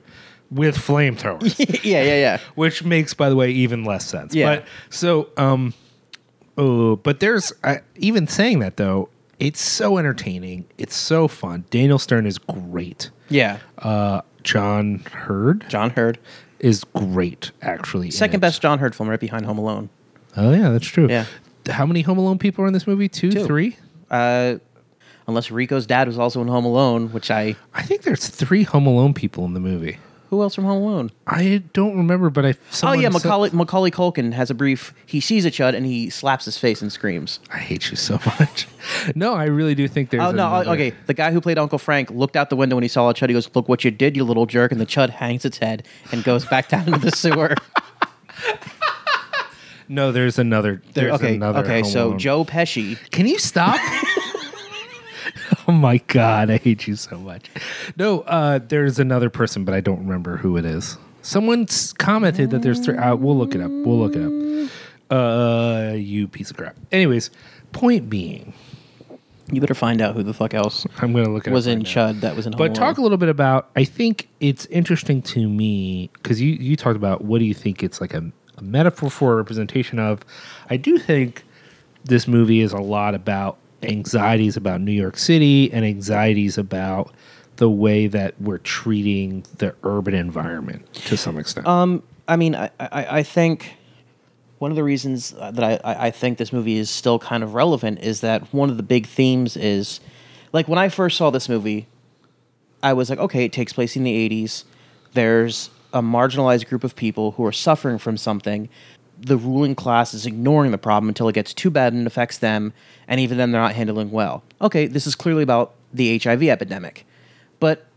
with 0.50 0.76
flamethrowers." 0.76 1.60
yeah, 1.84 2.02
yeah, 2.02 2.16
yeah. 2.16 2.40
which 2.56 2.84
makes 2.84 3.14
by 3.14 3.30
the 3.30 3.36
way 3.36 3.52
even 3.52 3.84
less 3.84 4.06
sense 4.06 4.34
Yeah. 4.34 4.56
but 4.56 4.66
so 4.90 5.30
um 5.38 5.76
oh 6.60 6.96
but 6.98 7.20
there's 7.20 7.52
I, 7.64 7.80
even 7.96 8.28
saying 8.28 8.60
that 8.60 8.78
though 8.78 9.10
it's 9.40 9.62
so 9.62 9.98
entertaining 9.98 10.66
it's 10.78 10.96
so 10.96 11.28
fun 11.28 11.64
daniel 11.70 11.98
stern 12.00 12.26
is 12.26 12.38
great 12.38 13.10
Yeah. 13.30 13.60
uh 13.78 14.22
john 14.44 15.00
heard 15.12 15.66
John 15.70 15.92
Heard. 15.92 16.18
is 16.60 16.84
great 16.94 17.52
actually 17.62 18.12
Second 18.12 18.40
best 18.42 18.62
John 18.62 18.80
Heard 18.80 18.94
film 18.96 19.10
right 19.10 19.20
behind 19.20 19.46
Home 19.46 19.58
Alone. 19.58 19.90
oh 20.38 20.52
yeah 20.52 20.70
that's 20.70 20.88
true 20.88 21.08
Yeah. 21.10 21.26
how 21.70 21.86
many 21.86 22.02
home 22.02 22.18
alone 22.18 22.38
people 22.38 22.64
are 22.64 22.68
in 22.68 22.74
this 22.74 22.86
movie 22.88 23.08
two, 23.10 23.32
Two. 23.32 23.46
three 23.46 23.78
Uh, 24.12 24.56
unless 25.28 25.52
Rico's 25.52 25.86
dad 25.86 26.08
was 26.08 26.18
also 26.18 26.42
in 26.42 26.48
Home 26.48 26.66
Alone, 26.66 27.10
which 27.14 27.30
I. 27.30 27.56
i 27.74 27.84
think 27.84 28.02
there's 28.02 28.28
three 28.28 28.64
home 28.64 28.88
alone 28.88 29.14
people 29.14 29.46
in 29.46 29.54
the 29.54 29.60
movie 29.60 29.98
Who 30.30 30.44
else 30.44 30.54
from 30.56 30.66
Home 30.66 30.84
Alone? 30.84 31.12
i 31.26 31.64
don't 31.74 31.98
remember 31.98 32.30
but 32.30 32.46
i 32.46 32.54
Oh 32.84 32.94
yeah, 32.94 33.10
said- 33.10 33.24
Macaulay, 33.24 33.50
Macaulay 33.52 33.90
Culkin 33.92 34.32
has 34.34 34.50
a 34.50 34.54
brief. 34.54 34.94
He 35.06 35.20
sees 35.20 35.44
a 35.46 35.50
chud 35.52 35.76
and 35.76 35.86
he 35.86 36.10
slaps 36.10 36.46
his 36.46 36.58
face 36.58 36.82
and 36.82 36.92
screams. 36.92 37.40
i 37.52 37.58
hate 37.58 37.90
you 37.90 37.96
so 37.98 38.20
much 38.26 38.68
no 39.16 39.34
i 39.34 39.46
really 39.46 39.74
do 39.76 39.88
think 39.88 40.10
there's 40.12 40.22
Oh 40.24 40.32
no! 40.32 40.48
another- 40.48 40.72
Okay, 40.72 40.94
the 41.08 41.14
guy 41.16 41.32
who 41.32 41.42
played 41.42 41.58
Uncle 41.58 41.80
Frank 41.80 42.12
looked 42.12 42.36
out 42.36 42.50
the 42.52 42.56
window 42.56 42.76
when 42.76 42.84
he 42.84 42.88
saw 42.90 43.10
a 43.10 43.14
chud. 43.14 43.30
He 43.30 43.34
goes, 43.34 43.50
"Look 43.56 43.68
what 43.68 43.84
you 43.84 43.92
did, 43.92 44.16
you 44.16 44.24
little 44.24 44.46
jerk!" 44.46 44.72
And 44.72 44.80
the 44.80 44.86
chud 44.86 45.10
hangs 45.10 45.46
its 45.46 45.58
head 45.58 45.86
and 46.12 46.24
goes 46.24 46.46
back 46.46 46.70
down 46.70 46.88
into 46.88 47.00
the 47.00 47.12
sewer. 47.12 47.56
no 49.88 50.12
there's 50.12 50.38
another 50.38 50.82
there's 50.94 51.14
okay, 51.16 51.36
another 51.36 51.60
okay. 51.62 51.82
So. 51.84 52.16
Joe 52.16 52.46
Pesci. 52.46 52.98
Can 53.12 53.26
you 53.28 53.40
stop? 53.40 53.80
oh 55.70 55.72
my 55.72 55.98
god, 56.08 56.50
I 56.50 56.58
hate 56.58 56.88
you 56.88 56.96
so 56.96 57.20
much. 57.20 57.50
No, 57.96 58.22
uh, 58.22 58.58
there's 58.58 58.98
another 58.98 59.30
person, 59.30 59.66
but 59.66 59.76
I 59.76 59.82
don't 59.82 60.00
remember 60.00 60.38
who 60.38 60.58
it 60.58 60.66
is. 60.66 60.98
Someone 61.22 61.68
commented 62.00 62.50
that 62.50 62.64
there's 62.64 62.80
three. 62.80 62.98
Uh, 62.98 63.16
we'll 63.16 63.38
look 63.38 63.54
it 63.54 63.62
up. 63.62 63.70
We'll 63.70 64.00
look 64.00 64.16
it 64.16 64.24
up. 64.24 64.72
Uh, 65.16 65.94
you 65.94 66.28
piece 66.28 66.50
of 66.50 66.58
crap. 66.58 66.76
Anyways, 66.92 67.30
point 67.72 68.10
being, 68.10 68.54
You 69.52 69.62
better 69.62 69.76
find 69.76 70.02
out 70.02 70.16
who 70.16 70.24
the 70.24 70.34
fuck 70.34 70.54
else 70.56 70.88
I'm 71.00 71.14
to 71.14 71.30
look 71.30 71.46
it 71.46 71.52
was 71.52 71.68
up 71.68 71.74
in 71.74 71.80
right 71.80 71.96
now. 71.96 72.12
Chud 72.14 72.22
that 72.22 72.36
was 72.36 72.48
in. 72.48 72.54
Home 72.54 72.58
But 72.58 72.74
talk 72.74 72.98
a 72.98 73.00
Alone. 73.00 73.04
little 73.04 73.18
bit 73.20 73.30
about. 73.30 73.70
I 73.76 73.84
think 73.84 74.28
it's 74.40 74.66
interesting 74.68 75.22
to 75.24 75.48
me 75.48 76.10
because 76.14 76.42
you 76.42 76.54
you 76.54 76.76
talked 76.76 76.96
about 76.96 77.24
what 77.24 77.40
do 77.40 77.46
you 77.46 77.54
think 77.54 77.84
it's 77.84 78.02
like 78.02 78.16
a, 78.16 78.32
a 78.58 78.64
metaphor 78.64 79.12
for, 79.12 79.34
a 79.34 79.36
representation 79.36 80.00
of. 80.00 80.22
I 80.70 80.78
do 80.78 80.98
think 80.98 81.44
this 82.06 82.28
movie 82.28 82.62
is 82.62 82.74
a 82.74 82.80
lot 82.80 83.14
about 83.14 83.58
anxieties 83.84 84.58
about 84.58 84.82
New 84.82 84.92
York 84.92 85.18
City 85.18 85.72
and 85.72 85.86
anxieties 85.86 86.58
about 86.58 87.14
the 87.58 87.70
way 87.70 88.08
that 88.08 88.40
we're 88.40 88.58
treating 88.60 89.44
the 89.58 89.76
urban 89.84 90.14
environment 90.14 90.92
to 90.94 91.18
some 91.18 91.38
extent. 91.38 91.68
Um, 91.68 92.04
I 92.28 92.36
mean, 92.36 92.56
I, 92.56 92.70
I, 92.80 93.20
I 93.20 93.24
think 93.24 93.76
one 94.60 94.72
of 94.72 94.76
the 94.76 94.84
reasons 94.84 95.32
that 95.32 95.64
I 95.64 95.80
I 95.84 96.12
think 96.12 96.38
this 96.38 96.54
movie 96.54 96.78
is 96.78 96.90
still 96.90 97.20
kind 97.20 97.44
of 97.44 97.54
relevant 97.54 98.00
is 98.00 98.22
that 98.22 98.54
one 98.54 98.70
of 98.70 98.78
the 98.78 98.84
big 98.84 99.08
themes 99.08 99.58
is 99.58 100.00
like 100.54 100.68
when 100.68 100.80
I 100.80 100.90
first 100.90 101.18
saw 101.18 101.30
this 101.30 101.50
movie, 101.50 101.88
I 102.82 102.94
was 102.94 103.10
like, 103.10 103.20
okay, 103.20 103.46
it 103.46 103.54
takes 103.54 103.74
place 103.74 103.96
in 103.96 104.04
the 104.04 104.30
80s. 104.30 104.64
There's 105.14 105.70
a 105.94 106.02
marginalized 106.02 106.68
group 106.68 106.84
of 106.84 106.96
people 106.96 107.32
who 107.32 107.46
are 107.46 107.52
suffering 107.52 107.98
from 107.98 108.18
something. 108.18 108.70
The 109.22 109.38
ruling 109.38 109.76
class 109.76 110.14
is 110.14 110.26
ignoring 110.26 110.72
the 110.72 110.78
problem 110.78 111.10
until 111.10 111.28
it 111.28 111.34
gets 111.34 111.54
too 111.54 111.70
bad 111.70 111.94
and 111.94 112.08
affects 112.08 112.38
them, 112.38 112.74
and 113.08 113.20
even 113.20 113.38
then 113.38 113.52
they're 113.52 113.62
not 113.62 113.76
handling 113.76 114.12
well. 114.12 114.44
Okay, 114.62 114.88
this 114.88 115.06
is 115.06 115.16
clearly 115.16 115.44
about 115.44 115.74
the 115.94 116.18
HIV 116.18 116.44
epidemic. 116.44 117.06
But 117.60 117.90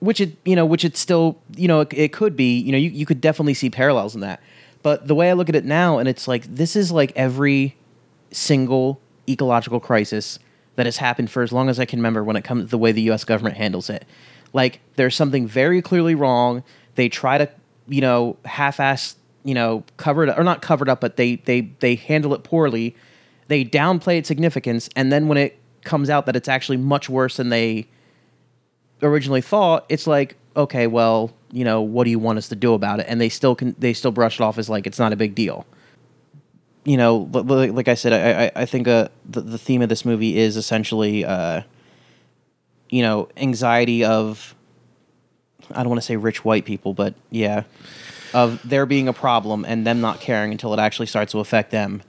which 0.00 0.20
it 0.20 0.36
you 0.44 0.56
know 0.56 0.66
which 0.66 0.84
it 0.84 0.96
still 0.96 1.38
you 1.56 1.68
know 1.68 1.80
it, 1.80 1.92
it 1.92 2.12
could 2.12 2.34
be 2.34 2.58
you 2.58 2.72
know 2.72 2.78
you, 2.78 2.90
you 2.90 3.06
could 3.06 3.20
definitely 3.20 3.54
see 3.54 3.70
parallels 3.70 4.14
in 4.14 4.22
that 4.22 4.42
but 4.82 5.06
the 5.06 5.14
way 5.14 5.30
i 5.30 5.32
look 5.34 5.48
at 5.48 5.54
it 5.54 5.64
now 5.64 5.98
and 5.98 6.08
it's 6.08 6.26
like 6.26 6.44
this 6.44 6.74
is 6.74 6.90
like 6.90 7.12
every 7.14 7.76
single 8.32 9.00
ecological 9.28 9.78
crisis 9.78 10.38
that 10.76 10.86
has 10.86 10.96
happened 10.96 11.30
for 11.30 11.42
as 11.42 11.52
long 11.52 11.68
as 11.68 11.78
i 11.78 11.84
can 11.84 11.98
remember 11.98 12.24
when 12.24 12.36
it 12.36 12.42
comes 12.42 12.64
to 12.64 12.70
the 12.70 12.78
way 12.78 12.92
the 12.92 13.02
us 13.02 13.24
government 13.24 13.56
handles 13.56 13.88
it 13.88 14.04
like 14.52 14.80
there's 14.96 15.14
something 15.14 15.46
very 15.46 15.80
clearly 15.80 16.14
wrong 16.14 16.64
they 16.94 17.08
try 17.08 17.38
to 17.38 17.48
you 17.86 18.00
know 18.00 18.36
half-ass 18.44 19.16
you 19.44 19.54
know 19.54 19.84
covered 19.96 20.28
or 20.30 20.44
not 20.44 20.62
covered 20.62 20.88
up 20.88 21.00
but 21.00 21.16
they 21.16 21.36
they 21.36 21.62
they 21.80 21.94
handle 21.94 22.34
it 22.34 22.42
poorly 22.42 22.94
they 23.48 23.64
downplay 23.64 24.18
its 24.18 24.28
significance 24.28 24.88
and 24.94 25.10
then 25.10 25.28
when 25.28 25.38
it 25.38 25.58
comes 25.84 26.10
out 26.10 26.26
that 26.26 26.36
it's 26.36 26.48
actually 26.48 26.76
much 26.76 27.08
worse 27.08 27.36
than 27.36 27.48
they 27.48 27.86
originally 29.02 29.40
thought, 29.40 29.86
it's 29.88 30.06
like, 30.06 30.36
okay, 30.56 30.86
well, 30.86 31.32
you 31.52 31.64
know, 31.64 31.80
what 31.80 32.04
do 32.04 32.10
you 32.10 32.18
want 32.18 32.38
us 32.38 32.48
to 32.48 32.56
do 32.56 32.74
about 32.74 33.00
it? 33.00 33.06
And 33.08 33.20
they 33.20 33.28
still 33.28 33.54
can, 33.54 33.74
they 33.78 33.92
still 33.92 34.10
brush 34.10 34.40
it 34.40 34.42
off 34.42 34.58
as 34.58 34.68
like 34.68 34.86
it's 34.86 34.98
not 34.98 35.12
a 35.12 35.16
big 35.16 35.34
deal. 35.34 35.66
You 36.84 36.96
know, 36.96 37.28
li- 37.32 37.42
li- 37.42 37.70
like 37.70 37.88
I 37.88 37.94
said, 37.94 38.12
I 38.12 38.44
I, 38.44 38.62
I 38.62 38.66
think 38.66 38.88
uh, 38.88 39.08
the 39.28 39.42
the 39.42 39.58
theme 39.58 39.82
of 39.82 39.88
this 39.88 40.04
movie 40.04 40.38
is 40.38 40.56
essentially, 40.56 41.24
uh, 41.24 41.62
you 42.88 43.02
know, 43.02 43.28
anxiety 43.36 44.04
of, 44.04 44.54
I 45.70 45.82
don't 45.82 45.88
want 45.90 46.00
to 46.00 46.06
say 46.06 46.16
rich 46.16 46.44
white 46.44 46.64
people, 46.64 46.94
but 46.94 47.14
yeah, 47.30 47.64
of 48.32 48.60
there 48.68 48.86
being 48.86 49.08
a 49.08 49.12
problem 49.12 49.64
and 49.64 49.86
them 49.86 50.00
not 50.00 50.20
caring 50.20 50.52
until 50.52 50.72
it 50.72 50.78
actually 50.78 51.06
starts 51.06 51.32
to 51.32 51.40
affect 51.40 51.70
them, 51.70 52.02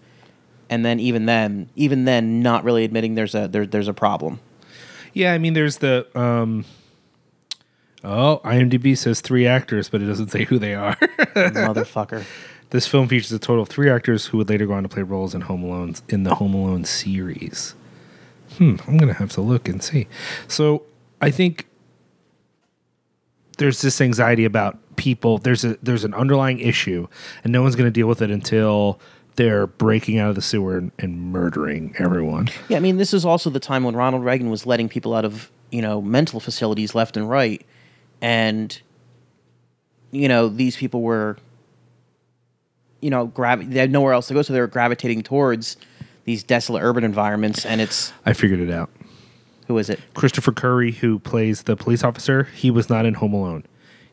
and 0.69 0.85
then 0.85 0.99
even 0.99 1.25
then, 1.25 1.69
even 1.75 2.05
then, 2.05 2.41
not 2.41 2.63
really 2.63 2.83
admitting 2.83 3.15
there's 3.15 3.35
a 3.35 3.47
there, 3.47 3.65
there's 3.65 3.87
a 3.87 3.93
problem. 3.93 4.39
yeah, 5.13 5.33
I 5.33 5.37
mean, 5.37 5.53
there's 5.53 5.77
the. 5.77 6.07
Um, 6.17 6.65
oh, 8.03 8.41
IMDb 8.43 8.97
says 8.97 9.21
three 9.21 9.45
actors, 9.47 9.89
but 9.89 10.01
it 10.01 10.05
doesn't 10.05 10.29
say 10.29 10.45
who 10.45 10.59
they 10.59 10.73
are. 10.75 10.95
Motherfucker. 11.35 12.23
This 12.69 12.87
film 12.87 13.09
features 13.09 13.33
a 13.33 13.39
total 13.39 13.63
of 13.63 13.69
three 13.69 13.89
actors 13.89 14.27
who 14.27 14.37
would 14.37 14.47
later 14.49 14.65
go 14.65 14.73
on 14.73 14.83
to 14.83 14.89
play 14.89 15.03
roles 15.03 15.35
in 15.35 15.41
Home 15.41 15.63
Alone 15.63 15.95
in 16.07 16.23
the 16.23 16.35
Home 16.35 16.53
Alone 16.53 16.85
series. 16.85 17.75
Hmm, 18.57 18.77
I'm 18.87 18.97
gonna 18.97 19.13
have 19.13 19.31
to 19.33 19.41
look 19.41 19.67
and 19.67 19.83
see. 19.83 20.07
So 20.47 20.83
I 21.21 21.31
think 21.31 21.67
there's 23.57 23.81
this 23.81 23.99
anxiety 23.99 24.45
about 24.45 24.77
people. 25.01 25.39
There's 25.39 25.65
a 25.65 25.77
there's 25.81 26.03
an 26.03 26.13
underlying 26.13 26.59
issue, 26.59 27.07
and 27.43 27.51
no 27.51 27.63
one's 27.63 27.75
gonna 27.75 27.89
deal 27.89 28.07
with 28.07 28.21
it 28.21 28.29
until 28.29 28.99
they're 29.35 29.65
breaking 29.65 30.19
out 30.19 30.29
of 30.29 30.35
the 30.35 30.41
sewer 30.41 30.77
and, 30.77 30.91
and 30.99 31.19
murdering 31.31 31.95
everyone. 31.97 32.49
Yeah, 32.69 32.77
I 32.77 32.79
mean, 32.81 32.97
this 32.97 33.13
is 33.13 33.25
also 33.25 33.49
the 33.49 33.59
time 33.61 33.83
when 33.83 33.95
Ronald 33.95 34.23
Reagan 34.23 34.49
was 34.51 34.65
letting 34.65 34.89
people 34.89 35.13
out 35.15 35.23
of, 35.25 35.49
you 35.71 35.81
know, 35.81 36.01
mental 36.01 36.39
facilities 36.41 36.93
left 36.93 37.15
and 37.15 37.29
right. 37.29 37.65
And, 38.21 38.79
you 40.11 40.27
know, 40.27 40.49
these 40.49 40.75
people 40.75 41.01
were, 41.01 41.37
you 42.99 43.09
know, 43.09 43.27
gravi- 43.27 43.65
they 43.65 43.79
had 43.79 43.89
nowhere 43.89 44.13
else 44.13 44.27
to 44.27 44.33
go, 44.33 44.41
so 44.41 44.51
they 44.51 44.59
were 44.59 44.67
gravitating 44.67 45.23
towards 45.23 45.77
these 46.25 46.43
desolate 46.43 46.83
urban 46.83 47.05
environments. 47.05 47.65
And 47.65 47.79
it's, 47.79 48.11
I 48.25 48.33
figured 48.33 48.59
it 48.59 48.69
out. 48.69 48.89
who 49.67 49.77
is 49.77 49.89
it? 49.89 49.99
Christopher 50.13 50.51
Curry, 50.51 50.91
who 50.91 51.19
plays 51.19 51.63
the 51.63 51.77
police 51.77 52.03
officer, 52.03 52.43
he 52.43 52.69
was 52.69 52.89
not 52.89 53.05
in 53.05 53.13
Home 53.15 53.33
Alone. 53.33 53.63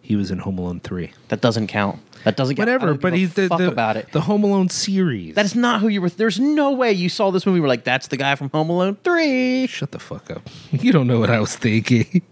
He 0.09 0.17
was 0.17 0.31
in 0.31 0.39
Home 0.39 0.57
Alone 0.57 0.81
three. 0.81 1.13
That 1.29 1.43
doesn't 1.43 1.67
count. 1.67 2.01
That 2.25 2.35
doesn't 2.35 2.57
count. 2.57 2.67
Whatever, 2.67 2.95
but 2.95 3.13
he's 3.13 3.35
the, 3.35 3.47
fuck 3.47 3.59
the 3.59 3.69
about 3.71 3.99
it. 3.99 4.11
the 4.13 4.23
Home 4.23 4.43
Alone 4.43 4.71
series. 4.71 5.35
That 5.35 5.45
is 5.45 5.55
not 5.55 5.83
who 5.83 5.89
you 5.89 6.01
were. 6.01 6.09
There's 6.09 6.41
no 6.41 6.73
way 6.73 6.91
you 6.93 7.11
saw 7.11 7.31
this 7.31 7.45
movie. 7.45 7.61
were 7.61 7.69
like, 7.69 7.85
that's 7.85 8.07
the 8.07 8.17
guy 8.17 8.35
from 8.35 8.49
Home 8.49 8.71
Alone 8.71 8.97
3. 9.05 9.67
Shut 9.67 9.91
the 9.91 9.99
fuck 9.99 10.31
up. 10.31 10.49
You 10.73 10.93
don't 10.93 11.07
know 11.07 11.21
what 11.21 11.29
I 11.29 11.41
was 11.41 11.55
thinking. 11.57 12.23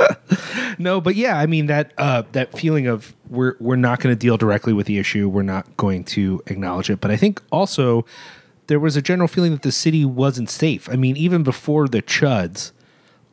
no, 0.80 1.00
but 1.00 1.14
yeah, 1.14 1.38
I 1.38 1.46
mean 1.46 1.66
that 1.66 1.92
uh, 1.96 2.24
that 2.32 2.58
feeling 2.58 2.88
of 2.88 3.14
we're 3.28 3.54
we're 3.60 3.76
not 3.76 4.00
going 4.00 4.12
to 4.12 4.18
deal 4.18 4.36
directly 4.36 4.72
with 4.72 4.88
the 4.88 4.98
issue. 4.98 5.28
We're 5.28 5.42
not 5.42 5.76
going 5.76 6.02
to 6.06 6.42
acknowledge 6.48 6.90
it. 6.90 7.00
But 7.00 7.12
I 7.12 7.16
think 7.16 7.40
also 7.52 8.04
there 8.66 8.80
was 8.80 8.96
a 8.96 9.02
general 9.02 9.28
feeling 9.28 9.52
that 9.52 9.62
the 9.62 9.70
city 9.70 10.04
wasn't 10.04 10.50
safe. 10.50 10.88
I 10.88 10.96
mean, 10.96 11.16
even 11.16 11.44
before 11.44 11.86
the 11.86 12.02
chuds, 12.02 12.72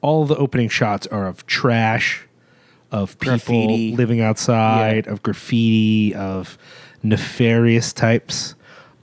all 0.02 0.26
the 0.26 0.36
opening 0.36 0.70
shots 0.70 1.08
are 1.08 1.28
of 1.28 1.48
trash, 1.48 2.28
of 2.92 3.18
people 3.20 3.34
Graffiti. 3.38 3.96
living 3.96 4.22
outside, 4.22 5.08
of 5.08 5.22
graffiti, 5.24 6.14
of 6.16 6.58
nefarious 7.04 7.94
types. 7.94 8.56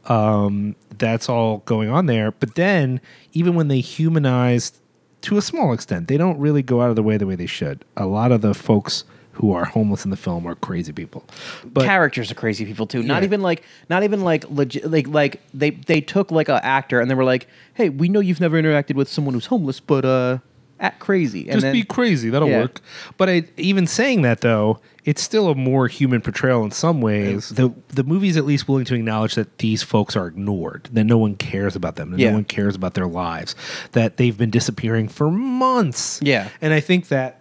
Um, 0.06 0.76
that's 0.98 1.28
all 1.28 1.58
going 1.66 1.88
on 1.88 2.06
there. 2.06 2.30
But 2.32 2.54
then, 2.54 3.00
even 3.32 3.54
when 3.54 3.68
they 3.68 3.80
humanized 3.80 4.78
to 5.22 5.36
a 5.36 5.42
small 5.42 5.72
extent, 5.72 6.08
they 6.08 6.16
don't 6.16 6.38
really 6.38 6.62
go 6.62 6.80
out 6.82 6.90
of 6.90 6.96
the 6.96 7.02
way 7.02 7.16
the 7.16 7.26
way 7.26 7.34
they 7.34 7.46
should. 7.46 7.84
A 7.96 8.06
lot 8.06 8.32
of 8.32 8.40
the 8.40 8.54
folks 8.54 9.04
who 9.32 9.52
are 9.52 9.66
homeless 9.66 10.04
in 10.04 10.10
the 10.10 10.16
film 10.16 10.46
are 10.46 10.54
crazy 10.54 10.92
people. 10.92 11.22
But 11.64 11.84
characters 11.84 12.30
are 12.30 12.34
crazy 12.34 12.64
people 12.64 12.86
too. 12.86 13.02
Not 13.02 13.20
Yeah. 13.22 13.26
even 13.26 13.42
like 13.42 13.62
not 13.90 14.02
even 14.02 14.22
like 14.22 14.48
legit 14.50 14.90
like 14.90 15.06
like 15.08 15.40
they 15.52 15.70
they 15.70 16.00
took 16.00 16.30
like 16.30 16.48
a 16.48 16.64
actor 16.64 17.00
and 17.00 17.10
they 17.10 17.14
were 17.14 17.24
like, 17.24 17.46
"Hey, 17.74 17.88
we 17.90 18.08
know 18.08 18.20
you've 18.20 18.40
never 18.40 18.60
interacted 18.60 18.94
with 18.94 19.08
someone 19.08 19.34
who's 19.34 19.46
homeless, 19.46 19.78
but 19.80 20.04
uh 20.06 20.38
act 20.80 20.98
crazy." 21.00 21.42
And 21.48 21.52
just 21.54 21.62
then, 21.62 21.72
be 21.72 21.82
crazy. 21.82 22.30
That'll 22.30 22.48
Yeah. 22.48 22.62
work. 22.62 22.80
But 23.16 23.28
I, 23.28 23.44
even 23.56 23.86
saying 23.86 24.22
that 24.22 24.40
though, 24.40 24.78
it's 25.04 25.22
still 25.22 25.48
a 25.48 25.54
more 25.54 25.86
human 25.88 26.20
portrayal 26.20 26.64
in 26.64 26.70
some 26.72 27.00
ways. 27.00 27.50
The 27.50 27.72
the 27.88 28.02
movie's 28.04 28.36
at 28.36 28.44
least 28.44 28.68
willing 28.68 28.84
to 28.86 28.94
acknowledge 28.94 29.34
that 29.36 29.58
these 29.58 29.82
folks 29.82 30.16
are 30.16 30.26
ignored, 30.26 30.88
that 30.92 31.04
no 31.04 31.16
one 31.18 31.34
cares 31.36 31.76
about 31.76 31.96
them, 31.96 32.10
that 32.10 32.18
Yeah. 32.20 32.30
no 32.30 32.36
one 32.36 32.44
cares 32.44 32.74
about 32.74 32.94
their 32.94 33.06
lives, 33.06 33.54
that 33.92 34.16
they've 34.16 34.36
been 34.36 34.50
disappearing 34.50 35.08
for 35.08 35.30
months. 35.30 36.18
Yeah. 36.22 36.48
and 36.60 36.72
I 36.72 36.80
think 36.80 37.08
that 37.08 37.40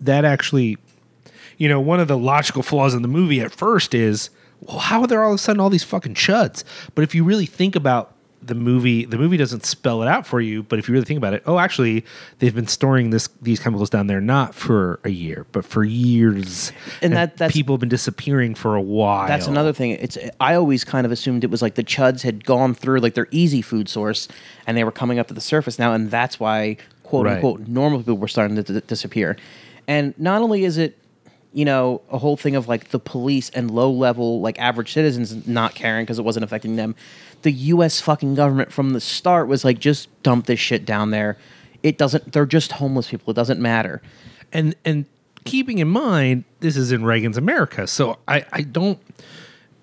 that 0.00 0.24
actually, 0.24 0.76
you 1.56 1.68
know, 1.68 1.80
one 1.80 2.00
of 2.00 2.08
the 2.08 2.18
logical 2.18 2.62
flaws 2.62 2.94
in 2.94 3.02
the 3.02 3.08
movie 3.08 3.40
at 3.40 3.52
first 3.52 3.94
is, 3.94 4.28
well, 4.60 4.78
how 4.78 5.00
are 5.02 5.06
there 5.06 5.22
all 5.22 5.30
of 5.30 5.36
a 5.36 5.38
sudden 5.38 5.60
all 5.60 5.70
these 5.70 5.84
fucking 5.84 6.14
chuds? 6.14 6.62
But 6.94 7.02
if 7.04 7.14
you 7.14 7.24
really 7.24 7.46
think 7.46 7.74
about 7.76 8.13
the 8.46 8.54
movie, 8.54 9.04
the 9.04 9.16
movie 9.18 9.36
doesn't 9.36 9.64
spell 9.64 10.02
it 10.02 10.08
out 10.08 10.26
for 10.26 10.40
you. 10.40 10.62
But 10.62 10.78
if 10.78 10.88
you 10.88 10.92
really 10.92 11.04
think 11.04 11.18
about 11.18 11.32
it, 11.34 11.42
oh, 11.46 11.58
actually, 11.58 12.04
they've 12.38 12.54
been 12.54 12.66
storing 12.66 13.10
this 13.10 13.28
these 13.40 13.58
chemicals 13.60 13.90
down 13.90 14.06
there 14.06 14.20
not 14.20 14.54
for 14.54 15.00
a 15.04 15.08
year, 15.10 15.46
but 15.52 15.64
for 15.64 15.84
years. 15.84 16.72
And 17.02 17.12
that- 17.14 17.36
that's- 17.36 17.52
people 17.52 17.74
have 17.74 17.80
been 17.80 17.88
disappearing 17.88 18.54
for 18.54 18.74
a 18.74 18.80
while. 18.82 19.26
That's 19.28 19.46
another 19.46 19.72
thing. 19.72 19.92
It's 19.92 20.18
I 20.40 20.54
always 20.54 20.84
kind 20.84 21.04
of 21.06 21.12
assumed 21.12 21.44
it 21.44 21.50
was 21.50 21.62
like 21.62 21.74
the 21.74 21.84
chuds 21.84 22.22
had 22.22 22.44
gone 22.44 22.74
through 22.74 23.00
like 23.00 23.14
their 23.14 23.28
easy 23.30 23.62
food 23.62 23.88
source 23.88 24.28
and 24.66 24.76
they 24.76 24.84
were 24.84 24.92
coming 24.92 25.18
up 25.18 25.28
to 25.28 25.34
the 25.34 25.40
surface 25.40 25.78
now, 25.78 25.92
and 25.92 26.10
that's 26.10 26.38
why 26.40 26.76
quote 27.02 27.26
Right. 27.26 27.34
unquote 27.36 27.66
normal 27.68 27.98
people 28.00 28.16
were 28.18 28.28
starting 28.28 28.56
to 28.56 28.62
d- 28.62 28.80
disappear. 28.86 29.36
And 29.86 30.14
not 30.18 30.40
only 30.42 30.64
is 30.64 30.78
it 30.78 30.96
you 31.54 31.64
know 31.64 32.02
a 32.10 32.18
whole 32.18 32.36
thing 32.36 32.56
of 32.56 32.68
like 32.68 32.90
the 32.90 32.98
police 32.98 33.48
and 33.50 33.70
low 33.70 33.90
level 33.90 34.40
like 34.42 34.58
average 34.58 34.92
citizens 34.92 35.46
not 35.46 35.74
caring 35.74 36.04
because 36.04 36.18
it 36.18 36.24
wasn't 36.24 36.44
affecting 36.44 36.76
them, 36.76 36.94
the 37.42 37.52
U.S. 37.52 38.00
fucking 38.00 38.34
government 38.34 38.72
from 38.72 38.90
the 38.90 39.00
start 39.00 39.48
was 39.48 39.64
like 39.64 39.78
just 39.78 40.08
dump 40.22 40.46
this 40.46 40.60
shit 40.60 40.84
down 40.84 41.10
there. 41.10 41.38
It 41.82 41.96
doesn't. 41.96 42.32
They're 42.32 42.44
just 42.46 42.72
homeless 42.72 43.08
people. 43.08 43.30
It 43.30 43.34
doesn't 43.36 43.60
matter. 43.60 44.02
and 44.52 44.74
and 44.84 45.06
keeping 45.44 45.78
in 45.78 45.88
mind 45.88 46.44
this 46.60 46.76
is 46.76 46.90
in 46.90 47.04
Reagan's 47.04 47.36
America, 47.36 47.86
so 47.86 48.18
I 48.26 48.44
I 48.52 48.62
don't. 48.62 48.98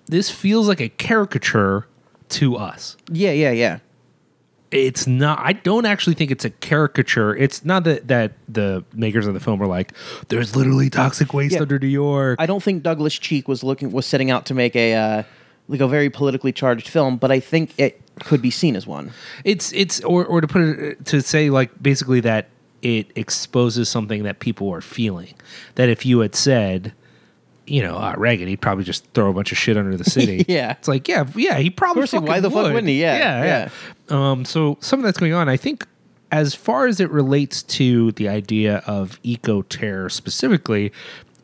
This 0.06 0.30
feels 0.30 0.68
like 0.68 0.80
a 0.80 0.88
caricature 0.88 1.86
to 2.30 2.56
us. 2.56 2.96
Yeah, 3.10 3.30
yeah, 3.32 3.52
yeah. 3.52 3.78
It's 4.72 5.06
not 5.06 5.38
i 5.40 5.52
don't 5.52 5.84
actually 5.86 6.14
think 6.14 6.30
it's 6.30 6.44
a 6.44 6.50
caricature 6.50 7.36
it's 7.36 7.64
not 7.64 7.84
that 7.84 8.08
that 8.08 8.32
the 8.48 8.82
makers 8.94 9.26
of 9.26 9.34
the 9.34 9.40
film 9.40 9.62
are 9.62 9.66
like 9.66 9.92
there's 10.28 10.56
literally 10.56 10.88
toxic 10.90 11.32
waste 11.34 11.54
Yeah. 11.54 11.60
under 11.62 11.78
new 11.78 11.86
york 11.86 12.40
I 12.40 12.46
don't 12.46 12.62
think 12.62 12.82
Douglas 12.82 13.14
Cheek 13.18 13.46
was 13.48 13.62
looking 13.62 13.92
was 13.92 14.06
setting 14.06 14.30
out 14.30 14.46
to 14.46 14.54
make 14.54 14.74
a 14.74 14.94
uh, 14.94 15.22
like 15.68 15.80
a 15.80 15.86
very 15.86 16.10
politically 16.10 16.52
charged 16.52 16.88
film, 16.88 17.16
but 17.18 17.30
I 17.30 17.38
think 17.38 17.72
it 17.78 18.00
could 18.20 18.42
be 18.42 18.50
seen 18.50 18.74
as 18.76 18.86
one. 18.86 19.12
it's 19.44 19.72
it's 19.72 20.00
or 20.00 20.24
or 20.26 20.40
to 20.40 20.46
put 20.48 20.62
it 20.62 21.04
to 21.06 21.20
say 21.22 21.50
like 21.50 21.70
basically 21.82 22.20
that 22.20 22.48
it 22.82 23.10
exposes 23.14 23.88
something 23.88 24.24
that 24.24 24.40
people 24.40 24.68
are 24.70 24.80
feeling 24.80 25.34
that 25.76 25.88
if 25.88 26.04
you 26.04 26.18
had 26.20 26.34
said 26.34 26.92
you 27.66 27.82
know, 27.82 27.96
uh, 27.96 28.14
Reagan, 28.16 28.48
he'd 28.48 28.60
probably 28.60 28.84
just 28.84 29.04
throw 29.14 29.30
a 29.30 29.32
bunch 29.32 29.52
of 29.52 29.58
shit 29.58 29.76
under 29.76 29.96
the 29.96 30.04
city. 30.04 30.44
Yeah. 30.48 30.72
It's 30.72 30.88
like, 30.88 31.08
yeah, 31.08 31.26
yeah, 31.34 31.58
he 31.58 31.70
probably 31.70 32.02
course 32.02 32.12
why 32.12 32.40
the 32.40 32.50
fuck 32.50 32.64
would. 32.64 32.74
wouldn't 32.74 32.88
he? 32.88 33.00
Yeah, 33.00 33.16
yeah, 33.44 33.70
yeah. 34.10 34.30
Um, 34.30 34.44
so 34.44 34.76
some 34.80 34.98
of 34.98 35.04
that's 35.04 35.18
going 35.18 35.32
on. 35.32 35.48
I 35.48 35.56
think 35.56 35.86
as 36.30 36.54
far 36.54 36.86
as 36.86 36.98
it 37.00 37.10
relates 37.10 37.62
to 37.62 38.12
the 38.12 38.28
idea 38.28 38.78
of 38.86 39.20
eco 39.22 39.62
terror 39.62 40.08
specifically, 40.08 40.92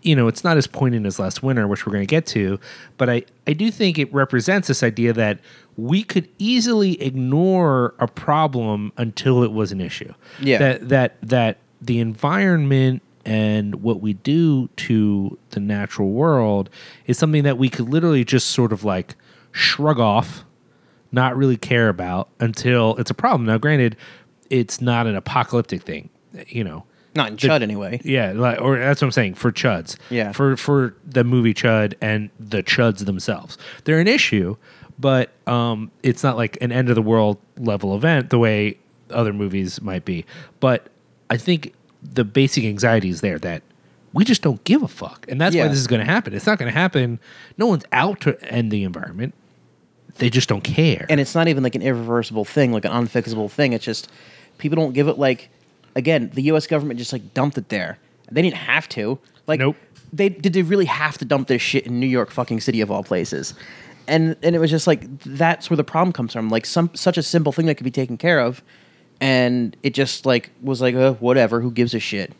you 0.02 0.16
know, 0.16 0.28
it's 0.28 0.44
not 0.44 0.56
as 0.56 0.66
poignant 0.66 1.06
as 1.06 1.18
last 1.18 1.42
winter, 1.42 1.66
which 1.68 1.86
we're 1.86 1.92
going 1.92 2.06
to 2.06 2.10
get 2.10 2.26
to, 2.26 2.58
but 2.96 3.10
I, 3.10 3.22
I 3.46 3.52
do 3.52 3.70
think 3.70 3.98
it 3.98 4.12
represents 4.12 4.68
this 4.68 4.82
idea 4.82 5.12
that 5.12 5.40
we 5.76 6.02
could 6.02 6.28
easily 6.38 7.00
ignore 7.02 7.94
a 7.98 8.08
problem 8.08 8.92
until 8.96 9.42
it 9.42 9.52
was 9.52 9.72
an 9.72 9.80
issue. 9.80 10.12
Yeah. 10.40 10.58
That 10.58 10.88
that 10.88 11.16
that 11.22 11.58
the 11.80 12.00
environment 12.00 13.02
and 13.24 13.82
what 13.82 14.00
we 14.00 14.14
do 14.14 14.68
to 14.76 15.38
the 15.50 15.60
natural 15.60 16.10
world 16.10 16.70
is 17.06 17.18
something 17.18 17.42
that 17.42 17.58
we 17.58 17.68
could 17.68 17.88
literally 17.88 18.24
just 18.24 18.48
sort 18.48 18.72
of 18.72 18.84
like 18.84 19.14
shrug 19.52 20.00
off, 20.00 20.44
not 21.12 21.36
really 21.36 21.56
care 21.56 21.88
about 21.88 22.28
until 22.40 22.96
it's 22.96 23.10
a 23.10 23.14
problem. 23.14 23.46
Now, 23.46 23.58
granted, 23.58 23.96
it's 24.50 24.80
not 24.80 25.06
an 25.06 25.16
apocalyptic 25.16 25.82
thing, 25.82 26.10
you 26.48 26.64
know. 26.64 26.84
Not 27.14 27.30
in 27.30 27.36
Chud 27.36 27.62
anyway. 27.62 28.00
Yeah, 28.04 28.32
like, 28.32 28.60
or 28.60 28.78
that's 28.78 29.00
what 29.00 29.08
I'm 29.08 29.12
saying 29.12 29.34
for 29.34 29.50
Chuds. 29.50 29.96
Yeah. 30.08 30.32
For 30.32 30.56
for 30.56 30.94
the 31.04 31.24
movie 31.24 31.54
Chud 31.54 31.94
and 32.00 32.30
the 32.38 32.62
Chuds 32.62 33.04
themselves, 33.06 33.58
they're 33.84 33.98
an 33.98 34.06
issue, 34.06 34.56
but 34.98 35.30
um, 35.46 35.90
it's 36.02 36.22
not 36.22 36.36
like 36.36 36.58
an 36.60 36.70
end 36.70 36.88
of 36.88 36.94
the 36.94 37.02
world 37.02 37.38
level 37.56 37.96
event 37.96 38.30
the 38.30 38.38
way 38.38 38.78
other 39.10 39.32
movies 39.32 39.80
might 39.80 40.04
be. 40.04 40.24
But 40.60 40.88
I 41.30 41.36
think 41.36 41.74
the 42.12 42.24
basic 42.24 42.64
anxiety 42.64 43.08
is 43.08 43.20
there 43.20 43.38
that 43.40 43.62
we 44.12 44.24
just 44.24 44.42
don't 44.42 44.62
give 44.64 44.82
a 44.82 44.88
fuck, 44.88 45.26
and 45.28 45.40
that's 45.40 45.54
why 45.54 45.68
this 45.68 45.78
is 45.78 45.86
going 45.86 46.00
to 46.00 46.10
happen. 46.10 46.32
It's 46.34 46.46
not 46.46 46.58
going 46.58 46.72
to 46.72 46.78
happen. 46.78 47.20
No 47.56 47.66
one's 47.66 47.84
out 47.92 48.20
to 48.22 48.42
end 48.50 48.70
the 48.70 48.84
environment. 48.84 49.34
They 50.16 50.30
just 50.30 50.48
don't 50.48 50.64
care. 50.64 51.06
And 51.08 51.20
it's 51.20 51.34
not 51.34 51.46
even 51.48 51.62
like 51.62 51.74
an 51.74 51.82
irreversible 51.82 52.44
thing, 52.44 52.72
like 52.72 52.84
an 52.84 52.92
unfixable 52.92 53.50
thing. 53.50 53.72
It's 53.72 53.84
just 53.84 54.10
people 54.56 54.76
don't 54.76 54.92
give 54.92 55.08
it 55.08 55.18
like 55.18 55.50
again, 55.94 56.30
the 56.34 56.42
US 56.42 56.66
government 56.66 56.98
just 56.98 57.12
like 57.12 57.34
dumped 57.34 57.58
it 57.58 57.68
there. 57.68 57.98
They 58.30 58.42
didn't 58.42 58.56
have 58.56 58.88
to. 58.90 59.18
Like 59.46 59.60
Nope. 59.60 59.76
they 60.12 60.28
did 60.28 60.52
they 60.54 60.62
really 60.62 60.86
have 60.86 61.18
to 61.18 61.24
dump 61.24 61.48
this 61.48 61.62
shit 61.62 61.86
in 61.86 62.00
New 62.00 62.06
York 62.06 62.30
fucking 62.30 62.60
city 62.60 62.80
of 62.80 62.90
all 62.90 63.04
places. 63.04 63.54
And 64.06 64.36
and 64.42 64.56
it 64.56 64.58
was 64.58 64.70
just 64.70 64.86
like 64.86 65.06
that's 65.22 65.70
where 65.70 65.76
the 65.76 65.84
problem 65.84 66.12
comes 66.12 66.32
from. 66.32 66.48
Like 66.48 66.66
some 66.66 66.90
such 66.94 67.18
a 67.18 67.22
simple 67.22 67.52
thing 67.52 67.66
that 67.66 67.76
could 67.76 67.84
be 67.84 67.90
taken 67.90 68.16
care 68.16 68.40
of 68.40 68.62
and 69.20 69.76
it 69.82 69.94
just 69.94 70.26
like 70.26 70.50
was 70.62 70.80
like 70.80 70.94
uh, 70.94 71.14
whatever, 71.14 71.60
who 71.60 71.70
gives 71.70 71.94
a 71.94 71.98
shit. 72.00 72.32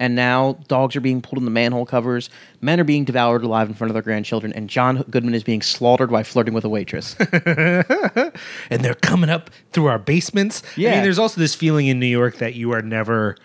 And 0.00 0.16
now 0.16 0.58
dogs 0.66 0.96
are 0.96 1.00
being 1.00 1.22
pulled 1.22 1.38
in 1.38 1.44
the 1.44 1.52
manhole 1.52 1.86
covers, 1.86 2.28
men 2.60 2.80
are 2.80 2.84
being 2.84 3.04
devoured 3.04 3.44
alive 3.44 3.68
in 3.68 3.74
front 3.74 3.90
of 3.90 3.94
their 3.94 4.02
grandchildren, 4.02 4.52
and 4.52 4.68
John 4.68 5.02
Goodman 5.08 5.34
is 5.34 5.44
being 5.44 5.62
slaughtered 5.62 6.10
while 6.10 6.24
flirting 6.24 6.52
with 6.52 6.64
a 6.64 6.68
waitress. 6.68 7.14
and 7.20 8.80
they're 8.84 8.94
coming 8.94 9.30
up 9.30 9.50
through 9.72 9.86
our 9.86 9.98
basements. 10.00 10.62
I 10.64 10.80
Yeah. 10.80 10.90
mean, 10.94 11.02
there's 11.04 11.18
also 11.18 11.40
this 11.40 11.54
feeling 11.54 11.86
in 11.86 12.00
New 12.00 12.06
York 12.06 12.38
that 12.38 12.54
you 12.54 12.72
are 12.72 12.82
never. 12.82 13.36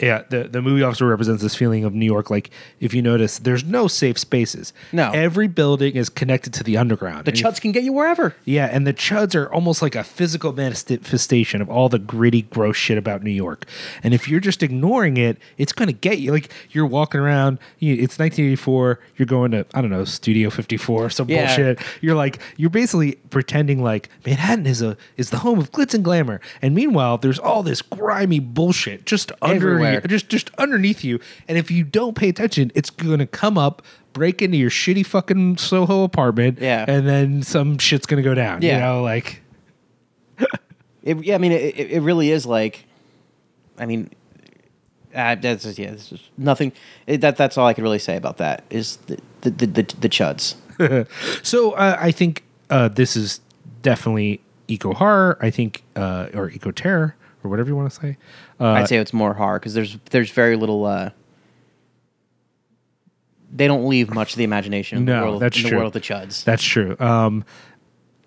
Yeah, 0.00 0.22
the, 0.28 0.44
the 0.44 0.60
movie 0.60 0.82
officer 0.82 1.06
represents 1.06 1.40
this 1.40 1.54
feeling 1.54 1.84
of 1.84 1.94
New 1.94 2.04
York. 2.04 2.28
Like, 2.28 2.50
if 2.80 2.92
you 2.94 3.00
notice, 3.00 3.38
there's 3.38 3.62
no 3.62 3.86
safe 3.86 4.18
spaces. 4.18 4.72
No. 4.92 5.12
Every 5.12 5.46
building 5.46 5.94
is 5.94 6.08
connected 6.08 6.52
to 6.54 6.64
the 6.64 6.76
underground. 6.76 7.26
The 7.26 7.30
And 7.30 7.38
chuds 7.40 7.60
can 7.60 7.70
get 7.70 7.84
you 7.84 7.92
wherever. 7.92 8.34
yeah, 8.44 8.66
and 8.72 8.86
the 8.88 8.92
chuds 8.92 9.36
are 9.36 9.46
almost 9.52 9.82
like 9.82 9.94
a 9.94 10.02
physical 10.02 10.52
manifestation 10.52 11.62
of 11.62 11.70
all 11.70 11.88
the 11.88 12.00
gritty, 12.00 12.42
gross 12.42 12.76
shit 12.76 12.98
about 12.98 13.22
New 13.22 13.30
York. 13.30 13.66
And 14.02 14.12
if 14.14 14.28
you're 14.28 14.40
just 14.40 14.62
ignoring 14.64 15.16
it, 15.16 15.38
it's 15.58 15.72
going 15.72 15.86
to 15.88 15.92
get 15.94 16.18
you. 16.18 16.32
Like 16.32 16.50
you're 16.70 16.86
walking 16.86 17.20
around. 17.20 17.58
You, 17.78 17.94
it's 17.94 18.18
1984. 18.18 18.98
You're 19.16 19.26
going 19.26 19.52
to 19.52 19.64
I 19.74 19.80
don't 19.80 19.90
know 19.90 20.04
Studio 20.04 20.50
54 20.50 21.04
or 21.04 21.10
some 21.10 21.28
Yeah. 21.28 21.46
bullshit. 21.46 21.78
You're 22.00 22.16
like 22.16 22.40
you're 22.56 22.68
basically 22.70 23.12
pretending 23.30 23.82
like 23.82 24.08
Manhattan 24.26 24.66
is 24.66 24.82
a 24.82 24.96
is 25.16 25.30
the 25.30 25.38
home 25.38 25.58
of 25.58 25.70
glitz 25.72 25.94
and 25.94 26.02
glamour. 26.04 26.40
And 26.60 26.74
meanwhile, 26.74 27.18
there's 27.18 27.38
all 27.38 27.62
this 27.62 27.80
grimy 27.80 28.40
bullshit 28.40 29.06
just 29.06 29.30
under 29.40 29.54
Everywhere. 29.74 29.93
You, 30.02 30.08
just 30.08 30.28
just 30.28 30.50
underneath 30.58 31.04
you. 31.04 31.20
And 31.48 31.56
if 31.58 31.70
you 31.70 31.84
don't 31.84 32.14
pay 32.16 32.28
attention, 32.28 32.70
it's 32.74 32.90
going 32.90 33.18
to 33.20 33.26
come 33.26 33.56
up. 33.58 33.82
Break 34.12 34.40
into 34.42 34.56
your 34.56 34.70
shitty 34.70 35.04
fucking 35.04 35.56
Soho 35.56 36.04
apartment, 36.04 36.60
Yeah. 36.60 36.84
and 36.86 37.04
then 37.08 37.42
some 37.42 37.78
shit's 37.78 38.06
gonna 38.06 38.22
go 38.22 38.32
down. 38.32 38.62
You 38.62 38.68
Yeah. 38.68 38.78
know, 38.78 39.02
like 39.02 39.42
It, 41.02 41.22
yeah, 41.24 41.34
I 41.34 41.38
mean, 41.38 41.52
it, 41.52 41.76
it 41.78 41.90
it 41.92 42.00
really 42.00 42.30
is 42.30 42.46
like, 42.46 42.86
I 43.78 43.84
mean, 43.86 44.10
uh, 45.14 45.34
that's 45.34 45.64
just, 45.64 45.78
yeah, 45.78 45.90
it's 45.90 46.08
just 46.08 46.24
nothing. 46.38 46.72
It, 47.06 47.20
that 47.20 47.36
that's 47.36 47.58
all 47.58 47.66
I 47.66 47.74
can 47.74 47.84
really 47.84 47.98
say 47.98 48.16
about 48.16 48.38
that 48.38 48.64
is 48.70 48.96
the 49.06 49.18
the 49.42 49.50
the, 49.50 49.66
the, 49.66 49.82
the 50.00 50.08
chuds. 50.08 50.54
so. 51.44 51.72
Uh, 51.72 51.96
I 52.00 52.10
think 52.10 52.42
uh, 52.70 52.88
this 52.88 53.16
is 53.16 53.40
definitely 53.82 54.40
eco 54.68 54.94
horror. 54.94 55.38
I 55.42 55.50
think, 55.50 55.82
uh, 55.94 56.28
or 56.34 56.50
eco 56.50 56.70
terror, 56.70 57.16
or 57.42 57.50
whatever 57.50 57.68
you 57.68 57.76
want 57.76 57.90
to 57.92 58.00
say. 58.00 58.16
Uh, 58.60 58.66
I'd 58.72 58.88
say 58.88 58.96
it's 58.98 59.12
more 59.12 59.34
horror 59.34 59.58
because 59.58 59.74
there's 59.74 59.96
there's 60.10 60.30
very 60.30 60.56
little. 60.56 60.84
uh 60.86 61.10
They 63.52 63.66
don't 63.66 63.88
leave 63.88 64.12
much 64.12 64.32
to 64.32 64.38
the 64.38 64.44
imagination. 64.44 64.98
In 64.98 65.04
No, 65.04 65.16
the 65.20 65.26
world, 65.26 65.42
that's 65.42 65.56
in 65.56 65.62
the 65.64 65.68
true. 65.70 65.78
world 65.78 65.94
of 65.96 66.02
the 66.02 66.06
chuds. 66.06 66.44
That's 66.44 66.62
true. 66.62 66.96
Um, 66.98 67.44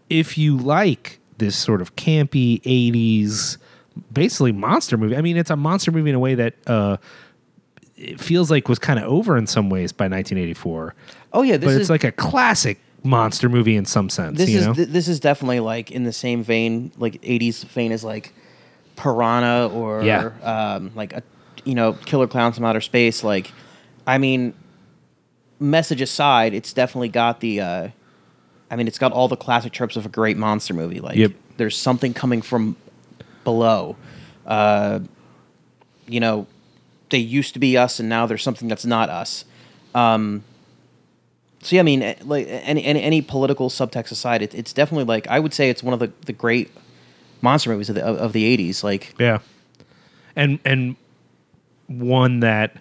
if 0.10 0.38
you 0.38 0.56
like 0.58 1.20
this 1.38 1.56
sort 1.58 1.82
of 1.82 1.96
campy 1.96 2.62
'80s, 2.64 3.58
basically 4.12 4.52
monster 4.54 4.98
movie. 4.98 5.16
I 5.18 5.22
mean, 5.22 5.38
it's 5.38 5.50
a 5.50 5.56
monster 5.58 5.92
movie 5.92 6.10
in 6.10 6.16
a 6.16 6.20
way 6.20 6.36
that 6.36 6.54
uh, 6.66 6.98
it 7.98 8.20
feels 8.20 8.50
like 8.50 8.70
was 8.70 8.80
kind 8.80 9.00
of 9.00 9.06
over 9.06 9.38
in 9.38 9.48
some 9.48 9.70
ways 9.70 9.92
by 9.92 10.06
1984. 10.06 10.96
Oh 11.34 11.42
yeah, 11.42 11.58
this 11.58 11.66
but 11.68 11.72
is 11.72 11.78
it's 11.82 11.90
like 11.90 12.04
a 12.06 12.12
classic 12.12 12.80
monster 13.04 13.48
movie 13.50 13.76
in 13.76 13.86
some 13.86 14.10
sense. 14.10 14.38
this 14.38 14.50
you 14.50 14.60
is 14.60 14.66
know? 14.68 14.74
th- 14.74 14.88
this 14.90 15.08
is 15.08 15.20
definitely 15.20 15.60
like 15.60 15.92
in 15.92 16.04
the 16.04 16.14
same 16.14 16.42
vein, 16.44 16.92
like 16.98 17.22
'80s 17.22 17.64
vein 17.66 17.92
as 17.92 18.04
like 18.04 18.34
Piranha 18.98 19.70
or 19.74 20.04
Yeah. 20.04 20.32
um, 20.44 20.92
like 20.96 21.14
a 21.14 21.24
you 21.64 21.74
know 21.76 21.94
Killer 21.94 22.28
Clowns 22.28 22.56
from 22.58 22.66
Outer 22.66 22.82
Space. 22.82 23.24
Like, 23.24 23.54
I 24.06 24.18
mean, 24.18 24.54
message 25.60 26.02
aside, 26.02 26.54
it's 26.54 26.74
definitely 26.74 27.10
got 27.10 27.40
the. 27.40 27.62
Uh, 27.62 27.88
I 28.70 28.76
mean, 28.76 28.88
it's 28.88 29.00
got 29.00 29.14
all 29.14 29.30
the 29.30 29.38
classic 29.38 29.72
tropes 29.72 29.96
of 29.96 30.06
a 30.06 30.10
great 30.10 30.36
monster 30.36 30.74
movie. 30.74 31.00
Like, 31.00 31.16
Yep. 31.16 31.32
there's 31.56 31.78
something 31.78 32.14
coming 32.14 32.42
from 32.42 32.76
below. 33.46 33.96
Uh, 34.46 35.00
you 36.06 36.20
know, 36.20 36.48
they 37.10 37.18
used 37.18 37.54
to 37.54 37.60
be 37.60 37.78
us, 37.78 38.00
and 38.00 38.10
now 38.10 38.26
there's 38.26 38.44
something 38.44 38.68
that's 38.68 38.86
not 38.86 39.10
us. 39.10 39.46
Um, 39.96 40.44
so 41.62 41.76
yeah, 41.76 41.80
I 41.82 41.84
mean, 41.84 42.02
eh, 42.02 42.16
like 42.24 42.48
any 42.50 42.84
any, 42.84 43.02
any 43.02 43.22
political 43.22 43.70
subtext 43.70 44.12
aside, 44.12 44.42
it, 44.42 44.54
it's 44.54 44.74
definitely 44.74 45.06
like 45.06 45.28
I 45.28 45.40
would 45.40 45.54
say 45.54 45.70
it's 45.70 45.82
one 45.84 45.94
of 45.94 46.00
the, 46.00 46.12
the 46.26 46.34
great 46.34 46.70
monster 47.42 47.70
movies 47.70 47.90
of 47.90 47.96
the 47.96 48.04
of, 48.06 48.18
of 48.18 48.34
the 48.34 48.58
'80s. 48.58 48.84
Like, 48.84 49.14
Yeah. 49.20 49.40
And 50.36 50.60
and 50.66 50.96
one 51.88 52.42
that 52.42 52.78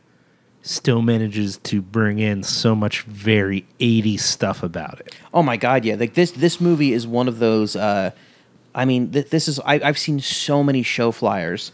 still 0.63 1.01
manages 1.01 1.59
to 1.59 1.81
bring 1.81 2.19
in 2.19 2.43
so 2.43 2.75
much 2.75 3.03
very 3.03 3.65
80s 3.79 4.19
stuff 4.21 4.63
about 4.65 4.99
it. 5.01 5.15
oh 5.33 5.43
my 5.43 5.57
god, 5.57 5.85
yeah, 5.85 5.95
like 5.95 6.15
this 6.15 6.33
this 6.33 6.61
movie 6.61 6.93
is 6.93 7.07
one 7.07 7.29
of 7.29 7.39
those. 7.39 7.77
Uh, 7.77 8.11
I 8.75 8.85
mean, 8.85 9.11
th- 9.13 9.31
this 9.31 9.49
is 9.49 9.59
I, 9.61 9.75
I've 9.83 9.99
seen 9.99 10.21
so 10.21 10.63
many 10.63 10.83
show 10.83 11.13
flyers 11.13 11.73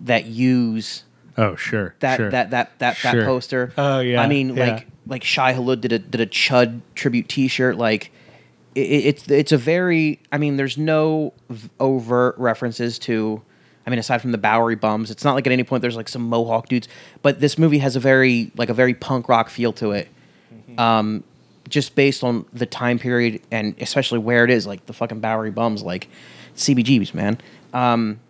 that 0.00 0.26
use 0.26 1.02
Oh, 1.36 1.54
sure. 1.56 1.94
that 2.00 2.16
sure. 2.16 2.30
that 2.30 2.50
that 2.50 2.78
that 2.78 2.96
Sure. 2.96 3.24
poster. 3.24 3.72
Oh, 3.76 4.00
yeah, 4.00 4.22
I 4.22 4.26
mean, 4.28 4.56
yeah. 4.56 4.66
like 4.76 4.86
like 5.06 5.24
Shai 5.24 5.52
Hulud 5.52 5.80
did 5.80 5.92
a 5.92 5.98
did 5.98 6.20
a 6.20 6.26
Chud 6.26 6.80
tribute 6.94 7.28
T-shirt. 7.28 7.76
Like 7.76 8.12
it, 8.78 9.06
it's 9.06 9.28
it's 9.28 9.52
a 9.52 9.58
very. 9.58 10.20
I 10.32 10.38
mean, 10.38 10.56
there's 10.56 10.78
no 10.78 11.32
overt 11.80 12.36
references 12.38 12.98
to. 13.00 13.42
I 13.86 13.90
mean, 13.90 13.98
aside 13.98 14.20
from 14.20 14.32
the 14.32 14.38
Bowery 14.38 14.76
bums, 14.76 15.10
it's 15.10 15.24
not 15.24 15.34
like 15.34 15.46
at 15.46 15.52
any 15.52 15.64
point 15.64 15.80
there's 15.80 15.96
like 15.96 16.10
some 16.10 16.28
Mohawk 16.28 16.68
dudes. 16.68 16.88
But 17.22 17.40
this 17.40 17.56
movie 17.56 17.78
has 17.78 17.96
a 17.96 18.00
very 18.00 18.52
like 18.56 18.68
a 18.68 18.74
very 18.74 18.94
punk 18.94 19.28
rock 19.28 19.48
feel 19.48 19.72
to 19.74 19.92
it. 19.92 20.08
Mm-hmm. 20.52 20.78
Um, 20.78 21.24
just 21.68 21.94
based 21.94 22.24
on 22.24 22.46
the 22.52 22.66
time 22.66 22.98
period 22.98 23.42
and 23.50 23.74
especially 23.80 24.18
where 24.18 24.44
it 24.44 24.50
is, 24.50 24.66
like 24.66 24.86
the 24.86 24.92
fucking 24.92 25.20
Bowery 25.20 25.50
bums, 25.50 25.82
like 25.82 26.08
CBGBs, 26.56 27.14
man. 27.14 27.38
Um, 27.72 28.20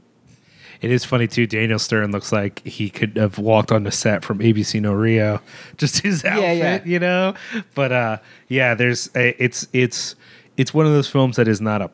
It 0.81 0.91
is 0.91 1.05
funny 1.05 1.27
too. 1.27 1.47
Daniel 1.47 1.79
Stern 1.79 2.13
looks 2.13 2.33
like 2.33 2.65
he 2.67 2.91
could 2.91 3.17
have 3.17 3.39
walked 3.39 3.73
on 3.73 3.83
the 3.85 3.91
set 3.91 4.25
from 4.25 4.39
ABC 4.39 4.81
No 4.81 4.93
Rio, 4.93 5.41
just 5.77 6.01
his 6.01 6.25
outfit, 6.25 6.57
yeah. 6.57 6.85
you 6.85 6.99
know. 6.99 7.35
But 7.75 7.93
uh, 7.93 8.19
yeah, 8.49 8.75
there's 8.75 9.11
a, 9.17 9.41
it's 9.43 9.67
it's 9.73 10.15
it's 10.59 10.75
one 10.75 10.85
of 10.85 10.93
those 10.93 11.09
films 11.09 11.37
that 11.37 11.49
is 11.49 11.61
not 11.63 11.81
a 11.81 11.91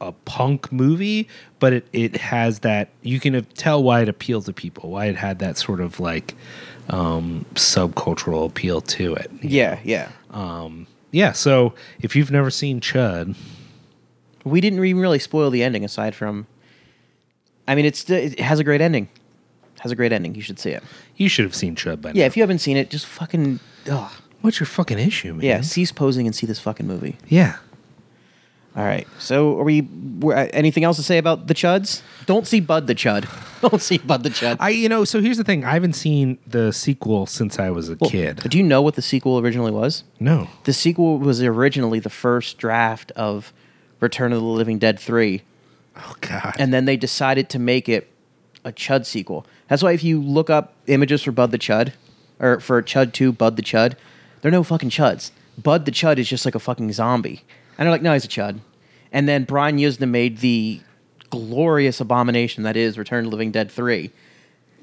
a 0.00 0.12
punk 0.24 0.72
movie, 0.72 1.28
but 1.60 1.72
it 1.72 1.86
it 1.92 2.16
has 2.16 2.60
that 2.60 2.88
you 3.02 3.20
can 3.20 3.44
tell 3.54 3.82
why 3.82 4.00
it 4.00 4.08
appealed 4.08 4.44
to 4.46 4.52
people, 4.52 4.90
why 4.90 5.06
it 5.06 5.16
had 5.16 5.38
that 5.40 5.56
sort 5.58 5.80
of 5.80 6.00
like 6.00 6.34
um 6.90 7.44
subcultural 7.54 8.46
appeal 8.46 8.80
to 8.80 9.14
it. 9.14 9.30
yeah, 9.42 9.78
yeah. 9.84 10.08
Yeah. 11.12 11.32
So 11.32 11.74
if 12.00 12.16
you've 12.16 12.30
never 12.32 12.50
seen 12.50 12.80
Chud, 12.80 13.36
We 14.44 14.60
didn't 14.60 14.84
even 14.84 15.00
really 15.00 15.20
spoil 15.20 15.48
the 15.50 15.62
ending 15.62 15.84
aside 15.84 16.14
from. 16.14 16.46
I 17.68 17.74
mean, 17.76 17.84
it's 17.86 18.10
it 18.10 18.40
has 18.40 18.58
a 18.58 18.64
great 18.64 18.80
ending. 18.80 19.08
Has 19.80 19.92
a 19.92 19.96
great 19.96 20.12
ending. 20.12 20.34
You 20.34 20.42
should 20.42 20.58
see 20.58 20.70
it. 20.70 20.82
you 21.16 21.28
should 21.28 21.44
have 21.44 21.54
seen 21.54 21.76
Chud 21.76 22.00
by 22.02 22.10
now. 22.12 22.18
Yeah, 22.18 22.26
if 22.26 22.36
you 22.36 22.42
haven't 22.42 22.58
seen 22.58 22.76
it, 22.76 22.90
just 22.90 23.06
fucking. 23.06 23.60
Ugh. 23.88 24.10
What's 24.42 24.60
your 24.60 24.66
fucking 24.66 24.98
issue, 24.98 25.32
man? 25.34 25.42
Yeah, 25.44 25.60
cease 25.62 25.92
posing 25.92 26.26
and 26.26 26.34
see 26.36 26.46
this 26.46 26.58
fucking 26.58 26.86
movie. 26.86 27.16
Yeah. 27.28 27.56
All 28.76 28.84
right. 28.84 29.06
So, 29.18 29.58
are 29.60 29.62
we? 29.64 29.82
We're, 29.82 30.34
uh, 30.34 30.48
anything 30.52 30.82
else 30.84 30.96
to 30.96 31.02
say 31.04 31.18
about 31.18 31.46
the 31.46 31.54
Chuds? 31.54 32.02
Don't 32.26 32.46
see 32.46 32.58
Bud 32.60 32.86
the 32.88 32.94
Chud. 32.94 33.28
Don't 33.60 33.80
see 33.80 33.98
Bud 33.98 34.22
the 34.24 34.30
Chud. 34.30 34.56
I 34.58 34.70
you 34.70 34.88
know, 34.88 35.04
so 35.04 35.20
here's 35.20 35.36
the 35.36 35.44
thing. 35.44 35.64
I 35.64 35.72
haven't 35.74 35.92
seen 35.94 36.38
the 36.46 36.72
sequel 36.72 37.26
since 37.26 37.58
I 37.58 37.70
was 37.70 37.88
a 37.88 37.96
Well, 38.00 38.10
kid. 38.10 38.38
Do 38.48 38.58
you 38.58 38.64
know 38.64 38.82
what 38.82 38.94
the 38.96 39.02
sequel 39.02 39.38
originally 39.38 39.70
was? 39.70 40.02
no. 40.18 40.48
The 40.64 40.72
sequel 40.72 41.18
was 41.18 41.40
originally 41.42 42.00
the 42.00 42.10
first 42.10 42.58
draft 42.58 43.12
of 43.12 43.52
Return 44.00 44.32
of 44.32 44.40
the 44.40 44.44
Living 44.46 44.78
Dead 44.78 44.98
3. 44.98 45.42
Oh 45.96 46.14
god. 46.20 46.56
and 46.58 46.74
then 46.74 46.84
they 46.86 46.96
decided 46.96 47.48
to 47.50 47.58
make 47.60 47.88
it 47.88 48.10
a 48.64 48.72
Chud 48.72 49.06
sequel. 49.06 49.46
That's 49.68 49.82
why 49.82 49.92
if 49.92 50.02
you 50.02 50.20
look 50.20 50.50
up 50.50 50.74
images 50.88 51.22
for 51.22 51.30
Bud 51.32 51.52
the 51.52 51.58
Chud, 51.58 51.92
or 52.40 52.58
for 52.60 52.82
Chud 52.82 53.12
2, 53.12 53.30
Bud 53.32 53.56
the 53.56 53.62
Chud, 53.62 53.94
they're 54.42 54.50
no 54.50 54.64
fucking 54.64 54.90
Chuds. 54.90 55.30
Bud 55.56 55.84
the 55.84 55.92
Chud 55.92 56.18
is 56.18 56.28
just 56.28 56.44
like 56.44 56.54
a 56.56 56.58
fucking 56.58 56.92
zombie. 56.92 57.42
And 57.78 57.86
they're 57.86 57.90
like, 57.92 58.02
no, 58.02 58.12
he's 58.12 58.24
a 58.24 58.28
Chud. 58.28 58.60
And 59.12 59.28
then 59.28 59.44
Brian 59.44 59.78
Yuzna 59.78 60.08
made 60.08 60.38
the 60.38 60.80
glorious 61.30 62.00
abomination 62.00 62.62
that 62.64 62.76
is 62.76 62.98
Return 62.98 63.20
of 63.24 63.30
the 63.30 63.30
Living 63.36 63.50
Dead 63.50 63.70
3. 63.70 64.10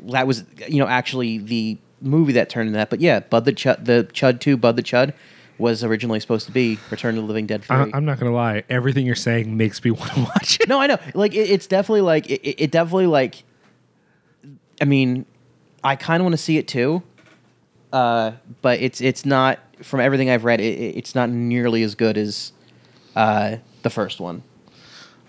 That 0.09 0.27
was, 0.27 0.43
you 0.67 0.79
know, 0.79 0.87
actually 0.87 1.37
the 1.37 1.77
movie 2.01 2.33
that 2.33 2.49
turned 2.49 2.67
into 2.67 2.77
that. 2.77 2.89
But 2.89 2.99
yeah, 3.01 3.19
Bud 3.19 3.45
the 3.45 3.53
Chud, 3.53 3.85
the 3.85 4.07
Chud 4.13 4.39
2, 4.39 4.57
Bud 4.57 4.75
the 4.75 4.83
Chud, 4.83 5.13
was 5.57 5.83
originally 5.83 6.19
supposed 6.19 6.47
to 6.47 6.51
be 6.51 6.79
Return 6.89 7.15
of 7.17 7.21
the 7.23 7.27
Living 7.27 7.45
Dead 7.45 7.63
3. 7.63 7.75
I, 7.77 7.89
I'm 7.93 8.03
not 8.05 8.19
gonna 8.19 8.33
lie. 8.33 8.63
Everything 8.69 9.05
you're 9.05 9.15
saying 9.15 9.55
makes 9.55 9.83
me 9.83 9.91
want 9.91 10.11
to 10.13 10.21
watch 10.21 10.59
it. 10.59 10.67
No, 10.67 10.79
I 10.81 10.87
know. 10.87 10.97
Like 11.13 11.33
it, 11.35 11.49
it's 11.49 11.67
definitely 11.67 12.01
like 12.01 12.29
it, 12.29 12.41
it 12.41 12.63
it 12.63 12.71
definitely 12.71 13.07
like. 13.07 13.43
I 14.81 14.85
mean, 14.85 15.25
I 15.83 15.95
kind 15.95 16.19
of 16.21 16.25
want 16.25 16.33
to 16.33 16.37
see 16.41 16.57
it 16.57 16.67
too, 16.67 17.03
uh, 17.93 18.31
but 18.63 18.79
it's 18.79 19.01
it's 19.01 19.25
not 19.25 19.59
from 19.83 19.99
everything 19.99 20.29
I've 20.31 20.45
read. 20.45 20.59
It- 20.59 20.97
it's 20.97 21.13
not 21.13 21.29
nearly 21.29 21.83
as 21.83 21.93
good 21.93 22.17
as 22.17 22.53
uh, 23.15 23.57
the 23.83 23.89
first 23.89 24.19
one. 24.19 24.43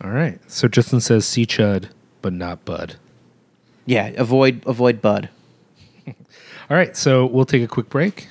All 0.03 0.11
right. 0.11 0.41
So 0.51 0.68
Justin 0.68 1.01
says 1.01 1.26
see 1.26 1.47
Chud, 1.47 1.91
but 2.20 2.33
not 2.33 2.64
Bud. 2.64 2.97
Yeah, 3.87 4.09
avoid 4.16 4.62
avoid 4.66 5.01
Bud. 5.01 5.28
All 6.07 6.76
right. 6.76 6.97
So 6.97 7.26
we'll 7.26 7.45
take 7.45 7.62
a 7.62 7.68
quick 7.68 7.89
break. 7.89 8.28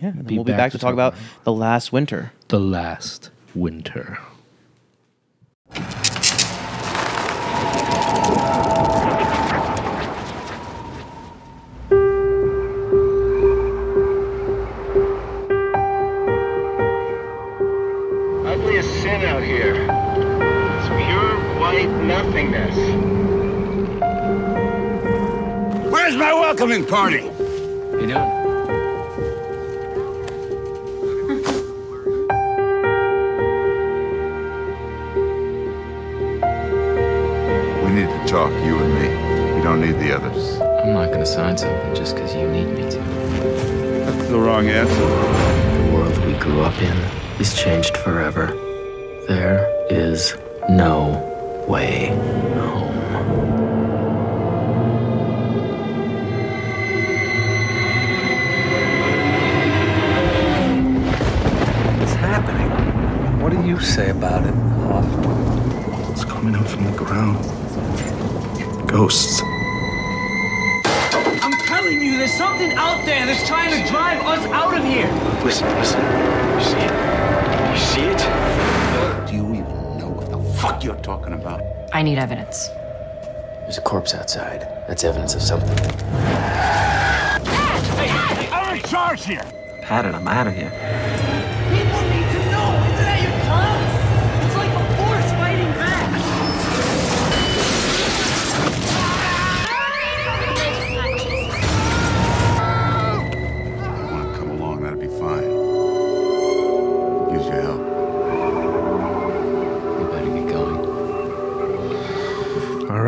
Yeah, 0.00 0.08
and 0.08 0.26
Be 0.26 0.36
we'll 0.36 0.44
be 0.44 0.52
back 0.52 0.58
back 0.58 0.72
to 0.72 0.78
talk 0.78 0.88
talk 0.88 0.92
about 0.94 1.14
the 1.44 1.52
last 1.52 1.92
winter. 1.92 2.32
The 2.48 2.60
last 2.60 3.30
winter. 3.54 4.18
Out 19.40 19.46
here. 19.46 19.74
It's 20.78 20.88
pure 20.88 21.58
white 21.58 21.88
nothingness. 22.04 22.76
Where's 25.90 26.16
my 26.16 26.32
welcoming 26.32 26.86
party? 26.86 27.22
You 27.22 28.06
doing? 28.06 28.38
We 37.84 37.90
need 37.96 38.08
to 38.08 38.24
talk, 38.26 38.50
you 38.64 38.78
and 38.78 38.94
me. 38.94 39.54
We 39.54 39.62
don't 39.62 39.80
need 39.80 39.98
the 39.98 40.16
others. 40.16 40.60
I'm 40.60 40.92
not 40.92 41.10
gonna 41.12 41.26
sign 41.26 41.56
something 41.56 41.94
just 41.94 42.14
because 42.14 42.34
you 42.34 42.48
need 42.48 42.66
me 42.66 42.90
to. 42.90 42.98
That's 42.98 44.28
the 44.28 44.38
wrong 44.38 44.68
answer. 44.68 44.94
The 44.94 45.92
world 45.92 46.26
we 46.26 46.32
grew 46.34 46.60
up 46.62 46.80
in 46.82 46.96
is 47.40 47.54
changed 47.54 47.96
forever. 47.98 48.69
There 49.28 49.86
is 49.90 50.36
no 50.68 51.64
way 51.68 52.08
home. 52.54 52.96
What's 61.98 62.12
happening? 62.14 62.70
What 63.40 63.52
do 63.52 63.62
you 63.66 63.78
say 63.78 64.10
about 64.10 64.44
it, 64.46 64.54
Hoff? 64.54 65.04
It's 66.10 66.24
coming 66.24 66.54
up 66.56 66.66
from 66.66 66.84
the 66.84 66.92
ground. 66.92 67.38
Ghosts. 68.88 69.42
I'm 71.42 71.52
telling 71.66 72.00
you, 72.02 72.18
there's 72.18 72.32
something 72.32 72.72
out 72.72 73.04
there 73.04 73.26
that's 73.26 73.46
trying 73.46 73.70
to 73.80 73.90
drive 73.90 74.20
us 74.26 74.44
out 74.46 74.76
of 74.76 74.84
here. 74.84 75.08
Listen, 75.44 75.68
listen. 75.76 76.79
Talking 81.20 81.34
about? 81.34 81.62
I 81.92 82.02
need 82.02 82.18
evidence. 82.18 82.68
There's 83.62 83.78
a 83.78 83.82
corpse 83.82 84.14
outside. 84.14 84.60
That's 84.88 85.04
evidence 85.04 85.34
of 85.34 85.42
something. 85.42 85.78
I'm 88.52 88.76
in 88.76 88.82
charge 88.82 89.26
here. 89.26 89.44
Pat 89.82 90.06
it, 90.06 90.14
I'm 90.14 90.26
out 90.26 90.46
of 90.46 90.54
here. 90.54 90.70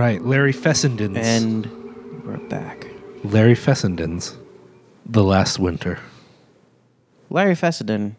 Right, 0.02 0.22
Larry 0.24 0.52
Fessenden's 0.52 1.16
And 1.16 2.24
we're 2.24 2.36
back. 2.36 2.88
Larry 3.22 3.54
Fessenden's 3.54 4.36
The 5.06 5.22
Last 5.22 5.60
Winter. 5.60 6.00
Larry 7.30 7.54
Fessenden. 7.54 8.16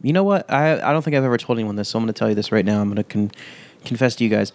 You 0.00 0.12
know 0.12 0.22
what? 0.22 0.48
I 0.48 0.74
I 0.74 0.92
don't 0.92 1.02
think 1.02 1.16
I've 1.16 1.24
ever 1.24 1.38
told 1.38 1.58
anyone 1.58 1.74
this, 1.74 1.88
so 1.88 1.98
I'm 1.98 2.04
going 2.04 2.14
to 2.14 2.18
tell 2.18 2.28
you 2.28 2.36
this 2.36 2.52
right 2.52 2.64
now. 2.64 2.80
I'm 2.80 2.88
going 2.88 2.96
to 2.96 3.04
con- 3.04 3.32
confess 3.84 4.14
to 4.16 4.24
you 4.24 4.30
guys. 4.30 4.52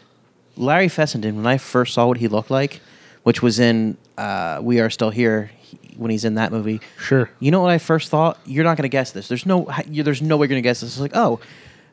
Larry 0.55 0.87
Fessenden, 0.87 1.35
when 1.35 1.45
I 1.45 1.57
first 1.57 1.93
saw 1.93 2.07
what 2.07 2.17
he 2.17 2.29
looked 2.29 2.49
like, 2.49 2.79
which 3.23 3.41
was 3.41 3.59
in 3.59 3.97
uh, 4.17 4.59
We 4.63 4.79
Are 4.79 4.89
Still 4.89 5.09
Here, 5.09 5.51
he, 5.59 5.77
when 5.97 6.11
he's 6.11 6.23
in 6.23 6.35
that 6.35 6.53
movie. 6.53 6.79
Sure. 6.97 7.29
You 7.41 7.51
know 7.51 7.61
what 7.61 7.71
I 7.71 7.77
first 7.77 8.09
thought? 8.09 8.39
You're 8.45 8.63
not 8.63 8.77
going 8.77 8.83
to 8.83 8.89
guess 8.89 9.11
this. 9.11 9.27
There's 9.27 9.45
no 9.45 9.69
there's 9.85 10.21
no 10.21 10.37
way 10.37 10.45
you're 10.45 10.47
going 10.47 10.63
to 10.63 10.67
guess 10.67 10.79
this. 10.79 10.91
It's 10.91 11.01
like, 11.01 11.11
oh, 11.13 11.41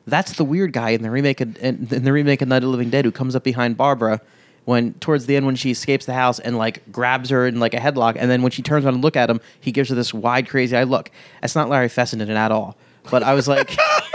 that's 0.07 0.35
the 0.35 0.45
weird 0.45 0.73
guy 0.73 0.91
in 0.91 1.03
the 1.03 1.11
remake 1.11 1.41
of, 1.41 1.57
in, 1.59 1.89
in 1.91 2.05
the 2.05 2.13
remake 2.13 2.41
of 2.41 2.47
Night 2.47 2.59
of 2.59 2.63
the 2.63 2.69
Living 2.69 2.91
Dead 2.91 3.05
who 3.05 3.11
comes 3.11 3.35
up 3.35 3.43
behind 3.43 3.77
Barbara 3.77 4.21
when 4.65 4.95
towards 4.95 5.27
the 5.27 5.37
end 5.37 5.47
when 5.47 5.57
she 5.57 5.71
escapes 5.71 6.07
the 6.07 6.15
house 6.15 6.39
and 6.39 6.57
like 6.57 6.91
grabs 6.91 7.31
her 7.31 7.47
in 7.47 7.61
like 7.61 7.75
a 7.75 7.79
headlock 7.79 8.17
and 8.19 8.31
then 8.31 8.43
when 8.43 8.51
she 8.51 8.63
turns 8.63 8.85
around 8.85 8.95
and 8.95 9.05
look 9.05 9.17
at 9.17 9.29
him, 9.29 9.41
he 9.61 9.73
gives 9.73 9.89
her 9.89 9.95
this 9.95 10.15
wide 10.15 10.49
crazy 10.49 10.77
eye 10.77 10.85
look. 10.85 11.11
That's 11.41 11.55
not 11.55 11.69
Larry 11.69 11.89
Fessenden 11.89 12.31
at 12.31 12.53
all. 12.53 12.77
But 13.11 13.23
I 13.23 13.35
was 13.35 13.47
like 13.47 13.77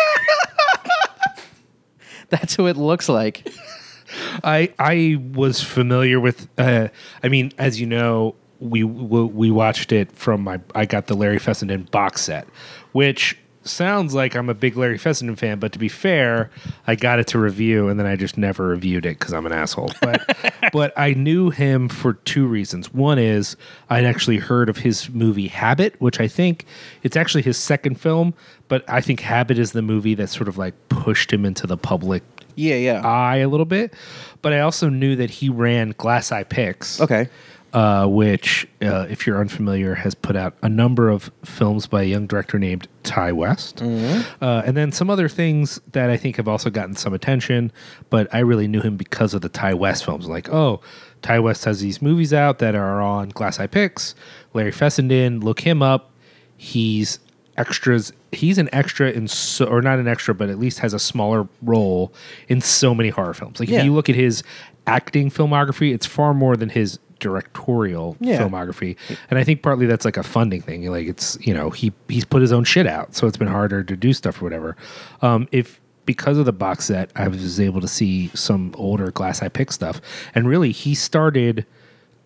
That's 2.30 2.56
who 2.56 2.68
it 2.68 2.78
looks 2.78 3.10
like. 3.10 3.48
I 4.44 4.74
I 4.80 5.22
was 5.34 5.62
familiar 5.62 6.20
with. 6.20 6.48
Uh, 6.58 6.90
I 7.24 7.28
mean, 7.28 7.52
as 7.58 7.80
you 7.80 7.88
know, 7.88 8.36
we 8.60 8.84
we 8.84 9.24
we 9.24 9.52
watched 9.52 9.92
it 9.92 10.12
from 10.12 10.42
my. 10.42 10.60
I 10.76 10.86
got 10.86 11.08
the 11.08 11.16
Larry 11.16 11.40
Fessenden 11.40 11.84
box 11.84 12.22
set, 12.22 12.48
which 12.92 13.38
sounds 13.70 14.14
like 14.14 14.36
I'm 14.36 14.50
a 14.50 14.54
big 14.54 14.76
Larry 14.76 14.98
Fessenden 14.98 15.36
fan. 15.36 15.60
But 15.60 15.72
to 15.74 15.80
be 15.80 15.88
fair, 15.90 16.50
I 16.88 16.96
got 16.96 17.20
it 17.20 17.28
to 17.28 17.40
review, 17.40 17.88
and 17.88 18.00
then 18.00 18.06
I 18.08 18.16
just 18.16 18.38
never 18.38 18.68
reviewed 18.68 19.06
it 19.06 19.20
because 19.20 19.34
I'm 19.34 19.46
an 19.46 19.52
asshole. 19.54 19.91
But 20.02 20.22
but 20.74 20.94
I 20.98 21.14
knew 21.14 21.50
him 21.50 21.90
for 21.90 22.14
two 22.14 22.46
reasons. 22.48 22.94
One 22.94 23.20
is 23.20 23.56
I'd 23.90 24.06
actually 24.06 24.38
heard 24.38 24.70
of 24.70 24.78
his 24.80 25.10
movie 25.10 25.48
Habit, 25.48 25.96
which 26.00 26.20
I 26.20 26.28
think 26.28 26.66
it's 27.04 27.16
actually 27.16 27.44
his 27.44 27.58
second 27.58 28.00
film. 28.00 28.34
But 28.68 28.84
I 28.90 29.02
think 29.02 29.22
Habit 29.22 29.58
is 29.58 29.72
the 29.72 29.82
movie 29.82 30.14
that 30.16 30.28
sort 30.30 30.48
of 30.48 30.58
like 30.58 30.74
pushed 30.90 31.32
him 31.34 31.46
into 31.46 31.66
the 31.66 31.78
public 31.78 32.22
Yeah, 32.56 32.76
yeah. 32.76 33.02
eye 33.08 33.38
a 33.38 33.48
little 33.48 33.66
bit, 33.66 33.94
but 34.41 34.54
I 34.54 34.60
also 34.60 34.90
knew 34.90 35.16
that 35.16 35.30
he 35.30 35.50
ran 35.50 35.96
Glass 35.98 36.32
Eye 36.32 36.44
Pix. 36.44 37.02
Okay. 37.02 37.30
Uh, 37.72 38.08
which, 38.08 38.68
uh, 38.82 39.06
if 39.12 39.28
you're 39.28 39.40
unfamiliar, 39.40 39.94
has 39.94 40.16
put 40.16 40.36
out 40.36 40.56
a 40.64 40.70
number 40.70 41.08
of 41.08 41.30
films 41.46 41.86
by 41.86 42.02
a 42.02 42.06
young 42.06 42.26
director 42.26 42.58
named 42.58 42.88
Ti 43.04 43.32
West. 43.32 43.82
Uh, 43.84 44.64
and 44.66 44.76
then 44.76 44.91
some 44.91 45.08
other 45.08 45.30
things 45.30 45.80
that 45.91 46.10
I 46.10 46.18
think 46.18 46.38
have 46.38 46.48
also 46.48 46.72
gotten 46.72 46.96
some 46.96 47.14
attention, 47.14 47.72
but 48.10 48.28
I 48.34 48.40
really 48.40 48.68
knew 48.68 48.82
him 48.82 48.98
because 48.98 49.36
of 49.36 49.41
the 49.41 49.50
Ti 49.50 49.76
West 49.76 50.04
films. 50.04 50.28
Like, 50.28 50.50
oh, 50.50 50.82
Ti 51.22 51.38
West 51.38 51.66
has 51.66 51.80
these 51.80 52.02
movies 52.02 52.34
out 52.34 52.58
that 52.58 52.74
are 52.74 53.02
on 53.04 53.30
Glass 53.30 53.60
Eye 53.60 53.68
Pix. 53.68 54.16
Larry 54.56 54.72
Fessenden, 54.72 55.40
look 55.41 55.60
him 55.60 55.84
up. 55.84 56.10
He's 56.58 57.20
extras. 57.56 58.12
He's 58.32 58.58
an 58.58 58.70
extra 58.74 59.12
in 59.12 59.28
so, 59.28 59.66
or 59.66 59.82
not 59.84 60.00
an 60.00 60.08
extra, 60.08 60.34
but 60.34 60.50
at 60.50 60.58
least 60.58 60.80
has 60.80 60.94
a 60.96 61.00
smaller 61.00 61.48
role 61.62 62.12
in 62.48 62.62
so 62.62 62.96
many 62.96 63.10
horror 63.10 63.34
films. 63.36 63.60
Like 63.60 63.70
Yeah. 63.70 63.80
if 63.80 63.86
you 63.86 63.94
look 63.94 64.10
at 64.10 64.16
his 64.16 64.41
acting 64.88 65.30
filmography, 65.30 65.94
it's 65.94 66.08
far 66.08 66.34
more 66.34 66.56
than 66.58 66.70
his 66.70 66.98
directorial 67.20 68.18
Yeah. 68.20 68.40
filmography. 68.41 68.96
And 69.30 69.38
I 69.40 69.44
think 69.44 69.62
partly 69.62 69.86
that's 69.86 70.06
like 70.06 70.18
a 70.18 70.24
funding 70.24 70.62
thing. 70.62 70.90
Like 70.90 71.08
it's 71.08 71.38
you 71.41 71.54
know 71.54 71.70
he 71.70 71.91
he's 72.08 72.26
put 72.26 72.41
his 72.41 72.52
own 72.52 72.64
shit 72.64 72.88
out, 72.88 73.16
so 73.16 73.28
it's 73.28 73.38
been 73.38 73.48
harder 73.48 73.84
to 73.84 73.96
do 73.96 74.14
stuff 74.14 74.41
or 74.41 74.46
whatever. 74.46 74.76
Um, 75.22 75.48
if 75.52 75.80
because 76.06 76.38
of 76.40 76.46
the 76.46 76.54
box 76.54 76.86
set, 76.86 77.12
I 77.16 77.28
was 77.28 77.60
able 77.60 77.82
to 77.82 77.88
see 77.88 78.30
some 78.34 78.74
older 78.78 79.12
Glass 79.12 79.44
Eye 79.44 79.50
Pick 79.50 79.72
stuff, 79.72 80.02
and 80.34 80.48
really 80.48 80.72
he 80.72 80.96
started 80.96 81.66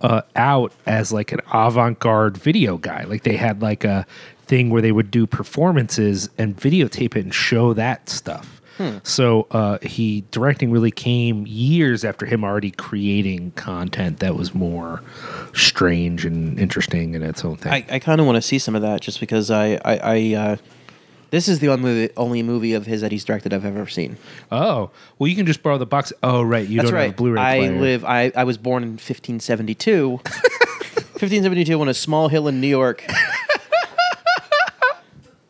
uh, 0.01 0.21
out 0.35 0.71
as 0.85 1.11
like 1.11 1.31
an 1.31 1.39
avant-garde 1.53 2.37
video 2.37 2.77
guy. 2.77 3.03
Like 3.03 3.23
they 3.23 3.35
had 3.37 3.61
like 3.61 3.83
a 3.83 4.05
thing 4.45 4.69
where 4.69 4.81
they 4.81 4.91
would 4.91 5.09
do 5.11 5.25
performances 5.27 6.29
and 6.37 6.55
videotape 6.57 7.15
it 7.15 7.23
and 7.23 7.33
show 7.33 7.73
that 7.73 8.09
stuff. 8.09 8.61
So 9.03 9.47
uh, 9.51 9.77
he 9.81 10.25
directing 10.31 10.71
really 10.71 10.91
came 10.91 11.45
years 11.47 12.03
after 12.03 12.25
him 12.25 12.43
already 12.43 12.71
creating 12.71 13.51
content 13.51 14.19
that 14.19 14.35
was 14.35 14.53
more 14.53 15.01
strange 15.53 16.25
and 16.25 16.59
interesting 16.59 17.13
in 17.13 17.23
its 17.23 17.45
own 17.45 17.57
thing. 17.57 17.71
I, 17.71 17.85
I 17.89 17.99
kind 17.99 18.19
of 18.19 18.27
want 18.27 18.37
to 18.37 18.41
see 18.41 18.59
some 18.59 18.75
of 18.75 18.81
that 18.81 19.01
just 19.01 19.19
because 19.19 19.51
I 19.51 19.79
I, 19.85 19.97
I 19.97 20.33
uh, 20.33 20.55
this 21.33 21.47
is 21.47 21.59
the 21.59 21.69
only 21.69 21.81
movie, 21.81 22.13
only 22.15 22.43
movie 22.43 22.73
of 22.73 22.85
his 22.85 23.01
that 23.01 23.11
he's 23.11 23.25
directed 23.25 23.55
I've 23.55 23.65
ever 23.65 23.87
seen. 23.87 24.17
oh, 24.51 24.91
well, 25.17 25.27
you 25.27 25.35
can 25.35 25.47
just 25.47 25.63
borrow 25.63 25.79
the 25.79 25.85
box. 25.87 26.13
Oh, 26.21 26.43
right, 26.43 26.67
you 26.67 26.77
That's 26.77 26.91
don't 26.91 26.95
right. 26.95 27.05
have 27.05 27.13
a 27.13 27.17
Blu-ray 27.17 27.37
player. 27.37 27.47
I 27.47 27.57
player. 27.57 27.81
live. 27.81 28.05
I, 28.05 28.31
I 28.35 28.43
was 28.43 28.59
born 28.59 28.83
in 28.83 28.89
1572. 28.89 30.11
1572 30.11 31.81
on 31.81 31.89
a 31.89 31.93
small 31.95 32.27
hill 32.27 32.47
in 32.47 32.61
New 32.61 32.67
York. 32.67 33.03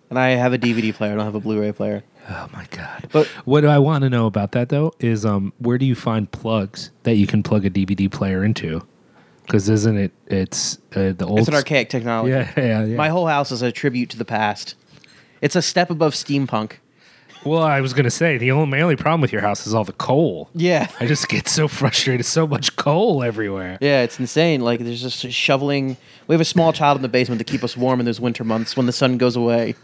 and 0.10 0.18
I 0.18 0.30
have 0.30 0.54
a 0.54 0.58
DVD 0.58 0.94
player. 0.94 1.12
I 1.12 1.16
don't 1.16 1.26
have 1.26 1.36
a 1.36 1.42
Blu-ray 1.42 1.74
player. 1.74 2.06
Oh 2.30 2.48
my 2.54 2.66
god! 2.72 3.10
But- 3.12 3.28
what 3.46 3.66
I 3.66 3.80
want 3.80 4.04
to 4.04 4.10
know 4.10 4.26
about 4.28 4.54
that 4.54 4.70
though 4.70 4.94
is 5.00 5.26
um, 5.26 5.52
where 5.60 5.78
do 5.78 5.86
you 5.86 5.96
find 5.96 6.32
plugs 6.32 6.92
that 7.04 7.16
you 7.16 7.28
can 7.28 7.44
plug 7.44 7.66
a 7.66 7.70
DVD 7.70 8.10
player 8.12 8.44
into? 8.44 8.82
Because 9.46 9.68
isn't 9.68 9.98
it? 9.98 10.12
It's 10.28 10.78
uh, 10.96 11.12
the 11.12 11.26
old. 11.26 11.40
It's 11.40 11.48
an 11.50 11.56
archaic 11.56 11.90
technology. 11.90 12.32
Yeah, 12.32 12.52
yeah, 12.58 12.86
yeah. 12.86 12.96
My 12.96 13.10
whole 13.10 13.28
house 13.28 13.52
is 13.52 13.62
a 13.62 13.72
tribute 13.72 14.10
to 14.12 14.18
the 14.18 14.26
past. 14.26 14.76
It's 15.42 15.56
a 15.58 15.62
step 15.62 15.90
above 15.90 16.14
steampunk. 16.14 16.74
Well, 17.46 17.62
I 17.62 17.82
was 17.82 17.94
gonna 17.94 18.10
say 18.10 18.38
the 18.38 18.52
only 18.52 18.68
my 18.68 18.80
only 18.82 18.96
problem 18.96 19.20
with 19.20 19.34
your 19.34 19.42
house 19.42 19.68
is 19.68 19.74
all 19.74 19.84
the 19.84 19.92
coal. 19.92 20.50
Yeah. 20.56 20.88
I 21.02 21.08
just 21.08 21.28
get 21.28 21.50
so 21.50 21.68
frustrated. 21.68 22.26
So 22.26 22.48
much 22.48 22.78
coal 22.78 23.22
everywhere. 23.22 23.78
Yeah, 23.82 24.04
it's 24.04 24.18
insane. 24.18 24.62
Like 24.62 24.80
there's 24.80 25.02
just 25.02 25.30
shoveling. 25.34 25.98
We 26.28 26.34
have 26.34 26.42
a 26.42 26.46
small 26.46 26.72
child 26.72 26.96
in 26.98 27.02
the 27.02 27.10
basement 27.10 27.40
to 27.40 27.44
keep 27.46 27.64
us 27.66 27.76
warm 27.76 28.00
in 28.00 28.06
those 28.06 28.22
winter 28.22 28.46
months 28.46 28.78
when 28.78 28.86
the 28.86 28.94
sun 28.94 29.18
goes 29.18 29.36
away. 29.36 29.76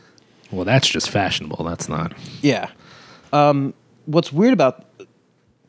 Well, 0.52 0.66
that's 0.66 0.88
just 0.88 1.10
fashionable. 1.10 1.64
That's 1.64 1.88
not. 1.90 2.14
Yeah. 2.42 2.70
Um, 3.32 3.74
what's 4.06 4.34
weird 4.34 4.54
about 4.54 4.86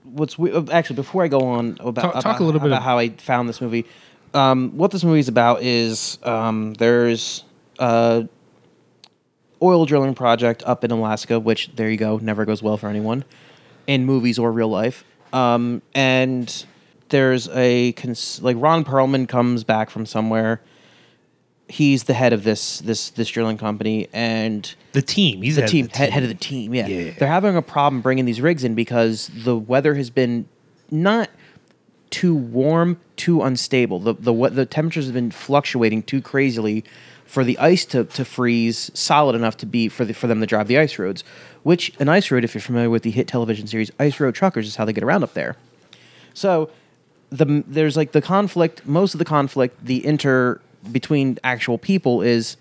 what's 0.05 0.39
we- 0.39 0.53
uh, 0.53 0.65
actually 0.73 0.97
before 0.97 1.23
I 1.23 1.29
go 1.29 1.41
on 1.41 1.77
about 1.81 2.03
Talk- 2.03 2.15
talk 2.15 2.23
about, 2.25 2.41
a 2.41 2.45
little 2.45 2.61
bit 2.61 2.69
about 2.69 2.79
ab- 2.79 2.83
how 2.85 2.99
I 2.99 3.11
found 3.11 3.49
this 3.49 3.61
movie. 3.61 3.85
Um, 4.33 4.71
what 4.77 4.91
this 4.91 5.05
movie 5.05 5.21
is 5.21 5.29
about 5.29 5.63
is 5.63 6.19
um, 6.23 6.75
there's 6.75 7.45
a 7.79 8.27
oil 9.63 9.85
drilling 9.85 10.15
project 10.15 10.63
up 10.65 10.85
in 10.85 10.91
Alaska, 10.91 11.39
which 11.39 11.71
there 11.77 11.91
you 11.91 11.97
go, 11.97 12.19
never 12.19 12.45
goes 12.45 12.63
well 12.63 12.77
for 12.77 12.89
anyone 12.89 13.25
in 13.87 14.07
movies 14.07 14.39
or 14.39 14.51
real 14.53 14.69
life. 14.69 15.05
Um, 15.33 15.83
and 15.95 16.65
there's 17.11 17.49
a 17.51 17.93
cons- 17.93 18.41
like 18.43 18.57
Ron 18.59 18.85
Perlman 18.85 19.29
comes 19.29 19.65
back 19.65 19.91
from 19.91 20.07
somewhere. 20.07 20.61
He's 21.71 22.05
the 22.05 22.15
head 22.15 22.33
of 22.33 22.43
this 22.45 22.81
this 22.81 23.11
this 23.11 23.29
drilling 23.29 23.59
company, 23.59 24.09
and 24.13 24.75
The 24.93 25.03
team. 25.03 25.43
He's 25.43 25.57
the 25.57 25.63
head 25.63 25.69
of 25.69 25.71
team, 25.71 25.87
the 25.87 25.97
head, 25.97 26.11
head 26.11 26.23
of 26.25 26.29
the 26.29 26.35
team. 26.35 26.75
Yeah. 26.75 26.87
Yeah. 26.87 27.13
they're 27.19 27.29
having 27.29 27.57
a 27.57 27.63
problem 27.63 28.03
bringing 28.03 28.25
these 28.25 28.41
rigs 28.41 28.65
in 28.65 28.75
because 28.75 29.31
the 29.33 29.57
weather 29.57 29.95
has 29.95 30.11
been 30.11 30.49
not 30.91 31.31
too 32.11 32.35
warm, 32.35 33.01
too 33.17 33.43
unstable. 33.43 34.01
The 34.01 34.15
the 34.15 34.33
the 34.51 34.67
temperatures 34.67 35.07
have 35.07 35.15
been 35.15 35.31
fluctuating 35.31 36.03
too 36.03 36.21
crazily 36.21 36.85
for 37.31 37.45
the 37.45 37.57
ice 37.59 37.85
to, 37.85 38.03
to 38.03 38.25
freeze 38.25 38.91
solid 38.93 39.37
enough 39.37 39.57
to 39.57 39.65
be 39.65 39.89
for 39.89 40.05
the, 40.05 40.13
for 40.13 40.27
them 40.27 40.41
to 40.41 40.47
drive 40.47 40.67
the 40.67 40.77
ice 40.77 40.99
roads. 40.99 41.23
Which 41.63 41.93
an 42.01 42.09
ice 42.09 42.29
road, 42.33 42.43
if 42.43 42.55
you're 42.55 42.61
familiar 42.61 42.91
with 42.91 43.05
the 43.05 43.13
hit 43.13 43.29
television 43.29 43.69
series 43.69 43.93
Ice 44.01 44.19
Road 44.19 44.35
Truckers, 44.35 44.67
is 44.67 44.75
how 44.75 44.85
they 44.85 44.93
get 44.93 45.05
around 45.05 45.23
up 45.23 45.35
there. 45.35 45.55
So 46.35 46.71
the 47.31 47.63
there's 47.67 47.97
like 47.97 48.11
the 48.13 48.21
conflict. 48.21 48.85
Most 48.85 49.15
of 49.15 49.19
the 49.19 49.25
conflict, 49.25 49.85
the 49.85 50.05
inter 50.05 50.61
between 50.91 51.39
actual 51.45 51.79
people 51.79 52.23
is 52.23 52.57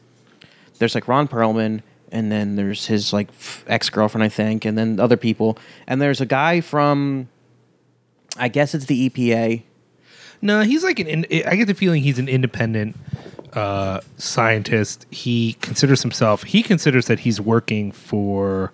there's 0.79 0.95
like 0.95 1.07
Ron 1.07 1.27
Perlman, 1.27 1.81
and 2.11 2.31
then 2.31 2.55
there's 2.55 2.87
his 2.87 3.13
like 3.13 3.27
ex 3.67 3.89
girlfriend, 3.89 4.23
I 4.23 4.29
think, 4.29 4.65
and 4.65 4.77
then 4.77 4.99
other 4.99 5.17
people, 5.17 5.57
and 5.87 6.01
there's 6.01 6.21
a 6.21 6.25
guy 6.25 6.61
from, 6.61 7.27
I 8.37 8.47
guess 8.47 8.73
it's 8.73 8.85
the 8.85 9.09
EPA. 9.09 9.63
No, 10.41 10.61
he's 10.61 10.83
like 10.83 10.99
an. 10.99 11.07
in- 11.07 11.43
I 11.47 11.55
get 11.55 11.67
the 11.67 11.73
feeling 11.73 12.01
he's 12.01 12.17
an 12.19 12.29
independent 12.29 12.95
uh, 13.53 13.99
scientist. 14.17 15.05
He 15.11 15.53
considers 15.61 16.01
himself. 16.01 16.43
He 16.43 16.63
considers 16.63 17.07
that 17.07 17.19
he's 17.21 17.41
working 17.41 17.91
for 17.91 18.71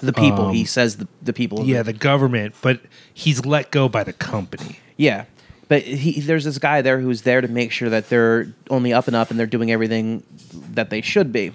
The 0.00 0.12
people, 0.12 0.46
Um, 0.46 0.54
he 0.54 0.64
says 0.64 0.96
the 0.96 1.06
the 1.22 1.32
people. 1.32 1.64
yeah 1.64 1.82
the 1.84 1.92
government, 1.92 2.54
but 2.62 2.80
he's 3.14 3.46
let 3.46 3.70
go 3.70 3.88
by 3.88 4.02
the 4.04 4.12
company. 4.12 4.80
Yeah. 4.96 5.24
But 5.68 5.82
he, 5.82 6.20
there's 6.20 6.44
this 6.44 6.58
guy 6.58 6.82
there 6.82 6.98
who's 6.98 7.22
there 7.22 7.40
to 7.40 7.48
make 7.48 7.72
sure 7.72 7.90
that 7.90 8.08
they're 8.08 8.52
only 8.70 8.92
up 8.92 9.06
and 9.06 9.14
up 9.14 9.30
and 9.30 9.38
they're 9.38 9.46
doing 9.46 9.70
everything 9.70 10.22
that 10.72 10.90
they 10.90 11.02
should 11.02 11.32
be. 11.32 11.52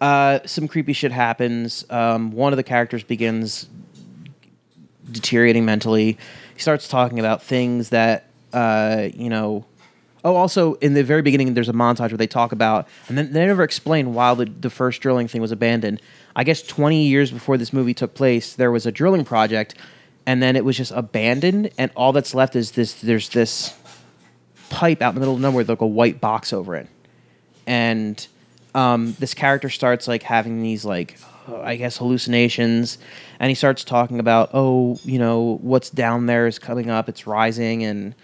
Uh, 0.00 0.40
some 0.44 0.68
creepy 0.68 0.92
shit 0.92 1.12
happens. 1.12 1.84
Um, 1.88 2.32
one 2.32 2.52
of 2.52 2.56
the 2.56 2.62
characters 2.62 3.02
begins 3.02 3.66
deteriorating 5.10 5.64
mentally. 5.64 6.18
He 6.54 6.60
starts 6.60 6.88
talking 6.88 7.18
about 7.18 7.42
things 7.42 7.90
that, 7.90 8.26
uh, 8.52 9.08
you 9.14 9.30
know. 9.30 9.64
Oh, 10.24 10.34
also 10.34 10.74
in 10.74 10.94
the 10.94 11.04
very 11.04 11.22
beginning, 11.22 11.54
there's 11.54 11.68
a 11.68 11.72
montage 11.72 12.10
where 12.10 12.18
they 12.18 12.26
talk 12.26 12.50
about, 12.50 12.88
and 13.08 13.16
then 13.16 13.32
they 13.32 13.46
never 13.46 13.62
explain 13.62 14.12
why 14.12 14.34
the, 14.34 14.46
the 14.46 14.70
first 14.70 15.00
drilling 15.00 15.28
thing 15.28 15.40
was 15.40 15.52
abandoned. 15.52 16.02
I 16.34 16.42
guess 16.42 16.62
20 16.62 17.06
years 17.06 17.30
before 17.30 17.56
this 17.56 17.72
movie 17.72 17.94
took 17.94 18.14
place, 18.14 18.54
there 18.54 18.72
was 18.72 18.86
a 18.86 18.92
drilling 18.92 19.24
project 19.24 19.76
and 20.26 20.42
then 20.42 20.56
it 20.56 20.64
was 20.64 20.76
just 20.76 20.92
abandoned, 20.92 21.70
and 21.78 21.90
all 21.94 22.12
that's 22.12 22.34
left 22.34 22.56
is 22.56 22.72
this. 22.72 23.00
There's 23.00 23.28
this 23.28 23.74
pipe 24.68 25.00
out 25.00 25.10
in 25.10 25.14
the 25.14 25.20
middle 25.20 25.34
of 25.34 25.40
nowhere, 25.40 25.58
with, 25.58 25.68
like 25.68 25.80
a 25.80 25.86
white 25.86 26.20
box 26.20 26.52
over 26.52 26.74
it, 26.74 26.88
and 27.66 28.26
um, 28.74 29.16
this 29.18 29.32
character 29.32 29.70
starts 29.70 30.08
like 30.08 30.24
having 30.24 30.62
these 30.62 30.84
like 30.84 31.18
I 31.48 31.76
guess 31.76 31.96
hallucinations, 31.96 32.98
and 33.38 33.48
he 33.48 33.54
starts 33.54 33.84
talking 33.84 34.18
about 34.18 34.50
oh 34.52 34.98
you 35.04 35.18
know 35.18 35.58
what's 35.62 35.90
down 35.90 36.26
there 36.26 36.46
is 36.46 36.58
coming 36.58 36.90
up, 36.90 37.08
it's 37.08 37.26
rising, 37.26 37.84
and 37.84 38.14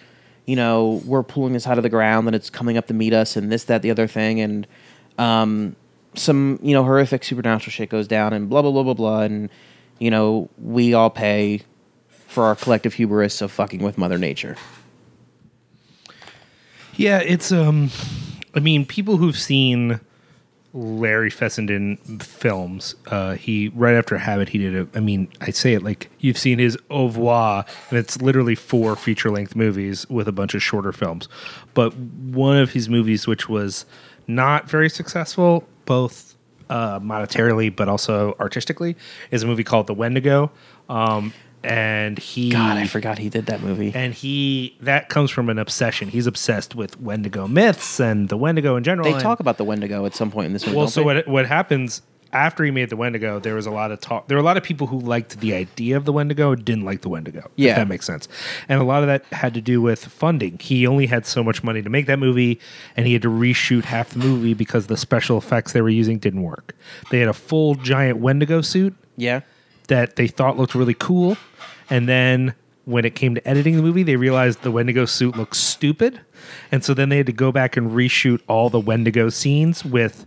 you 0.45 0.57
know 0.57 1.01
we're 1.07 1.23
pulling 1.23 1.53
this 1.53 1.66
out 1.66 1.79
of 1.79 1.83
the 1.83 1.89
ground, 1.89 2.27
and 2.27 2.35
it's 2.35 2.51
coming 2.51 2.77
up 2.77 2.89
to 2.89 2.95
meet 2.95 3.12
us, 3.12 3.37
and 3.37 3.51
this 3.51 3.65
that 3.65 3.83
the 3.83 3.91
other 3.91 4.09
thing, 4.09 4.41
and 4.41 4.66
um, 5.19 5.77
some 6.15 6.59
you 6.62 6.74
know 6.74 6.83
horrific 6.83 7.23
supernatural 7.23 7.70
shit 7.70 7.89
goes 7.89 8.09
down, 8.09 8.33
and 8.33 8.51
blah 8.51 8.61
blah 8.61 8.73
blah 8.73 8.83
blah 8.83 8.95
blah, 8.95 9.20
and 9.20 9.49
you 10.01 10.11
know 10.11 10.51
we 10.59 10.95
all 10.95 11.11
pay 11.11 11.62
for 12.32 12.44
our 12.44 12.56
collective 12.56 12.94
hubris 12.94 13.42
of 13.42 13.52
fucking 13.52 13.82
with 13.82 13.98
Mother 13.98 14.18
Nature. 14.18 14.56
Yeah, 16.96 17.18
it's 17.20 17.52
um 17.52 17.90
I 18.54 18.60
mean, 18.60 18.84
people 18.84 19.16
who've 19.16 19.38
seen 19.38 20.00
Larry 20.74 21.30
Fessenden 21.30 21.98
films, 22.18 22.94
uh, 23.06 23.34
he 23.34 23.68
right 23.74 23.94
after 23.94 24.16
Habit, 24.18 24.48
he 24.50 24.59
did 24.59 24.74
a. 24.74 24.88
I 24.96 25.00
mean, 25.00 25.28
I 25.40 25.50
say 25.50 25.74
it 25.74 25.82
like 25.82 26.10
you've 26.18 26.38
seen 26.38 26.59
his 26.59 26.78
Au 26.90 27.06
revoir, 27.06 27.64
and 27.90 27.98
it's 27.98 28.20
literally 28.22 28.54
four 28.54 28.96
feature 28.96 29.30
length 29.30 29.54
movies 29.54 30.09
with 30.09 30.28
a 30.28 30.32
bunch 30.32 30.54
of 30.54 30.62
shorter 30.62 30.92
films. 30.92 31.28
But 31.74 31.94
one 31.94 32.56
of 32.56 32.72
his 32.72 32.88
movies, 32.88 33.26
which 33.26 33.48
was 33.48 33.84
not 34.26 34.68
very 34.68 34.88
successful, 34.88 35.66
both 35.84 36.34
uh, 36.70 37.00
monetarily 37.00 37.74
but 37.74 37.88
also 37.88 38.34
artistically, 38.40 38.96
is 39.30 39.42
a 39.42 39.46
movie 39.46 39.64
called 39.64 39.86
The 39.86 39.94
Wendigo. 39.94 40.50
Um, 40.88 41.34
and 41.64 42.18
he 42.18 42.51
God, 42.51 42.76
I 42.76 42.86
forgot 42.86 43.18
he 43.18 43.28
did 43.28 43.47
that 43.47 43.62
movie. 43.62 43.93
and 43.94 44.12
he 44.14 44.76
that 44.80 45.09
comes 45.09 45.30
from 45.30 45.48
an 45.48 45.59
obsession. 45.59 46.09
He's 46.09 46.26
obsessed 46.26 46.74
with 46.74 47.01
Wendigo 47.01 47.47
myths 47.47 48.01
and 48.01 48.28
the 48.28 48.36
Wendigo 48.36 48.76
in 48.76 48.84
general. 48.84 49.05
They 49.05 49.12
and- 49.12 49.20
talk 49.22 49.40
about 49.40 49.59
the 49.59 49.64
Wendigo 49.64 50.05
at 50.06 50.14
some 50.14 50.30
point 50.30 50.47
in 50.47 50.52
this 50.52 50.66
movie. 50.66 50.78
well, 50.78 50.89
so 50.89 51.01
they? 51.01 51.05
what 51.05 51.28
what 51.28 51.47
happens 51.47 52.02
after 52.32 52.64
he 52.64 52.70
made 52.70 52.89
the 52.89 52.97
Wendigo? 52.97 53.39
There 53.39 53.55
was 53.55 53.66
a 53.66 53.70
lot 53.70 53.93
of 53.93 54.01
talk. 54.01 54.26
There 54.26 54.36
were 54.39 54.43
a 54.43 54.44
lot 54.44 54.56
of 54.56 54.62
people 54.62 54.86
who 54.86 54.98
liked 54.98 55.40
the 55.40 55.52
idea 55.55 55.98
of 55.98 56.06
the 56.06 56.12
Wendigo 56.12 56.55
didn't 56.55 56.84
like 56.84 57.02
the 57.02 57.10
Wendigo. 57.10 57.51
Yeah. 57.56 57.72
if 57.72 57.76
that 57.76 57.89
makes 57.89 58.06
sense. 58.06 58.26
And 58.70 58.80
a 58.80 58.84
lot 58.84 59.02
of 59.02 59.06
that 59.09 59.24
had 59.32 59.52
to 59.52 59.60
do 59.60 59.82
with 59.82 60.02
funding. 60.06 60.59
He 60.59 60.86
only 60.86 61.06
had 61.06 61.26
so 61.26 61.44
much 61.44 61.62
money 61.62 61.82
to 61.82 61.90
make 61.90 62.06
that 62.06 62.18
movie, 62.18 62.59
and 62.97 63.06
he 63.06 63.12
had 63.12 63.20
to 63.22 63.28
reshoot 63.28 63.84
half 63.84 64.10
the 64.10 64.18
movie 64.18 64.55
because 64.55 64.86
the 64.86 64.97
special 64.97 65.36
effects 65.36 65.74
they 65.74 65.82
were 65.82 65.90
using 65.90 66.18
didn't 66.18 66.43
work. 66.43 66.74
They 67.10 67.18
had 67.20 67.28
a 67.28 67.34
full 67.34 67.74
giant 67.74 68.18
Wendigo 68.20 68.62
suit 68.62 68.94
yeah, 69.18 69.40
that 69.89 70.16
they 70.16 70.26
thought 70.26 70.56
looked 70.56 70.74
really 70.74 70.94
cool. 70.94 71.36
And 71.90 72.09
then 72.09 72.54
when 72.84 73.04
it 73.04 73.14
came 73.14 73.34
to 73.34 73.48
editing 73.48 73.76
the 73.76 73.82
movie, 73.82 74.02
they 74.02 74.16
realized 74.16 74.62
the 74.62 74.70
Wendigo 74.70 75.04
suit 75.04 75.36
looked 75.36 75.56
stupid. 75.56 76.20
And 76.70 76.84
so 76.84 76.94
then 76.94 77.09
they 77.09 77.18
had 77.18 77.26
to 77.26 77.32
go 77.32 77.52
back 77.52 77.76
and 77.76 77.90
reshoot 77.92 78.40
all 78.48 78.70
the 78.70 78.80
Wendigo 78.80 79.28
scenes 79.28 79.84
with 79.84 80.26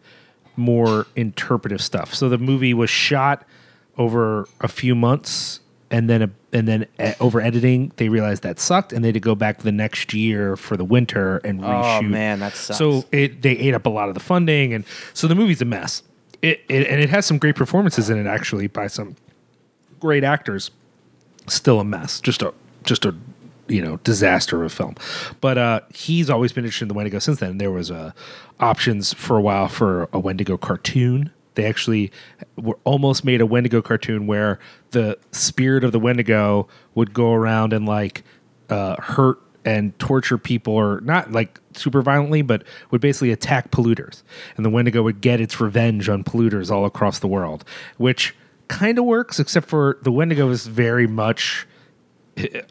more 0.56 1.06
interpretive 1.16 1.82
stuff. 1.82 2.14
So 2.14 2.30
the 2.30 2.38
movie 2.38 2.74
was 2.74 2.90
shot 2.90 3.46
over 3.98 4.48
a 4.62 4.68
few 4.68 4.96
months 4.96 5.60
and 5.92 6.10
then 6.10 6.22
a, 6.24 6.30
and 6.52 6.68
then 6.68 6.86
e- 7.00 7.14
over 7.20 7.40
editing 7.40 7.92
they 7.98 8.10
realized 8.10 8.44
that 8.44 8.60
sucked 8.60 8.92
and 8.92 9.04
they 9.04 9.10
had 9.10 9.14
to 9.14 9.20
go 9.20 9.36
back 9.36 9.60
the 9.60 9.72
next 9.72 10.14
year 10.14 10.56
for 10.56 10.76
the 10.76 10.84
winter 10.84 11.38
and 11.38 11.64
oh, 11.64 11.68
reshoot. 11.68 12.00
Oh, 12.00 12.02
man, 12.02 12.40
that 12.40 12.54
sucks. 12.54 12.78
So 12.78 13.06
it 13.12 13.42
they 13.42 13.52
ate 13.52 13.74
up 13.74 13.86
a 13.86 13.90
lot 13.90 14.10
of 14.10 14.14
the 14.14 14.20
funding 14.20 14.74
and 14.74 14.84
so 15.14 15.28
the 15.28 15.36
movie's 15.36 15.62
a 15.62 15.66
mess. 15.66 16.04
It, 16.42 16.62
it 16.68 16.88
and 16.88 17.02
it 17.02 17.10
has 17.10 17.26
some 17.26 17.38
great 17.38 17.56
performances 17.56 18.10
in 18.10 18.18
it 18.18 18.28
actually 18.28 18.68
by 18.68 18.88
some 18.88 19.16
great 20.00 20.24
actors. 20.24 20.72
Still 21.48 21.80
a 21.80 21.86
mess. 21.86 22.20
Just 22.20 22.42
a 22.42 22.54
just 22.84 23.06
a 23.06 23.16
you 23.68 23.82
know 23.82 23.98
disaster 23.98 24.64
of 24.64 24.72
a 24.72 24.76
film. 24.76 24.96
But 25.42 25.58
uh, 25.58 25.82
he's 25.94 26.30
always 26.30 26.54
been 26.54 26.64
interested 26.64 26.86
in 26.86 26.90
the 26.90 26.94
Wendigo 26.94 27.20
since 27.20 27.40
then. 27.40 27.58
There 27.58 27.72
was 27.72 27.92
uh, 27.92 28.12
options 28.60 29.14
for 29.14 29.38
a 29.38 29.42
while 29.42 29.68
for 29.68 30.10
a 30.14 30.20
Wendigo 30.20 30.58
cartoon. 30.58 31.32
They 31.56 31.66
actually 31.66 32.12
were 32.58 32.78
almost 32.84 33.24
made 33.24 33.42
a 33.42 33.46
Wendigo 33.46 33.82
cartoon 33.82 34.28
where 34.28 34.60
the 34.92 35.18
spirit 35.32 35.84
of 35.84 35.92
the 35.94 36.00
Wendigo 36.00 36.68
would 36.96 37.14
go 37.14 37.34
around 37.34 37.72
and 37.74 37.86
like 37.86 38.24
uh, 38.70 39.02
hurt 39.02 39.40
and 39.64 39.98
torture 39.98 40.38
people, 40.38 40.74
or 40.74 41.02
not 41.02 41.32
like 41.32 41.60
super 41.74 42.02
violently, 42.02 42.44
but 42.44 42.64
would 42.92 43.02
basically 43.02 43.32
attack 43.32 43.72
polluters. 43.72 44.22
And 44.58 44.66
the 44.66 44.70
Wendigo 44.70 45.02
would 45.02 45.22
get 45.22 45.42
its 45.42 45.60
revenge 45.60 46.08
on 46.08 46.24
polluters 46.24 46.70
all 46.70 46.86
across 46.86 47.20
the 47.20 47.28
world, 47.28 47.66
which 47.98 48.36
kind 48.68 48.98
of 49.00 49.06
works, 49.06 49.40
except 49.40 49.68
for 49.68 49.98
the 50.02 50.12
Wendigo 50.12 50.50
is 50.50 50.68
very 50.68 51.08
much 51.08 51.68
eh, 52.38 52.62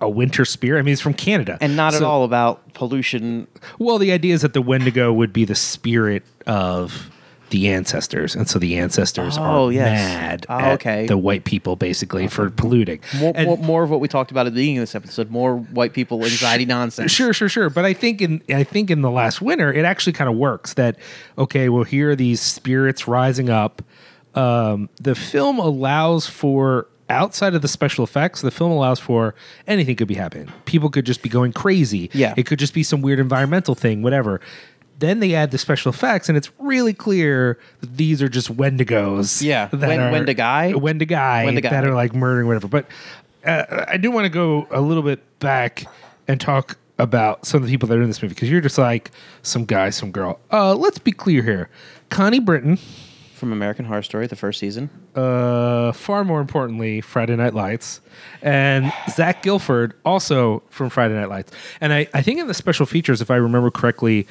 a 0.00 0.08
winter 0.08 0.44
spirit. 0.44 0.78
I 0.78 0.82
mean, 0.82 0.92
it's 0.92 1.00
from 1.02 1.14
Canada, 1.14 1.58
and 1.60 1.76
not 1.76 1.94
at 1.94 2.02
all 2.02 2.24
about 2.24 2.74
pollution. 2.74 3.46
well, 3.78 3.98
the 3.98 4.12
idea 4.12 4.34
is 4.34 4.42
that 4.42 4.52
the 4.52 4.62
Wendigo 4.62 5.12
would 5.12 5.32
be 5.32 5.44
the 5.44 5.54
spirit 5.54 6.22
of 6.46 7.10
the 7.50 7.68
ancestors, 7.68 8.34
and 8.34 8.48
so 8.48 8.58
the 8.58 8.76
ancestors 8.76 9.38
Oh, 9.38 9.68
are 9.68 9.72
yes. 9.72 9.84
mad 9.84 10.46
Oh, 10.48 10.54
at 10.58 10.72
okay. 10.74 11.06
the 11.06 11.16
white 11.16 11.44
people 11.44 11.76
basically 11.76 12.26
for 12.26 12.50
polluting. 12.50 12.98
More, 13.18 13.32
And- 13.36 13.46
more, 13.46 13.56
more 13.58 13.82
of 13.84 13.90
what 13.90 14.00
we 14.00 14.08
talked 14.08 14.32
about 14.32 14.46
at 14.46 14.54
the 14.54 14.56
beginning 14.60 14.78
of 14.78 14.82
this 14.82 14.94
episode. 14.96 15.30
More 15.30 15.58
white 15.58 15.92
people 15.92 16.24
anxiety 16.24 16.64
nonsense. 16.64 17.12
Sure, 17.12 17.32
sure, 17.32 17.48
sure. 17.48 17.70
But 17.70 17.84
I 17.84 17.92
think 17.92 18.20
in 18.20 18.42
I 18.48 18.64
think 18.64 18.90
in 18.90 19.02
the 19.02 19.10
last 19.10 19.40
winter, 19.40 19.72
it 19.72 19.84
actually 19.84 20.14
kind 20.14 20.28
of 20.28 20.36
works. 20.36 20.74
That 20.74 20.96
okay, 21.38 21.68
well, 21.68 21.84
here 21.84 22.10
are 22.10 22.16
these 22.16 22.40
spirits 22.40 23.06
rising 23.06 23.50
up. 23.50 23.82
Um, 24.34 24.88
the 25.00 25.14
film 25.14 25.58
allows 25.58 26.26
for 26.26 26.88
outside 27.08 27.54
of 27.54 27.62
the 27.62 27.68
special 27.68 28.04
effects. 28.04 28.40
The 28.40 28.50
film 28.50 28.72
allows 28.72 28.98
for 28.98 29.34
anything 29.66 29.96
could 29.96 30.08
be 30.08 30.14
happening. 30.14 30.52
People 30.64 30.90
could 30.90 31.06
just 31.06 31.22
be 31.22 31.28
going 31.28 31.52
crazy. 31.52 32.10
Yeah. 32.12 32.34
it 32.36 32.46
could 32.46 32.58
just 32.58 32.74
be 32.74 32.82
some 32.82 33.02
weird 33.02 33.18
environmental 33.18 33.74
thing, 33.74 34.02
whatever. 34.02 34.40
Then 34.98 35.20
they 35.20 35.34
add 35.34 35.50
the 35.50 35.58
special 35.58 35.90
effects, 35.90 36.28
and 36.28 36.38
it's 36.38 36.50
really 36.58 36.94
clear 36.94 37.58
that 37.80 37.96
these 37.96 38.22
are 38.22 38.28
just 38.28 38.56
Wendigos. 38.56 39.42
Yeah, 39.42 39.66
that 39.66 39.80
Wen- 39.80 40.00
are 40.00 40.12
Wendigai? 40.12 40.74
Wendigai 40.74 41.44
Wendigai. 41.46 41.70
that 41.70 41.84
are 41.84 41.94
like 41.94 42.14
murdering 42.14 42.46
whatever. 42.46 42.68
But 42.68 42.86
uh, 43.44 43.84
I 43.88 43.96
do 43.96 44.10
want 44.12 44.24
to 44.24 44.28
go 44.28 44.66
a 44.70 44.80
little 44.80 45.02
bit 45.02 45.20
back 45.40 45.84
and 46.28 46.40
talk 46.40 46.78
about 46.98 47.44
some 47.44 47.60
of 47.60 47.66
the 47.66 47.72
people 47.72 47.88
that 47.88 47.98
are 47.98 48.02
in 48.02 48.06
this 48.08 48.22
movie 48.22 48.34
because 48.34 48.48
you're 48.48 48.60
just 48.60 48.78
like 48.78 49.10
some 49.42 49.64
guy, 49.64 49.90
some 49.90 50.12
girl. 50.12 50.38
Uh, 50.52 50.74
let's 50.74 50.98
be 50.98 51.10
clear 51.12 51.42
here. 51.42 51.68
Connie 52.08 52.38
Britton, 52.38 52.78
From 53.44 53.52
American 53.52 53.84
Horror 53.84 54.02
Story, 54.02 54.26
the 54.26 54.36
first 54.36 54.58
season. 54.58 54.88
uh, 55.14 55.92
far 55.92 56.24
more 56.24 56.40
importantly, 56.40 57.02
Friday 57.02 57.36
Night 57.36 57.52
Lights, 57.52 58.00
and 58.40 58.90
Zach 59.10 59.42
Gilford, 59.42 59.92
also 60.02 60.62
from 60.70 60.88
Friday 60.88 61.12
Night 61.12 61.28
Lights. 61.28 61.52
And 61.78 61.92
I, 61.92 62.06
I 62.14 62.22
think 62.22 62.40
in 62.40 62.46
the 62.46 62.54
special 62.54 62.86
features, 62.86 63.20
if 63.20 63.30
I 63.30 63.36
remember 63.36 63.70
correctly, 63.70 64.26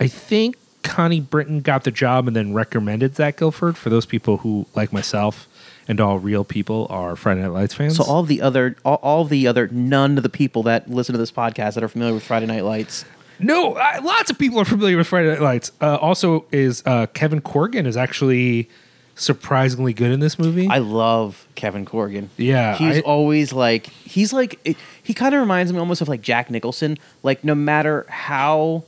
I 0.00 0.08
think 0.08 0.56
Connie 0.82 1.20
Britton 1.20 1.60
got 1.60 1.84
the 1.84 1.90
job 1.90 2.26
and 2.26 2.34
then 2.34 2.54
recommended 2.54 3.16
Zach 3.16 3.36
Gilford 3.36 3.76
for 3.76 3.90
those 3.90 4.06
people 4.06 4.38
who, 4.38 4.64
like 4.74 4.94
myself 4.94 5.46
and 5.86 6.00
all 6.00 6.18
real 6.18 6.42
people, 6.42 6.86
are 6.88 7.16
Friday 7.16 7.42
Night 7.42 7.48
Lights 7.52 7.74
fans. 7.74 7.96
So 7.96 8.04
all 8.04 8.22
the 8.22 8.40
other, 8.40 8.76
all, 8.82 8.98
all 9.02 9.24
the 9.26 9.46
other, 9.46 9.68
none 9.68 10.16
of 10.16 10.22
the 10.22 10.30
people 10.30 10.62
that 10.62 10.88
listen 10.88 11.12
to 11.12 11.18
this 11.18 11.32
podcast 11.32 11.74
that 11.74 11.84
are 11.84 11.88
familiar 11.88 12.14
with 12.14 12.24
Friday 12.24 12.46
Night 12.46 12.64
Lights. 12.64 13.04
No, 13.38 13.74
I, 13.76 13.98
lots 13.98 14.30
of 14.30 14.38
people 14.38 14.58
are 14.60 14.64
familiar 14.64 14.96
with 14.96 15.06
Friday 15.06 15.28
Night 15.30 15.40
Lights. 15.40 15.72
Uh, 15.80 15.96
also, 15.96 16.44
is 16.52 16.82
uh, 16.86 17.06
Kevin 17.08 17.40
Corrigan 17.40 17.86
is 17.86 17.96
actually 17.96 18.68
surprisingly 19.16 19.92
good 19.92 20.10
in 20.10 20.20
this 20.20 20.38
movie. 20.38 20.66
I 20.68 20.78
love 20.78 21.46
Kevin 21.54 21.84
Corrigan. 21.84 22.30
Yeah, 22.36 22.76
he's 22.76 22.98
I- 22.98 23.00
always 23.00 23.52
like 23.52 23.86
he's 23.86 24.32
like 24.32 24.58
it- 24.64 24.76
he 25.02 25.14
kind 25.14 25.34
of 25.34 25.40
reminds 25.40 25.72
me 25.72 25.78
almost 25.78 26.00
of 26.00 26.08
like 26.08 26.20
Jack 26.22 26.50
Nicholson. 26.50 26.98
Like 27.22 27.44
no 27.44 27.54
matter 27.54 28.06
how 28.08 28.84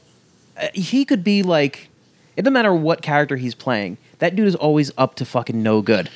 uh, 0.60 0.68
he 0.74 1.04
could 1.04 1.22
be 1.24 1.42
like, 1.42 1.88
it 2.36 2.42
doesn't 2.42 2.52
matter 2.52 2.74
what 2.74 3.02
character 3.02 3.36
he's 3.36 3.54
playing. 3.54 3.98
That 4.18 4.34
dude 4.34 4.48
is 4.48 4.54
always 4.56 4.90
up 4.96 5.14
to 5.16 5.24
fucking 5.24 5.62
no 5.62 5.82
good. 5.82 6.08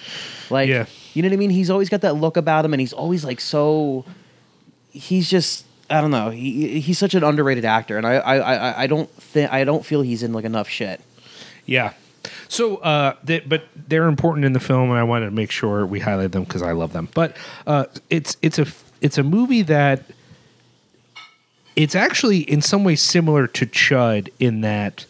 Like, 0.48 0.69
Yeah. 0.69 0.86
you 1.15 1.23
know 1.23 1.28
what 1.28 1.35
I 1.35 1.36
mean? 1.36 1.51
He's 1.51 1.69
always 1.70 1.89
got 1.89 2.01
that 2.01 2.15
look 2.15 2.36
about 2.36 2.65
him, 2.65 2.73
and 2.74 2.81
he's 2.81 2.93
always 2.94 3.24
like 3.24 3.40
so. 3.40 4.05
He's 4.90 5.28
just 5.31 5.65
I 5.90 6.00
don't 6.00 6.10
know. 6.12 6.30
He 6.30 6.80
he's 6.80 6.98
such 6.98 7.14
an 7.14 7.24
underrated 7.24 7.64
actor, 7.64 7.96
and 7.98 8.06
I 8.06 8.14
I 8.14 8.36
I, 8.38 8.82
I 8.82 8.86
don't 8.86 9.10
think 9.10 9.52
I 9.52 9.64
don't 9.64 9.84
feel 9.84 10.02
he's 10.02 10.22
in 10.22 10.32
like 10.32 10.44
enough 10.44 10.68
shit. 10.68 11.00
yeah. 11.66 11.92
So, 12.48 12.76
uh, 12.78 13.14
they, 13.22 13.38
but 13.40 13.64
they're 13.88 14.08
important 14.08 14.44
in 14.44 14.52
the 14.52 14.60
film, 14.60 14.90
and 14.90 14.98
I 14.98 15.04
wanted 15.04 15.26
to 15.26 15.30
make 15.30 15.50
sure 15.52 15.86
we 15.86 16.00
highlight 16.00 16.32
them 16.32 16.42
because 16.44 16.62
I 16.62 16.72
love 16.72 16.92
them. 16.92 17.08
But 17.14 17.36
uh, 17.66 17.84
it's 18.10 18.36
it's 18.42 18.58
a 18.58 18.66
it's 19.00 19.18
a 19.18 19.22
movie 19.22 19.62
that 19.62 20.02
it's 21.76 21.94
actually 21.94 22.38
in 22.40 22.60
some 22.60 22.84
ways 22.84 23.00
similar 23.00 23.46
to 23.46 23.66
Chud 23.66 24.28
in 24.38 24.60
that 24.62 25.06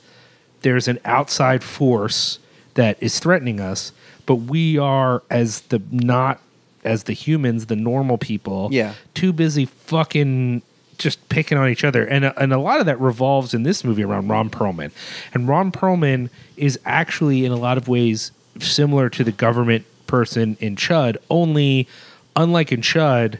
there's 0.62 0.86
an 0.88 0.98
outside 1.04 1.64
force 1.64 2.38
that 2.74 3.02
is 3.02 3.18
threatening 3.18 3.58
us, 3.60 3.92
but 4.26 4.36
we 4.36 4.78
are 4.78 5.22
as 5.30 5.62
the 5.62 5.82
not 5.90 6.40
as 6.84 7.04
the 7.04 7.12
humans, 7.12 7.66
the 7.66 7.76
normal 7.76 8.18
people, 8.18 8.68
Yeah. 8.70 8.94
too 9.14 9.32
busy 9.32 9.64
fucking 9.66 10.62
just 11.00 11.28
picking 11.28 11.58
on 11.58 11.68
each 11.68 11.82
other. 11.82 12.04
And 12.04 12.24
uh, 12.26 12.32
and 12.36 12.52
a 12.52 12.58
lot 12.58 12.78
of 12.78 12.86
that 12.86 13.00
revolves 13.00 13.52
in 13.54 13.64
this 13.64 13.82
movie 13.82 14.04
around 14.04 14.28
Ron 14.28 14.50
Perlman. 14.50 14.92
And 15.34 15.48
Ron 15.48 15.72
Perlman 15.72 16.30
is 16.56 16.78
actually 16.84 17.44
in 17.44 17.50
a 17.50 17.56
lot 17.56 17.76
of 17.76 17.88
ways 17.88 18.30
similar 18.60 19.08
to 19.10 19.24
the 19.24 19.32
government 19.32 19.84
person 20.06 20.56
in 20.60 20.76
Chud, 20.76 21.16
only 21.30 21.88
unlike 22.36 22.70
in 22.72 22.80
Chud, 22.82 23.38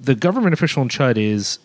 the 0.00 0.14
government 0.14 0.52
official 0.54 0.82
in 0.82 0.88
Chud 0.88 1.16
is 1.16 1.58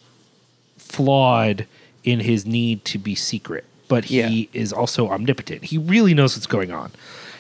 flawed 0.78 1.66
in 2.04 2.20
his 2.22 2.46
need 2.46 2.86
to 2.86 2.98
be 2.98 3.14
secret, 3.16 3.66
but 3.88 4.06
he 4.06 4.20
Yeah. 4.54 4.62
is 4.62 4.72
also 4.74 5.10
omnipotent. 5.10 5.66
He 5.66 5.78
really 5.78 6.14
knows 6.14 6.36
what's 6.36 6.48
going 6.48 6.72
on. 6.72 6.92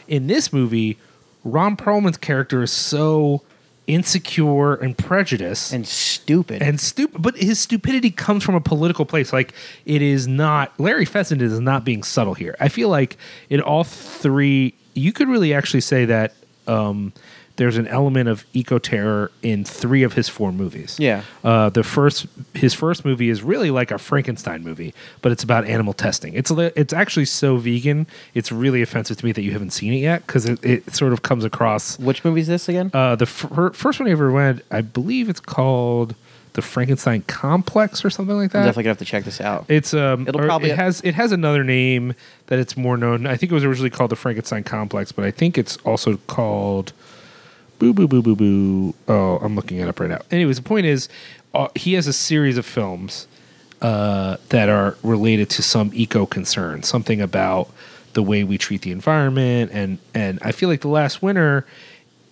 In 0.07 0.27
this 0.27 0.51
movie, 0.53 0.97
Ron 1.43 1.76
Perlman's 1.77 2.18
character 2.18 2.61
is 2.64 2.72
so 2.72 3.41
insecure 3.90 4.76
and 4.76 4.95
prejudiced 4.95 5.74
and 5.74 5.88
stupid. 5.88 6.61
and 6.61 6.80
stupid 6.80 7.20
but 7.22 7.36
his 7.36 7.57
stupidity 7.57 8.11
comes 8.11 8.44
from 8.44 8.53
a 8.53 8.61
political 8.61 9.03
place. 9.03 9.34
Like 9.34 9.53
it 9.86 10.03
is 10.03 10.28
not 10.28 10.80
larry 10.80 11.06
fessenden 11.06 11.48
is 11.48 11.60
not 11.60 11.84
being 11.84 12.03
subtle 12.03 12.36
here. 12.36 12.56
I 12.60 12.70
feel 12.70 12.90
like 12.90 13.18
in 13.49 13.61
all 13.61 13.84
three 13.84 14.76
you 14.94 15.11
could 15.11 15.28
really 15.28 15.56
actually 15.56 15.82
say 15.82 16.06
that 16.06 16.36
um, 16.68 17.14
there's 17.60 17.77
an 17.77 17.88
element 17.88 18.30
of 18.30 18.45
eco 18.53 18.80
terror 18.80 19.31
in 19.44 19.65
three 19.65 20.02
of 20.03 20.14
his 20.14 20.27
four 20.30 20.52
movies 20.52 20.95
Yeah. 20.98 21.22
uh, 21.44 21.69
the 21.69 21.84
first 21.84 22.26
his 22.53 22.73
first 22.73 23.03
movie 23.06 23.30
is 23.30 23.44
really 23.44 23.69
like 23.69 23.91
a 23.91 23.98
Frankenstein 23.98 24.64
movie, 24.64 24.94
but 25.22 25.31
it's 25.31 25.44
about 25.44 25.65
animal 25.65 25.94
testing. 25.94 26.34
It's 26.34 26.49
it's 26.52 26.94
actually 26.94 27.26
so 27.26 27.57
vegan. 27.57 28.07
It's 28.34 28.52
really 28.52 28.81
offensive 28.81 29.18
to 29.18 29.26
me 29.26 29.31
that 29.34 29.41
you 29.44 29.52
haven't 29.52 29.72
seen 29.72 29.94
it 29.94 29.98
yet 29.99 30.26
because 30.26 30.45
it, 30.45 30.64
it 30.65 30.95
sort 30.95 31.14
of 31.14 31.22
comes 31.22 31.44
across. 31.45 31.99
Which 31.99 32.23
movie 32.26 32.41
is 32.41 32.48
this 32.48 32.68
again? 32.69 32.91
Uh, 32.94 33.15
the 33.15 33.26
fir- 33.26 33.72
first 33.72 33.99
one 33.99 34.07
I 34.10 34.11
ever 34.11 34.31
went, 34.31 34.64
I 34.72 34.81
believe 34.81 35.30
it's 35.30 35.40
called 35.40 36.15
the 36.53 36.61
Frankenstein 36.64 37.22
Complex 37.27 38.03
or 38.03 38.10
something 38.10 38.36
like 38.36 38.56
I'm 38.56 38.61
that. 38.61 38.65
definitely 38.68 38.84
gonna 38.84 38.91
have 38.91 38.98
to 38.99 39.06
check 39.06 39.23
this 39.26 39.40
out. 39.40 39.65
It's 39.68 39.94
um, 39.94 40.27
It'll 40.27 40.41
probably- 40.41 40.72
it 40.72 40.77
has 40.77 41.02
it 41.02 41.14
has 41.15 41.31
another 41.31 41.64
name 41.64 42.15
that 42.48 42.57
it's 42.60 42.76
more 42.76 42.98
known. 42.98 43.27
I 43.27 43.36
think 43.38 43.52
it 43.52 43.56
was 43.56 43.64
originally 43.64 43.91
called 43.91 44.10
the 44.11 44.15
Frankenstein 44.15 44.64
Complex, 44.64 45.11
but 45.11 45.26
I 45.26 45.31
think 45.31 45.57
it's 45.57 45.77
also 45.86 46.18
called 46.27 46.91
boo 47.80 47.93
boo 47.93 48.07
boo 48.07 48.22
boo 48.22 48.35
boo. 48.35 48.95
Oh, 49.07 49.38
I'm 49.38 49.56
looking 49.56 49.80
it 49.80 49.88
up 49.88 49.99
right 49.99 50.10
now. 50.10 50.22
Anyways, 50.30 50.57
the 50.57 50.64
point 50.64 50.85
is, 50.85 51.10
uh, 51.53 51.69
he 51.76 51.93
has 51.93 52.06
a 52.07 52.14
series 52.14 52.57
of 52.57 52.65
films 52.65 53.27
uh, 53.81 54.38
that 54.49 54.69
are 54.69 54.97
related 55.03 55.49
to 55.51 55.64
some 55.64 55.91
eco 55.93 56.26
concern, 56.26 56.84
something 56.84 57.22
about 57.22 57.72
the 58.14 58.23
way 58.23 58.43
we 58.43 58.57
treat 58.57 58.81
the 58.81 58.91
environment, 58.91 59.72
and 59.73 59.97
and 60.14 60.39
I 60.41 60.51
feel 60.51 60.69
like 60.69 60.81
the 60.81 60.89
last 60.89 61.22
winter 61.22 61.65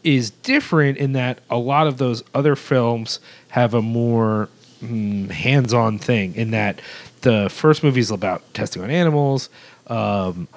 is 0.03 0.29
different 0.29 0.97
in 0.97 1.13
that 1.13 1.39
a 1.49 1.57
lot 1.57 1.87
of 1.87 1.97
those 1.97 2.23
other 2.33 2.55
films 2.55 3.19
have 3.49 3.73
a 3.73 3.81
more 3.81 4.49
mm, 4.81 5.29
hands-on 5.29 5.97
thing. 5.97 6.35
In 6.35 6.51
that 6.51 6.81
the 7.21 7.49
first 7.49 7.83
movie 7.83 7.99
is 7.99 8.11
about 8.11 8.53
testing 8.53 8.83
on 8.83 8.89
animals. 8.89 9.49
Um, 9.87 10.47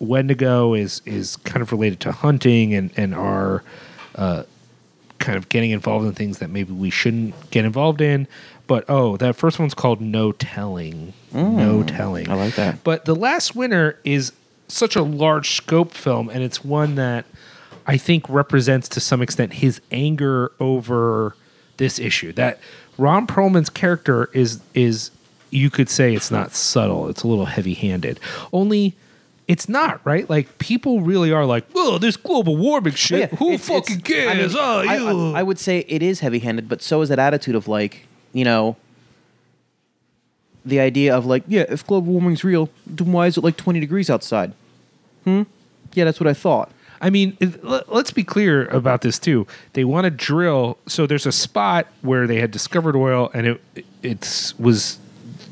Wendigo 0.00 0.74
is 0.74 1.02
is 1.04 1.36
kind 1.36 1.62
of 1.62 1.72
related 1.72 2.00
to 2.00 2.12
hunting 2.12 2.74
and 2.74 2.90
and 2.96 3.14
our 3.14 3.62
uh, 4.20 4.44
kind 5.18 5.36
of 5.36 5.48
getting 5.48 5.70
involved 5.70 6.06
in 6.06 6.12
things 6.12 6.38
that 6.38 6.50
maybe 6.50 6.72
we 6.72 6.90
shouldn't 6.90 7.50
get 7.50 7.64
involved 7.64 8.00
in. 8.00 8.28
But 8.66 8.84
oh, 8.88 9.16
that 9.16 9.34
first 9.34 9.58
one's 9.58 9.74
called 9.74 10.00
No 10.00 10.30
Telling. 10.32 11.12
no 11.32 11.82
Telling. 11.82 12.30
I 12.30 12.34
like 12.34 12.54
that. 12.54 12.84
But 12.84 13.04
The 13.04 13.16
Last 13.16 13.56
Winter 13.56 13.98
is 14.04 14.32
such 14.68 14.94
a 14.94 15.02
large 15.02 15.50
scope 15.50 15.92
film, 15.92 16.28
and 16.28 16.44
it's 16.44 16.64
one 16.64 16.94
that 16.94 17.24
I 17.86 17.96
think 17.96 18.28
represents 18.28 18.88
to 18.90 19.00
some 19.00 19.20
extent 19.22 19.54
his 19.54 19.80
anger 19.90 20.52
over 20.60 21.34
this 21.78 21.98
issue. 21.98 22.32
That 22.32 22.60
Ron 22.98 23.26
Perlman's 23.26 23.70
character 23.70 24.30
is 24.32 24.60
is 24.74 25.10
you 25.50 25.70
could 25.70 25.88
say 25.88 26.14
it's 26.14 26.30
not 26.30 26.52
subtle; 26.52 27.08
it's 27.08 27.24
a 27.24 27.26
little 27.26 27.46
heavy 27.46 27.74
handed. 27.74 28.20
Only 28.52 28.94
it's 29.50 29.68
not 29.68 30.00
right. 30.04 30.28
Like 30.30 30.58
people 30.58 31.00
really 31.00 31.32
are 31.32 31.44
like, 31.44 31.64
"Oh, 31.74 31.98
this 31.98 32.16
global 32.16 32.56
warming 32.56 32.94
shit. 32.94 33.20
Yeah, 33.32 33.36
Who 33.38 33.52
it's- 33.52 33.66
fucking 33.68 33.98
it's- 34.00 34.26
cares?" 34.26 34.56
I, 34.56 34.58
oh, 34.60 34.78
I- 34.80 34.96
you. 34.96 35.32
I, 35.34 35.40
I 35.40 35.42
would 35.42 35.58
say 35.58 35.80
it 35.88 36.02
is 36.02 36.20
heavy-handed, 36.20 36.68
but 36.68 36.82
so 36.82 37.00
is 37.02 37.08
that 37.08 37.18
attitude 37.18 37.54
of 37.54 37.66
like, 37.68 38.06
you 38.32 38.44
know, 38.44 38.76
the 40.64 40.80
idea 40.80 41.14
of 41.16 41.26
like, 41.26 41.42
yeah, 41.48 41.64
if 41.68 41.86
global 41.86 42.12
warming's 42.12 42.44
real, 42.44 42.68
then 42.86 43.12
why 43.12 43.26
is 43.26 43.36
it 43.38 43.44
like 43.44 43.56
20 43.56 43.80
degrees 43.80 44.10
outside? 44.10 44.52
Hmm. 45.24 45.42
Yeah, 45.94 46.04
that's 46.04 46.20
what 46.20 46.28
I 46.28 46.34
thought. 46.34 46.70
I 47.00 47.08
mean, 47.08 47.36
it- 47.40 47.64
let- 47.64 47.90
let's 47.92 48.10
be 48.10 48.24
clear 48.24 48.66
about 48.66 49.00
this 49.00 49.18
too. 49.18 49.46
They 49.72 49.84
want 49.84 50.04
to 50.04 50.10
drill. 50.10 50.76
So 50.86 51.06
there's 51.06 51.26
a 51.26 51.32
spot 51.32 51.86
where 52.02 52.26
they 52.26 52.40
had 52.40 52.50
discovered 52.50 52.94
oil, 52.94 53.30
and 53.32 53.46
it 53.46 53.60
it's 54.02 54.58
was 54.58 54.98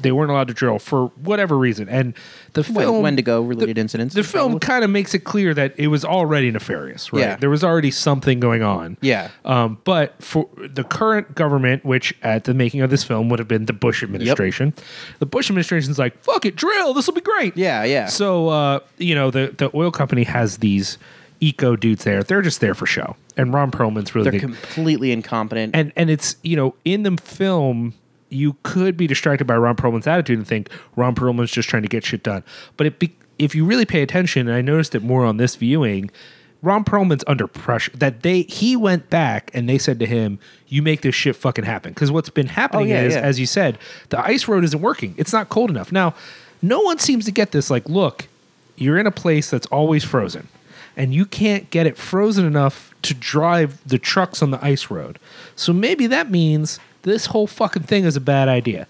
they 0.01 0.13
weren't 0.13 0.31
allowed 0.31 0.47
to 0.49 0.55
drill 0.55 0.79
for 0.79 1.07
whatever 1.23 1.57
reason. 1.59 1.89
And 1.89 2.15
the 2.55 2.65
film 2.65 3.03
Wendigo 3.03 3.43
related 3.43 3.77
the, 3.77 3.81
incidents. 3.81 4.15
The 4.15 4.23
film 4.25 4.59
kind 4.59 4.85
of 4.85 4.91
makes 4.91 5.15
it 5.15 5.21
clear 5.21 5.55
that 5.55 5.75
it 5.79 5.89
was 5.89 6.05
already 6.05 6.51
nefarious. 6.51 7.13
Right? 7.13 7.21
Yeah. 7.21 7.37
There 7.37 7.51
was 7.51 7.63
already 7.63 7.91
something 7.91 8.41
going 8.41 8.63
on. 8.63 8.97
Yeah. 9.01 9.31
Um, 9.45 9.79
but 9.85 10.21
for 10.23 10.49
the 10.57 10.85
current 10.85 11.35
government, 11.35 11.85
which 11.85 12.15
at 12.23 12.45
the 12.45 12.55
making 12.55 12.81
of 12.81 12.91
this 12.91 13.05
film 13.05 13.29
would 13.29 13.39
have 13.39 13.49
been 13.49 13.67
the 13.67 13.73
Bush 13.73 14.03
administration, 14.03 14.75
the 15.19 15.27
Bush 15.27 15.51
administration's 15.51 15.99
like, 15.99 16.19
"Fuck 16.23 16.47
it, 16.47 16.57
drill. 16.57 16.95
This 16.95 17.07
will 17.07 17.15
be 17.15 17.21
great." 17.21 17.57
Yeah, 17.57 17.85
yeah. 17.85 18.07
So 18.07 18.49
uh, 18.49 18.81
you 18.99 19.15
know, 19.15 19.31
the 19.31 19.55
the 19.57 19.71
oil 19.75 19.91
company 19.91 20.25
has 20.25 20.59
these 20.59 20.99
eco 21.41 21.77
dudes 21.77 22.05
there. 22.05 22.23
They're 22.23 22.43
just 22.43 22.61
there 22.61 22.75
for 22.75 22.87
show. 22.87 23.17
And 23.37 23.55
Ron 23.55 23.71
Perlman's 23.71 24.15
really 24.15 24.31
They're 24.31 24.41
the- 24.41 24.47
completely 24.47 25.13
incompetent. 25.13 25.75
and 25.77 25.93
and 25.97 26.11
it's 26.11 26.37
you 26.43 26.57
know 26.57 26.75
in 26.85 27.05
the 27.05 27.17
film 27.23 27.95
you 28.31 28.57
could 28.63 28.97
be 28.97 29.07
distracted 29.07 29.47
by 29.47 29.57
Ron 29.57 29.77
Perlman's 29.77 30.07
attitude 30.07 30.39
and 30.39 30.47
think 30.47 30.71
Ron 30.97 31.15
Perlman's 31.15 31.51
just 31.51 31.69
trying 31.69 31.83
to 31.83 31.89
get 31.89 32.05
shit 32.05 32.23
done. 32.23 32.45
But 32.77 32.87
it 32.87 32.99
be, 32.99 33.15
if 33.39 33.55
you 33.55 33.65
really 33.65 33.87
pay 33.87 34.03
attention, 34.03 34.49
and 34.49 34.57
I 34.57 34.61
noticed 34.61 34.95
it 34.95 35.03
more 35.03 35.25
on 35.25 35.37
this 35.37 35.57
viewing, 35.57 36.11
Ron 36.61 36.85
Perlman's 36.85 37.25
under 37.27 37.47
pressure. 37.47 37.93
That 37.97 38.23
they 38.23 38.43
he 38.43 38.77
went 38.77 39.11
back 39.11 39.51
and 39.55 39.69
they 39.69 39.79
said 39.79 39.99
to 40.01 40.07
him, 40.07 40.39
"You 40.67 40.83
make 40.83 41.03
this 41.03 41.15
shit 41.15 41.37
fucking 41.37 41.65
happen." 41.65 41.93
Because 41.93 42.11
what's 42.11 42.31
been 42.31 42.49
happening 42.49 42.87
Oh, 42.93 42.95
yeah, 42.95 43.03
is, 43.03 43.15
yeah. 43.15 43.21
as 43.21 43.39
you 43.39 43.47
said, 43.47 43.79
the 44.09 44.21
ice 44.25 44.49
road 44.49 44.65
isn't 44.65 44.81
working. 44.81 45.15
It's 45.17 45.33
not 45.33 45.49
cold 45.49 45.71
enough. 45.71 45.93
Now, 45.93 46.15
no 46.61 46.81
one 46.81 46.99
seems 46.99 47.25
to 47.27 47.31
get 47.31 47.53
this. 47.53 47.71
Like, 47.71 47.89
look, 47.89 48.27
you're 48.77 48.99
in 48.99 49.07
a 49.07 49.13
place 49.13 49.51
that's 49.51 49.67
always 49.67 50.05
frozen 50.05 50.49
and 50.97 51.15
you 51.15 51.25
can't 51.25 51.71
get 51.71 51.87
it 51.87 51.97
frozen 51.97 52.45
enough 52.45 52.93
to 53.03 53.15
drive 53.15 53.79
the 53.87 53.99
trucks 53.99 54.43
on 54.43 54.51
the 54.51 54.63
ice 54.65 54.91
road. 54.91 55.19
So 55.55 55.73
maybe 55.73 56.09
that 56.09 56.29
means 56.29 56.81
this 57.03 57.27
whole 57.27 57.47
fucking 57.47 57.85
thing 57.85 58.05
is 58.05 58.17
a 58.17 58.21
bad 58.21 58.49
idea. 58.49 58.87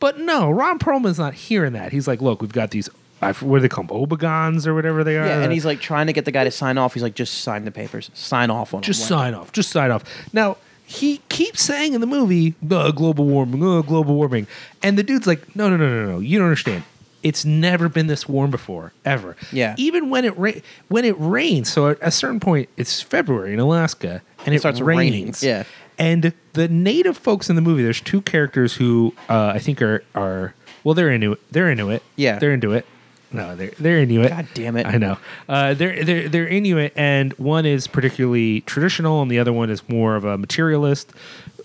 But 0.00 0.18
no, 0.18 0.50
Ron 0.50 0.78
Perlman's 0.78 1.18
not 1.18 1.34
hearing 1.34 1.72
that. 1.72 1.92
He's 1.92 2.06
like, 2.06 2.20
look, 2.22 2.40
we've 2.40 2.52
got 2.52 2.70
these, 2.70 2.88
I 3.20 3.32
what 3.32 3.58
do 3.58 3.62
they 3.62 3.68
call 3.68 3.84
them, 3.84 3.96
obagons 3.96 4.66
or 4.66 4.74
whatever 4.74 5.02
they 5.02 5.16
are. 5.16 5.26
yeah, 5.26 5.42
and 5.42 5.52
he's 5.52 5.64
like 5.64 5.80
trying 5.80 6.06
to 6.06 6.12
get 6.12 6.24
the 6.24 6.30
guy 6.30 6.44
to 6.44 6.50
sign 6.50 6.78
off. 6.78 6.94
He's 6.94 7.02
like, 7.02 7.14
just 7.14 7.38
sign 7.42 7.64
the 7.64 7.70
papers, 7.72 8.10
sign 8.14 8.50
off 8.50 8.74
on 8.74 8.80
it." 8.80 8.84
just 8.84 9.06
sign 9.06 9.34
off, 9.34 9.50
just 9.52 9.70
sign 9.70 9.90
off. 9.90 10.04
Now, 10.32 10.56
he 10.86 11.20
keeps 11.28 11.60
saying 11.62 11.92
in 11.94 12.00
the 12.00 12.06
movie, 12.06 12.54
uh, 12.70 12.92
global 12.92 13.26
warming, 13.26 13.62
uh, 13.62 13.82
global 13.82 14.14
warming. 14.14 14.46
And 14.82 14.96
the 14.96 15.02
dude's 15.02 15.26
like, 15.26 15.54
no, 15.54 15.68
no, 15.68 15.76
no, 15.76 15.88
no, 15.88 16.12
no. 16.12 16.18
You 16.20 16.38
don't 16.38 16.46
understand. 16.46 16.84
It's 17.22 17.44
never 17.44 17.88
been 17.90 18.06
this 18.06 18.26
warm 18.28 18.50
before, 18.50 18.92
ever. 19.04 19.36
Yeah. 19.52 19.74
Even 19.76 20.08
when 20.08 20.24
it 20.24 20.38
ra- 20.38 20.52
when 20.86 21.04
it 21.04 21.16
rains. 21.18 21.70
So 21.70 21.88
at 21.88 21.98
a 22.00 22.10
certain 22.12 22.38
point, 22.40 22.68
it's 22.76 23.02
February 23.02 23.52
in 23.52 23.58
Alaska, 23.58 24.22
and 24.46 24.54
it, 24.54 24.60
starts 24.60 24.80
raining, 24.80 25.34
yeah. 25.40 25.64
And 25.98 26.32
the 26.52 26.68
native 26.68 27.16
folks 27.18 27.50
in 27.50 27.56
the 27.56 27.62
movie, 27.62 27.82
there's 27.82 28.00
two 28.00 28.22
characters 28.22 28.74
who 28.74 29.14
uh, 29.28 29.52
I 29.54 29.58
think 29.58 29.82
are 29.82 30.04
are 30.14 30.54
well, 30.84 30.94
they're 30.94 31.10
into 31.10 31.32
it. 31.32 31.52
They're 31.52 31.70
into 31.70 31.90
it. 31.90 32.02
Yeah. 32.16 32.38
they're 32.38 32.52
into 32.52 32.72
it. 32.72 32.86
No, 33.30 33.56
they're 33.56 33.72
they're 33.78 33.98
Inuit. 33.98 34.30
God 34.30 34.48
damn 34.54 34.76
it. 34.76 34.86
I 34.86 34.96
know. 34.96 35.18
Uh, 35.48 35.74
they're 35.74 36.02
they're 36.02 36.28
they're 36.28 36.48
Inuit, 36.48 36.92
and 36.96 37.32
one 37.34 37.66
is 37.66 37.86
particularly 37.86 38.62
traditional, 38.62 39.20
and 39.20 39.30
the 39.30 39.38
other 39.38 39.52
one 39.52 39.68
is 39.68 39.86
more 39.88 40.16
of 40.16 40.24
a 40.24 40.38
materialist. 40.38 41.12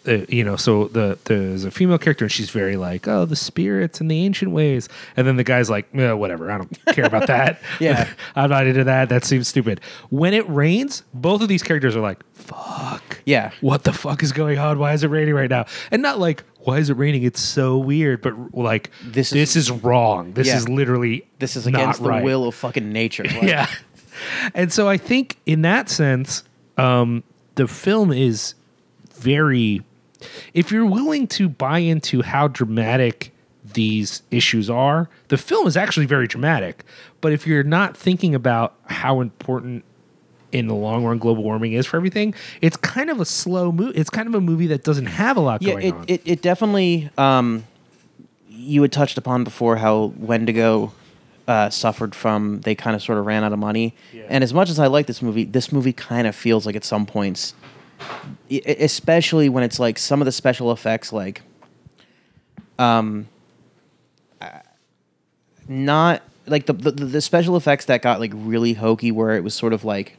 Uh, 0.06 0.26
you 0.28 0.44
know, 0.44 0.58
so 0.58 0.90
the 0.90 1.18
there's 1.26 1.64
a 1.64 1.72
female 1.72 1.98
character, 1.98 2.26
and 2.26 2.32
she's 2.32 2.50
very 2.50 2.76
like, 2.76 3.08
oh, 3.08 3.24
the 3.24 3.38
spirits 3.38 4.02
and 4.02 4.12
the 4.12 4.20
ancient 4.26 4.52
ways, 4.52 4.90
and 5.16 5.26
then 5.26 5.38
the 5.38 5.44
guy's 5.46 5.70
like, 5.70 5.88
eh, 5.96 6.12
whatever, 6.12 6.52
I 6.52 6.58
don't 6.58 6.86
care 6.88 7.06
about 7.06 7.28
that. 7.28 7.62
Yeah. 7.80 8.10
I'm 8.36 8.50
not 8.50 8.68
into 8.68 8.84
that. 8.84 9.08
That 9.10 9.24
seems 9.24 9.48
stupid. 9.48 9.80
When 10.10 10.34
it 10.34 10.48
rains, 10.50 11.04
both 11.14 11.42
of 11.42 11.48
these 11.48 11.64
characters 11.64 11.96
are 11.96 12.02
like, 12.02 12.22
fuck. 12.34 13.22
Yeah. 13.26 13.52
What 13.62 13.86
the 13.86 13.94
fuck 13.94 14.24
is 14.24 14.32
going 14.34 14.58
on? 14.60 14.78
Why 14.78 14.92
is 14.94 15.04
it 15.04 15.08
raining 15.08 15.34
right 15.36 15.50
now? 15.50 15.66
And 15.92 16.02
not 16.02 16.20
like, 16.20 16.44
why 16.60 16.80
is 16.80 16.90
it 16.90 16.98
raining? 16.98 17.24
It's 17.24 17.40
so 17.42 17.78
weird, 17.78 18.22
but 18.22 18.54
like, 18.56 18.92
This 19.04 19.30
this 19.30 19.56
is- 19.56 19.70
is, 19.70 19.72
wrong. 19.72 20.34
This 20.34 20.48
Yeah. 20.48 20.58
is 20.58 20.68
literally 20.68 21.26
This 21.40 21.56
is 21.56 21.66
against 21.66 22.04
the 22.04 22.10
right. 22.10 22.24
will 22.24 22.46
of 22.48 22.56
fucking 22.56 22.92
nature. 22.92 23.24
Like, 23.28 23.44
Yeah. 23.44 23.68
And 24.54 24.72
so 24.72 24.88
I 24.90 24.98
think 24.98 25.38
in 25.46 25.62
that 25.64 25.90
sense, 25.90 26.44
um, 26.78 27.24
the 27.56 27.68
film 27.70 28.12
is 28.12 28.54
very. 29.16 29.82
If 30.54 30.72
you're 30.72 30.86
willing 30.86 31.28
to 31.28 31.50
buy 31.50 31.80
into 31.80 32.22
how 32.22 32.48
dramatic 32.48 33.34
these 33.74 34.24
issues 34.32 34.70
are, 34.70 35.10
the 35.30 35.38
film 35.38 35.68
is 35.68 35.78
actually 35.78 36.06
very 36.06 36.28
dramatic. 36.28 36.84
But 37.22 37.32
if 37.32 37.48
you're 37.48 37.64
not 37.64 37.96
thinking 37.96 38.36
about 38.36 38.76
how 38.86 39.22
important 39.22 39.84
in 40.52 40.68
the 40.68 40.76
long 40.76 41.04
run 41.04 41.18
global 41.18 41.44
warming 41.44 41.74
is 41.74 41.86
for 41.86 41.98
everything, 41.98 42.34
it's 42.62 42.78
kind 42.78 43.10
of 43.10 43.20
a 43.20 43.26
slow 43.26 43.72
movie. 43.72 43.98
It's 43.98 44.10
kind 44.10 44.28
of 44.28 44.36
a 44.36 44.42
movie 44.42 44.68
that 44.68 44.84
doesn't 44.84 45.08
have 45.08 45.38
a 45.38 45.40
lot 45.40 45.62
yeah, 45.62 45.74
going 45.74 45.86
it, 45.86 45.94
on. 45.94 46.06
it, 46.08 46.22
it 46.26 46.42
definitely. 46.42 47.10
Um, 47.18 47.66
you 48.50 48.82
had 48.82 48.92
touched 48.92 49.18
upon 49.18 49.44
before 49.44 49.78
how 49.78 50.14
Wendigo 50.18 50.94
uh, 51.48 51.70
suffered 51.70 52.16
from 52.16 52.62
they 52.62 52.76
kind 52.76 52.96
of 52.96 53.02
sort 53.02 53.18
of 53.18 53.26
ran 53.26 53.44
out 53.44 53.52
of 53.52 53.60
money, 53.60 53.96
and 54.30 54.44
as 54.44 54.54
much 54.54 54.70
as 54.70 54.80
I 54.80 54.88
like 54.88 55.08
this 55.08 55.22
movie, 55.22 55.44
this 55.44 55.72
movie 55.72 55.92
kind 55.92 56.28
of 56.28 56.36
feels 56.36 56.66
like 56.66 56.76
at 56.76 56.86
some 56.86 57.06
points 57.06 57.54
especially 58.50 59.50
when 59.50 59.64
it's 59.64 59.80
like 59.80 59.98
some 59.98 60.22
of 60.22 60.26
the 60.26 60.32
special 60.32 60.72
effects, 60.72 61.12
like, 61.14 61.42
um, 62.80 63.28
not 65.68 66.22
like 66.46 66.66
the, 66.66 66.74
the 66.74 66.92
the 66.92 67.22
special 67.22 67.56
effects 67.56 67.86
that 67.86 68.02
got 68.02 68.20
like 68.20 68.32
really 68.34 68.74
hokey, 68.74 69.12
where 69.12 69.36
it 69.36 69.44
was 69.44 69.54
sort 69.54 69.74
of 69.74 69.86
like, 69.86 70.18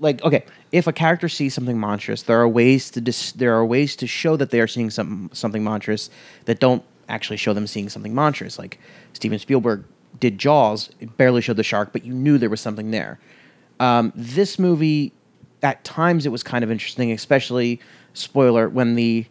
like 0.00 0.22
okay, 0.22 0.44
if 0.70 0.86
a 0.86 0.92
character 0.92 1.28
sees 1.28 1.54
something 1.54 1.78
monstrous, 1.78 2.22
there 2.22 2.40
are 2.40 2.48
ways 2.48 2.90
to 2.90 3.00
dis- 3.00 3.32
there 3.32 3.54
are 3.54 3.64
ways 3.64 3.96
to 3.96 4.06
show 4.06 4.36
that 4.36 4.50
they 4.50 4.60
are 4.60 4.66
seeing 4.66 4.90
something 4.90 5.30
something 5.32 5.64
monstrous 5.64 6.10
that 6.44 6.60
don't 6.60 6.82
actually 7.08 7.36
show 7.36 7.52
them 7.52 7.66
seeing 7.66 7.88
something 7.88 8.14
monstrous. 8.14 8.58
Like 8.58 8.78
Steven 9.12 9.38
Spielberg 9.38 9.84
did 10.20 10.38
Jaws, 10.38 10.90
it 11.00 11.16
barely 11.16 11.40
showed 11.40 11.56
the 11.56 11.62
shark, 11.62 11.90
but 11.92 12.04
you 12.04 12.12
knew 12.12 12.38
there 12.38 12.50
was 12.50 12.60
something 12.60 12.90
there. 12.90 13.18
Um, 13.80 14.12
this 14.14 14.58
movie, 14.58 15.12
at 15.62 15.84
times, 15.84 16.26
it 16.26 16.30
was 16.30 16.42
kind 16.42 16.64
of 16.64 16.70
interesting, 16.70 17.12
especially 17.12 17.80
spoiler 18.14 18.68
when 18.68 18.94
the 18.94 19.26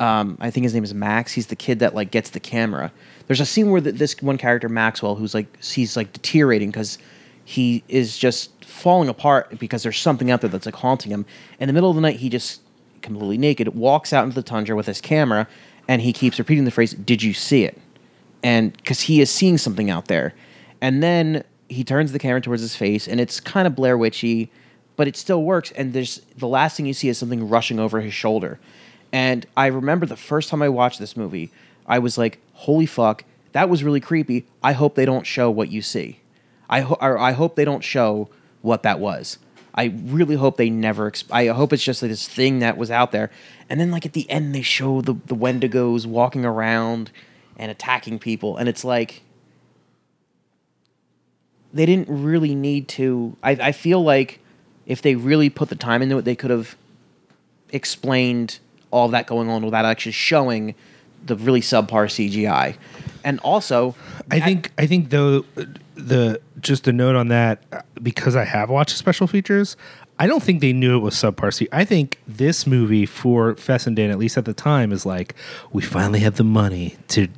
um, 0.00 0.38
I 0.40 0.50
think 0.50 0.64
his 0.64 0.74
name 0.74 0.84
is 0.84 0.94
Max. 0.94 1.32
He's 1.32 1.48
the 1.48 1.56
kid 1.56 1.80
that 1.80 1.94
like 1.94 2.10
gets 2.10 2.30
the 2.30 2.40
camera. 2.40 2.92
There's 3.26 3.40
a 3.40 3.46
scene 3.46 3.70
where 3.70 3.80
th 3.80 3.96
this 3.96 4.20
one 4.22 4.38
character 4.38 4.68
Maxwell, 4.68 5.16
who's 5.16 5.34
like 5.34 5.62
he's 5.62 5.96
like 5.96 6.12
deteriorating 6.12 6.70
because 6.70 6.98
he 7.44 7.82
is 7.88 8.16
just 8.16 8.64
falling 8.64 9.08
apart 9.08 9.58
because 9.58 9.82
there's 9.82 9.98
something 9.98 10.30
out 10.30 10.40
there 10.40 10.50
that's 10.50 10.66
like 10.66 10.76
haunting 10.76 11.10
him. 11.10 11.26
In 11.58 11.66
the 11.66 11.72
middle 11.72 11.90
of 11.90 11.96
the 11.96 12.02
night, 12.02 12.16
he 12.16 12.28
just 12.28 12.60
completely 13.02 13.38
naked 13.38 13.68
walks 13.74 14.12
out 14.12 14.24
into 14.24 14.34
the 14.34 14.42
tundra 14.42 14.76
with 14.76 14.86
his 14.86 15.00
camera, 15.00 15.48
and 15.88 16.02
he 16.02 16.12
keeps 16.12 16.38
repeating 16.38 16.64
the 16.64 16.70
phrase, 16.70 16.94
"Did 16.94 17.22
you 17.22 17.34
see 17.34 17.64
it?" 17.64 17.80
And 18.42 18.76
because 18.76 19.02
he 19.02 19.20
is 19.20 19.30
seeing 19.30 19.58
something 19.58 19.90
out 19.90 20.06
there, 20.06 20.32
and 20.80 21.02
then 21.02 21.42
he 21.68 21.82
turns 21.82 22.12
the 22.12 22.18
camera 22.18 22.40
towards 22.40 22.62
his 22.62 22.76
face, 22.76 23.08
and 23.08 23.20
it's 23.20 23.40
kind 23.40 23.66
of 23.66 23.74
Blair 23.74 23.98
Witchy, 23.98 24.50
but 24.98 25.06
it 25.06 25.16
still 25.16 25.44
works. 25.44 25.70
And 25.76 25.92
there's 25.92 26.20
the 26.36 26.48
last 26.48 26.76
thing 26.76 26.84
you 26.84 26.92
see 26.92 27.08
is 27.08 27.16
something 27.16 27.48
rushing 27.48 27.78
over 27.78 28.00
his 28.00 28.12
shoulder. 28.12 28.58
And 29.12 29.46
I 29.56 29.66
remember 29.66 30.06
the 30.06 30.16
first 30.16 30.50
time 30.50 30.60
I 30.60 30.68
watched 30.68 30.98
this 30.98 31.16
movie, 31.16 31.50
I 31.86 32.00
was 32.00 32.18
like, 32.18 32.40
"Holy 32.52 32.84
fuck, 32.84 33.24
that 33.52 33.70
was 33.70 33.84
really 33.84 34.00
creepy." 34.00 34.44
I 34.60 34.72
hope 34.72 34.96
they 34.96 35.06
don't 35.06 35.24
show 35.24 35.50
what 35.52 35.70
you 35.70 35.82
see. 35.82 36.18
I 36.68 36.80
ho- 36.80 36.98
I 37.00 37.30
hope 37.30 37.54
they 37.54 37.64
don't 37.64 37.84
show 37.84 38.28
what 38.60 38.82
that 38.82 38.98
was. 38.98 39.38
I 39.72 39.84
really 39.84 40.34
hope 40.34 40.56
they 40.56 40.68
never. 40.68 41.08
Exp- 41.08 41.30
I 41.30 41.46
hope 41.46 41.72
it's 41.72 41.84
just 41.84 42.02
like 42.02 42.10
this 42.10 42.26
thing 42.26 42.58
that 42.58 42.76
was 42.76 42.90
out 42.90 43.12
there, 43.12 43.30
and 43.70 43.78
then 43.78 43.92
like 43.92 44.04
at 44.04 44.14
the 44.14 44.28
end 44.28 44.52
they 44.52 44.62
show 44.62 45.00
the 45.00 45.14
the 45.26 45.36
Wendigos 45.36 46.06
walking 46.06 46.44
around 46.44 47.12
and 47.56 47.70
attacking 47.70 48.18
people, 48.18 48.56
and 48.56 48.68
it's 48.68 48.84
like 48.84 49.22
they 51.72 51.86
didn't 51.86 52.08
really 52.08 52.56
need 52.56 52.88
to. 52.88 53.36
I 53.44 53.52
I 53.52 53.72
feel 53.72 54.02
like 54.02 54.40
if 54.88 55.00
they 55.02 55.14
really 55.14 55.48
put 55.50 55.68
the 55.68 55.76
time 55.76 56.02
into 56.02 56.18
it, 56.18 56.24
they 56.24 56.34
could 56.34 56.50
have 56.50 56.74
explained 57.70 58.58
all 58.90 59.08
that 59.08 59.26
going 59.26 59.48
on 59.48 59.64
without 59.64 59.84
actually 59.84 60.12
showing 60.12 60.74
the 61.24 61.36
really 61.36 61.60
subpar 61.60 62.06
CGI. 62.08 62.76
And 63.24 63.38
also, 63.40 63.94
I 64.30 64.40
think 64.40 64.72
I 64.78 64.86
think 64.86 65.10
though 65.10 65.44
the 65.94 66.40
just 66.60 66.88
a 66.88 66.92
note 66.92 67.16
on 67.16 67.28
that 67.28 67.84
because 68.02 68.34
I 68.36 68.44
have 68.44 68.70
watched 68.70 68.96
special 68.96 69.26
features. 69.26 69.76
I 70.20 70.26
don't 70.26 70.42
think 70.42 70.60
they 70.60 70.72
knew 70.72 70.96
it 70.96 71.00
was 71.00 71.14
subpar 71.14 71.68
i 71.70 71.84
think 71.84 72.18
this 72.26 72.66
movie 72.66 73.06
for 73.06 73.54
Fessenden, 73.54 74.10
at 74.10 74.18
least 74.18 74.36
at 74.36 74.46
the 74.46 74.52
time, 74.54 74.90
is 74.90 75.06
like 75.06 75.34
we 75.72 75.80
finally 75.82 76.20
have 76.20 76.36
the 76.36 76.44
money 76.44 76.96
to 77.08 77.28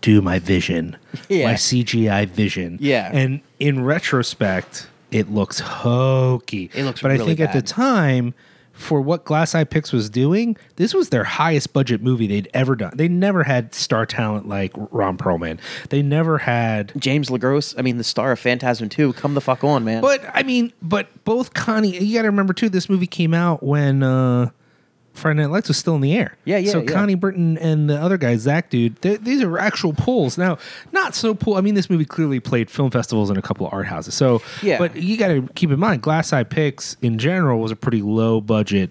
do 0.00 0.20
my 0.20 0.38
vision, 0.40 0.96
Yeah. 1.28 1.46
my 1.46 1.54
CGI 1.54 2.28
vision. 2.28 2.78
Yeah. 2.80 3.08
and 3.12 3.40
in 3.60 3.84
retrospect, 3.84 4.88
it 5.12 5.30
looks 5.30 5.60
hokey. 5.60 6.70
It 6.74 6.84
looks 6.84 7.02
but 7.02 7.10
I 7.10 7.14
really 7.14 7.26
think 7.36 7.40
at 7.40 7.52
the 7.52 7.62
time. 7.62 8.34
For 8.74 9.02
what 9.02 9.26
Glass 9.26 9.54
Eye 9.54 9.64
Pix 9.64 9.92
was 9.92 10.08
doing, 10.08 10.56
this 10.76 10.94
was 10.94 11.10
their 11.10 11.24
highest 11.24 11.74
budget 11.74 12.02
movie 12.02 12.26
they'd 12.26 12.48
ever 12.54 12.74
done. 12.74 12.92
They 12.96 13.06
never 13.06 13.44
had 13.44 13.74
star 13.74 14.06
talent 14.06 14.48
like 14.48 14.72
Ron 14.74 15.18
Perlman. 15.18 15.60
They 15.90 16.00
never 16.00 16.38
had 16.38 16.90
James 16.96 17.28
LeGros, 17.28 17.78
I 17.78 17.82
mean, 17.82 17.98
the 17.98 18.02
star 18.02 18.32
of 18.32 18.40
Phantasm 18.40 18.88
2, 18.88 19.12
come 19.12 19.34
the 19.34 19.42
fuck 19.42 19.62
on, 19.62 19.84
man. 19.84 20.00
But 20.00 20.24
I 20.32 20.42
mean, 20.42 20.72
but 20.80 21.06
both 21.24 21.52
Connie, 21.52 22.02
you 22.02 22.16
got 22.16 22.22
to 22.22 22.28
remember 22.28 22.54
too. 22.54 22.70
This 22.70 22.88
movie 22.88 23.06
came 23.06 23.34
out 23.34 23.62
when 23.62 24.02
uh, 24.02 24.48
Friday 25.14 25.40
Night 25.42 25.50
Lights 25.50 25.68
was 25.68 25.76
still 25.76 25.94
in 25.94 26.00
the 26.00 26.14
air. 26.14 26.36
Yeah, 26.44 26.56
yeah, 26.56 26.72
So 26.72 26.80
yeah. 26.80 26.86
Connie 26.90 27.14
Britton 27.14 27.58
and 27.58 27.88
the 27.88 27.96
other 28.00 28.16
guy, 28.16 28.36
Zach, 28.36 28.70
dude, 28.70 28.96
these 29.02 29.42
are 29.42 29.58
actual 29.58 29.92
pulls. 29.92 30.36
Now, 30.38 30.58
not 30.90 31.14
so 31.14 31.34
pull. 31.34 31.56
I 31.56 31.60
mean, 31.60 31.74
this 31.74 31.88
movie 31.90 32.04
clearly 32.06 32.40
played 32.40 32.70
film 32.70 32.90
festivals 32.90 33.28
and 33.30 33.38
a 33.38 33.42
couple 33.42 33.66
of 33.66 33.72
art 33.72 33.86
houses. 33.86 34.14
So, 34.14 34.40
Yeah. 34.62 34.78
But 34.78 34.96
you 34.96 35.16
got 35.16 35.28
to 35.28 35.48
keep 35.54 35.70
in 35.70 35.78
mind, 35.78 36.02
Glass 36.02 36.32
Eye 36.32 36.44
Pix 36.44 36.96
in 37.02 37.18
general 37.18 37.60
was 37.60 37.70
a 37.70 37.76
pretty 37.76 38.00
low 38.02 38.40
budget 38.40 38.90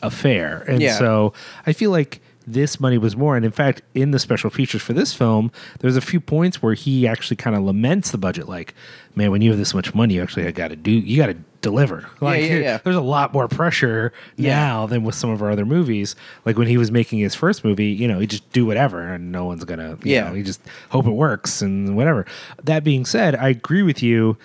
affair, 0.00 0.64
and 0.68 0.80
Yeah. 0.80 0.98
so 0.98 1.32
I 1.66 1.72
feel 1.72 1.90
like 1.90 2.20
this 2.46 2.78
money 2.80 2.98
was 2.98 3.16
more. 3.16 3.36
And 3.36 3.44
in 3.44 3.52
fact, 3.52 3.82
in 3.94 4.10
the 4.10 4.18
special 4.18 4.50
features 4.50 4.82
for 4.82 4.92
this 4.92 5.12
film, 5.14 5.50
there's 5.80 5.96
a 5.96 6.00
few 6.00 6.20
points 6.20 6.62
where 6.62 6.74
he 6.74 7.06
actually 7.06 7.36
kind 7.36 7.56
of 7.56 7.62
laments 7.62 8.10
the 8.10 8.18
budget. 8.18 8.48
Like, 8.48 8.74
man, 9.14 9.30
when 9.30 9.42
you 9.42 9.50
have 9.50 9.58
this 9.58 9.74
much 9.74 9.94
money, 9.94 10.14
you 10.14 10.22
actually 10.22 10.50
got 10.52 10.68
to 10.68 10.76
do, 10.76 10.90
you 10.90 11.16
got 11.16 11.26
to 11.26 11.36
deliver. 11.60 12.08
Like, 12.20 12.42
yeah, 12.42 12.56
yeah. 12.56 12.78
there's 12.82 12.96
a 12.96 13.00
lot 13.00 13.32
more 13.32 13.46
pressure 13.48 14.12
Yeah. 14.36 14.56
now 14.56 14.86
than 14.86 15.04
with 15.04 15.14
some 15.14 15.30
of 15.30 15.42
our 15.42 15.50
other 15.50 15.64
movies. 15.64 16.16
Like 16.44 16.58
when 16.58 16.66
he 16.66 16.76
was 16.76 16.90
making 16.90 17.20
his 17.20 17.34
first 17.34 17.64
movie, 17.64 17.86
you 17.86 18.08
know, 18.08 18.18
he 18.18 18.26
just 18.26 18.50
do 18.52 18.66
whatever, 18.66 19.00
and 19.14 19.30
no 19.30 19.44
one's 19.44 19.64
gonna, 19.64 19.90
you 20.02 20.12
Yeah. 20.14 20.28
know, 20.28 20.34
he 20.34 20.42
just 20.42 20.60
hope 20.90 21.06
it 21.06 21.10
works 21.12 21.62
and 21.62 21.96
whatever. 21.96 22.26
That 22.64 22.82
being 22.82 23.04
said, 23.04 23.36
I 23.36 23.48
agree 23.50 23.82
with 23.82 24.02
you. 24.02 24.36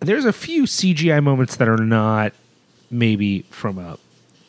There's 0.00 0.24
a 0.24 0.32
few 0.32 0.64
CGI 0.66 1.22
moments 1.22 1.56
that 1.56 1.68
are 1.68 1.76
not 1.76 2.32
maybe 2.90 3.42
from 3.50 3.78
a 3.78 3.98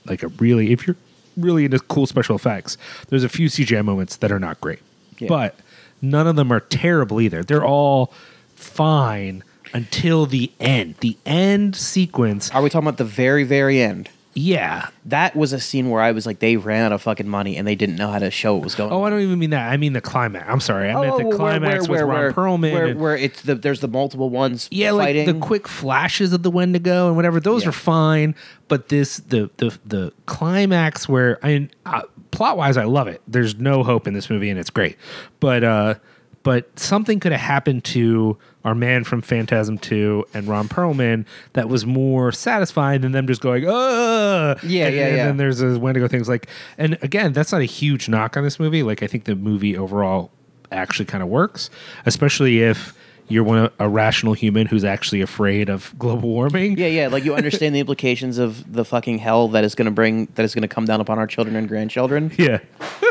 like 0.06 0.22
a 0.24 0.28
really 0.28 0.72
if 0.74 0.86
you're 0.88 0.98
really 1.38 1.66
into 1.66 1.80
cool 1.80 2.06
special 2.06 2.36
effects, 2.36 2.78
there's 3.10 3.24
a 3.24 3.30
few 3.30 3.48
CGI 3.48 3.84
moments 3.84 4.18
that 4.18 4.32
are 4.32 4.40
not 4.40 4.60
great. 4.62 4.80
Yeah. 5.20 5.28
But 5.28 5.56
none 6.02 6.28
of 6.28 6.36
them 6.36 6.52
are 6.52 6.60
terrible 6.60 7.22
either. 7.22 7.44
They're 7.44 7.66
all 7.66 8.14
fine 8.56 9.44
until 9.74 10.26
the 10.26 10.52
end. 10.60 10.96
The 11.00 11.18
end 11.26 11.76
sequence, 11.76 12.52
Are 12.52 12.62
we 12.62 12.70
talking 12.70 12.88
about 12.88 12.98
the 12.98 13.06
very, 13.06 13.44
very 13.44 13.82
end? 13.82 14.10
Yeah. 14.36 14.88
That 15.06 15.36
was 15.36 15.54
a 15.54 15.60
scene 15.60 15.90
where 15.90 16.02
I 16.02 16.12
was 16.12 16.26
like, 16.26 16.40
they 16.40 16.58
ran 16.58 16.86
out 16.86 16.92
of 16.92 17.02
fucking 17.02 17.28
money 17.28 17.58
and 17.58 17.68
they 17.68 17.76
didn't 17.76 17.96
know 17.98 18.10
how 18.10 18.20
to 18.20 18.32
show 18.32 18.56
what 18.56 18.64
was 18.64 18.76
going 18.76 18.92
on. 18.92 18.98
Oh, 19.02 19.04
I 19.04 19.10
don't 19.10 19.22
even 19.22 19.38
mean 19.38 19.50
that. 19.52 19.72
I 19.72 19.78
mean 19.78 19.94
the 19.94 20.02
climax. 20.02 20.46
I'm 20.50 20.60
sorry. 20.60 20.90
I 20.90 20.94
meant 21.00 21.18
the 21.18 21.24
Oh, 21.24 21.28
where- 21.28 21.38
climax 21.38 21.88
where, 21.88 22.06
with 22.08 22.16
where, 22.16 22.26
Ron 22.32 22.34
Perlman. 22.34 22.72
Where, 22.74 22.86
and- 22.88 23.00
where 23.00 23.16
it's 23.18 23.42
the 23.42 23.56
there's 23.56 23.80
the 23.82 23.88
multiple 23.88 24.30
ones 24.30 24.68
yeah, 24.72 24.92
fighting. 24.92 25.26
like 25.28 25.36
the 25.36 25.40
quick 25.46 25.68
flashes 25.68 26.34
of 26.34 26.44
the 26.44 26.52
Wendigo 26.52 27.08
and 27.08 27.16
whatever. 27.16 27.40
Those 27.40 27.64
Yeah. 27.64 27.70
are 27.70 27.74
fine, 27.74 28.36
but 28.68 28.90
this 28.90 29.18
the 29.18 29.50
the 29.58 29.78
the 29.86 30.14
climax 30.26 31.08
where 31.08 31.38
I 31.44 31.70
uh, 31.86 32.02
plot 32.32 32.58
wise, 32.58 32.78
I 32.78 32.86
love 32.86 33.08
it. 33.08 33.22
There's 33.28 33.56
no 33.58 33.84
hope 33.84 34.08
in 34.08 34.14
this 34.14 34.30
movie, 34.30 34.50
and 34.50 34.60
it's 34.60 34.70
great. 34.72 34.98
But 35.40 35.64
uh, 35.64 35.96
but 36.44 36.78
something 36.78 37.20
could 37.20 37.32
have 37.32 37.42
happened 37.42 37.84
to 37.86 38.38
our 38.64 38.76
man 38.76 39.04
from 39.04 39.22
Phantasm 39.22 39.78
Two 39.78 40.26
and 40.34 40.48
Ron 40.48 40.68
Perlman 40.68 41.26
that 41.54 41.68
was 41.70 41.86
more 41.86 42.32
satisfying 42.32 43.02
than 43.02 43.12
them 43.12 43.28
just 43.28 43.42
going, 43.42 43.68
uh 43.68 44.56
Yeah, 44.64 44.88
and, 44.88 44.96
yeah, 44.96 45.08
and 45.08 45.18
yeah. 45.18 45.26
then 45.26 45.38
there's 45.38 45.60
those 45.60 45.78
Wendigo 45.78 46.08
things 46.08 46.30
like, 46.30 46.48
and 46.78 46.98
again, 47.02 47.34
that's 47.34 47.52
not 47.52 47.62
a 47.62 47.66
huge 47.66 48.08
knock 48.10 48.38
on 48.38 48.44
this 48.44 48.60
movie. 48.60 48.84
Like 48.84 49.02
I 49.04 49.08
think 49.08 49.24
the 49.26 49.36
movie 49.36 49.78
overall 49.78 50.32
actually 50.72 51.06
kind 51.06 51.24
of 51.24 51.30
works, 51.30 51.70
especially 52.06 52.62
if 52.62 52.94
you're 53.28 53.44
one 53.44 53.70
a 53.80 53.88
rational 53.90 54.34
human 54.34 54.68
who's 54.68 54.84
actually 54.84 55.22
afraid 55.22 55.70
of 55.70 55.94
global 55.98 56.30
warming. 56.30 56.78
yeah, 56.78 56.88
yeah, 56.88 57.08
like 57.08 57.24
you 57.24 57.34
understand 57.42 57.74
the 57.76 57.80
implications 57.80 58.38
of 58.38 58.72
the 58.72 58.84
fucking 58.86 59.18
hell 59.20 59.48
that 59.50 59.64
is 59.64 59.76
going 59.76 59.86
to 59.86 59.92
bring 59.92 60.28
that 60.36 60.44
is 60.44 60.54
going 60.54 60.62
to 60.64 60.68
come 60.68 60.86
down 60.86 61.02
upon 61.02 61.18
our 61.20 61.28
children 61.28 61.56
and 61.56 61.68
grandchildren, 61.68 62.32
Yeah. 62.38 62.60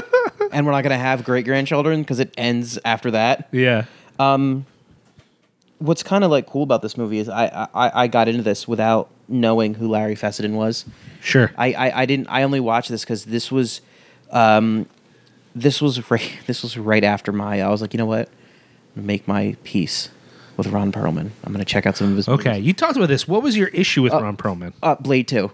and 0.52 0.66
we're 0.66 0.72
not 0.72 0.82
going 0.82 0.90
to 0.90 0.98
have 0.98 1.24
great 1.24 1.44
grandchildren 1.44 2.02
because 2.02 2.20
it 2.20 2.32
ends 2.36 2.78
after 2.84 3.10
that. 3.12 3.48
Yeah. 3.52 3.86
Um, 4.18 4.66
What's 5.78 6.04
kind 6.04 6.22
of 6.22 6.30
like 6.30 6.46
cool 6.46 6.62
about 6.62 6.80
this 6.80 6.96
movie 6.96 7.18
is 7.18 7.28
I, 7.28 7.66
I 7.74 8.02
I 8.04 8.06
got 8.06 8.28
into 8.28 8.42
this 8.44 8.68
without 8.68 9.10
knowing 9.26 9.74
who 9.74 9.88
Larry 9.88 10.14
Fessenden 10.14 10.54
was. 10.54 10.84
Sure. 11.20 11.50
I, 11.58 11.72
I, 11.72 12.02
I 12.02 12.06
didn't. 12.06 12.28
I 12.28 12.44
only 12.44 12.60
watched 12.60 12.88
this 12.88 13.02
because 13.02 13.24
this 13.24 13.50
was, 13.50 13.80
um, 14.30 14.86
this 15.56 15.82
was 15.82 16.08
right. 16.08 16.30
This 16.46 16.62
was 16.62 16.78
right 16.78 17.02
after 17.02 17.32
my. 17.32 17.62
I 17.62 17.68
was 17.68 17.80
like, 17.82 17.94
you 17.94 17.98
know 17.98 18.06
what, 18.06 18.28
make 18.94 19.26
my 19.28 19.56
peace 19.64 20.08
with 20.56 20.66
Ron 20.68 20.92
Perlman. 20.92 21.30
I'm 21.44 21.52
gonna 21.52 21.64
check 21.64 21.86
out 21.86 21.96
some 21.96 22.10
of 22.10 22.16
his. 22.16 22.28
okay. 22.28 22.50
movies. 22.52 22.66
You 22.66 22.72
talked 22.74 22.96
about 22.96 23.08
this. 23.08 23.26
What 23.26 23.42
was 23.42 23.56
your 23.56 23.68
issue 23.68 24.02
with 24.02 24.12
Ron 24.12 24.36
Perlman? 24.36 24.72
Uh, 24.82 24.94
Blade 24.96 25.28
Two. 25.28 25.50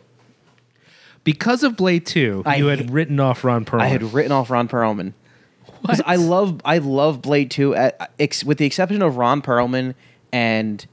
Because 1.25 1.63
of 1.63 1.77
Blade 1.77 2.07
2, 2.07 2.45
I 2.47 2.57
you 2.57 2.67
had 2.67 2.79
hate- 2.81 2.91
written 2.91 3.21
off 3.21 3.45
Ron 3.45 3.65
Perlman. 3.67 3.81
I 3.83 3.89
had 3.89 4.03
written 4.15 4.33
off 4.33 4.49
Ron 4.51 4.67
Perlman 4.67 5.13
because 5.83 6.01
I 6.07 6.17
love 6.17 6.61
I 6.65 6.79
love 6.79 7.21
Blade 7.21 7.51
Two. 7.51 7.75
At, 7.75 8.13
ex, 8.19 8.45
with 8.45 8.59
the 8.59 8.65
exception 8.67 9.03
of 9.03 9.17
Ron 9.19 9.43
Perlman 9.43 9.95
and 10.33 10.87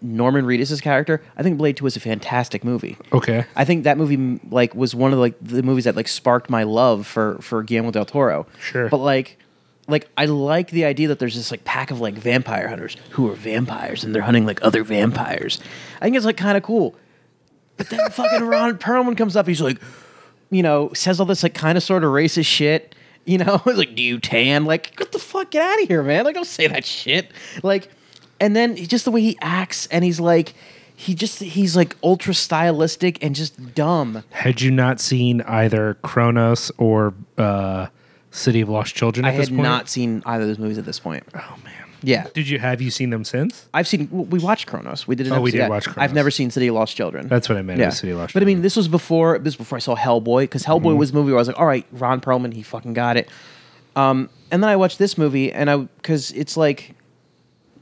Norman 0.00 0.46
Reedus' 0.46 0.80
character, 0.80 1.22
I 1.36 1.42
think 1.42 1.58
Blade 1.58 1.76
Two 1.76 1.86
is 1.86 1.96
a 1.96 2.00
fantastic 2.00 2.64
movie. 2.64 2.96
Okay. 3.12 3.44
I 3.54 3.64
think 3.64 3.84
that 3.84 3.98
movie 3.98 4.40
like 4.50 4.74
was 4.74 4.94
one 4.94 5.12
of 5.12 5.18
like 5.18 5.34
the 5.42 5.62
movies 5.62 5.84
that 5.84 5.96
like 5.96 6.08
sparked 6.08 6.48
my 6.48 6.62
love 6.62 7.06
for 7.06 7.36
for 7.42 7.62
Guillermo 7.62 7.90
del 7.90 8.06
Toro. 8.06 8.46
Sure. 8.58 8.88
But 8.88 8.98
like 8.98 9.38
like 9.88 10.08
I 10.16 10.26
like 10.26 10.70
the 10.70 10.84
idea 10.84 11.08
that 11.08 11.18
there's 11.18 11.34
this 11.34 11.50
like 11.50 11.64
pack 11.64 11.90
of 11.90 12.00
like 12.00 12.14
vampire 12.14 12.68
hunters 12.68 12.96
who 13.10 13.30
are 13.30 13.34
vampires 13.34 14.04
and 14.04 14.14
they're 14.14 14.22
hunting 14.22 14.46
like 14.46 14.62
other 14.62 14.84
vampires. 14.84 15.60
I 16.00 16.04
think 16.04 16.16
it's 16.16 16.26
like 16.26 16.36
kind 16.36 16.56
of 16.56 16.62
cool. 16.62 16.94
But 17.76 17.90
then 17.90 18.00
fucking 18.10 18.44
Ron 18.46 18.78
Perlman 18.78 19.16
comes 19.16 19.36
up. 19.36 19.46
He's 19.46 19.60
like, 19.60 19.80
you 20.50 20.62
know, 20.62 20.92
says 20.92 21.18
all 21.20 21.26
this 21.26 21.42
like 21.42 21.54
kind 21.54 21.76
of 21.76 21.82
sort 21.82 22.04
of 22.04 22.10
racist 22.10 22.46
shit. 22.46 22.94
You 23.24 23.38
know, 23.38 23.58
He's 23.64 23.76
like, 23.76 23.94
do 23.94 24.02
you 24.02 24.18
tan? 24.18 24.64
Like, 24.64 24.96
get 24.96 25.12
the 25.12 25.18
fuck 25.18 25.52
get 25.52 25.62
out 25.62 25.80
of 25.80 25.88
here, 25.88 26.02
man. 26.02 26.24
Like, 26.24 26.34
don't 26.34 26.44
say 26.44 26.66
that 26.66 26.84
shit. 26.84 27.30
Like, 27.62 27.88
and 28.40 28.56
then 28.56 28.74
just 28.74 29.04
the 29.04 29.12
way 29.12 29.20
he 29.20 29.38
acts, 29.40 29.86
and 29.86 30.04
he's 30.04 30.18
like, 30.18 30.54
he 30.96 31.14
just 31.14 31.38
he's 31.40 31.76
like 31.76 31.96
ultra 32.02 32.34
stylistic 32.34 33.22
and 33.22 33.34
just 33.34 33.74
dumb. 33.74 34.24
Had 34.30 34.60
you 34.60 34.70
not 34.70 35.00
seen 35.00 35.40
either 35.42 35.94
Cronos 36.02 36.72
or 36.78 37.14
uh, 37.38 37.86
City 38.32 38.60
of 38.60 38.68
Lost 38.68 38.94
Children? 38.96 39.24
At 39.24 39.28
I 39.28 39.32
had 39.32 39.52
not 39.52 39.88
seen 39.88 40.22
either 40.26 40.42
of 40.42 40.48
those 40.48 40.58
movies 40.58 40.78
at 40.78 40.84
this 40.84 40.98
point. 40.98 41.22
Oh 41.34 41.56
man. 41.64 41.74
Yeah, 42.04 42.26
Did 42.34 42.48
you 42.48 42.58
have 42.58 42.82
you 42.82 42.90
seen 42.90 43.10
them 43.10 43.22
since? 43.24 43.68
I've 43.72 43.86
seen. 43.86 44.08
We 44.10 44.40
watched 44.40 44.66
Cronos. 44.66 45.06
We 45.06 45.14
did. 45.14 45.28
An 45.28 45.34
Oh, 45.34 45.40
we 45.40 45.52
did 45.52 45.58
yeah. 45.58 45.68
watch 45.68 45.86
I've 45.96 46.12
never 46.12 46.32
seen 46.32 46.50
City 46.50 46.66
of 46.66 46.74
Lost 46.74 46.96
Children. 46.96 47.28
That's 47.28 47.48
what 47.48 47.56
I 47.56 47.62
meant. 47.62 47.78
with 47.78 47.94
City 47.94 48.10
of 48.10 48.18
Lost 48.18 48.34
But 48.34 48.42
I 48.42 48.46
mean, 48.46 48.60
this 48.62 48.74
was 48.74 48.88
before. 48.88 49.38
This 49.38 49.52
was 49.56 49.58
before 49.66 49.76
I 49.76 49.78
saw 49.78 49.94
Hellboy 49.94 50.40
because 50.42 50.64
Hellboy 50.64 50.80
Mm-hmm. 50.86 50.96
was 50.98 51.10
a 51.12 51.14
movie 51.14 51.30
where 51.30 51.38
I 51.38 51.42
was 51.42 51.46
like, 51.46 51.60
all 51.60 51.66
right, 51.66 51.86
Ron 51.92 52.20
Perlman, 52.20 52.54
he 52.54 52.62
fucking 52.64 52.92
got 52.94 53.16
it. 53.16 53.28
Um, 53.94 54.30
and 54.50 54.60
then 54.64 54.68
I 54.68 54.74
watched 54.74 54.98
this 54.98 55.16
movie, 55.16 55.52
and 55.52 55.70
I 55.70 55.76
because 55.76 56.32
it's 56.32 56.56
like, 56.56 56.96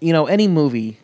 you 0.02 0.12
know, 0.12 0.27
any 0.27 0.48
movie, 0.48 0.98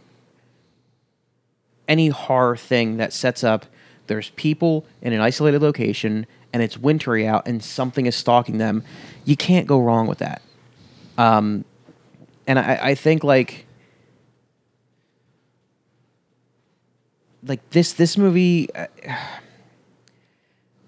any 1.88 2.08
horror 2.08 2.56
thing 2.56 2.96
that 2.98 3.12
sets 3.12 3.44
up, 3.44 3.64
there's 4.08 4.30
people 4.30 4.84
in 5.00 5.12
an 5.14 5.20
isolated 5.20 5.62
location, 5.62 6.26
and 6.56 6.62
it's 6.62 6.78
wintry 6.78 7.26
out, 7.26 7.46
and 7.46 7.62
something 7.62 8.06
is 8.06 8.16
stalking 8.16 8.56
them. 8.56 8.82
You 9.26 9.36
can't 9.36 9.66
go 9.66 9.78
wrong 9.78 10.06
with 10.06 10.16
that. 10.20 10.40
Um, 11.18 11.66
and 12.46 12.58
I, 12.58 12.78
I 12.80 12.94
think 12.94 13.22
like 13.22 13.66
like 17.42 17.68
this 17.70 17.92
this 17.92 18.16
movie 18.16 18.74
uh, 18.74 18.86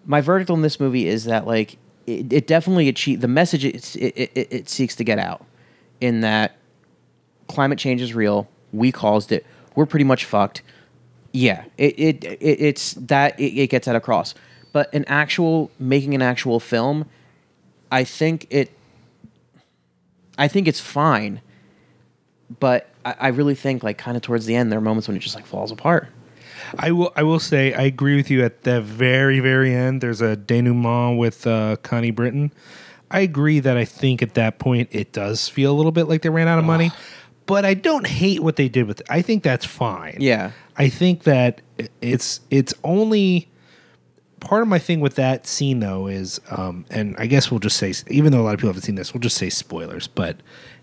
my 0.06 0.22
verdict 0.22 0.48
on 0.48 0.62
this 0.62 0.80
movie 0.80 1.06
is 1.06 1.24
that 1.24 1.46
like 1.46 1.76
it, 2.06 2.32
it 2.32 2.46
definitely 2.46 2.88
achieved 2.88 3.20
the 3.20 3.28
message 3.28 3.62
it's, 3.62 3.94
it, 3.96 4.14
it, 4.16 4.48
it 4.50 4.68
seeks 4.70 4.96
to 4.96 5.04
get 5.04 5.18
out 5.18 5.44
in 6.00 6.22
that 6.22 6.56
climate 7.46 7.78
change 7.78 8.00
is 8.00 8.14
real 8.14 8.48
we 8.72 8.90
caused 8.90 9.32
it 9.32 9.44
we're 9.74 9.84
pretty 9.84 10.04
much 10.04 10.24
fucked 10.24 10.62
yeah 11.32 11.64
it, 11.76 11.98
it, 11.98 12.24
it 12.24 12.38
it's 12.40 12.94
that 12.94 13.38
it, 13.38 13.52
it 13.52 13.66
gets 13.68 13.84
that 13.84 13.96
across 13.96 14.34
but 14.72 14.92
an 14.94 15.04
actual 15.06 15.70
making 15.78 16.14
an 16.14 16.22
actual 16.22 16.60
film 16.60 17.06
i 17.90 18.04
think 18.04 18.46
it 18.50 18.70
i 20.36 20.48
think 20.48 20.68
it's 20.68 20.80
fine 20.80 21.40
but 22.60 22.88
I, 23.04 23.14
I 23.20 23.28
really 23.28 23.54
think 23.54 23.82
like 23.82 23.98
kind 23.98 24.16
of 24.16 24.22
towards 24.22 24.46
the 24.46 24.54
end 24.54 24.70
there 24.72 24.78
are 24.78 24.82
moments 24.82 25.08
when 25.08 25.16
it 25.16 25.20
just 25.20 25.34
like 25.34 25.46
falls 25.46 25.70
apart 25.70 26.08
I 26.76 26.90
will. 26.92 27.12
I 27.16 27.22
will 27.22 27.38
say 27.38 27.72
I 27.72 27.82
agree 27.82 28.16
with 28.16 28.30
you 28.30 28.44
at 28.44 28.62
the 28.64 28.80
very, 28.80 29.40
very 29.40 29.74
end. 29.74 30.00
There's 30.00 30.20
a 30.20 30.36
denouement 30.36 31.18
with 31.18 31.46
uh, 31.46 31.76
Connie 31.76 32.10
Britton. 32.10 32.52
I 33.10 33.20
agree 33.20 33.60
that 33.60 33.76
I 33.76 33.84
think 33.84 34.22
at 34.22 34.34
that 34.34 34.58
point 34.58 34.88
it 34.92 35.12
does 35.12 35.48
feel 35.48 35.72
a 35.72 35.76
little 35.76 35.92
bit 35.92 36.08
like 36.08 36.22
they 36.22 36.28
ran 36.28 36.48
out 36.48 36.58
of 36.58 36.64
money, 36.64 36.90
but 37.46 37.64
I 37.64 37.74
don't 37.74 38.06
hate 38.06 38.42
what 38.42 38.56
they 38.56 38.68
did 38.68 38.86
with 38.86 39.00
it. 39.00 39.06
I 39.08 39.22
think 39.22 39.42
that's 39.42 39.64
fine. 39.64 40.18
Yeah. 40.20 40.52
I 40.76 40.88
think 40.88 41.22
that 41.24 41.62
it's 42.02 42.40
it's 42.50 42.74
only 42.84 43.48
part 44.40 44.62
of 44.62 44.68
my 44.68 44.78
thing 44.78 45.00
with 45.00 45.14
that 45.16 45.46
scene 45.46 45.80
though 45.80 46.06
is, 46.06 46.40
um, 46.50 46.84
and 46.90 47.14
I 47.18 47.26
guess 47.26 47.50
we'll 47.50 47.60
just 47.60 47.76
say, 47.76 47.92
even 48.08 48.32
though 48.32 48.40
a 48.40 48.44
lot 48.44 48.54
of 48.54 48.60
people 48.60 48.70
haven't 48.70 48.82
seen 48.82 48.94
this, 48.94 49.12
we'll 49.12 49.20
just 49.20 49.36
say 49.36 49.50
spoilers. 49.50 50.06
But 50.06 50.36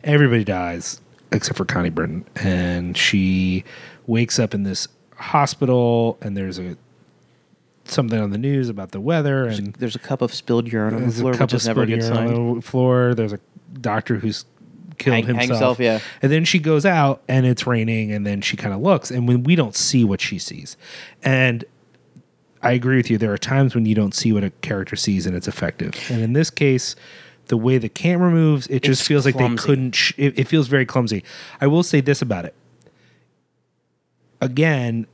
everybody 0.03 0.43
dies 0.43 1.01
except 1.31 1.57
for 1.57 1.65
Connie 1.65 1.89
Britton, 1.89 2.25
and 2.35 2.97
she 2.97 3.63
wakes 4.07 4.39
up 4.39 4.53
in 4.53 4.63
this 4.63 4.87
hospital, 5.17 6.17
and 6.21 6.35
there's 6.35 6.59
a 6.59 6.77
something 7.85 8.19
on 8.19 8.31
the 8.31 8.37
news 8.37 8.69
about 8.69 8.91
the 8.91 8.99
weather, 8.99 9.45
and 9.45 9.73
there's 9.75 9.95
a 9.95 9.99
cup 9.99 10.21
of 10.21 10.33
spilled 10.33 10.71
urine 10.71 10.95
on 10.95 11.05
the 11.05 11.11
floor, 11.11 11.33
a 11.33 11.37
cup 11.37 11.47
which 11.47 11.53
of 11.53 11.61
is 11.61 11.67
never 11.67 11.83
a 11.83 11.85
good 11.85 12.01
urine 12.01 12.15
sign. 12.15 12.33
on 12.33 12.55
the 12.55 12.61
floor. 12.61 13.13
There's 13.13 13.33
a 13.33 13.39
doctor 13.79 14.15
who's 14.15 14.45
killed 14.97 15.15
hang 15.15 15.25
himself. 15.25 15.49
himself, 15.49 15.79
yeah. 15.79 15.99
And 16.21 16.31
then 16.31 16.45
she 16.45 16.59
goes 16.59 16.85
out 16.85 17.21
and 17.27 17.45
it's 17.45 17.67
raining, 17.67 18.11
and 18.11 18.25
then 18.25 18.41
she 18.41 18.57
kind 18.57 18.73
of 18.73 18.81
looks, 18.81 19.11
and 19.11 19.27
when 19.27 19.43
we 19.43 19.55
don't 19.55 19.75
see 19.75 20.03
what 20.03 20.21
she 20.21 20.39
sees, 20.39 20.77
and 21.23 21.65
I 22.65 22.71
agree 22.71 22.97
with 22.97 23.11
you. 23.11 23.17
There 23.19 23.31
are 23.31 23.37
times 23.37 23.75
when 23.75 23.85
you 23.85 23.93
don't 23.93 24.15
see 24.15 24.33
what 24.33 24.43
a 24.43 24.49
character 24.61 24.95
sees, 24.95 25.27
and 25.27 25.35
it's 25.35 25.47
effective. 25.47 25.93
And 26.09 26.21
in 26.21 26.33
this 26.33 26.49
case, 26.49 26.95
the 27.47 27.57
way 27.57 27.77
the 27.77 27.89
camera 27.89 28.31
moves, 28.31 28.65
it 28.67 28.81
just 28.81 29.01
It's 29.01 29.07
feels 29.07 29.25
like 29.25 29.37
they 29.37 29.55
couldn't. 29.55 29.93
Sh- 29.93 30.13
it, 30.17 30.37
it 30.39 30.47
feels 30.47 30.67
very 30.67 30.85
clumsy. 30.85 31.23
I 31.61 31.67
will 31.67 31.83
say 31.83 32.01
this 32.01 32.21
about 32.21 32.45
it. 32.45 32.55
Again, 34.41 35.05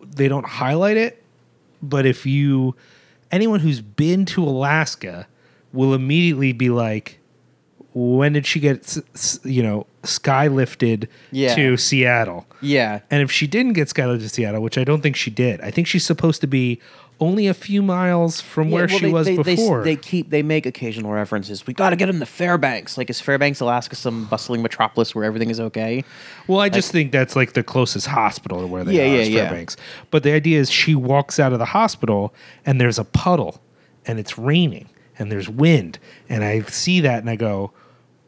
they 0.00 0.28
don't 0.28 0.46
highlight 0.46 0.96
it, 0.96 1.22
but 1.82 2.06
if 2.06 2.24
you 2.24 2.76
anyone 3.30 3.60
who's 3.60 3.80
been 3.80 4.24
to 4.26 4.44
Alaska 4.44 5.26
will 5.72 5.94
immediately 5.94 6.52
be 6.52 6.70
like, 6.70 7.19
when 7.94 8.32
did 8.34 8.46
she 8.46 8.60
get 8.60 8.96
you 9.44 9.62
know 9.62 9.86
sky 10.04 10.46
lifted 10.46 11.08
Yeah. 11.30 11.54
to 11.54 11.76
Seattle? 11.76 12.46
Yeah. 12.60 13.00
And 13.10 13.22
if 13.22 13.30
she 13.32 13.46
didn't 13.46 13.72
get 13.74 13.88
skylifted 13.88 14.20
to 14.20 14.28
Seattle, 14.28 14.62
which 14.62 14.78
I 14.78 14.84
don't 14.84 15.02
think 15.02 15.16
she 15.16 15.30
did, 15.30 15.60
I 15.60 15.70
think 15.70 15.86
she's 15.86 16.04
supposed 16.04 16.40
to 16.42 16.46
be 16.46 16.80
only 17.22 17.46
a 17.48 17.52
few 17.54 17.82
miles 17.82 18.40
from 18.40 18.68
Yeah, 18.68 18.74
where 18.74 18.86
well, 18.86 18.98
she 18.98 19.04
they, 19.06 19.12
was 19.12 19.26
they, 19.26 19.36
they 19.36 19.56
before. 19.56 19.82
They, 19.84 19.96
keep 19.96 20.30
they 20.30 20.42
make 20.42 20.64
occasional 20.64 21.12
references. 21.12 21.66
We 21.66 21.74
got 21.74 21.90
to 21.90 21.96
get 21.96 22.08
him 22.08 22.18
to 22.18 22.24
Fairbanks. 22.24 22.96
Like 22.96 23.10
is 23.10 23.20
Fairbanks, 23.20 23.60
Alaska, 23.60 23.94
some 23.94 24.24
bustling 24.24 24.62
metropolis 24.62 25.14
where 25.14 25.24
everything 25.24 25.50
is 25.50 25.60
okay? 25.60 26.02
well, 26.46 26.60
I 26.60 26.70
just 26.70 26.92
think 26.92 27.12
that's 27.12 27.36
like 27.36 27.52
the 27.52 27.62
closest 27.62 28.06
hospital 28.06 28.60
to 28.62 28.66
where 28.66 28.84
they 28.84 28.94
Yeah, 28.94 29.02
are 29.02 29.06
yeah, 29.16 29.20
is 29.22 29.28
yeah. 29.28 29.48
Fairbanks. 29.48 29.76
But 30.10 30.22
the 30.22 30.32
idea 30.32 30.60
is 30.60 30.70
she 30.70 30.94
walks 30.94 31.38
out 31.38 31.52
of 31.52 31.58
the 31.58 31.66
hospital 31.66 32.32
and 32.64 32.80
there's 32.80 32.98
a 32.98 33.04
puddle 33.04 33.60
and 34.06 34.18
it's 34.18 34.38
raining 34.38 34.88
and 35.18 35.30
there's 35.30 35.48
wind. 35.50 35.98
And 36.30 36.42
I 36.42 36.62
see 36.62 37.00
that 37.00 37.18
and 37.18 37.28
I 37.28 37.36
go, 37.36 37.72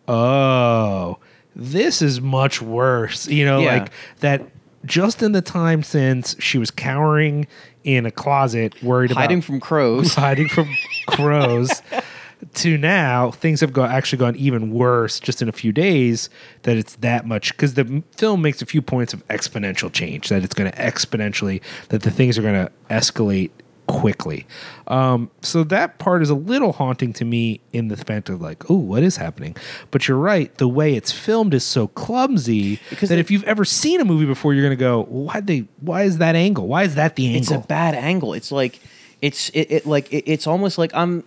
oh, 0.08 1.18
this 1.54 2.02
is 2.02 2.20
much 2.20 2.62
worse. 2.62 3.28
You 3.28 3.44
know, 3.44 3.60
Yeah. 3.60 3.74
like 3.78 3.92
that 4.20 4.42
just 4.84 5.22
in 5.22 5.32
the 5.32 5.42
time 5.42 5.82
since 5.82 6.34
she 6.40 6.58
was 6.58 6.70
cowering 6.70 7.46
in 7.84 8.06
a 8.06 8.10
closet, 8.10 8.74
worried 8.82 9.10
Hiding 9.12 9.38
about 9.38 9.44
from 9.46 9.60
crows. 9.60 10.14
hiding 10.16 10.48
from 10.48 10.68
crows 11.06 11.82
to 12.54 12.76
now 12.76 13.30
things 13.30 13.60
have 13.60 13.72
gone 13.72 13.88
actually 13.88 14.18
gone 14.18 14.34
even 14.34 14.72
worse 14.72 15.20
just 15.20 15.40
in 15.42 15.48
a 15.48 15.52
few 15.52 15.70
days 15.70 16.28
that 16.62 16.76
it's 16.76 16.96
that 16.96 17.24
much 17.24 17.52
because 17.52 17.74
the 17.74 18.02
film 18.16 18.42
makes 18.42 18.60
a 18.60 18.66
few 18.66 18.82
points 18.82 19.14
of 19.14 19.26
exponential 19.28 19.92
change 19.92 20.28
that 20.28 20.42
it's 20.42 20.52
going 20.54 20.68
to 20.68 20.76
exponentially 20.76 21.60
that 21.90 22.02
the 22.02 22.10
things 22.10 22.36
are 22.36 22.42
going 22.42 22.66
to 22.66 22.72
escalate 22.90 23.50
quickly 24.00 24.46
um, 24.88 25.30
so 25.42 25.62
that 25.64 25.98
part 25.98 26.22
is 26.22 26.30
a 26.30 26.34
little 26.34 26.72
haunting 26.72 27.12
to 27.12 27.24
me 27.24 27.60
in 27.72 27.88
the 27.88 27.96
fact 27.96 28.28
of 28.28 28.40
like 28.40 28.70
oh 28.70 28.74
what 28.76 29.02
is 29.02 29.16
happening 29.16 29.54
but 29.90 30.08
you're 30.08 30.16
right 30.16 30.54
the 30.56 30.66
way 30.68 30.94
it's 30.94 31.12
filmed 31.12 31.52
is 31.54 31.64
so 31.64 31.86
clumsy 31.88 32.78
Because 32.90 33.08
that 33.08 33.16
they- 33.16 33.20
if 33.20 33.30
you've 33.30 33.44
ever 33.44 33.64
seen 33.64 34.00
a 34.00 34.04
movie 34.04 34.26
before 34.26 34.54
you're 34.54 34.62
going 34.64 34.76
to 34.76 34.80
go 34.80 35.02
why 35.04 35.40
they 35.40 35.66
why 35.80 36.02
is 36.04 36.18
that 36.18 36.34
angle 36.34 36.66
why 36.66 36.84
is 36.84 36.94
that 36.94 37.16
the 37.16 37.26
angle 37.26 37.40
It's 37.40 37.50
a 37.64 37.66
bad 37.68 37.94
angle. 37.94 38.32
It's 38.34 38.50
like 38.50 38.80
it's 39.20 39.50
it, 39.50 39.70
it 39.70 39.86
like 39.86 40.12
it, 40.12 40.24
it's 40.30 40.46
almost 40.46 40.78
like 40.78 40.90
I'm. 40.94 41.22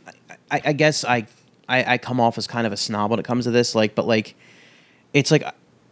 I, 0.52 0.62
I 0.66 0.74
guess 0.74 1.06
I, 1.06 1.28
I 1.70 1.94
I 1.94 1.98
come 1.98 2.20
off 2.20 2.38
as 2.38 2.46
kind 2.46 2.68
of 2.68 2.74
a 2.74 2.78
snob 2.78 3.10
when 3.12 3.20
it 3.20 3.26
comes 3.26 3.46
to 3.46 3.52
this. 3.52 3.74
Like, 3.74 3.96
but 3.96 4.06
like, 4.06 4.36
it's 5.14 5.32
like 5.32 5.44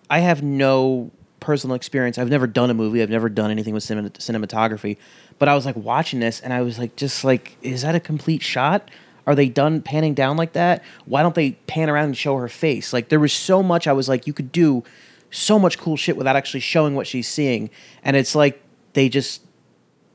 I 0.09 0.19
have 0.19 0.43
no 0.43 1.11
personal 1.43 1.75
experience. 1.75 2.17
I've 2.17 2.29
never 2.29 2.47
done 2.47 2.69
a 2.69 2.73
movie. 2.73 3.01
I've 3.01 3.09
never 3.09 3.27
done 3.27 3.51
anything 3.51 3.73
with 3.73 3.83
cinema, 3.83 4.09
cinematography. 4.11 4.97
But 5.37 5.49
I 5.49 5.55
was 5.55 5.65
like 5.65 5.75
watching 5.75 6.21
this, 6.21 6.39
and 6.39 6.53
I 6.53 6.61
was 6.61 6.79
like, 6.79 6.95
just 6.95 7.23
like, 7.23 7.57
is 7.61 7.81
that 7.81 7.95
a 7.95 7.99
complete 7.99 8.41
shot? 8.41 8.89
Are 9.27 9.35
they 9.35 9.49
done 9.49 9.81
panning 9.81 10.13
down 10.13 10.37
like 10.37 10.53
that? 10.53 10.83
Why 11.05 11.21
don't 11.21 11.35
they 11.35 11.51
pan 11.51 11.89
around 11.89 12.05
and 12.05 12.17
show 12.17 12.37
her 12.37 12.47
face? 12.47 12.93
Like 12.93 13.09
there 13.09 13.19
was 13.19 13.33
so 13.33 13.61
much. 13.61 13.87
I 13.87 13.93
was 13.93 14.07
like, 14.07 14.25
you 14.25 14.33
could 14.33 14.51
do 14.51 14.83
so 15.31 15.59
much 15.59 15.77
cool 15.77 15.97
shit 15.97 16.15
without 16.15 16.35
actually 16.35 16.61
showing 16.61 16.95
what 16.95 17.07
she's 17.07 17.27
seeing, 17.27 17.69
and 18.03 18.15
it's 18.15 18.35
like 18.35 18.61
they 18.93 19.09
just 19.09 19.41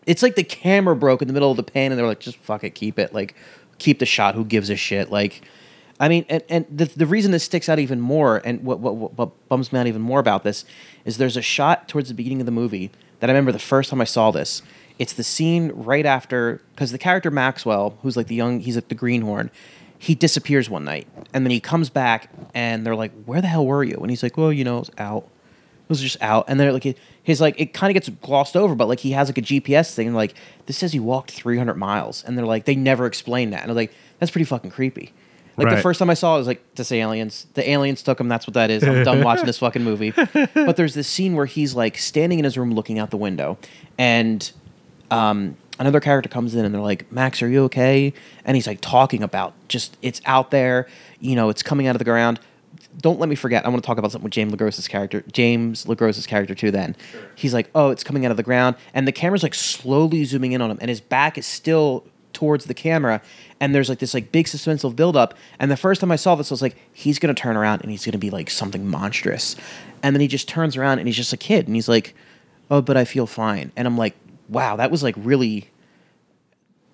it's 0.06 0.22
like 0.22 0.36
the 0.36 0.44
camera 0.44 0.96
broke 0.96 1.20
in 1.20 1.28
the 1.28 1.34
middle 1.34 1.50
of 1.50 1.59
the 1.59 1.62
pan 1.62 1.92
and 1.92 1.98
they're 1.98 2.06
like 2.06 2.20
just 2.20 2.38
fuck 2.38 2.64
it 2.64 2.70
keep 2.70 2.98
it 2.98 3.12
like 3.12 3.34
keep 3.78 3.98
the 3.98 4.06
shot 4.06 4.34
who 4.34 4.44
gives 4.44 4.70
a 4.70 4.76
shit 4.76 5.10
like 5.10 5.42
i 6.00 6.08
mean 6.08 6.24
and, 6.28 6.42
and 6.48 6.66
the, 6.70 6.84
the 6.86 7.06
reason 7.06 7.32
this 7.32 7.44
sticks 7.44 7.68
out 7.68 7.78
even 7.78 8.00
more 8.00 8.40
and 8.44 8.62
what, 8.64 8.80
what, 8.80 8.94
what, 8.94 9.48
bums 9.48 9.72
me 9.72 9.78
out 9.78 9.86
even 9.86 10.02
more 10.02 10.20
about 10.20 10.44
this 10.44 10.64
is 11.04 11.18
there's 11.18 11.36
a 11.36 11.42
shot 11.42 11.88
towards 11.88 12.08
the 12.08 12.14
beginning 12.14 12.40
of 12.40 12.46
the 12.46 12.52
movie 12.52 12.90
that 13.20 13.30
i 13.30 13.32
remember 13.32 13.52
the 13.52 13.58
first 13.58 13.90
time 13.90 14.00
i 14.00 14.04
saw 14.04 14.30
this. 14.30 14.62
It's 14.98 15.12
the 15.12 15.22
scene 15.22 15.70
right 15.74 16.04
after 16.04 16.60
because 16.74 16.90
the 16.90 16.98
character 16.98 17.30
maxwell 17.30 17.96
who's 18.02 18.16
like 18.16 18.26
the 18.26 18.34
young 18.34 18.60
he's 18.60 18.74
like 18.74 18.88
the 18.88 18.94
greenhorn 18.94 19.50
he 19.98 20.14
disappears 20.14 20.70
one 20.70 20.84
night 20.84 21.06
and 21.32 21.44
then 21.44 21.50
he 21.50 21.60
comes 21.60 21.90
back 21.90 22.30
and 22.54 22.86
they're 22.86 22.96
like 22.96 23.12
where 23.24 23.40
the 23.40 23.48
hell 23.48 23.66
were 23.66 23.84
you? 23.84 23.96
And 23.96 24.10
he's 24.10 24.22
like 24.22 24.36
well 24.36 24.52
you 24.52 24.64
know 24.64 24.76
i 24.76 24.78
was 24.80 24.90
out. 24.98 25.24
It 25.24 25.92
was 25.92 26.02
just 26.02 26.20
out. 26.20 26.44
And 26.48 26.60
they're 26.60 26.72
like 26.72 26.96
his 27.22 27.40
like 27.40 27.60
it 27.60 27.72
kind 27.72 27.90
of 27.90 27.94
gets 27.94 28.08
glossed 28.20 28.56
over 28.56 28.74
but 28.74 28.88
like 28.88 29.00
he 29.00 29.12
has 29.12 29.28
like 29.28 29.38
a 29.38 29.42
gps 29.42 29.94
thing 29.94 30.08
and 30.08 30.16
like 30.16 30.34
this 30.66 30.78
says 30.78 30.92
he 30.92 31.00
walked 31.00 31.30
300 31.30 31.74
miles 31.74 32.24
and 32.24 32.36
they're 32.36 32.46
like 32.46 32.64
they 32.64 32.74
never 32.74 33.06
explain 33.06 33.50
that 33.50 33.60
and 33.60 33.68
was 33.68 33.76
like 33.76 33.92
that's 34.18 34.30
pretty 34.30 34.44
fucking 34.44 34.70
creepy 34.70 35.12
like 35.59 35.76
the 35.76 35.82
first 35.82 35.98
time 35.98 36.10
i 36.10 36.14
saw 36.14 36.32
it, 36.32 36.36
I 36.36 36.39
was 36.39 36.47
like 36.47 36.74
to 36.74 36.85
say 36.85 37.01
aliens 37.01 37.47
the 37.55 37.68
aliens 37.68 38.02
took 38.02 38.20
him 38.20 38.28
that's 38.28 38.47
what 38.47 38.55
that 38.55 38.70
is 38.70 38.82
i'm 38.82 39.05
done 39.05 39.22
watching 39.22 39.47
this 39.47 39.59
fucking 39.59 39.85
movie 39.85 40.10
but 40.55 40.76
there's 40.76 40.94
this 40.94 41.09
scene 41.09 41.35
where 41.35 41.47
he's 41.47 41.74
like 41.74 41.98
standing 41.98 42.39
in 42.39 42.44
his 42.44 42.56
room 42.56 42.72
looking 42.72 42.98
out 42.98 43.10
the 43.10 43.16
window 43.16 43.59
and 43.98 44.52
um, 45.10 45.56
another 45.78 46.01
character 46.01 46.28
comes 46.28 46.55
in 46.55 46.64
and 46.64 46.74
they're 46.74 46.82
like, 46.82 47.10
Max, 47.10 47.43
are 47.43 47.48
you 47.48 47.64
okay? 47.64 48.12
And 48.44 48.56
he's 48.56 48.66
like 48.66 48.80
talking 48.80 49.22
about 49.22 49.55
just 49.68 49.97
it's 50.02 50.20
out 50.26 50.51
there, 50.51 50.86
you 51.20 51.35
know, 51.35 51.48
it's 51.48 51.62
coming 51.62 51.86
out 51.86 51.94
of 51.94 51.98
the 51.98 52.05
ground. 52.05 52.40
Don't 53.01 53.20
let 53.20 53.28
me 53.28 53.36
forget. 53.36 53.64
I 53.64 53.68
want 53.68 53.82
to 53.82 53.86
talk 53.86 53.98
about 53.98 54.10
something 54.10 54.24
with 54.24 54.32
James 54.32 54.52
LeGros's 54.52 54.89
character, 54.89 55.22
James 55.32 55.85
LeGros's 55.85 56.26
character 56.26 56.55
too. 56.55 56.72
Then 56.72 56.97
he's 57.36 57.55
like, 57.55 57.70
"Oh, 57.72 57.90
it's 57.90 58.02
coming 58.02 58.24
out 58.24 58.32
of 58.32 58.36
the 58.36 58.43
ground," 58.43 58.74
and 58.93 59.06
the 59.06 59.12
camera's 59.12 59.44
like 59.44 59.55
slowly 59.55 60.24
zooming 60.24 60.51
in 60.51 60.60
on 60.60 60.70
him, 60.70 60.78
and 60.80 60.89
his 60.89 61.01
back 61.01 61.39
is 61.39 61.47
still 61.47 62.05
towards 62.39 62.66
the 62.66 62.74
camera, 62.74 63.20
and 63.59 63.74
there's 63.74 63.89
like 63.89 63.98
this 63.98 64.15
like 64.15 64.31
big 64.31 64.47
suspenseful 64.47 64.94
buildup. 64.94 65.35
And 65.59 65.73
the 65.73 65.77
first 65.77 66.01
time 66.01 66.12
I 66.12 66.16
saw 66.16 66.36
this, 66.36 66.52
I 66.52 66.55
was 66.55 66.62
like, 66.62 66.77
"He's 66.93 67.19
gonna 67.19 67.35
turn 67.35 67.56
around 67.56 67.82
and 67.82 67.90
he's 67.90 68.05
gonna 68.05 68.16
be 68.16 68.31
like 68.31 68.48
something 68.48 68.86
monstrous," 68.86 69.56
and 70.05 70.15
then 70.15 70.20
he 70.20 70.28
just 70.28 70.47
turns 70.48 70.77
around 70.77 71.01
and 71.01 71.09
he's 71.09 71.16
just 71.16 71.32
a 71.32 71.36
kid, 71.36 71.66
and 71.66 71.74
he's 71.74 71.89
like, 71.89 72.15
"Oh, 72.70 72.81
but 72.81 72.97
I 72.97 73.05
feel 73.05 73.27
fine," 73.27 73.73
and 73.74 73.89
I'm 73.89 73.98
like, 73.98 74.15
"Wow, 74.48 74.77
that 74.77 74.93
was 74.93 75.02
like 75.02 75.16
really." 75.19 75.69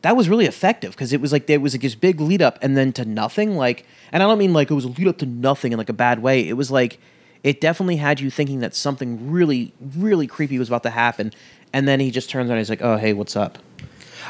that 0.00 0.16
was 0.16 0.28
really 0.28 0.44
effective 0.44 0.90
because 0.92 1.14
it 1.14 1.20
was 1.22 1.32
like 1.32 1.46
there 1.46 1.58
was 1.58 1.72
like 1.72 1.80
this 1.80 1.94
big 1.94 2.20
lead 2.20 2.42
up 2.42 2.58
and 2.60 2.76
then 2.76 2.92
to 2.92 3.06
nothing 3.06 3.56
like 3.56 3.86
and 4.12 4.22
i 4.22 4.26
don't 4.26 4.36
mean 4.36 4.52
like 4.52 4.70
it 4.70 4.74
was 4.74 4.84
a 4.84 4.88
lead 4.88 5.08
up 5.08 5.16
to 5.16 5.24
nothing 5.24 5.72
in 5.72 5.78
like 5.78 5.88
a 5.88 5.94
bad 5.94 6.18
way 6.18 6.46
it 6.46 6.58
was 6.58 6.70
like 6.70 6.98
it 7.42 7.58
definitely 7.58 7.96
had 7.96 8.20
you 8.20 8.28
thinking 8.30 8.60
that 8.60 8.74
something 8.74 9.30
really 9.30 9.72
really 9.96 10.26
creepy 10.26 10.58
was 10.58 10.68
about 10.68 10.82
to 10.82 10.90
happen 10.90 11.32
and 11.72 11.88
then 11.88 12.00
he 12.00 12.10
just 12.10 12.28
turns 12.28 12.50
around 12.50 12.58
and 12.58 12.60
he's 12.60 12.68
like 12.68 12.82
oh 12.82 12.98
hey 12.98 13.14
what's 13.14 13.34
up 13.34 13.58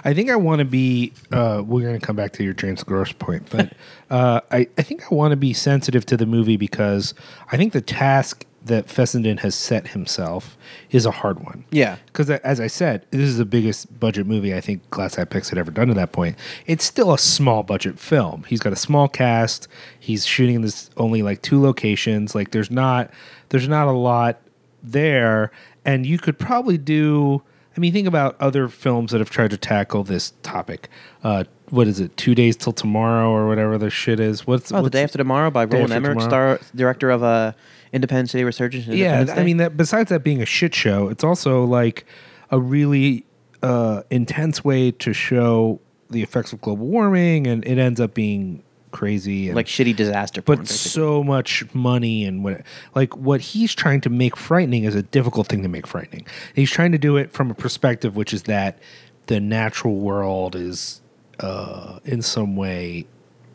I 0.04 0.14
think 0.14 0.30
I 0.30 0.36
want 0.36 0.60
to 0.60 0.64
be. 0.64 1.12
Uh, 1.30 1.62
we're 1.64 1.82
going 1.82 1.98
to 1.98 2.04
come 2.04 2.16
back 2.16 2.32
to 2.32 2.44
your 2.44 2.54
James 2.54 2.82
Gross 2.82 3.12
point, 3.12 3.48
but 3.50 3.72
uh, 4.10 4.40
I, 4.50 4.68
I 4.78 4.82
think 4.82 5.10
I 5.10 5.14
want 5.14 5.32
to 5.32 5.36
be 5.36 5.52
sensitive 5.52 6.06
to 6.06 6.16
the 6.16 6.26
movie 6.26 6.56
because 6.56 7.14
I 7.52 7.56
think 7.56 7.72
the 7.72 7.80
task 7.80 8.46
that 8.64 8.88
Fessenden 8.88 9.38
has 9.38 9.54
set 9.54 9.88
himself 9.88 10.56
is 10.90 11.04
a 11.04 11.10
hard 11.10 11.44
one. 11.44 11.64
Yeah. 11.70 11.98
Because 12.06 12.30
as 12.30 12.60
I 12.60 12.66
said, 12.66 13.04
this 13.10 13.20
is 13.20 13.36
the 13.36 13.44
biggest 13.44 14.00
budget 14.00 14.26
movie 14.26 14.54
I 14.54 14.60
think 14.60 14.88
Glass 14.90 15.18
Eye 15.18 15.24
Pix 15.24 15.50
had 15.50 15.58
ever 15.58 15.70
done 15.70 15.88
to 15.88 15.94
that 15.94 16.12
point. 16.12 16.36
It's 16.66 16.84
still 16.84 17.12
a 17.12 17.18
small 17.18 17.62
budget 17.62 17.98
film. 17.98 18.44
He's 18.48 18.60
got 18.60 18.72
a 18.72 18.76
small 18.76 19.06
cast. 19.06 19.68
He's 20.00 20.24
shooting 20.24 20.62
this 20.62 20.88
only 20.96 21.22
like 21.22 21.42
two 21.42 21.60
locations. 21.60 22.34
Like 22.34 22.52
there's 22.52 22.70
not 22.70 23.10
there's 23.50 23.68
not 23.68 23.86
a 23.86 23.92
lot 23.92 24.40
there, 24.82 25.50
and 25.84 26.06
you 26.06 26.18
could 26.18 26.38
probably 26.38 26.78
do. 26.78 27.42
I 27.76 27.80
mean, 27.80 27.92
think 27.92 28.06
about 28.06 28.36
other 28.40 28.68
films 28.68 29.10
that 29.12 29.18
have 29.18 29.30
tried 29.30 29.51
to 29.51 29.56
tackle 29.56 30.05
this 30.05 30.32
topic. 30.42 30.88
Uh, 31.22 31.44
what 31.70 31.88
is 31.88 31.98
it? 31.98 32.16
Two 32.16 32.34
days 32.34 32.56
till 32.56 32.72
tomorrow, 32.72 33.30
or 33.30 33.48
whatever 33.48 33.78
the 33.78 33.90
shit 33.90 34.20
is. 34.20 34.46
What's 34.46 34.70
oh 34.72 34.82
the 34.82 34.90
day 34.90 35.02
after 35.02 35.18
tomorrow 35.18 35.51
by 35.51 35.66
Day 35.66 35.78
roland 35.78 35.92
emmerich 35.92 36.20
star 36.20 36.60
director 36.74 37.10
of 37.10 37.22
uh 37.22 37.52
independence 37.92 38.32
day 38.32 38.44
resurgence 38.44 38.86
and 38.86 38.96
yeah 38.96 39.20
Independence 39.20 39.38
i 39.38 39.44
mean 39.44 39.56
that 39.59 39.76
besides 39.76 40.10
that 40.10 40.24
being 40.24 40.42
a 40.42 40.46
shit 40.46 40.74
show 40.74 41.09
it's 41.09 41.22
also 41.22 41.64
like 41.64 42.06
a 42.51 42.59
really 42.59 43.24
uh, 43.62 44.02
intense 44.10 44.64
way 44.64 44.90
to 44.90 45.12
show 45.12 45.80
the 46.10 46.22
effects 46.22 46.52
of 46.52 46.60
global 46.60 46.86
warming 46.86 47.46
and 47.46 47.64
it 47.64 47.78
ends 47.78 48.01
up 48.01 48.14
being 48.14 48.64
crazy 48.94 49.48
and 49.48 49.56
like 49.56 49.66
shitty 49.66 49.94
disaster 49.94 50.40
porn, 50.40 50.58
but 50.58 50.62
basically. 50.66 50.90
so 50.90 51.22
much 51.22 51.64
money 51.74 52.24
and 52.24 52.42
what 52.42 52.62
like 52.94 53.14
what 53.16 53.40
he's 53.40 53.74
trying 53.74 54.00
to 54.00 54.08
make 54.08 54.36
frightening 54.36 54.84
is 54.84 54.94
a 54.94 55.02
difficult 55.02 55.48
thing 55.48 55.62
to 55.62 55.68
make 55.68 55.86
frightening 55.86 56.26
he's 56.54 56.70
trying 56.70 56.92
to 56.92 56.98
do 56.98 57.16
it 57.16 57.32
from 57.32 57.50
a 57.50 57.54
perspective 57.54 58.16
which 58.16 58.32
is 58.32 58.44
that 58.44 58.78
the 59.26 59.40
natural 59.40 59.96
world 59.96 60.54
is 60.54 61.02
uh 61.40 61.98
in 62.04 62.22
some 62.22 62.56
way 62.56 63.04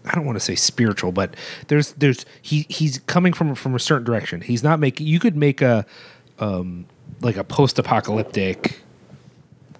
I 0.05 0.15
don't 0.15 0.25
want 0.25 0.37
to 0.37 0.43
say 0.43 0.55
spiritual, 0.55 1.11
but 1.11 1.35
there's 1.67 1.91
there's 1.93 2.25
he 2.41 2.65
he's 2.69 2.99
coming 2.99 3.33
from 3.33 3.53
from 3.53 3.75
a 3.75 3.79
certain 3.79 4.05
direction. 4.05 4.41
He's 4.41 4.63
not 4.63 4.79
making. 4.79 5.05
You 5.05 5.19
could 5.19 5.35
make 5.35 5.61
a 5.61 5.85
um 6.39 6.85
like 7.21 7.35
a 7.35 7.43
post 7.43 7.77
apocalyptic 7.77 8.81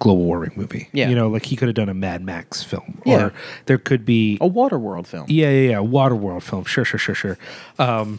global 0.00 0.24
warming 0.24 0.52
movie. 0.56 0.88
Yeah. 0.92 1.08
you 1.08 1.14
know, 1.14 1.28
like 1.28 1.44
he 1.44 1.54
could 1.54 1.68
have 1.68 1.74
done 1.76 1.88
a 1.88 1.94
Mad 1.94 2.24
Max 2.24 2.62
film, 2.64 3.00
Yeah. 3.06 3.26
or 3.26 3.32
there 3.66 3.78
could 3.78 4.04
be 4.04 4.36
a 4.40 4.48
Waterworld 4.48 5.06
film. 5.06 5.26
yeah, 5.28 5.48
yeah, 5.50 5.70
yeah. 5.70 5.76
Waterworld 5.78 6.42
film. 6.42 6.64
Sure, 6.64 6.84
sure, 6.84 6.98
sure, 6.98 7.14
sure. 7.14 7.38
Um, 7.78 8.18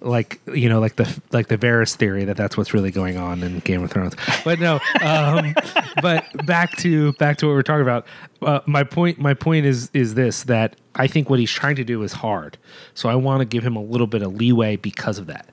like 0.00 0.40
you 0.52 0.68
know, 0.68 0.80
like 0.80 0.96
the 0.96 1.20
like 1.30 1.46
the 1.46 1.56
Varys 1.56 1.94
theory 1.94 2.24
that 2.24 2.36
that's 2.36 2.56
what's 2.56 2.74
really 2.74 2.90
going 2.90 3.16
on 3.16 3.42
in 3.44 3.60
Game 3.60 3.84
of 3.84 3.90
Thrones. 3.92 4.16
But 4.44 4.58
no. 4.58 4.80
Um, 5.00 5.54
but 6.02 6.24
back 6.44 6.76
to 6.78 7.12
back 7.14 7.36
to 7.38 7.46
what 7.46 7.52
we're 7.52 7.62
talking 7.62 7.82
about. 7.82 8.04
Uh, 8.42 8.58
my 8.66 8.82
point. 8.82 9.20
My 9.20 9.32
point 9.34 9.64
is 9.64 9.90
is 9.94 10.14
this 10.14 10.42
that 10.44 10.74
I 10.96 11.06
think 11.06 11.30
what 11.30 11.38
he's 11.38 11.52
trying 11.52 11.76
to 11.76 11.84
do 11.84 12.02
is 12.02 12.14
hard. 12.14 12.58
So 12.94 13.08
I 13.08 13.14
want 13.14 13.42
to 13.42 13.44
give 13.44 13.64
him 13.64 13.76
a 13.76 13.82
little 13.82 14.08
bit 14.08 14.22
of 14.22 14.34
leeway 14.34 14.74
because 14.74 15.18
of 15.18 15.28
that. 15.28 15.48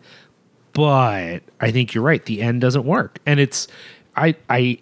But 0.73 1.39
I 1.59 1.71
think 1.71 1.93
you're 1.93 2.03
right. 2.03 2.23
The 2.25 2.41
end 2.41 2.61
doesn't 2.61 2.85
work, 2.85 3.19
and 3.27 3.39
it's 3.39 3.67
I 4.15 4.35
I 4.49 4.79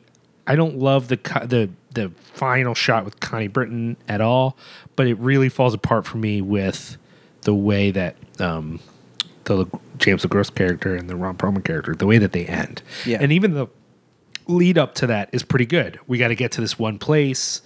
I 0.47 0.55
don't 0.55 0.77
love 0.79 1.09
the 1.09 1.17
the 1.45 1.69
the 1.93 2.09
final 2.33 2.73
shot 2.73 3.05
with 3.05 3.19
Connie 3.19 3.47
Britton 3.47 3.97
at 4.07 4.21
all, 4.21 4.57
but 4.95 5.07
it 5.07 5.17
really 5.19 5.49
falls 5.49 5.73
apart 5.73 6.05
for 6.05 6.17
me 6.17 6.41
with 6.41 6.97
the 7.41 7.53
way 7.53 7.91
that 7.91 8.15
um, 8.39 8.79
the 9.45 9.65
James 9.97 10.23
LeGros 10.25 10.53
character 10.53 10.95
and 10.95 11.09
the 11.09 11.15
Ron 11.15 11.35
Perlman 11.37 11.63
character, 11.63 11.93
the 11.95 12.05
way 12.05 12.17
that 12.17 12.31
they 12.33 12.45
end, 12.45 12.81
Yeah. 13.05 13.17
and 13.21 13.31
even 13.31 13.53
the 13.53 13.67
lead 14.47 14.77
up 14.77 14.95
to 14.95 15.07
that 15.07 15.29
is 15.33 15.43
pretty 15.43 15.65
good. 15.65 15.99
We 16.07 16.17
got 16.17 16.29
to 16.29 16.35
get 16.35 16.51
to 16.53 16.61
this 16.61 16.79
one 16.79 16.97
place. 16.99 17.61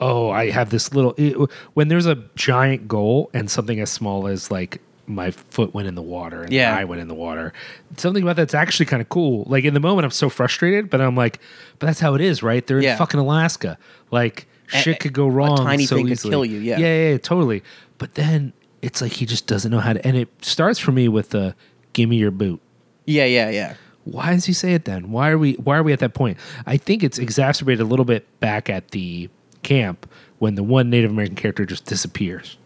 Oh, 0.00 0.30
I 0.30 0.50
have 0.50 0.70
this 0.70 0.92
little. 0.94 1.14
it- 1.18 1.36
when 1.74 1.88
there's 1.88 2.06
a 2.06 2.24
giant 2.36 2.88
goal 2.88 3.30
and 3.34 3.50
something 3.50 3.78
as 3.80 3.90
small 3.90 4.26
as 4.26 4.50
like 4.50 4.80
my 5.06 5.30
foot 5.30 5.74
went 5.74 5.86
in 5.88 5.94
the 5.94 6.02
water 6.02 6.42
and 6.42 6.52
Yeah. 6.52 6.74
I 6.76 6.84
went 6.84 7.00
in 7.00 7.08
the 7.08 7.14
water, 7.14 7.52
something 7.96 8.22
about 8.22 8.36
that's 8.36 8.54
actually 8.54 8.86
kind 8.86 9.02
of 9.02 9.08
cool. 9.08 9.44
Like 9.46 9.64
in 9.64 9.74
the 9.74 9.80
moment, 9.80 10.04
I'm 10.04 10.10
so 10.10 10.28
frustrated, 10.28 10.88
but 10.90 11.00
I'm 11.00 11.16
like, 11.16 11.40
but 11.78 11.86
that's 11.86 12.00
how 12.00 12.14
it 12.14 12.20
is, 12.20 12.42
right? 12.42 12.66
They're 12.66 12.78
in 12.80 12.96
fucking 12.96 13.20
Alaska. 13.20 13.76
Like 14.10 14.46
A- 14.72 14.78
shit 14.78 15.00
could 15.00 15.12
go 15.12 15.26
wrong. 15.28 15.58
tiny 15.58 15.84
so 15.86 15.96
thing 15.96 16.08
could 16.08 16.20
kill 16.20 16.44
you, 16.44 16.58
yeah. 16.58 16.78
yeah, 16.78 16.86
yeah, 16.86 17.10
yeah, 17.10 17.18
totally. 17.18 17.62
But 17.98 18.14
then 18.14 18.52
it's 18.82 19.00
like 19.02 19.12
he 19.12 19.26
just 19.26 19.46
doesn't 19.46 19.70
know 19.70 19.80
how 19.80 19.92
to. 19.94 20.06
And 20.06 20.16
it 20.16 20.28
starts 20.44 20.78
for 20.78 20.92
me 20.92 21.08
with 21.08 21.30
the 21.30 21.54
"Give 21.92 22.08
me 22.08 22.16
your 22.16 22.30
boot." 22.30 22.60
Yeah, 23.06 23.24
yeah, 23.26 23.50
yeah. 23.50 23.74
why 24.04 24.32
does 24.32 24.44
he 24.46 24.52
say 24.52 24.74
it 24.74 24.84
then? 24.84 25.10
Why 25.10 25.30
are 25.30 25.38
we 25.38 25.54
why 25.54 25.76
are 25.78 25.82
we 25.82 25.92
at 25.92 25.98
that 26.00 26.14
point? 26.14 26.38
I 26.66 26.76
think 26.76 27.02
it's 27.02 27.18
exacerbated 27.18 27.80
a 27.80 27.84
little 27.88 28.04
bit 28.04 28.26
back 28.40 28.68
at 28.70 28.90
the 28.90 29.28
camp 29.62 30.06
when 30.38 30.54
the 30.56 30.62
one 30.62 30.90
Native 30.90 31.10
American 31.10 31.36
character 31.36 31.64
just 31.64 31.84
disappears. 31.86 32.56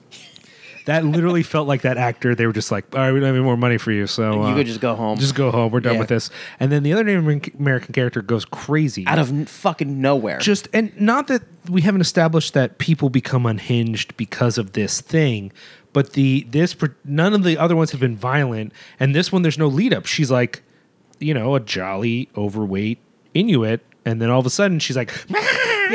That 0.89 1.05
literally 1.05 1.43
felt 1.43 1.69
like 1.69 1.83
that 1.83 1.99
actor. 1.99 2.35
They 2.35 2.47
were 2.47 2.53
just 2.55 2.73
like, 2.73 2.87
"All 2.95 3.01
right, 3.01 3.13
we 3.13 3.21
don't 3.21 3.27
have 3.27 3.35
any 3.35 3.45
more 3.45 3.59
money 3.59 3.77
for 3.77 3.93
you, 3.93 4.07
so 4.07 4.33
You 4.33 4.41
uh, 4.41 4.55
could 4.55 4.67
just 4.67 4.81
go 4.81 4.95
home. 4.95 5.19
Just 5.19 5.35
go 5.35 5.51
home. 5.51 5.71
We're 5.71 5.81
done 5.81 5.95
Yeah. 5.95 5.99
with 6.01 6.09
this." 6.09 6.31
And 6.59 6.73
then 6.73 6.83
the 6.83 6.95
other 6.95 7.05
Native 7.05 7.53
American 7.61 7.93
character 7.93 8.23
goes 8.23 8.47
crazy 8.47 9.07
Out 9.07 9.19
of 9.19 9.29
n- 9.29 9.45
fucking 9.45 10.01
nowhere. 10.01 10.39
just 10.39 10.67
and 10.73 10.99
not 10.99 11.27
that 11.27 11.43
we 11.69 11.83
haven't 11.83 12.01
established 12.01 12.55
that 12.55 12.79
people 12.79 13.11
become 13.11 13.45
unhinged 13.45 14.17
because 14.17 14.57
of 14.57 14.73
this 14.73 15.03
thing 15.03 15.53
but 15.93 16.15
the 16.15 16.47
this 16.51 16.73
per- 16.73 16.97
none 17.05 17.35
of 17.35 17.43
the 17.45 17.59
other 17.59 17.77
ones 17.77 17.91
have 17.91 18.01
been 18.01 18.17
violent 18.17 18.73
and 18.99 19.15
this 19.15 19.31
one 19.31 19.43
there's 19.43 19.59
no 19.59 19.67
lead 19.67 19.93
up 19.93 20.07
she's 20.07 20.31
like 20.31 20.63
you 21.19 21.35
know 21.35 21.55
a 21.55 21.61
jolly 21.61 22.29
overweight 22.37 22.99
inuit 23.35 23.85
and 24.07 24.23
then 24.23 24.31
all 24.31 24.41
of 24.41 24.47
a 24.47 24.51
sudden 24.51 24.79
she's 24.79 24.97
like 24.97 25.11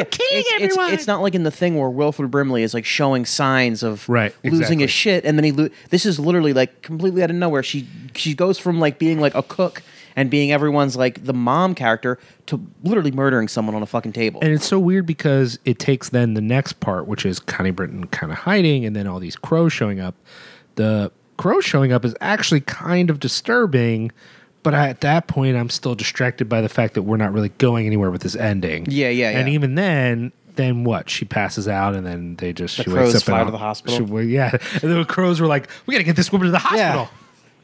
"Ah, 0.02 0.03
killing 0.10 0.44
it's, 0.60 0.76
it's, 0.78 0.94
it's 0.94 1.07
not 1.07 1.22
like 1.22 1.36
in 1.36 1.44
the 1.44 1.52
thing 1.52 1.78
where 1.78 1.90
Wilford 1.90 2.30
Brimley 2.32 2.64
is 2.64 2.74
like 2.74 2.86
showing 2.86 3.26
signs 3.26 3.84
of 3.84 4.07
Right, 4.10 4.34
losing 4.44 4.60
exactly. 4.61 4.82
his 4.84 4.91
shit, 4.91 5.26
and 5.26 5.38
then 5.38 5.44
he 5.45 5.52
lo- 5.52 5.70
this 5.90 6.06
is 6.06 6.20
literally 6.20 6.53
like 6.53 6.82
completely 6.82 7.24
out 7.24 7.30
of 7.30 7.36
nowhere. 7.36 7.64
She 7.64 7.88
she 8.15 8.34
goes 8.34 8.57
from 8.60 8.80
like 8.80 8.99
being 8.99 9.20
like 9.20 9.36
a 9.36 9.44
cook 9.44 9.82
and 10.15 10.30
being 10.30 10.52
everyone's 10.52 10.95
like 10.95 11.26
the 11.26 11.34
mom 11.34 11.74
character 11.74 12.20
to 12.45 12.64
literally 12.84 13.11
murdering 13.11 13.48
someone 13.48 13.76
on 13.76 13.82
a 13.82 13.86
fucking 13.88 14.14
table. 14.14 14.40
and 14.44 14.52
it's 14.53 14.68
so 14.68 14.78
weird 14.78 15.06
because 15.07 15.57
it 15.65 15.80
takes 15.80 16.10
then 16.10 16.36
the 16.36 16.41
next 16.41 16.74
part 16.80 17.07
which 17.07 17.26
is 17.26 17.40
connie 17.40 17.72
britton 17.72 18.06
kind 18.07 18.32
of 18.32 18.38
hiding 18.38 18.86
and 18.86 18.95
then 18.95 19.07
all 19.07 19.20
these 19.20 19.36
crows 19.36 19.74
showing 19.74 19.99
up 19.99 20.14
the 20.76 21.11
crows 21.38 21.65
showing 21.65 21.91
up 21.91 22.06
is 22.06 22.14
actually 22.22 22.61
kind 22.61 23.10
of 23.10 23.20
disturbing 23.20 24.11
but 24.64 24.73
I, 24.73 24.90
at 24.90 25.02
that 25.02 25.27
point 25.27 25.56
i'm 25.57 25.69
still 25.69 25.94
distracted 25.95 26.49
by 26.49 26.61
the 26.61 26.69
fact 26.69 26.94
that 26.95 27.03
we're 27.03 27.18
not 27.18 27.31
really 27.34 27.49
going 27.49 27.85
anywhere 27.85 28.10
with 28.11 28.22
this 28.22 28.35
ending 28.35 28.85
Yeah, 28.90 29.10
yeah, 29.10 29.30
yeah. 29.31 29.40
and 29.40 29.48
yeah. 29.49 29.53
even 29.56 29.76
then 29.76 30.31
then 30.56 30.84
what 30.84 31.10
she 31.10 31.26
passes 31.26 31.68
out 31.68 31.95
and 31.95 32.06
then 32.06 32.35
they 32.38 32.53
just 32.53 32.77
The 32.77 32.84
she 32.84 32.90
crows 32.91 33.07
wakes 33.14 33.18
up 33.18 33.23
fly 33.23 33.40
and 33.41 33.48
to 33.48 33.52
the 33.52 33.57
hospital? 33.57 33.98
she- 33.98 34.03
well, 34.03 34.23
yeah 34.23 34.52
and 34.81 34.91
the 34.91 35.06
crows 35.06 35.40
were 35.41 35.48
like 35.48 35.68
we 35.85 35.94
gotta 35.94 36.03
get 36.03 36.15
this 36.15 36.31
woman 36.31 36.45
to 36.48 36.52
the 36.52 36.60
hospital 36.60 37.10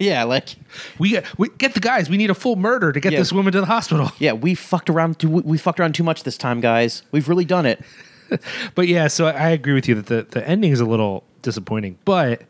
yeah, 0.01 0.23
like 0.23 0.55
we, 0.97 1.11
got- 1.11 1.25
we 1.37 1.49
get 1.57 1.73
the 1.73 1.81
guys 1.81 2.09
we 2.09 2.15
need 2.15 2.29
a 2.29 2.33
full 2.33 2.55
murder 2.55 2.93
to 2.93 2.99
get 3.01 3.11
Yeah. 3.11 3.19
this 3.19 3.33
woman 3.33 3.51
to 3.51 3.59
the 3.59 3.65
hospital 3.65 4.11
yeah, 4.19 4.31
we 4.31 4.55
fucked 4.55 4.89
around. 4.89 5.19
Too, 5.19 5.27
we 5.29 5.57
fucked 5.57 5.77
around 5.81 5.93
too 5.93 6.03
much 6.03 6.23
this 6.23 6.37
time, 6.37 6.61
guys. 6.61 7.03
We've 7.11 7.27
really 7.27 7.43
done 7.43 7.65
it. 7.65 7.81
But 8.75 8.87
yeah, 8.87 9.07
so 9.07 9.25
I 9.27 9.31
I 9.31 9.49
agree 9.49 9.73
with 9.73 9.89
you 9.89 9.95
that 9.95 10.05
the, 10.05 10.21
the 10.29 10.47
ending 10.47 10.71
is 10.71 10.79
a 10.79 10.85
little 10.85 11.25
disappointing. 11.41 11.97
But 12.05 12.43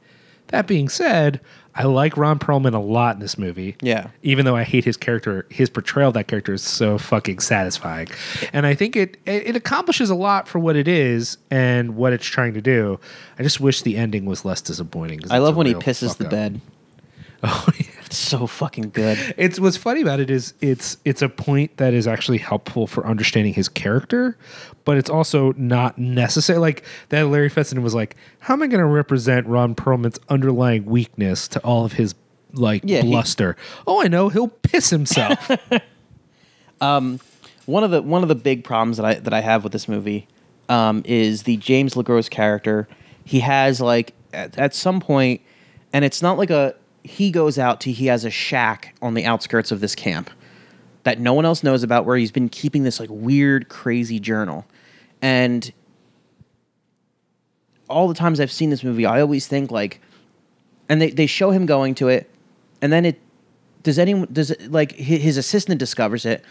that 0.49 0.67
being 0.67 0.89
said, 0.89 1.39
I 1.75 1.83
like 1.83 2.17
Ron 2.17 2.39
Perlman 2.39 2.73
a 2.73 2.79
lot 2.79 3.15
in 3.15 3.21
this 3.21 3.37
movie. 3.37 3.75
Yeah. 3.81 4.09
Even 4.23 4.45
though 4.45 4.55
I 4.55 4.63
hate 4.63 4.83
his 4.85 4.97
character, 4.97 5.45
his 5.49 5.69
portrayal 5.69 6.09
of 6.09 6.13
that 6.15 6.27
character 6.27 6.53
is 6.53 6.63
so 6.63 6.97
fucking 6.97 7.39
satisfying. 7.39 8.07
And 8.51 8.65
I 8.65 8.73
think 8.73 8.95
it 8.95 9.17
it 9.25 9.55
accomplishes 9.55 10.09
a 10.09 10.15
lot 10.15 10.47
for 10.47 10.59
what 10.59 10.75
it 10.75 10.87
is 10.87 11.37
and 11.49 11.95
what 11.95 12.11
it's 12.11 12.25
trying 12.25 12.53
to 12.55 12.61
do. 12.61 12.99
I 13.37 13.43
just 13.43 13.59
wish 13.59 13.81
the 13.83 13.97
ending 13.97 14.25
was 14.25 14.43
less 14.43 14.61
disappointing. 14.61 15.21
I 15.29 15.37
love 15.37 15.55
when 15.55 15.67
he 15.67 15.73
pisses 15.75 16.17
the 16.17 16.25
up. 16.25 16.31
bed. 16.31 16.61
Oh, 17.41 17.69
yeah, 17.79 17.85
It's 18.09 18.17
so 18.31 18.47
fucking 18.47 18.89
good. 18.89 19.17
It's 19.37 19.59
what's 19.59 19.77
funny 19.77 20.01
about 20.01 20.19
it 20.19 20.31
is 20.31 20.55
it's 20.61 20.97
it's 21.05 21.21
a 21.21 21.29
point 21.29 21.77
that 21.77 21.93
is 21.93 22.07
actually 22.07 22.39
helpful 22.39 22.87
for 22.87 23.05
understanding 23.05 23.53
his 23.53 23.69
character, 23.69 24.35
but 24.83 24.97
it's 24.97 25.09
also 25.11 25.53
not 25.53 25.97
necessary. 25.99 26.57
Like 26.57 26.83
that 27.09 27.27
Larry 27.27 27.49
Fessenden 27.49 27.83
was 27.83 27.93
like, 27.93 28.15
"How 28.39 28.55
am 28.55 28.63
I 28.63 28.67
going 28.67 28.79
to 28.79 28.85
represent 28.85 29.45
Ron 29.45 29.75
Perlman's 29.75 30.19
underlying 30.27 30.85
weakness 30.85 31.47
to 31.49 31.59
all 31.59 31.85
of 31.85 31.93
his 31.93 32.15
like 32.53 32.81
Yeah, 32.83 33.01
he- 33.01 33.09
bluster?" 33.09 33.55
oh, 33.85 34.01
I 34.01 34.07
know, 34.07 34.29
he'll 34.29 34.47
piss 34.47 34.89
himself. 34.89 35.49
one 36.79 37.19
of 37.83 37.91
the 37.91 38.01
one 38.01 38.23
of 38.23 38.29
the 38.29 38.35
big 38.35 38.63
problems 38.63 38.97
that 38.97 39.05
I 39.05 39.13
that 39.15 39.33
I 39.33 39.41
have 39.41 39.63
with 39.63 39.71
this 39.73 39.87
movie 39.87 40.27
um, 40.67 41.03
is 41.05 41.43
the 41.43 41.57
James 41.57 41.93
LeGros 41.93 42.29
character. 42.29 42.87
He 43.23 43.41
has 43.41 43.79
like 43.79 44.13
at, 44.33 44.57
at 44.57 44.73
some 44.73 44.99
point, 44.99 45.41
and 45.93 46.03
it's 46.03 46.21
not 46.23 46.37
like 46.39 46.49
a 46.49 46.75
he 47.09 47.31
goes 47.31 47.57
out 47.57 47.81
to 47.81 47.91
he 47.91 48.07
has 48.07 48.23
a 48.25 48.29
shack 48.29 48.95
on 49.01 49.13
the 49.13 49.25
outskirts 49.25 49.71
of 49.71 49.79
this 49.79 49.95
camp 49.95 50.29
that 51.03 51.19
no 51.19 51.33
one 51.33 51.45
else 51.45 51.63
knows 51.63 51.83
about 51.83 52.05
where 52.05 52.17
he's 52.17 52.31
been 52.31 52.49
keeping 52.49 52.83
this 52.83 52.99
like 52.99 53.09
weird 53.11 53.69
crazy 53.69 54.19
journal 54.19 54.65
and 55.21 55.71
all 57.89 58.07
the 58.07 58.13
times 58.13 58.39
I've 58.39 58.51
seen 58.51 58.69
this 58.69 58.83
movie, 58.83 59.05
I 59.05 59.19
always 59.21 59.47
think 59.47 59.71
like, 59.71 59.99
and 60.87 61.01
they, 61.01 61.09
they 61.09 61.25
show 61.25 61.51
him 61.51 61.65
going 61.65 61.95
to 61.95 62.07
it, 62.07 62.29
and 62.81 62.93
then 62.93 63.05
it 63.05 63.19
does 63.83 63.97
anyone 63.97 64.27
does 64.31 64.51
it 64.51 64.71
like 64.71 64.91
hi- 64.91 65.03
his 65.03 65.37
assistant 65.37 65.79
discovers 65.79 66.25
it, 66.25 66.43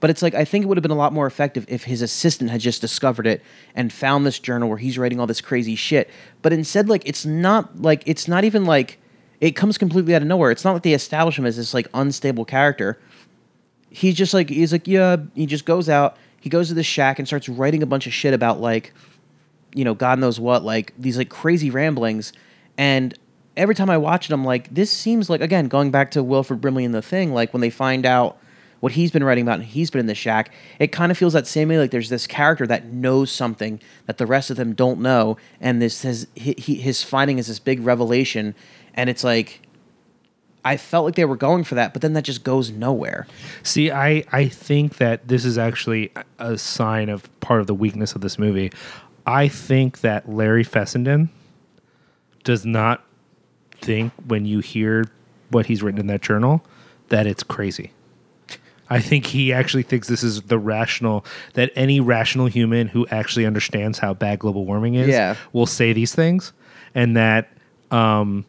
but 0.00 0.10
it's 0.10 0.22
like 0.22 0.34
I 0.34 0.44
think 0.44 0.64
it 0.64 0.68
would 0.68 0.76
have 0.76 0.82
been 0.82 0.90
a 0.90 0.96
lot 0.96 1.12
more 1.12 1.26
effective 1.26 1.64
if 1.68 1.84
his 1.84 2.02
assistant 2.02 2.50
had 2.50 2.60
just 2.60 2.80
discovered 2.80 3.26
it 3.26 3.42
and 3.74 3.92
found 3.92 4.24
this 4.24 4.38
journal 4.38 4.68
where 4.68 4.78
he's 4.78 4.98
writing 4.98 5.20
all 5.20 5.26
this 5.26 5.40
crazy 5.40 5.74
shit. 5.74 6.08
But 6.42 6.52
instead, 6.52 6.88
like 6.88 7.02
it's 7.06 7.26
not 7.26 7.82
like 7.82 8.02
it's 8.06 8.28
not 8.28 8.44
even 8.44 8.64
like 8.64 8.98
it 9.40 9.52
comes 9.52 9.78
completely 9.78 10.14
out 10.14 10.22
of 10.22 10.28
nowhere. 10.28 10.50
It's 10.50 10.64
not 10.64 10.72
like 10.72 10.82
they 10.82 10.94
establish 10.94 11.38
him 11.38 11.46
as 11.46 11.56
this 11.56 11.74
like 11.74 11.88
unstable 11.94 12.44
character 12.44 12.98
he's 13.90 14.14
just 14.14 14.34
like 14.34 14.48
he's 14.48 14.72
like 14.72 14.86
yeah 14.86 15.16
he 15.34 15.46
just 15.46 15.64
goes 15.64 15.88
out 15.88 16.16
he 16.40 16.50
goes 16.50 16.68
to 16.68 16.74
the 16.74 16.82
shack 16.82 17.18
and 17.18 17.26
starts 17.26 17.48
writing 17.48 17.82
a 17.82 17.86
bunch 17.86 18.06
of 18.06 18.12
shit 18.12 18.34
about 18.34 18.60
like 18.60 18.92
you 19.74 19.84
know 19.84 19.94
god 19.94 20.18
knows 20.18 20.38
what 20.38 20.62
like 20.62 20.92
these 20.98 21.16
like 21.16 21.28
crazy 21.28 21.70
ramblings 21.70 22.32
and 22.76 23.18
every 23.56 23.74
time 23.74 23.90
i 23.90 23.96
watch 23.96 24.28
it 24.28 24.32
i'm 24.32 24.44
like 24.44 24.72
this 24.72 24.90
seems 24.90 25.30
like 25.30 25.40
again 25.40 25.68
going 25.68 25.90
back 25.90 26.10
to 26.10 26.22
Wilford 26.22 26.60
brimley 26.60 26.84
and 26.84 26.94
the 26.94 27.02
thing 27.02 27.32
like 27.32 27.52
when 27.52 27.60
they 27.60 27.70
find 27.70 28.04
out 28.04 28.38
what 28.80 28.92
he's 28.92 29.10
been 29.10 29.24
writing 29.24 29.42
about 29.42 29.58
and 29.58 29.64
he's 29.64 29.90
been 29.90 30.00
in 30.00 30.06
the 30.06 30.14
shack 30.14 30.52
it 30.78 30.88
kind 30.88 31.10
of 31.10 31.18
feels 31.18 31.32
that 31.32 31.46
same 31.46 31.68
way 31.68 31.78
like 31.78 31.90
there's 31.90 32.10
this 32.10 32.26
character 32.26 32.66
that 32.66 32.86
knows 32.86 33.30
something 33.30 33.80
that 34.06 34.18
the 34.18 34.26
rest 34.26 34.50
of 34.50 34.56
them 34.56 34.74
don't 34.74 35.00
know 35.00 35.36
and 35.60 35.82
this 35.82 36.26
he, 36.34 36.52
his 36.74 37.02
finding 37.02 37.38
is 37.38 37.48
this 37.48 37.58
big 37.58 37.80
revelation 37.80 38.54
and 38.98 39.08
it's 39.08 39.24
like 39.24 39.62
I 40.64 40.76
felt 40.76 41.06
like 41.06 41.14
they 41.14 41.24
were 41.24 41.36
going 41.36 41.64
for 41.64 41.76
that, 41.76 41.92
but 41.94 42.02
then 42.02 42.12
that 42.12 42.24
just 42.24 42.44
goes 42.44 42.70
nowhere. 42.70 43.26
See, 43.62 43.90
I 43.90 44.24
I 44.32 44.48
think 44.48 44.98
that 44.98 45.28
this 45.28 45.44
is 45.46 45.56
actually 45.56 46.12
a 46.38 46.58
sign 46.58 47.08
of 47.08 47.28
part 47.40 47.60
of 47.62 47.66
the 47.66 47.74
weakness 47.74 48.14
of 48.14 48.20
this 48.20 48.38
movie. 48.38 48.70
I 49.26 49.48
think 49.48 50.00
that 50.00 50.28
Larry 50.28 50.64
Fessenden 50.64 51.30
does 52.44 52.66
not 52.66 53.04
think 53.80 54.12
when 54.26 54.44
you 54.46 54.60
hear 54.60 55.06
what 55.50 55.66
he's 55.66 55.82
written 55.82 56.00
in 56.00 56.06
that 56.08 56.20
journal 56.22 56.64
that 57.08 57.26
it's 57.26 57.42
crazy. 57.42 57.92
I 58.90 59.00
think 59.00 59.26
he 59.26 59.52
actually 59.52 59.82
thinks 59.82 60.08
this 60.08 60.22
is 60.24 60.42
the 60.42 60.58
rational 60.58 61.24
that 61.54 61.70
any 61.76 62.00
rational 62.00 62.46
human 62.46 62.88
who 62.88 63.06
actually 63.08 63.44
understands 63.46 63.98
how 63.98 64.14
bad 64.14 64.38
global 64.38 64.64
warming 64.64 64.94
is 64.94 65.08
Yeah. 65.08 65.36
will 65.52 65.66
say 65.66 65.92
these 65.92 66.14
things 66.14 66.52
and 66.94 67.16
that 67.16 67.50
um 67.90 68.44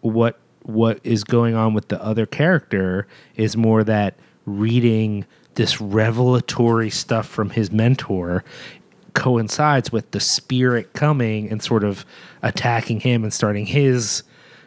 what 0.00 0.38
what 0.62 1.00
is 1.02 1.24
going 1.24 1.54
on 1.54 1.72
with 1.74 1.88
the 1.88 2.02
other 2.02 2.26
character 2.26 3.06
is 3.36 3.56
more 3.56 3.82
that 3.84 4.14
reading 4.44 5.24
this 5.54 5.80
revelatory 5.80 6.90
stuff 6.90 7.26
from 7.26 7.50
his 7.50 7.70
mentor 7.72 8.44
coincides 9.14 9.90
with 9.90 10.10
the 10.12 10.20
spirit 10.20 10.92
coming 10.92 11.50
and 11.50 11.62
sort 11.62 11.82
of 11.82 12.04
attacking 12.42 13.00
him 13.00 13.22
and 13.24 13.32
starting 13.32 13.66
his 13.66 14.22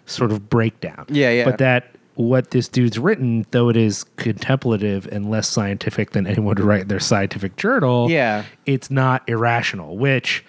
sort 0.06 0.32
of 0.32 0.50
breakdown. 0.50 1.06
Yeah, 1.10 1.30
yeah. 1.32 1.46
But 1.46 1.60
that 1.60 1.96
what 2.16 2.52
this 2.52 2.68
dude's 2.68 3.00
written, 3.00 3.46
though 3.52 3.70
it 3.70 3.78
is 3.78 4.04
contemplative 4.18 5.08
and 5.12 5.30
less 5.32 5.48
scientific 5.48 6.12
than 6.12 6.28
anyone 6.28 6.46
would 6.46 6.60
write 6.60 6.82
in 6.82 6.88
their 6.88 7.00
scientific 7.00 7.56
journal, 7.56 8.10
Yeah. 8.12 8.44
it's 8.66 8.92
not 8.92 9.28
irrational, 9.28 9.98
which 9.98 10.44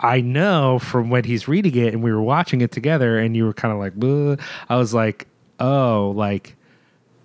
I 0.00 0.20
know 0.20 0.78
from 0.78 1.08
when 1.10 1.24
he's 1.24 1.48
reading 1.48 1.74
it 1.76 1.94
and 1.94 2.02
we 2.02 2.12
were 2.12 2.22
watching 2.22 2.60
it 2.60 2.70
together 2.72 3.18
and 3.18 3.36
you 3.36 3.44
were 3.44 3.54
kind 3.54 3.72
of 3.72 3.78
like, 3.78 3.94
"Bleh." 3.94 4.40
I 4.68 4.76
was 4.76 4.92
like, 4.92 5.26
oh, 5.60 6.12
like, 6.16 6.56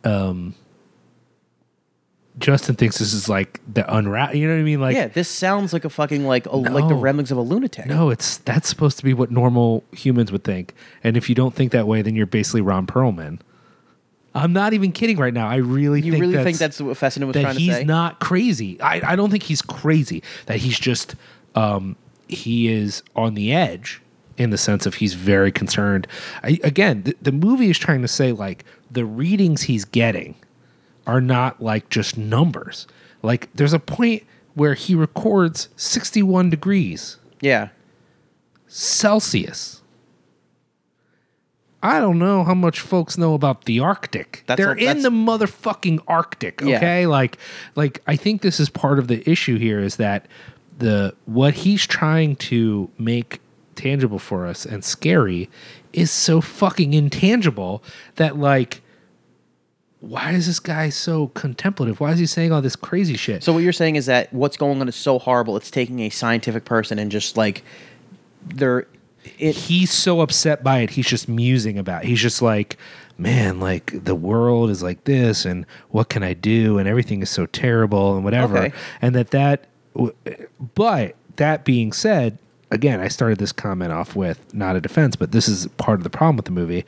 um, 0.03 0.53
Justin 2.37 2.75
thinks 2.75 2.99
this 2.99 3.13
is 3.13 3.27
like 3.27 3.59
the 3.71 3.91
unwrap. 3.93 4.33
You 4.33 4.47
know 4.47 4.53
what 4.53 4.61
I 4.61 4.63
mean? 4.63 4.79
Like, 4.79 4.95
yeah, 4.95 5.07
this 5.07 5.27
sounds 5.27 5.73
like 5.73 5.83
a 5.83 5.89
fucking 5.89 6.25
like 6.25 6.45
a, 6.45 6.55
like 6.55 6.87
the 6.87 6.93
No. 6.95 6.99
remnants 6.99 7.31
of 7.31 7.37
a 7.37 7.41
lunatic. 7.41 7.85
no, 7.85 8.09
it's 8.11 8.37
that's 8.37 8.69
supposed 8.69 8.97
to 8.99 9.03
be 9.03 9.13
what 9.13 9.29
normal 9.29 9.83
humans 9.91 10.31
would 10.31 10.43
think. 10.45 10.73
And 11.03 11.17
if 11.17 11.27
you 11.27 11.35
don't 11.35 11.53
think 11.53 11.71
that 11.73 11.85
way, 11.87 12.01
then 12.01 12.15
you're 12.15 12.25
basically 12.25 12.61
Ron 12.61 12.87
Perlman. 12.87 13.39
I'm 14.33 14.53
not 14.53 14.73
even 14.73 14.91
kidding 14.91 15.17
right 15.17 15.33
now. 15.33 15.49
I 15.49 15.57
really 15.57 16.01
you 16.01 16.11
think 16.11 16.21
really 16.21 16.33
that's, 16.35 16.45
think 16.45 16.57
that's 16.59 16.79
what 16.79 16.95
Fessenden 16.95 17.27
was 17.27 17.33
that 17.33 17.41
trying 17.41 17.55
to 17.55 17.59
he's 17.59 17.73
say? 17.73 17.79
He's 17.79 17.87
not 17.87 18.19
crazy. 18.19 18.79
I, 18.79 19.01
I 19.03 19.15
don't 19.15 19.31
think 19.31 19.43
he's 19.43 19.61
crazy. 19.61 20.23
That 20.45 20.57
he's 20.57 20.79
just 20.79 21.15
um, 21.55 21.97
he 22.29 22.67
is 22.71 23.03
on 23.15 23.33
the 23.33 23.51
edge 23.53 24.01
in 24.37 24.49
the 24.51 24.57
sense 24.57 24.85
of 24.85 24.95
he's 24.95 25.13
very 25.15 25.51
concerned. 25.51 26.07
I, 26.43 26.59
again, 26.63 27.03
the, 27.03 27.15
the 27.21 27.31
movie 27.31 27.69
is 27.69 27.77
trying 27.77 28.01
to 28.03 28.07
say 28.07 28.31
like 28.31 28.63
the 28.89 29.05
readings 29.05 29.63
he's 29.63 29.83
getting 29.85 30.35
are 31.05 31.19
not 31.21 31.61
like 31.61 31.89
just 31.89 32.17
numbers. 32.17 32.87
Like 33.21 33.49
there's 33.53 33.73
a 33.73 33.79
point 33.79 34.23
where 34.53 34.73
he 34.75 34.95
records 34.95 35.69
61 35.75 36.49
degrees 36.49 37.17
yeah, 37.41 37.69
Celsius. 38.67 39.81
I 41.81 41.99
don't 42.01 42.19
know 42.19 42.43
how 42.43 42.53
much 42.53 42.81
folks 42.81 43.17
know 43.17 43.33
about 43.33 43.63
the 43.65 43.79
Arctic. 43.79 44.43
That's 44.47 44.57
They're 44.57 44.73
a- 44.73 44.77
in 44.91 45.01
the 45.01 45.09
motherfucking 45.09 46.01
Arctic, 46.07 46.59
Yeah. 46.61 46.75
okay? 46.77 47.07
Like 47.07 47.37
like 47.75 48.01
I 48.05 48.15
think 48.17 48.41
this 48.41 48.59
is 48.59 48.69
part 48.69 48.99
of 48.99 49.07
the 49.07 49.27
issue 49.29 49.57
here 49.57 49.79
is 49.79 49.95
that 49.95 50.27
the 50.79 51.13
what 51.25 51.53
he's 51.53 51.85
trying 51.85 52.35
to 52.37 52.89
make 52.97 53.39
tangible 53.75 54.19
for 54.19 54.45
us 54.45 54.65
and 54.65 54.83
scary 54.83 55.49
is 55.93 56.11
so 56.11 56.41
fucking 56.41 56.93
intangible 56.93 57.81
that 58.15 58.37
like 58.37 58.81
why 60.01 60.31
is 60.31 60.47
this 60.47 60.59
guy 60.61 60.87
so 60.89 61.27
contemplative? 61.27 61.99
Why 61.99 62.11
is 62.11 62.19
he 62.19 62.25
saying 62.25 62.53
all 62.53 62.61
this 62.61 62.77
crazy 62.77 63.17
shit? 63.17 63.43
So 63.43 63.51
what 63.51 63.63
you're 63.63 63.73
saying 63.73 63.97
is 63.97 64.05
that 64.05 64.33
what's 64.33 64.55
going 64.55 64.79
on 64.79 64.87
is 64.87 64.95
so 64.95 65.19
horrible. 65.19 65.57
It's 65.57 65.69
taking 65.69 65.99
a 65.99 66.09
scientific 66.09 66.63
person 66.63 66.97
and 66.99 67.11
just 67.11 67.35
like 67.35 67.63
they're 68.45 68.87
it. 69.37 69.55
he's 69.55 69.91
so 69.91 70.21
upset 70.21 70.63
by 70.63 70.79
it 70.79 70.91
he's 70.91 71.05
just 71.07 71.27
musing 71.27 71.77
about 71.77 72.03
it. 72.03 72.07
he's 72.07 72.21
just 72.21 72.41
like 72.41 72.77
man 73.17 73.59
like 73.59 73.91
the 74.05 74.15
world 74.15 74.69
is 74.69 74.81
like 74.81 75.03
this 75.03 75.43
and 75.43 75.65
what 75.89 76.07
can 76.07 76.23
i 76.23 76.33
do 76.33 76.77
and 76.77 76.87
everything 76.87 77.21
is 77.21 77.29
so 77.29 77.45
terrible 77.45 78.15
and 78.15 78.23
whatever 78.23 78.57
Okay. 78.57 78.73
and 79.01 79.13
that 79.13 79.31
that 79.31 79.65
but 80.75 81.15
that 81.37 81.63
being 81.65 81.91
said 81.91 82.37
again 82.71 82.99
i 82.99 83.07
started 83.07 83.37
this 83.37 83.51
comment 83.51 83.91
off 83.91 84.15
with 84.15 84.53
not 84.53 84.75
a 84.75 84.81
defense 84.81 85.15
but 85.15 85.31
this 85.31 85.47
is 85.47 85.67
part 85.77 85.99
of 85.99 86.03
the 86.03 86.09
problem 86.09 86.35
with 86.35 86.45
the 86.45 86.51
movie 86.51 86.85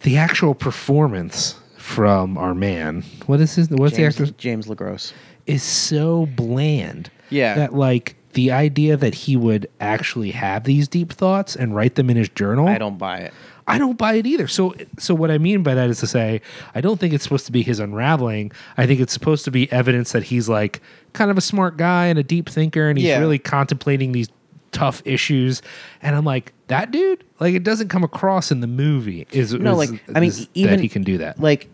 the 0.00 0.16
actual 0.16 0.54
performance 0.54 1.56
from 1.76 2.36
our 2.38 2.54
man 2.54 3.02
what 3.26 3.40
is 3.40 3.54
his 3.54 3.70
what's 3.70 3.96
James, 3.96 4.16
the 4.16 4.22
actor 4.24 4.34
James 4.38 4.66
LeGros. 4.66 5.12
is 5.46 5.62
so 5.62 6.26
bland. 6.26 7.10
Yeah. 7.30 7.54
That 7.54 7.74
like 7.74 8.16
the 8.32 8.50
idea 8.52 8.96
that 8.96 9.14
he 9.14 9.36
would 9.36 9.68
actually 9.80 10.32
have 10.32 10.64
these 10.64 10.88
deep 10.88 11.12
thoughts 11.12 11.56
and 11.56 11.74
write 11.74 11.96
them 11.96 12.10
in 12.10 12.16
his 12.16 12.28
journal. 12.28 12.68
I 12.68 12.78
don't 12.78 12.98
buy 12.98 13.18
it. 13.18 13.34
I 13.70 13.78
don't 13.78 13.96
buy 13.98 14.14
it 14.14 14.26
either. 14.26 14.46
So 14.48 14.74
so 14.98 15.14
what 15.14 15.30
I 15.30 15.38
mean 15.38 15.62
by 15.62 15.74
that 15.74 15.88
is 15.90 16.00
to 16.00 16.06
say 16.06 16.40
I 16.74 16.80
don't 16.80 16.98
think 17.00 17.14
it's 17.14 17.22
supposed 17.24 17.46
to 17.46 17.52
be 17.52 17.62
his 17.62 17.78
unraveling. 17.80 18.52
I 18.76 18.86
think 18.86 19.00
it's 19.00 19.12
supposed 19.12 19.44
to 19.46 19.50
be 19.50 19.70
evidence 19.72 20.12
that 20.12 20.24
he's 20.24 20.48
like 20.48 20.80
kind 21.12 21.30
of 21.30 21.38
a 21.38 21.40
smart 21.40 21.76
guy 21.76 22.06
and 22.06 22.18
a 22.18 22.22
deep 22.22 22.48
thinker 22.48 22.88
and 22.88 22.98
he's 22.98 23.08
Yeah. 23.08 23.18
really 23.20 23.38
contemplating 23.38 24.12
these 24.12 24.28
tough 24.72 25.02
issues. 25.04 25.62
And 26.02 26.14
I'm 26.14 26.24
like, 26.24 26.52
that 26.68 26.90
dude, 26.92 27.24
like 27.40 27.54
it 27.54 27.64
doesn't 27.64 27.88
come 27.88 28.04
across 28.04 28.50
in 28.52 28.60
the 28.60 28.66
movie. 28.68 29.26
Is 29.32 29.52
No, 29.52 29.80
is- 29.80 29.90
like 29.90 30.02
I 30.14 30.20
mean, 30.20 30.32
even 30.54 30.70
that 30.76 30.80
he 30.80 30.88
can 30.88 31.02
do 31.02 31.18
that. 31.18 31.40
Like, 31.40 31.68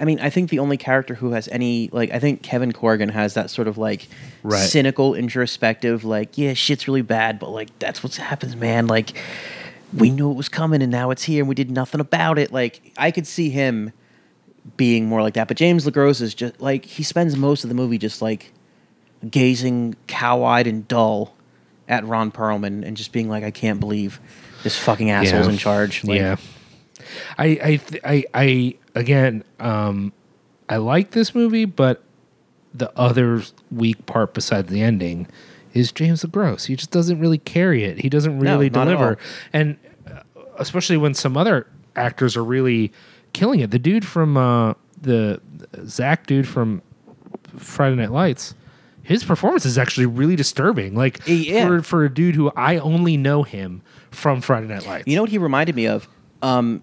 I 0.00 0.04
mean, 0.04 0.20
I 0.20 0.28
think 0.30 0.50
the 0.50 0.58
only 0.58 0.76
character 0.76 1.14
who 1.14 1.32
has 1.32 1.48
any 1.48 1.88
like, 1.92 2.10
I 2.12 2.18
think 2.18 2.42
Kevin 2.42 2.72
Corrigan 2.72 3.10
has 3.10 3.34
that 3.34 3.50
sort 3.50 3.68
of 3.68 3.78
like 3.78 4.08
Right. 4.42 4.58
cynical, 4.58 5.14
introspective, 5.14 6.04
like, 6.04 6.36
yeah, 6.36 6.54
shit's 6.54 6.88
really 6.88 7.02
bad, 7.02 7.38
but 7.38 7.50
like 7.50 7.68
that's 7.78 8.02
what 8.02 8.14
happens, 8.16 8.56
man. 8.56 8.86
Like, 8.88 9.12
we 9.96 10.10
knew 10.10 10.30
it 10.30 10.34
was 10.34 10.48
coming, 10.48 10.82
and 10.82 10.90
now 10.92 11.10
it's 11.10 11.24
here, 11.24 11.40
and 11.42 11.48
we 11.48 11.54
did 11.54 11.70
nothing 11.70 12.00
about 12.00 12.38
it. 12.38 12.52
Like, 12.52 12.92
I 12.96 13.10
could 13.10 13.26
see 13.26 13.50
him 13.50 13.92
being 14.76 15.06
more 15.06 15.22
like 15.22 15.34
that, 15.34 15.48
but 15.48 15.56
James 15.56 15.86
LeGros 15.86 16.20
is 16.20 16.34
just 16.34 16.60
like 16.60 16.84
he 16.84 17.02
spends 17.02 17.36
most 17.36 17.62
of 17.64 17.68
the 17.68 17.74
movie 17.74 17.98
just 17.98 18.20
like 18.20 18.52
gazing 19.30 19.94
cow-eyed 20.08 20.66
and 20.66 20.86
dull 20.88 21.34
at 21.88 22.04
Ron 22.04 22.30
Perlman 22.32 22.84
and 22.84 22.96
just 22.96 23.12
being 23.12 23.28
like, 23.28 23.44
I 23.44 23.50
can't 23.50 23.78
believe 23.80 24.20
this 24.64 24.76
fucking 24.78 25.08
asshole's 25.10 25.46
Yeah. 25.46 25.52
in 25.52 25.58
charge. 25.58 26.04
Like, 26.04 26.18
yeah. 26.18 26.36
I 27.38 27.44
I 27.62 27.76
th- 27.76 28.02
I 28.04 28.24
I 28.34 28.74
again 28.96 29.44
um 29.60 30.12
I 30.68 30.78
like 30.78 31.12
this 31.12 31.34
movie, 31.34 31.64
but 31.64 32.02
the 32.74 32.90
other 32.98 33.42
weak 33.70 34.04
part 34.06 34.34
besides 34.34 34.68
the 34.70 34.82
ending 34.82 35.28
is 35.72 35.92
James 35.92 36.24
LeGros. 36.24 36.66
He 36.66 36.74
just 36.74 36.90
doesn't 36.90 37.20
really 37.20 37.38
carry 37.38 37.84
it. 37.84 38.00
He 38.00 38.08
doesn't 38.08 38.40
really 38.40 38.66
at 38.66 38.72
deliver. 38.72 39.16
And 39.52 39.76
especially 40.58 40.96
when 40.96 41.14
some 41.14 41.36
other 41.36 41.66
actors 41.94 42.36
are 42.36 42.44
really 42.44 42.92
killing 43.32 43.60
it. 43.60 43.70
The 43.70 43.78
dude 43.78 44.04
from 44.04 44.36
uh 44.36 44.74
the 45.00 45.40
Zach 45.84 46.26
dude 46.26 46.48
from 46.48 46.82
Friday 47.56 47.96
Night 47.96 48.10
Lights, 48.12 48.54
his 49.02 49.24
performance 49.24 49.64
is 49.66 49.78
actually 49.78 50.06
really 50.06 50.36
disturbing. 50.36 50.94
Like 50.94 51.20
Yeah. 51.26 51.66
for 51.66 51.82
for 51.82 52.04
a 52.04 52.12
dude 52.12 52.34
who 52.34 52.50
I 52.56 52.78
only 52.78 53.16
know 53.16 53.42
him 53.42 53.82
from 54.10 54.40
Friday 54.40 54.66
Night 54.68 54.86
Lights. 54.86 55.06
You 55.06 55.16
know 55.16 55.22
what 55.22 55.30
he 55.30 55.38
reminded 55.38 55.76
me 55.76 55.86
of? 55.86 56.08
Um, 56.42 56.82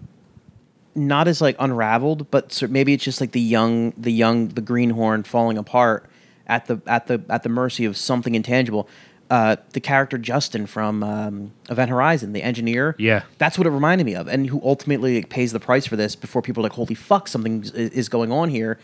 not 0.95 1.27
as 1.27 1.41
like 1.41 1.55
unraveled, 1.59 2.29
but 2.29 2.61
maybe 2.69 2.93
it's 2.93 3.03
just 3.03 3.19
like 3.19 3.31
the 3.31 3.41
young, 3.41 3.93
the 3.97 4.11
young, 4.11 4.49
the 4.49 4.61
greenhorn 4.61 5.23
falling 5.23 5.57
apart 5.57 6.07
at 6.45 6.65
the 6.67 6.79
at 6.85 7.07
the 7.07 7.21
at 7.29 7.41
the 7.43 7.49
mercy 7.49 7.85
of 7.85 7.97
something 7.97 8.35
intangible. 8.35 8.87
Uh, 9.33 9.55
the 9.71 9.79
character 9.79 10.19
Justin 10.19 10.67
from 10.67 11.01
um, 11.01 11.51
Event 11.67 11.89
Horizon, 11.89 12.33
the 12.33 12.43
engineer. 12.43 12.95
Yeah. 12.99 13.23
that's 13.39 13.57
what 13.57 13.65
it 13.65 13.71
reminded 13.71 14.03
me 14.03 14.13
of, 14.13 14.27
and 14.27 14.45
who 14.45 14.61
ultimately 14.63 15.15
like, 15.15 15.29
pays 15.29 15.51
the 15.51 15.59
price 15.59 15.87
for 15.87 15.95
this 15.95 16.15
before 16.15 16.43
people 16.43 16.61
are 16.61 16.69
like, 16.69 16.73
"Holy 16.73 16.93
fuck, 16.93 17.27
something 17.27 17.63
is, 17.73 18.09
going 18.09 18.31
on 18.31 18.49
here." 18.49 18.77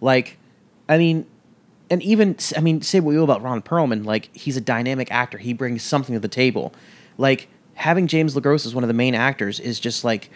Like, 0.00 0.38
I 0.88 0.96
mean, 0.96 1.26
and 1.90 2.00
even 2.04 2.36
I 2.56 2.60
mean, 2.60 2.82
say 2.82 3.00
what 3.00 3.10
you 3.10 3.18
will 3.18 3.24
about 3.24 3.42
Ron 3.42 3.62
Perlman, 3.62 4.04
like 4.04 4.30
he's 4.32 4.56
a 4.56 4.60
dynamic 4.60 5.10
actor. 5.10 5.38
He 5.38 5.52
brings 5.52 5.82
something 5.82 6.14
to 6.14 6.20
the 6.20 6.28
table. 6.28 6.72
Like 7.18 7.48
having 7.74 8.06
James 8.06 8.36
LeGros 8.36 8.64
as 8.64 8.76
one 8.76 8.84
of 8.84 8.88
the 8.88 8.94
main 8.94 9.16
actors 9.16 9.58
is 9.58 9.80
just 9.80 10.04
like, 10.04 10.30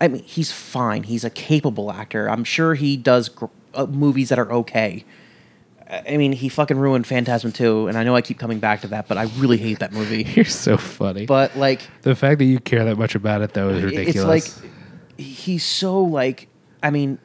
I 0.00 0.08
mean, 0.08 0.24
he's 0.24 0.50
fine. 0.50 1.04
He's 1.04 1.22
a 1.22 1.30
capable 1.30 1.92
actor. 1.92 2.28
I'm 2.28 2.42
sure 2.42 2.74
he 2.74 2.96
does 2.96 3.28
gr- 3.28 3.46
uh, 3.72 3.86
movies 3.86 4.30
that 4.30 4.38
are 4.40 4.50
okay. 4.50 5.04
I 5.88 6.16
mean, 6.16 6.32
he 6.32 6.48
fucking 6.48 6.78
ruined 6.78 7.06
Phantasm 7.06 7.52
2, 7.52 7.86
and 7.86 7.96
I 7.96 8.02
know 8.02 8.16
I 8.16 8.20
keep 8.20 8.38
coming 8.38 8.58
back 8.58 8.80
to 8.80 8.88
that, 8.88 9.06
but 9.06 9.18
I 9.18 9.24
really 9.38 9.56
hate 9.56 9.78
that 9.78 9.92
movie. 9.92 10.24
You're 10.34 10.44
so 10.44 10.76
funny. 10.76 11.26
But 11.26 11.56
like, 11.56 11.82
the 12.02 12.16
fact 12.16 12.38
that 12.38 12.46
you 12.46 12.58
care 12.58 12.84
that 12.84 12.98
much 12.98 13.14
about 13.14 13.42
it 13.42 13.52
though 13.52 13.68
is 13.68 13.84
ridiculous. 13.84 14.46
it's 14.46 14.62
like 14.62 14.70
he's 15.16 15.64
so 15.64 16.02
like 16.02 16.48
I 16.82 16.90
mean, 16.90 17.18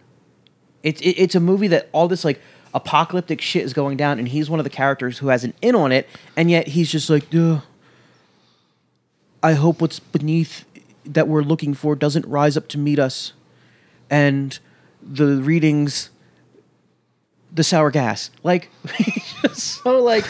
it's 0.83 1.01
it, 1.01 1.11
it's 1.17 1.35
a 1.35 1.39
movie 1.39 1.67
that 1.69 1.89
all 1.91 2.07
this 2.07 2.23
like 2.23 2.39
apocalyptic 2.73 3.41
shit 3.41 3.63
is 3.63 3.73
going 3.73 3.97
down, 3.97 4.19
and 4.19 4.27
he's 4.27 4.49
one 4.49 4.59
of 4.59 4.63
the 4.63 4.69
characters 4.69 5.17
who 5.17 5.29
has 5.29 5.43
an 5.43 5.53
in 5.61 5.75
on 5.75 5.91
it, 5.91 6.07
and 6.35 6.51
yet 6.51 6.69
he's 6.69 6.91
just 6.91 7.09
like, 7.09 7.29
Duh, 7.31 7.61
I 9.41 9.53
hope 9.53 9.81
what's 9.81 9.99
beneath 9.99 10.65
that 11.03 11.27
we're 11.27 11.41
looking 11.41 11.73
for 11.73 11.95
doesn't 11.95 12.27
rise 12.27 12.55
up 12.55 12.67
to 12.69 12.77
meet 12.77 12.99
us, 12.99 13.33
and 14.07 14.59
the 15.01 15.37
readings. 15.37 16.10
The 17.53 17.63
sour 17.65 17.91
gas, 17.91 18.31
like, 18.43 18.69
so, 19.53 19.99
like, 20.01 20.25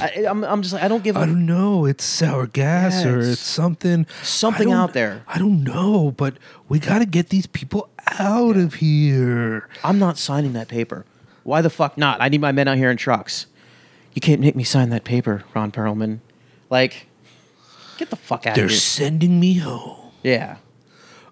I, 0.00 0.24
I'm, 0.26 0.42
I'm 0.42 0.62
just 0.62 0.72
like, 0.72 0.82
I 0.82 0.88
don't 0.88 1.04
give. 1.04 1.16
a 1.16 1.20
I 1.20 1.26
don't 1.26 1.44
know. 1.44 1.84
It's 1.84 2.02
sour 2.02 2.46
gas 2.46 3.04
or 3.04 3.18
Yes. 3.18 3.26
it's 3.34 3.42
something. 3.42 4.06
Something 4.22 4.68
I 4.68 4.70
don't- 4.72 4.80
out 4.80 4.92
there. 4.94 5.22
I 5.28 5.38
don't 5.38 5.62
know, 5.64 6.12
but 6.16 6.38
we 6.70 6.78
got 6.78 7.00
to 7.00 7.04
get 7.06 7.28
these 7.28 7.46
people 7.46 7.90
out 8.18 8.56
of 8.56 8.74
here. 8.74 9.68
I'm 9.84 9.98
not 9.98 10.16
signing 10.16 10.54
that 10.54 10.68
paper. 10.68 11.04
Why 11.42 11.60
the 11.60 11.68
fuck 11.70 11.98
not? 11.98 12.22
I 12.22 12.30
need 12.30 12.40
my 12.40 12.52
men 12.52 12.68
out 12.68 12.78
here 12.78 12.90
in 12.90 12.96
trucks. 12.96 13.46
You 14.14 14.20
can't 14.22 14.40
make 14.40 14.56
me 14.56 14.64
sign 14.64 14.88
that 14.90 15.04
paper, 15.04 15.44
Ron 15.54 15.72
Perlman. 15.72 16.20
Like, 16.70 17.06
get 17.98 18.08
the 18.08 18.16
fuck 18.16 18.46
out 18.46 18.52
of 18.52 18.54
here. 18.56 18.62
They're 18.62 18.64
of 18.66 18.70
here. 18.70 18.78
sending 18.80 19.38
me 19.40 19.54
home. 19.58 20.12
Yeah. 20.22 20.56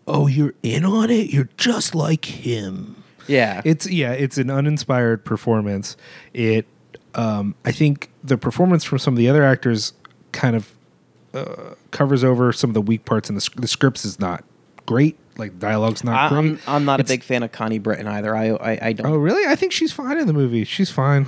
Oh, 0.07 0.27
you're 0.27 0.55
in 0.62 0.85
on 0.85 1.09
it. 1.11 1.31
You're 1.31 1.49
just 1.57 1.95
like 1.95 2.25
him. 2.27 3.00
Yeah. 3.31 3.62
It's 3.65 3.89
yeah, 3.89 4.12
it's 4.12 4.39
an 4.39 4.51
uninspired 4.51 5.24
performance. 5.24 5.97
It 6.35 6.66
um 7.15 7.55
I 7.65 7.73
think 7.73 8.11
the 8.23 8.36
performance 8.36 8.85
from 8.85 8.98
some 8.98 9.15
of 9.15 9.19
the 9.19 9.28
other 9.28 9.44
actors 9.44 9.93
kind 10.32 10.57
of 10.57 10.73
uh, 11.32 11.74
covers 11.90 12.24
over 12.24 12.52
some 12.52 12.70
of 12.70 12.74
the 12.74 12.81
weak 12.81 13.05
parts 13.05 13.28
in 13.28 13.35
the, 13.36 13.40
sc- 13.40 13.61
the 13.61 13.69
scripts 13.69 14.05
is 14.05 14.19
not 14.19 14.44
great. 14.86 15.16
Like 15.36 15.59
dialogue's 15.59 16.05
not 16.05 16.16
I, 16.16 16.28
great. 16.28 16.39
I'm, 16.39 16.61
I'm 16.66 16.85
not 16.85 17.01
a 17.01 17.05
big 17.05 17.23
fan 17.23 17.43
of 17.43 17.52
Connie 17.52 17.78
Britton 17.78 18.07
either. 18.07 18.35
I, 18.36 18.51
I, 18.51 18.78
I 18.82 18.93
don't. 18.93 19.07
Oh, 19.07 19.16
really? 19.16 19.47
I 19.47 19.55
think 19.55 19.73
she's 19.73 19.93
fine 19.93 20.19
in 20.19 20.27
the 20.27 20.32
movie. 20.32 20.65
She's 20.65 20.90
fine. 20.90 21.27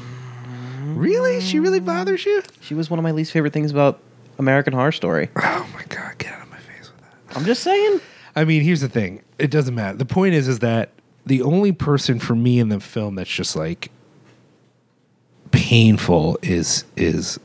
Really? 0.82 1.40
She 1.40 1.60
really 1.60 1.80
bothers 1.80 2.26
you? 2.26 2.42
She 2.60 2.74
was 2.74 2.90
one 2.90 2.98
of 2.98 3.02
my 3.02 3.12
least 3.12 3.32
favorite 3.32 3.52
things 3.52 3.70
about 3.70 4.00
American 4.38 4.72
Horror 4.72 4.92
Story. 4.92 5.30
Oh 5.36 5.68
my 5.72 5.84
god, 5.88 6.18
get 6.18 6.32
out 6.34 6.42
of 6.42 6.50
my 6.50 6.58
face 6.58 6.90
with 6.90 7.00
that. 7.00 7.36
I'm 7.36 7.44
just 7.44 7.62
saying. 7.62 8.00
I 8.34 8.44
mean, 8.44 8.62
here's 8.62 8.80
the 8.80 8.88
thing. 8.88 9.22
It 9.38 9.50
doesn't 9.50 9.74
matter. 9.74 9.96
The 9.96 10.04
point 10.04 10.34
is 10.34 10.48
is 10.48 10.58
that 10.58 10.90
the 11.26 11.42
only 11.42 11.72
person 11.72 12.18
for 12.18 12.34
me 12.34 12.58
in 12.58 12.68
the 12.68 12.80
film 12.80 13.14
that's 13.14 13.30
just 13.30 13.56
like 13.56 13.90
painful 15.50 16.38
is 16.42 16.84
is 16.96 17.38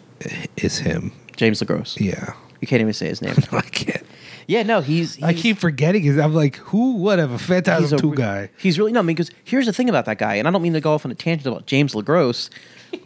is 0.55 0.79
him. 0.79 1.11
James 1.35 1.61
LeGros. 1.61 1.99
Yeah. 1.99 2.33
You 2.61 2.67
can't 2.67 2.81
even 2.81 2.93
say 2.93 3.07
his 3.07 3.21
name. 3.21 3.35
no, 3.51 3.59
I 3.59 3.61
can't. 3.61 4.03
yeah, 4.47 4.63
no, 4.63 4.81
he's. 4.81 5.15
he's 5.15 5.23
I 5.23 5.33
keep 5.33 5.57
forgetting 5.57 6.01
his 6.01 6.17
I'm 6.17 6.33
like, 6.33 6.55
who 6.57 6.95
whatever, 6.95 7.33
he's 7.33 7.45
Phantasm 7.45 7.99
a 7.99 8.01
2 8.01 8.15
guy. 8.15 8.49
He's 8.57 8.79
really 8.79 8.91
no, 8.91 9.03
because 9.03 9.29
here's 9.43 9.67
the 9.67 9.73
thing 9.73 9.89
about 9.89 10.05
that 10.05 10.17
guy, 10.17 10.35
and 10.35 10.47
I 10.47 10.51
don't 10.51 10.61
mean 10.61 10.73
to 10.73 10.81
go 10.81 10.93
off 10.93 11.05
on 11.05 11.11
a 11.11 11.15
tangent 11.15 11.45
about 11.45 11.67
James 11.67 11.93
LeGros, 11.93 12.49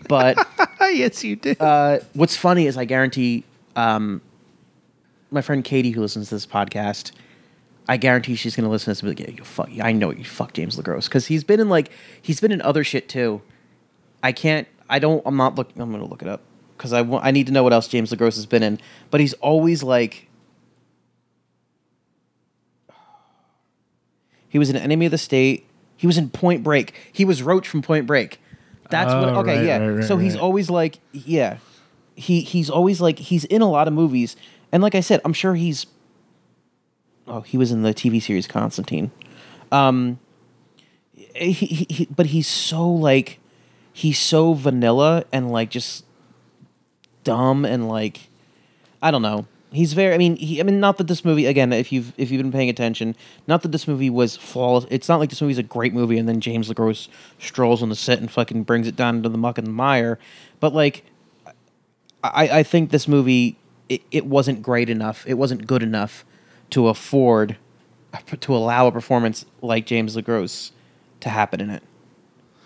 but 0.08 0.38
yes, 0.82 1.24
you 1.24 1.36
did. 1.36 1.62
uh, 1.62 2.00
what's 2.14 2.38
funny 2.38 2.68
is 2.68 2.78
I 2.78 2.86
guarantee 2.86 3.44
um, 3.76 4.22
my 5.32 5.42
friend 5.42 5.64
Katie, 5.64 5.92
who 5.92 6.02
listens 6.02 6.30
to 6.30 6.36
this 6.36 6.46
podcast, 6.46 7.12
I 7.92 7.98
guarantee 7.98 8.36
she's 8.36 8.56
going 8.56 8.64
to 8.64 8.70
listen 8.70 8.86
to 8.86 8.92
this 8.92 9.02
and 9.04 9.14
be 9.14 9.22
like, 9.22 9.30
yeah, 9.30 9.36
you 9.38 9.44
fuck, 9.44 9.70
I 9.82 9.92
know 9.92 10.12
you 10.12 10.24
fuck 10.24 10.54
James 10.54 10.78
LeGros 10.78 11.10
because 11.10 11.28
he's 11.28 11.44
been 11.44 11.60
in 11.60 11.68
like 11.68 11.92
he's 12.22 12.40
been 12.40 12.54
in 12.54 12.62
other 12.62 12.86
shit 12.86 13.10
too. 13.10 13.42
I 14.24 14.32
can't. 14.32 14.66
I 14.90 14.98
don't. 14.98 15.22
I'm 15.26 15.36
not 15.36 15.56
looking. 15.56 15.82
I'm 15.82 15.90
going 15.92 16.02
to 16.02 16.10
look 16.10 16.22
it 16.22 16.30
up 16.30 16.40
because 16.78 16.94
I 16.94 17.02
want. 17.02 17.26
I 17.26 17.32
need 17.32 17.48
to 17.48 17.52
know 17.52 17.64
what 17.64 17.74
else 17.74 17.90
James 17.90 18.10
LeGros 18.14 18.36
has 18.36 18.46
been 18.46 18.64
in. 18.64 18.80
But 19.10 19.20
he's 19.20 19.34
always 19.34 19.84
like. 19.84 20.30
He 24.48 24.58
was 24.58 24.70
an 24.70 24.78
enemy 24.78 25.08
of 25.08 25.12
the 25.12 25.18
state. 25.18 25.68
He 25.98 26.08
was 26.08 26.18
in 26.18 26.30
Point 26.30 26.64
Break. 26.64 26.94
He 27.12 27.26
was 27.26 27.44
Roach 27.44 27.68
from 27.68 27.82
Point 27.82 28.08
Break. 28.08 28.40
That's 28.90 29.14
what. 29.14 29.34
Oh, 29.34 29.40
Okay, 29.40 29.58
right, 29.58 29.66
yeah. 29.66 29.78
right, 29.80 29.90
right, 29.90 30.04
so 30.06 30.18
he's 30.18 30.38
always 30.38 30.70
like, 30.70 31.00
yeah, 31.12 31.58
he 32.16 32.40
he's 32.40 32.70
always 32.70 33.02
like 33.02 33.20
he's 33.20 33.44
in 33.44 33.62
a 33.62 33.70
lot 33.70 33.90
of 33.90 33.94
movies, 33.94 34.38
and 34.72 34.82
like 34.82 34.96
I 34.96 35.02
said, 35.02 35.20
I'm 35.26 35.34
sure 35.34 35.56
he's. 35.56 35.88
Oh, 37.32 37.40
he 37.40 37.58
was 37.58 37.72
in 37.72 37.82
the 37.82 37.94
TV 37.94 38.22
series 38.22 38.46
Constantine. 38.46 39.10
Um, 39.72 40.20
he, 41.14 41.54
he, 41.54 41.88
he 41.90 42.06
but 42.14 42.28
he's 42.28 42.46
so 42.46 42.90
like, 42.90 43.40
he's 43.94 44.20
so 44.20 44.54
vanilla 44.54 45.24
and 45.32 45.50
like 45.50 45.70
just 45.70 46.04
dumb 47.24 47.64
and 47.64 47.88
like, 47.88 48.28
I 49.02 49.12
don't 49.12 49.22
know. 49.22 49.48
He's 49.72 49.94
very. 49.94 50.14
I 50.14 50.18
mean, 50.18 50.36
he, 50.36 50.60
I 50.60 50.64
mean, 50.64 50.82
not 50.82 50.98
that 50.98 51.08
this 51.08 51.24
movie 51.24 51.46
again. 51.46 51.72
If 51.72 51.94
you've 51.94 52.12
if 52.18 52.32
you've 52.32 52.42
been 52.42 52.52
paying 52.52 52.70
attention, 52.70 53.16
not 53.48 53.62
that 53.62 53.72
this 53.72 53.88
movie 53.88 54.10
was 54.10 54.36
flawless. 54.36 54.86
It's 54.90 55.08
not 55.08 55.22
like 55.22 55.30
this 55.30 55.42
movie's 55.42 55.58
a 55.58 55.64
great 55.64 55.94
movie, 55.94 56.18
and 56.18 56.28
then 56.28 56.42
James 56.42 56.68
LeGros 56.68 57.08
strolls 57.40 57.82
on 57.82 57.88
the 57.88 57.96
set 57.96 58.20
and 58.20 58.30
fucking 58.30 58.64
brings 58.64 58.90
it 58.90 58.98
down 58.98 59.16
into 59.16 59.30
the 59.30 59.38
muck 59.38 59.58
and 59.58 59.66
the 59.66 59.72
mire. 59.72 60.20
But 60.60 60.74
like, 60.74 61.06
I, 62.22 62.50
I 62.50 62.64
think 62.64 62.92
this 62.92 63.08
movie 63.08 63.58
it, 63.88 64.02
it 64.12 64.26
wasn't 64.26 64.62
great 64.62 64.90
enough. 64.90 65.24
It 65.26 65.36
wasn't 65.36 65.66
good 65.66 65.82
enough 65.82 66.26
to 66.72 66.88
afford 66.88 67.58
to 68.42 68.56
allow 68.56 68.88
a 68.88 68.92
performance 68.92 69.46
like 69.62 69.86
James 69.86 70.16
LeGros 70.16 70.72
to 71.22 71.30
happen 71.30 71.62
in 71.62 71.70
it. 71.70 71.84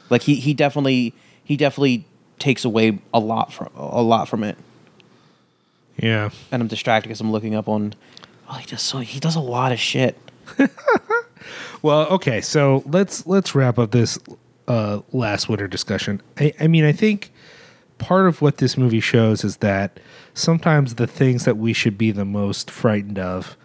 Like 0.10 0.24
he 0.24 0.36
he 0.36 0.54
definitely 0.54 1.14
he 1.44 1.58
definitely 1.58 2.06
takes 2.40 2.66
away 2.66 3.00
a 3.14 3.20
lot 3.20 3.54
from 3.54 3.70
a 3.76 4.02
lot 4.02 4.28
from 4.28 4.44
it. 4.44 4.58
Yeah. 5.98 6.30
And 6.52 6.62
I'm 6.62 6.68
distracted 6.68 7.10
because 7.10 7.22
I'm 7.22 7.32
looking 7.32 7.56
up 7.56 7.68
on. 7.68 7.94
Oh, 8.50 8.56
he 8.56 8.66
does 8.66 8.82
so 8.82 9.00
he 9.00 9.20
does 9.20 9.36
a 9.36 9.40
lot 9.40 9.72
of 9.72 9.80
shit. 9.80 10.18
Well, 11.86 12.08
okay, 12.08 12.42
so 12.42 12.82
let's 12.88 13.28
let's 13.28 13.54
wrap 13.54 13.78
up 13.78 13.92
this 13.92 14.18
uh, 14.68 15.02
last 15.12 15.48
winter 15.48 15.68
discussion. 15.68 16.20
I, 16.36 16.52
I 16.60 16.68
mean, 16.68 16.84
I 16.84 16.92
think 16.92 17.32
part 18.00 18.28
of 18.28 18.42
what 18.42 18.58
this 18.58 18.76
movie 18.76 19.00
shows 19.00 19.44
is 19.44 19.58
that 19.58 20.00
sometimes 20.34 20.96
the 20.96 21.06
things 21.06 21.46
that 21.46 21.58
we 21.58 21.74
should 21.74 21.96
be 21.96 22.10
the 22.10 22.26
most 22.26 22.72
frightened 22.72 23.20
of 23.20 23.56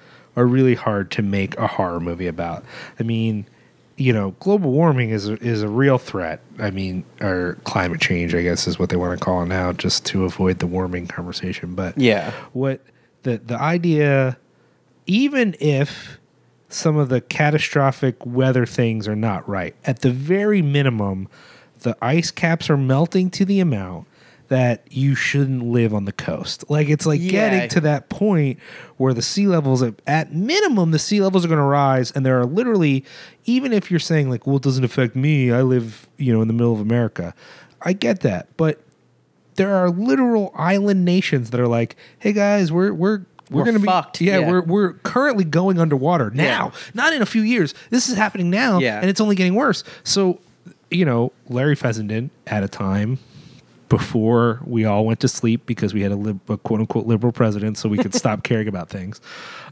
are 0.40 0.46
really 0.46 0.74
hard 0.74 1.10
to 1.12 1.22
make 1.22 1.56
a 1.58 1.66
horror 1.66 2.00
movie 2.00 2.26
about. 2.26 2.64
I 2.98 3.02
mean, 3.02 3.46
you 3.96 4.12
know, 4.12 4.30
global 4.40 4.72
warming 4.72 5.10
is 5.10 5.28
a, 5.28 5.34
is 5.34 5.62
a 5.62 5.68
real 5.68 5.98
threat. 5.98 6.40
I 6.58 6.70
mean, 6.70 7.04
or 7.20 7.58
climate 7.64 8.00
change, 8.00 8.34
I 8.34 8.42
guess, 8.42 8.66
is 8.66 8.78
what 8.78 8.88
they 8.88 8.96
want 8.96 9.18
to 9.18 9.22
call 9.24 9.42
it 9.42 9.46
now, 9.46 9.72
just 9.72 10.06
to 10.06 10.24
avoid 10.24 10.58
the 10.58 10.66
warming 10.66 11.06
conversation. 11.06 11.74
But 11.74 11.98
Yeah. 11.98 12.30
what 12.52 12.80
the 13.22 13.36
the 13.38 13.60
idea, 13.60 14.38
even 15.06 15.54
if 15.60 16.18
some 16.70 16.96
of 16.96 17.08
the 17.10 17.20
catastrophic 17.20 18.24
weather 18.24 18.64
things 18.64 19.06
are 19.08 19.16
not 19.16 19.46
right. 19.48 19.74
At 19.84 20.00
the 20.02 20.10
very 20.10 20.62
minimum, 20.62 21.28
the 21.80 21.96
ice 22.00 22.30
caps 22.30 22.70
are 22.70 22.76
melting 22.76 23.28
to 23.30 23.44
the 23.44 23.58
amount 23.60 24.06
that 24.50 24.82
you 24.90 25.14
shouldn't 25.14 25.62
live 25.64 25.94
on 25.94 26.04
the 26.06 26.12
coast. 26.12 26.64
Like 26.68 26.88
it's 26.88 27.06
like 27.06 27.20
Yeah. 27.20 27.30
getting 27.30 27.68
to 27.70 27.80
that 27.82 28.08
point 28.08 28.58
where 28.96 29.14
the 29.14 29.22
sea 29.22 29.46
levels 29.46 29.80
at, 29.80 29.94
at 30.08 30.34
minimum 30.34 30.90
the 30.90 30.98
sea 30.98 31.20
levels 31.22 31.44
are 31.44 31.48
going 31.48 31.58
to 31.58 31.64
rise 31.64 32.10
and 32.10 32.26
there 32.26 32.38
are 32.38 32.44
literally 32.44 33.04
even 33.44 33.72
if 33.72 33.90
you're 33.92 34.00
saying 34.00 34.28
like 34.28 34.46
well 34.48 34.56
it 34.56 34.62
doesn't 34.62 34.82
affect 34.84 35.14
me 35.14 35.52
I 35.52 35.62
live 35.62 36.08
you 36.18 36.32
know 36.32 36.42
in 36.42 36.48
the 36.48 36.52
middle 36.54 36.72
of 36.74 36.80
America 36.80 37.32
I 37.82 37.92
get 37.92 38.20
that 38.20 38.48
but 38.56 38.80
there 39.54 39.72
are 39.74 39.88
literal 39.88 40.52
island 40.56 41.04
nations 41.04 41.50
that 41.50 41.60
are 41.60 41.68
like 41.68 41.94
hey 42.18 42.32
guys 42.32 42.72
we're 42.72 42.92
we're 42.92 43.20
we're, 43.50 43.60
We're 43.60 43.64
gonna 43.66 43.78
fucked, 43.80 44.18
be 44.18 44.24
yeah, 44.26 44.38
yeah. 44.40 44.50
we're 44.50 44.62
we're 44.62 44.92
currently 44.94 45.44
going 45.44 45.78
underwater 45.78 46.30
now 46.30 46.72
not 46.92 47.12
in 47.12 47.22
a 47.22 47.26
few 47.26 47.42
years 47.42 47.72
this 47.90 48.08
is 48.08 48.16
happening 48.16 48.50
now 48.50 48.80
Yeah. 48.80 48.98
and 49.00 49.08
it's 49.08 49.20
only 49.20 49.36
getting 49.36 49.54
worse 49.54 49.84
so 50.02 50.40
you 50.90 51.04
know 51.04 51.30
Larry 51.48 51.76
Fessenden 51.76 52.30
at 52.48 52.64
a 52.64 52.68
time 52.68 53.18
before 53.90 54.60
we 54.64 54.86
all 54.86 55.04
went 55.04 55.20
to 55.20 55.28
sleep 55.28 55.66
because 55.66 55.92
we 55.92 56.00
had 56.00 56.12
a, 56.12 56.16
lib- 56.16 56.48
a 56.48 56.56
quote 56.56 56.80
unquote 56.80 57.06
liberal 57.06 57.32
president, 57.32 57.76
so 57.76 57.90
we 57.90 57.98
could 57.98 58.14
stop 58.22 58.42
caring 58.42 58.68
about 58.68 58.88
things. 58.88 59.20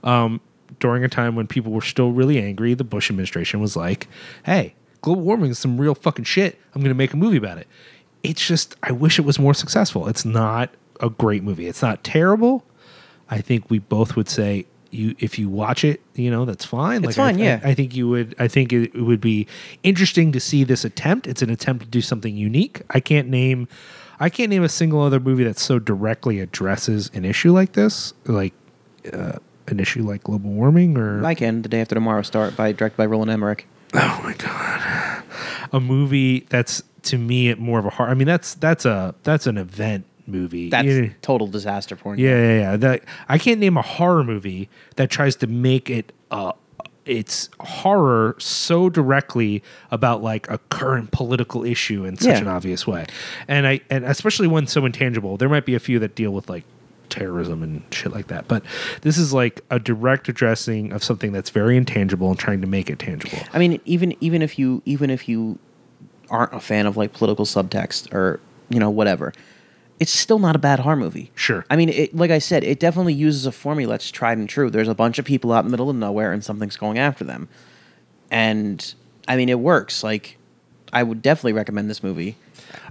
Um, 0.04 0.42
during 0.80 1.02
a 1.02 1.08
time 1.08 1.34
when 1.34 1.46
people 1.46 1.72
were 1.72 1.80
still 1.80 2.10
really 2.12 2.38
angry, 2.42 2.74
the 2.74 2.84
Bush 2.84 3.08
administration 3.08 3.60
was 3.60 3.74
like, 3.74 4.06
hey, 4.44 4.74
global 5.00 5.22
warming 5.22 5.50
is 5.50 5.58
some 5.58 5.80
real 5.80 5.94
fucking 5.94 6.26
shit. 6.26 6.58
I'm 6.74 6.82
going 6.82 6.90
to 6.90 6.94
make 6.94 7.14
a 7.14 7.16
movie 7.16 7.38
about 7.38 7.56
it. 7.56 7.66
It's 8.22 8.46
just, 8.46 8.76
I 8.82 8.92
wish 8.92 9.18
it 9.18 9.22
was 9.24 9.38
more 9.38 9.54
successful. 9.54 10.08
It's 10.08 10.24
not 10.24 10.70
a 11.00 11.08
great 11.08 11.42
movie. 11.42 11.66
It's 11.68 11.80
not 11.80 12.04
terrible. 12.04 12.64
I 13.30 13.40
think 13.40 13.70
we 13.70 13.78
both 13.78 14.16
would 14.16 14.28
say 14.28 14.66
you 14.90 15.14
if 15.18 15.38
you 15.38 15.48
watch 15.50 15.84
it, 15.84 16.00
you 16.14 16.30
know, 16.30 16.44
that's 16.44 16.64
fine. 16.64 17.04
It's 17.04 17.18
I- 17.18 17.32
fine, 17.32 17.38
yeah. 17.38 17.60
I, 17.62 17.70
I 17.70 17.74
think 17.74 17.94
you 17.94 18.08
would 18.08 18.34
I 18.38 18.48
think 18.48 18.72
it, 18.72 18.94
it 18.94 19.02
would 19.02 19.20
be 19.20 19.46
interesting 19.82 20.32
to 20.32 20.40
see 20.40 20.64
this 20.64 20.84
attempt. 20.84 21.26
It's 21.26 21.42
an 21.42 21.50
attempt 21.50 21.84
to 21.84 21.88
do 21.90 22.00
something 22.00 22.34
unique. 22.34 22.82
I 22.90 23.00
can't 23.00 23.28
name 23.28 23.68
I 24.20 24.28
can't 24.30 24.50
name 24.50 24.64
a 24.64 24.68
single 24.68 25.00
other 25.00 25.20
movie 25.20 25.44
that 25.44 25.58
so 25.58 25.78
directly 25.78 26.40
addresses 26.40 27.10
an 27.14 27.24
issue 27.24 27.52
like 27.52 27.72
this, 27.72 28.12
like 28.26 28.52
uh, 29.12 29.38
an 29.68 29.80
issue 29.80 30.02
like 30.02 30.24
global 30.24 30.50
warming 30.50 30.96
or 30.96 31.24
I 31.24 31.34
can. 31.34 31.62
The 31.62 31.68
day 31.68 31.80
after 31.80 31.94
tomorrow, 31.94 32.22
start 32.22 32.56
by 32.56 32.72
directed 32.72 32.96
by 32.96 33.06
Roland 33.06 33.30
Emmerich. 33.30 33.66
oh 33.94 34.20
my 34.24 34.34
god, 34.34 35.22
a 35.72 35.80
movie 35.80 36.40
that's 36.48 36.82
to 37.04 37.16
me 37.18 37.54
more 37.54 37.78
of 37.78 37.86
a 37.86 37.90
horror. 37.90 38.10
I 38.10 38.14
mean, 38.14 38.26
that's 38.26 38.54
that's 38.54 38.84
a 38.84 39.14
that's 39.22 39.46
an 39.46 39.56
event 39.56 40.04
movie. 40.26 40.68
That's 40.68 40.86
You- 40.86 41.14
total 41.22 41.46
disaster 41.46 41.96
porn. 41.96 42.18
yeah, 42.18 42.30
yeah, 42.36 42.58
yeah. 42.58 42.76
That 42.76 43.02
I 43.28 43.38
can't 43.38 43.60
name 43.60 43.76
a 43.76 43.82
horror 43.82 44.24
movie 44.24 44.68
that 44.96 45.10
tries 45.10 45.36
to 45.36 45.46
make 45.46 45.88
it 45.88 46.12
uh 46.30 46.52
it's 47.08 47.48
horror 47.60 48.36
so 48.38 48.88
directly 48.90 49.62
about 49.90 50.22
like 50.22 50.48
a 50.50 50.58
current 50.70 51.10
political 51.10 51.64
issue 51.64 52.04
in 52.04 52.16
such 52.16 52.28
Yeah. 52.28 52.38
an 52.40 52.48
obvious 52.48 52.86
way. 52.86 53.06
And 53.48 53.66
I 53.66 53.80
and 53.90 54.04
especially 54.04 54.46
one 54.48 54.66
so 54.66 54.84
intangible. 54.84 55.36
There 55.36 55.48
might 55.48 55.64
be 55.64 55.74
a 55.74 55.80
few 55.80 55.98
that 56.00 56.14
deal 56.14 56.30
with 56.32 56.48
like 56.50 56.64
terrorism 57.08 57.62
and 57.62 57.82
shit 57.90 58.12
like 58.12 58.26
that. 58.26 58.46
But 58.48 58.62
this 59.00 59.16
is 59.16 59.32
like 59.32 59.62
a 59.70 59.78
direct 59.78 60.28
addressing 60.28 60.92
of 60.92 61.02
something 61.02 61.32
that's 61.32 61.50
very 61.50 61.76
intangible 61.76 62.28
and 62.28 62.38
trying 62.38 62.60
to 62.60 62.66
make 62.66 62.90
it 62.90 62.98
tangible. 62.98 63.38
I 63.52 63.58
mean, 63.58 63.80
even 63.86 64.14
even 64.20 64.42
if 64.42 64.58
you 64.58 64.82
even 64.84 65.08
if 65.10 65.28
you 65.28 65.58
aren't 66.30 66.52
a 66.52 66.60
fan 66.60 66.86
of 66.86 66.96
like 66.98 67.14
political 67.14 67.46
subtext 67.46 68.12
or 68.12 68.40
you 68.68 68.78
know 68.78 68.90
whatever, 68.90 69.32
it's 69.98 70.10
still 70.10 70.38
not 70.38 70.54
a 70.56 70.58
bad 70.58 70.80
horror 70.80 70.96
movie. 70.96 71.30
Sure. 71.34 71.64
I 71.70 71.76
mean, 71.76 71.88
it, 71.88 72.14
like 72.14 72.30
I 72.30 72.38
said, 72.38 72.64
it 72.64 72.78
definitely 72.78 73.14
uses 73.14 73.46
a 73.46 73.52
formula 73.52 73.94
that's 73.94 74.10
tried 74.10 74.38
and 74.38 74.48
true. 74.48 74.70
There's 74.70 74.88
a 74.88 74.94
bunch 74.94 75.18
of 75.18 75.24
people 75.24 75.52
out 75.52 75.60
in 75.60 75.66
the 75.66 75.70
middle 75.70 75.90
of 75.90 75.96
nowhere, 75.96 76.32
and 76.32 76.44
something's 76.44 76.76
going 76.76 76.98
after 76.98 77.24
them, 77.24 77.48
and 78.30 78.94
I 79.26 79.36
mean, 79.36 79.48
it 79.48 79.60
works. 79.60 80.02
Like, 80.02 80.38
I 80.92 81.02
would 81.02 81.22
definitely 81.22 81.52
recommend 81.54 81.90
this 81.90 82.02
movie. 82.02 82.36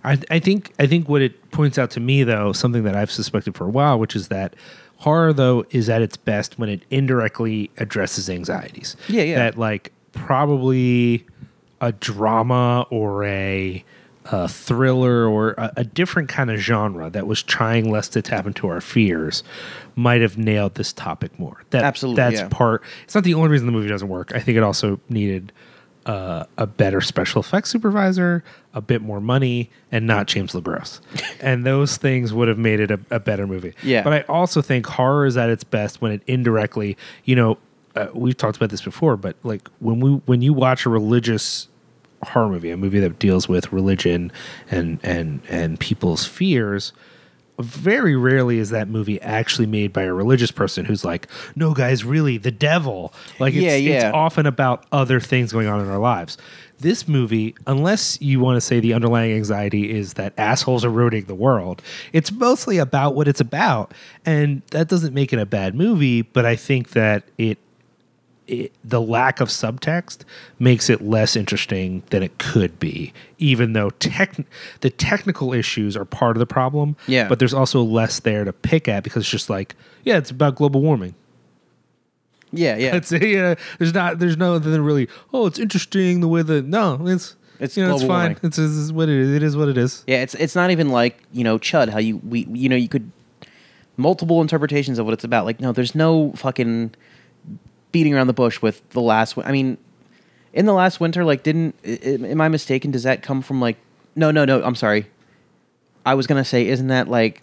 I, 0.04 0.20
I 0.30 0.40
think 0.40 0.74
I 0.80 0.88
think 0.88 1.08
what 1.10 1.22
it 1.22 1.52
points 1.52 1.78
out 1.78 1.92
to 1.92 2.00
me 2.00 2.24
though, 2.24 2.52
something 2.52 2.84
that 2.84 2.96
I've 2.96 3.12
suspected 3.12 3.56
for 3.56 3.66
a 3.66 3.70
while, 3.70 4.00
which 4.00 4.16
is 4.16 4.28
that 4.30 4.56
horror 4.98 5.34
though 5.34 5.66
is 5.72 5.90
at 5.90 6.02
its 6.02 6.18
best 6.18 6.58
when 6.58 6.70
it 6.70 6.84
indirectly 6.90 7.70
addresses 7.78 8.30
anxieties. 8.30 8.96
Yeah, 9.08 9.24
yeah. 9.24 9.36
That 9.38 9.58
like 9.58 9.92
probably 10.14 11.26
a 11.82 11.92
drama 11.92 12.88
or 12.90 13.24
a, 13.26 13.84
a 14.32 14.48
thriller 14.48 15.28
or 15.28 15.52
a, 15.52 15.74
a 15.78 15.84
different 15.84 16.30
kind 16.30 16.52
of 16.52 16.60
genre 16.60 17.10
that 17.10 17.28
was 17.28 17.44
trying 17.44 17.92
less 17.92 18.08
to 18.10 18.22
tap 18.22 18.46
into 18.46 18.68
our 18.68 18.82
fears 18.82 19.44
might 19.96 20.22
have 20.22 20.38
nailed 20.38 20.76
this 20.76 20.94
topic 20.94 21.38
more. 21.40 21.64
That 21.72 21.84
Absolutely, 21.84 22.18
that's 22.18 22.42
yeah. 22.42 22.48
part. 22.50 22.84
It's 23.04 23.16
not 23.16 23.24
the 23.24 23.34
only 23.34 23.50
reason 23.50 23.66
the 23.66 23.72
movie 23.72 23.90
doesn't 23.90 24.10
work. 24.10 24.32
I 24.34 24.40
think 24.40 24.58
it 24.58 24.64
also 24.64 25.00
needed 25.10 25.52
uh, 26.06 26.46
a 26.58 26.66
better 26.66 27.02
special 27.02 27.42
effects 27.42 27.70
supervisor, 27.70 28.44
a 28.74 28.82
bit 28.82 29.02
more 29.02 29.20
money, 29.20 29.70
and 29.92 30.08
not 30.08 30.28
James 30.28 30.54
LeGros. 30.54 31.02
and 31.42 31.66
those 31.66 31.98
things 31.98 32.34
would 32.34 32.48
have 32.48 32.58
made 32.58 32.80
it 32.80 32.92
a, 32.92 33.00
a 33.12 33.20
better 33.20 33.46
movie. 33.46 33.74
Yeah. 33.84 34.04
But 34.04 34.14
I 34.14 34.22
also 34.22 34.62
think 34.62 34.86
horror 34.86 35.26
is 35.26 35.38
at 35.38 35.50
its 35.50 35.64
best 35.64 36.02
when 36.02 36.12
it 36.12 36.22
indirectly, 36.28 36.98
you 37.26 37.36
know, 37.36 37.58
uh, 37.96 38.08
we've 38.14 38.38
talked 38.38 38.56
about 38.58 38.70
this 38.70 38.82
before, 38.82 39.18
but 39.18 39.36
like 39.44 39.68
when 39.80 40.00
we 40.00 40.12
when 40.26 40.42
you 40.42 40.54
watch 40.54 40.86
a 40.86 40.90
religious 40.90 41.68
horror 42.24 42.50
movie, 42.50 42.72
a 42.72 42.78
movie 42.78 43.00
that 43.00 43.20
deals 43.20 43.48
with 43.48 43.72
religion 43.72 44.32
and 44.72 45.00
and 45.04 45.42
and 45.50 45.80
people's 45.80 46.26
fears, 46.26 46.94
very 47.60 48.16
rarely 48.16 48.60
is 48.60 48.70
that 48.70 48.88
movie 48.88 49.20
actually 49.22 49.66
made 49.66 49.92
by 49.92 50.04
a 50.04 50.14
religious 50.14 50.52
person 50.52 50.86
who's 50.86 51.04
like, 51.04 51.28
"No, 51.56 51.74
guys, 51.74 52.04
really, 52.04 52.38
the 52.38 52.52
devil." 52.52 53.14
Like, 53.40 53.54
it's, 53.54 53.64
Yeah, 53.64 53.76
yeah. 53.76 54.08
it's 54.08 54.16
often 54.16 54.46
about 54.46 54.86
other 54.92 55.20
things 55.20 55.52
going 55.52 55.68
on 55.68 55.80
in 55.80 55.88
our 55.90 55.98
lives. 55.98 56.38
This 56.80 57.08
movie, 57.08 57.56
unless 57.66 58.22
you 58.22 58.40
want 58.40 58.58
to 58.58 58.62
say 58.62 58.80
the 58.80 58.94
underlying 58.94 59.32
anxiety 59.34 59.90
is 59.90 60.14
that 60.14 60.34
assholes 60.38 60.86
are 60.86 60.92
ruining 60.92 61.26
the 61.26 61.34
world, 61.34 61.82
it's 62.14 62.32
mostly 62.32 62.78
about 62.78 63.16
what 63.16 63.28
it's 63.28 63.42
about, 63.42 63.92
and 64.24 64.62
that 64.70 64.88
doesn't 64.88 65.16
make 65.16 65.34
it 65.34 65.40
a 65.40 65.46
bad 65.48 65.74
movie. 65.74 66.22
But 66.22 66.46
I 66.46 66.56
think 66.56 66.92
that 66.92 67.24
it 67.40 67.58
it, 68.48 68.74
the 68.84 69.02
lack 69.02 69.40
of 69.40 69.50
subtext 69.50 70.20
makes 70.60 70.90
it 70.90 71.02
less 71.02 71.36
interesting 71.36 72.04
than 72.10 72.24
it 72.24 72.38
could 72.38 72.80
be, 72.80 73.14
even 73.38 73.74
though 73.74 73.90
tech, 73.92 74.38
the 74.82 74.90
technical 74.90 75.54
issues 75.54 75.98
are 75.98 76.06
part 76.06 76.36
of 76.36 76.40
the 76.40 76.46
problem. 76.46 76.96
Yeah. 77.08 77.28
But 77.28 77.40
there's 77.40 77.54
also 77.54 77.82
less 77.84 78.20
there 78.20 78.46
to 78.46 78.54
pick 78.54 78.88
at 78.88 79.04
because 79.04 79.24
it's 79.24 79.30
just 79.30 79.50
like, 79.50 79.76
yeah, 80.04 80.18
it's 80.18 80.32
about 80.32 80.56
global 80.56 80.82
warming. 80.82 81.16
Yeah, 82.52 82.78
yeah. 82.78 82.96
It's 82.96 83.12
yeah, 83.22 83.56
there's 83.78 83.94
not 83.94 84.20
there's 84.20 84.38
no 84.38 84.56
other 84.56 84.72
than 84.72 84.84
really, 84.84 85.10
oh, 85.34 85.46
it's 85.48 85.60
interesting 85.60 86.22
the 86.22 86.28
way 86.28 86.42
that 86.42 86.66
no, 86.66 87.06
it's 87.08 87.36
It's 87.60 87.76
you 87.76 87.86
know, 87.86 87.96
it's 87.96 88.04
fine. 88.04 88.10
warming. 88.10 88.38
It's, 88.44 88.58
it's 88.58 88.92
what 88.92 89.10
it 89.10 89.18
is. 89.18 89.36
It 89.36 89.44
is 89.44 89.58
what 89.58 89.68
it 89.68 89.78
is. 89.78 90.04
Yeah, 90.08 90.22
it's 90.22 90.34
it's 90.36 90.56
not 90.56 90.72
even 90.72 90.90
like 90.90 91.22
you 91.34 91.44
know 91.44 91.58
Chud. 91.60 91.90
How 91.90 92.00
you 92.00 92.18
we 92.18 92.46
you 92.46 92.70
know 92.70 92.76
you 92.78 92.88
could 92.88 93.12
multiple 93.98 94.42
interpretations 94.42 95.00
of 95.00 95.06
what 95.06 95.14
it's 95.14 95.24
about. 95.24 95.46
Like 95.46 95.60
no, 95.60 95.72
there's 95.74 95.94
no 95.96 96.32
fucking 96.34 96.94
beating 97.92 98.14
around 98.14 98.28
the 98.28 98.34
bush 98.34 98.62
with 98.62 98.88
the 98.92 99.02
last. 99.02 99.38
I 99.38 99.52
mean, 99.52 99.78
in 100.54 100.66
the 100.66 100.74
last 100.74 101.00
winter, 101.00 101.24
like 101.26 101.44
didn't 101.44 101.76
am 101.86 102.42
I 102.42 102.50
mistaken? 102.50 102.92
Does 102.92 103.04
that 103.04 103.22
come 103.24 103.42
from 103.42 103.62
like 103.62 103.78
no 104.16 104.32
no 104.32 104.46
no? 104.46 104.64
I'm 104.64 104.76
sorry. 104.76 105.08
I 106.06 106.14
was 106.14 106.28
gonna 106.28 106.46
say, 106.46 106.68
isn't 106.68 106.88
that 106.88 107.08
like 107.08 107.42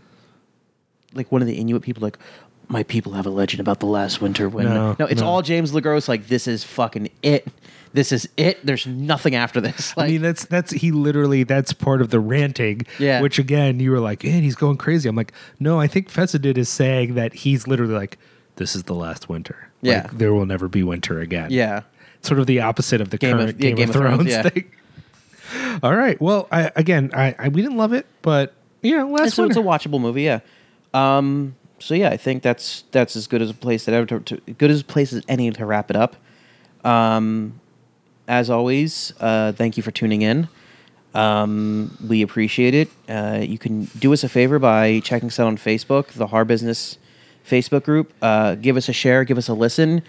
like 1.12 1.30
one 1.30 1.42
of 1.42 1.48
the 1.48 1.54
Inuit 1.54 1.82
people 1.82 2.02
like. 2.02 2.18
My 2.66 2.82
people 2.82 3.12
have 3.12 3.26
a 3.26 3.30
legend 3.30 3.60
about 3.60 3.80
the 3.80 3.86
last 3.86 4.22
winter 4.22 4.48
when 4.48 4.64
No, 4.64 4.96
no, 4.98 5.04
it's 5.04 5.20
no. 5.20 5.26
all 5.26 5.42
James 5.42 5.72
LeGros. 5.72 6.08
Like 6.08 6.28
this 6.28 6.48
is 6.48 6.64
fucking 6.64 7.10
it. 7.22 7.46
This 7.92 8.10
is 8.10 8.26
it. 8.38 8.64
There's 8.64 8.86
nothing 8.86 9.34
after 9.34 9.60
this. 9.60 9.94
Like, 9.98 10.08
I 10.08 10.12
mean, 10.12 10.22
that's 10.22 10.46
that's 10.46 10.72
he 10.72 10.90
literally 10.90 11.44
that's 11.44 11.74
part 11.74 12.00
of 12.00 12.08
the 12.08 12.18
ranting. 12.18 12.80
Yeah. 12.98 13.20
Which 13.20 13.38
again, 13.38 13.80
you 13.80 13.90
were 13.90 14.00
like, 14.00 14.24
man, 14.24 14.42
he's 14.42 14.54
going 14.54 14.78
crazy. 14.78 15.10
I'm 15.10 15.14
like, 15.14 15.34
no, 15.60 15.78
I 15.78 15.86
think 15.86 16.08
Fessenden 16.08 16.56
is 16.56 16.70
saying 16.70 17.16
that 17.16 17.34
he's 17.34 17.68
literally 17.68 17.92
like, 17.92 18.16
this 18.56 18.74
is 18.74 18.84
the 18.84 18.94
last 18.94 19.28
winter. 19.28 19.68
Yeah. 19.84 20.02
Like, 20.02 20.18
there 20.18 20.32
will 20.34 20.46
never 20.46 20.68
be 20.68 20.82
winter 20.82 21.20
again. 21.20 21.48
yeah. 21.50 21.82
Sort 22.22 22.40
of 22.40 22.46
the 22.46 22.60
opposite 22.60 23.00
of 23.02 23.10
the 23.10 23.18
Game 23.18 23.34
of- 23.34 23.40
current 23.40 23.60
yeah, 23.60 23.70
Game, 23.72 23.90
of, 23.90 23.94
of 23.96 24.00
Thrones, 24.00 24.26
yeah. 24.30 24.42
thing. 24.48 24.70
All 25.82 25.94
right. 25.94 26.18
Well, 26.20 26.48
I, 26.50 26.70
again, 26.74 27.10
I, 27.14 27.34
I 27.38 27.48
we 27.48 27.60
didn't 27.60 27.76
love 27.76 27.92
it, 27.92 28.06
but 28.22 28.54
you 28.82 28.96
know, 28.96 29.08
last 29.10 29.26
It's, 29.28 29.38
a- 29.38 29.44
it's 29.44 29.56
winter. 29.56 29.60
a 29.60 29.62
watchable 29.72 30.00
movie, 30.00 30.22
yeah. 30.22 30.40
Um, 30.94 31.54
so 31.78 31.94
yeah, 31.94 32.08
I 32.08 32.16
think 32.16 32.42
that's 32.42 32.84
that's 32.92 33.14
as 33.14 33.26
good 33.26 33.42
as 33.42 33.50
a 33.50 33.54
place 33.54 33.84
that 33.84 33.94
ever 33.94 34.06
to, 34.06 34.20
to 34.20 34.52
good 34.54 34.70
as 34.70 34.80
a 34.80 34.84
place 34.84 35.12
as 35.12 35.22
any 35.28 35.50
to 35.50 35.66
wrap 35.66 35.90
it 35.90 35.96
up. 35.96 36.16
Um, 36.82 37.60
as 38.26 38.48
always, 38.48 39.12
uh, 39.20 39.52
thank 39.52 39.76
you 39.76 39.82
for 39.82 39.90
tuning 39.90 40.22
in. 40.22 40.48
Um, 41.14 41.96
we 42.08 42.22
appreciate 42.22 42.74
it. 42.74 42.88
Uh, 43.08 43.38
you 43.42 43.58
can 43.58 43.84
do 43.98 44.12
us 44.14 44.24
a 44.24 44.28
favor 44.28 44.58
by 44.58 45.00
checking 45.00 45.28
us 45.28 45.38
out 45.38 45.46
on 45.46 45.56
Facebook, 45.58 46.06
the 46.08 46.28
Horror 46.28 46.44
Business 46.46 46.96
Facebook 47.48 47.84
group. 47.84 48.12
Uh, 48.22 48.54
give 48.54 48.76
us 48.76 48.88
a 48.88 48.92
share, 48.92 49.24
give 49.24 49.38
us 49.38 49.48
a 49.48 49.54
listen, 49.54 50.02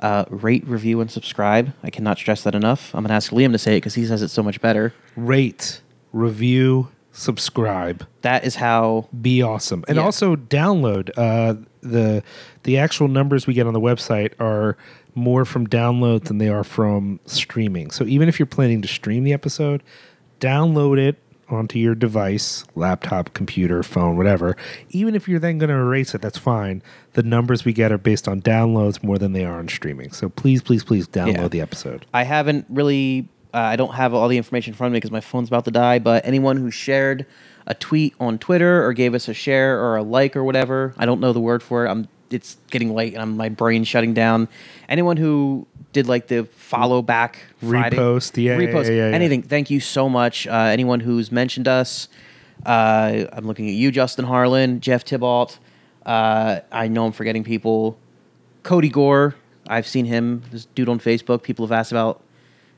uh, 0.00 0.24
rate, 0.28 0.66
review, 0.66 1.00
and 1.00 1.10
subscribe. 1.10 1.72
I 1.82 1.90
cannot 1.90 2.18
stress 2.18 2.42
that 2.42 2.54
enough. 2.54 2.94
I'm 2.94 3.02
gonna 3.04 3.14
ask 3.14 3.32
Liam 3.32 3.52
to 3.52 3.58
say 3.58 3.74
it 3.74 3.78
because 3.78 3.94
he 3.94 4.04
says 4.06 4.22
it 4.22 4.28
so 4.28 4.42
much 4.42 4.60
better. 4.60 4.92
Rate, 5.16 5.80
review, 6.12 6.88
subscribe. 7.12 8.06
That 8.22 8.44
is 8.44 8.56
how 8.56 9.08
be 9.20 9.42
awesome 9.42 9.84
and 9.88 9.96
Yeah. 9.96 10.02
also 10.02 10.34
download 10.36 11.10
uh 11.16 11.54
the 11.82 12.22
the 12.62 12.78
actual 12.78 13.08
numbers 13.08 13.46
we 13.46 13.54
get 13.54 13.66
on 13.66 13.72
the 13.74 13.80
website 13.80 14.32
are 14.40 14.76
more 15.14 15.44
from 15.44 15.66
downloads 15.66 16.24
than 16.24 16.38
they 16.38 16.48
are 16.48 16.64
from 16.64 17.20
streaming 17.26 17.90
so 17.90 18.04
even 18.04 18.28
if 18.28 18.38
you're 18.38 18.46
planning 18.46 18.80
to 18.80 18.88
stream 18.88 19.24
the 19.24 19.32
episode 19.32 19.82
download 20.40 20.98
it 20.98 21.16
onto 21.48 21.78
your 21.78 21.94
device, 21.94 22.64
laptop, 22.74 23.34
computer, 23.34 23.82
phone, 23.82 24.16
whatever, 24.16 24.56
even 24.90 25.14
if 25.14 25.28
you're 25.28 25.40
then 25.40 25.58
going 25.58 25.68
to 25.68 25.76
erase 25.76 26.14
it, 26.14 26.22
that's 26.22 26.38
fine. 26.38 26.82
The 27.12 27.22
numbers 27.22 27.64
we 27.64 27.72
get 27.72 27.92
are 27.92 27.98
based 27.98 28.26
on 28.26 28.40
downloads 28.40 29.02
more 29.02 29.18
than 29.18 29.32
they 29.32 29.44
are 29.44 29.58
on 29.58 29.68
streaming. 29.68 30.12
So 30.12 30.28
please, 30.28 30.62
please, 30.62 30.82
please 30.84 31.06
download 31.06 31.34
Yeah. 31.36 31.48
the 31.48 31.60
episode. 31.60 32.06
I 32.14 32.22
haven't 32.24 32.66
really. 32.68 33.28
Uh, 33.54 33.58
I 33.58 33.76
don't 33.76 33.92
have 33.94 34.14
all 34.14 34.28
the 34.28 34.38
information 34.38 34.72
in 34.72 34.76
front 34.78 34.88
of 34.88 34.92
me 34.94 34.96
because 34.96 35.10
my 35.10 35.20
phone's 35.20 35.48
about 35.48 35.66
to 35.66 35.70
die. 35.70 35.98
But 35.98 36.24
anyone 36.24 36.56
who 36.56 36.70
shared 36.70 37.26
a 37.66 37.74
tweet 37.74 38.14
on 38.18 38.38
Twitter 38.38 38.82
or 38.82 38.94
gave 38.94 39.12
us 39.14 39.28
a 39.28 39.34
share 39.34 39.78
or 39.78 39.96
a 39.96 40.02
like 40.02 40.36
or 40.36 40.42
whatever, 40.42 40.94
I 40.96 41.04
don't 41.04 41.20
know 41.20 41.34
the 41.34 41.40
word 41.40 41.62
for 41.62 41.84
it. 41.84 41.90
I'm. 41.90 42.08
It's 42.30 42.56
getting 42.70 42.94
late 42.94 43.12
and 43.12 43.20
I'm, 43.20 43.36
my 43.36 43.50
brain's 43.50 43.86
shutting 43.88 44.14
down. 44.14 44.48
Anyone 44.88 45.18
who 45.18 45.66
did 45.92 46.06
like 46.08 46.26
the 46.26 46.44
follow 46.44 47.02
back 47.02 47.38
Friday, 47.58 47.96
Repost, 47.96 48.42
yeah, 48.42 48.58
yeah, 48.58 48.66
repost, 48.66 48.88
yeah, 48.88 49.08
yeah. 49.08 49.14
anything. 49.14 49.42
Thank 49.42 49.70
you 49.70 49.80
so 49.80 50.08
much. 50.08 50.46
Uh, 50.46 50.52
anyone 50.52 51.00
who's 51.00 51.30
mentioned 51.30 51.68
us. 51.68 52.08
Uh, 52.64 53.24
I'm 53.32 53.46
looking 53.46 53.68
at 53.68 53.74
you, 53.74 53.90
Justin 53.90 54.24
Harlan, 54.24 54.80
Jeff 54.80 55.04
Tybalt. 55.04 55.58
Uh, 56.04 56.60
I 56.70 56.88
know 56.88 57.06
I'm 57.06 57.12
forgetting 57.12 57.44
people. 57.44 57.98
Cody 58.62 58.88
Gore. 58.88 59.34
I've 59.68 59.86
seen 59.86 60.04
him. 60.06 60.42
This 60.50 60.66
dude 60.66 60.88
on 60.88 60.98
Facebook. 60.98 61.42
People 61.42 61.66
have 61.66 61.72
asked 61.72 61.92
about, 61.92 62.22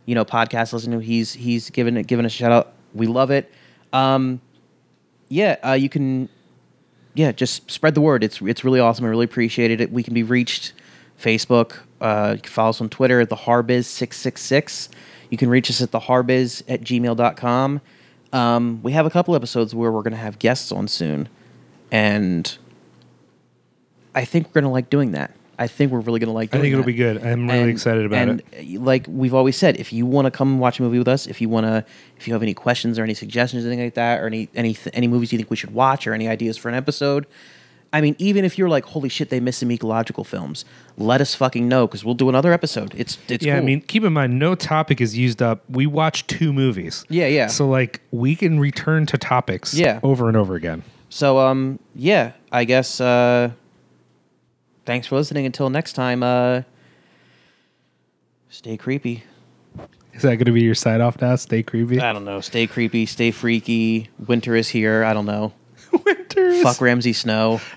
you 0.06 0.14
know, 0.14 0.24
podcast 0.24 0.72
listening 0.72 1.00
to. 1.00 1.04
He's 1.04 1.32
he's 1.32 1.70
given 1.70 1.96
it 1.96 2.06
given 2.06 2.24
a 2.24 2.28
shout 2.28 2.52
out. 2.52 2.72
We 2.94 3.06
love 3.06 3.30
it. 3.30 3.50
Um, 3.92 4.40
yeah, 5.28 5.56
uh, 5.66 5.72
you 5.72 5.88
can. 5.88 6.28
Yeah, 7.14 7.32
just 7.32 7.70
spread 7.70 7.94
the 7.94 8.00
word. 8.00 8.24
It's 8.24 8.40
it's 8.42 8.64
really 8.64 8.80
awesome. 8.80 9.04
I 9.04 9.08
really 9.08 9.24
appreciate 9.24 9.80
it. 9.80 9.92
We 9.92 10.02
can 10.02 10.14
be 10.14 10.22
reached 10.22 10.72
Facebook. 11.20 11.78
Uh, 12.04 12.32
you 12.36 12.40
can 12.42 12.50
follow 12.52 12.68
us 12.70 12.80
on 12.82 12.88
Twitter 12.90 13.20
at 13.20 13.30
the 13.30 13.36
Harbiz 13.36 13.86
six 13.86 14.18
six 14.18 14.42
six. 14.42 14.90
You 15.30 15.38
can 15.38 15.48
reach 15.48 15.70
us 15.70 15.80
at 15.80 15.90
the 15.90 16.00
Harbiz 16.00 16.62
at 16.68 16.82
gmail.com. 16.82 17.80
Um, 18.32 18.80
we 18.82 18.92
have 18.92 19.06
a 19.06 19.10
couple 19.10 19.34
episodes 19.34 19.74
where 19.74 19.90
we're 19.90 20.02
going 20.02 20.12
to 20.12 20.18
have 20.18 20.38
guests 20.38 20.70
on 20.70 20.86
soon, 20.86 21.28
and 21.90 22.56
I 24.14 24.24
think 24.24 24.48
we're 24.48 24.60
going 24.60 24.64
to 24.64 24.70
like 24.70 24.90
doing 24.90 25.12
that. 25.12 25.34
I 25.58 25.68
think 25.68 25.92
we're 25.92 26.00
really 26.00 26.18
going 26.18 26.28
to 26.28 26.32
like. 26.34 26.50
Doing 26.50 26.60
that. 26.62 26.66
I 26.66 26.70
think 26.70 26.72
it'll 26.72 26.82
that. 26.82 26.86
be 26.86 26.94
good. 26.94 27.24
I'm 27.24 27.48
really 27.48 27.70
excited 27.70 28.04
about 28.04 28.28
and 28.28 28.42
it. 28.52 28.76
uh, 28.76 28.80
Like 28.80 29.06
we've 29.08 29.34
always 29.34 29.56
said, 29.56 29.76
if 29.78 29.92
you 29.92 30.04
want 30.04 30.26
to 30.26 30.30
come 30.32 30.58
watch 30.58 30.80
a 30.80 30.82
movie 30.82 30.98
with 30.98 31.08
us, 31.08 31.26
if 31.26 31.40
you 31.40 31.48
want 31.48 31.64
to, 31.66 31.84
if 32.18 32.26
you 32.26 32.34
have 32.34 32.42
any 32.42 32.54
questions 32.54 32.98
or 32.98 33.04
any 33.04 33.14
suggestions, 33.14 33.64
anything 33.64 33.82
like 33.84 33.94
that, 33.94 34.20
or 34.20 34.26
any 34.26 34.48
any 34.54 34.76
any 34.92 35.06
movies 35.06 35.32
you 35.32 35.38
think 35.38 35.50
we 35.50 35.56
should 35.56 35.72
watch, 35.72 36.06
or 36.06 36.12
any 36.12 36.28
ideas 36.28 36.58
for 36.58 36.68
an 36.68 36.74
episode, 36.74 37.24
I 37.94 38.00
mean, 38.00 38.16
even 38.18 38.44
if 38.44 38.58
you're 38.58 38.68
like, 38.68 38.84
holy 38.86 39.08
shit, 39.08 39.30
they 39.30 39.38
missed 39.38 39.60
some 39.60 39.70
ecological 39.70 40.24
films, 40.24 40.64
let 40.98 41.20
us 41.20 41.36
fucking 41.36 41.68
know 41.68 41.86
because 41.86 42.04
we'll 42.04 42.16
do 42.16 42.28
another 42.28 42.52
episode. 42.52 42.92
It's 42.96 43.18
it's 43.28 43.46
yeah, 43.46 43.56
I 43.56 43.60
mean, 43.60 43.82
keep 43.82 44.02
in 44.02 44.12
mind, 44.12 44.36
no 44.36 44.56
topic 44.56 45.00
is 45.00 45.16
used 45.16 45.40
up. 45.40 45.62
We 45.70 45.86
watch 45.86 46.26
two 46.26 46.52
movies. 46.52 47.04
Yeah, 47.08 47.28
yeah. 47.28 47.46
So 47.46 47.68
like, 47.68 48.00
we 48.10 48.34
can 48.34 48.58
return 48.58 49.06
to 49.06 49.16
topics. 49.16 49.74
Yeah. 49.74 50.00
over 50.02 50.26
and 50.26 50.36
over 50.36 50.56
again. 50.56 50.82
So 51.08 51.38
um 51.38 51.78
yeah, 51.94 52.32
I 52.50 52.64
guess 52.64 53.00
uh 53.00 53.52
thanks 54.84 55.06
for 55.06 55.14
listening 55.14 55.46
until 55.46 55.70
next 55.70 55.92
time 55.92 56.24
uh 56.24 56.62
stay 58.48 58.76
creepy. 58.76 59.22
Is 60.14 60.22
that 60.22 60.34
going 60.36 60.46
to 60.46 60.52
be 60.52 60.62
your 60.62 60.74
sign 60.74 61.00
off 61.00 61.20
now? 61.20 61.36
Stay 61.36 61.62
creepy. 61.62 62.00
I 62.00 62.12
don't 62.12 62.24
know, 62.24 62.40
stay 62.40 62.66
creepy, 62.66 63.06
stay 63.06 63.30
freaky. 63.30 64.10
Winter 64.18 64.56
is 64.56 64.68
here, 64.68 65.04
I 65.04 65.14
don't 65.14 65.26
know. 65.26 65.52
Winters. 66.04 66.62
Fuck 66.62 66.80
Ramsay 66.80 67.12
Snow. 67.12 67.60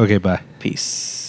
Okay, 0.00 0.18
bye. 0.18 0.40
Peace. 0.60 1.27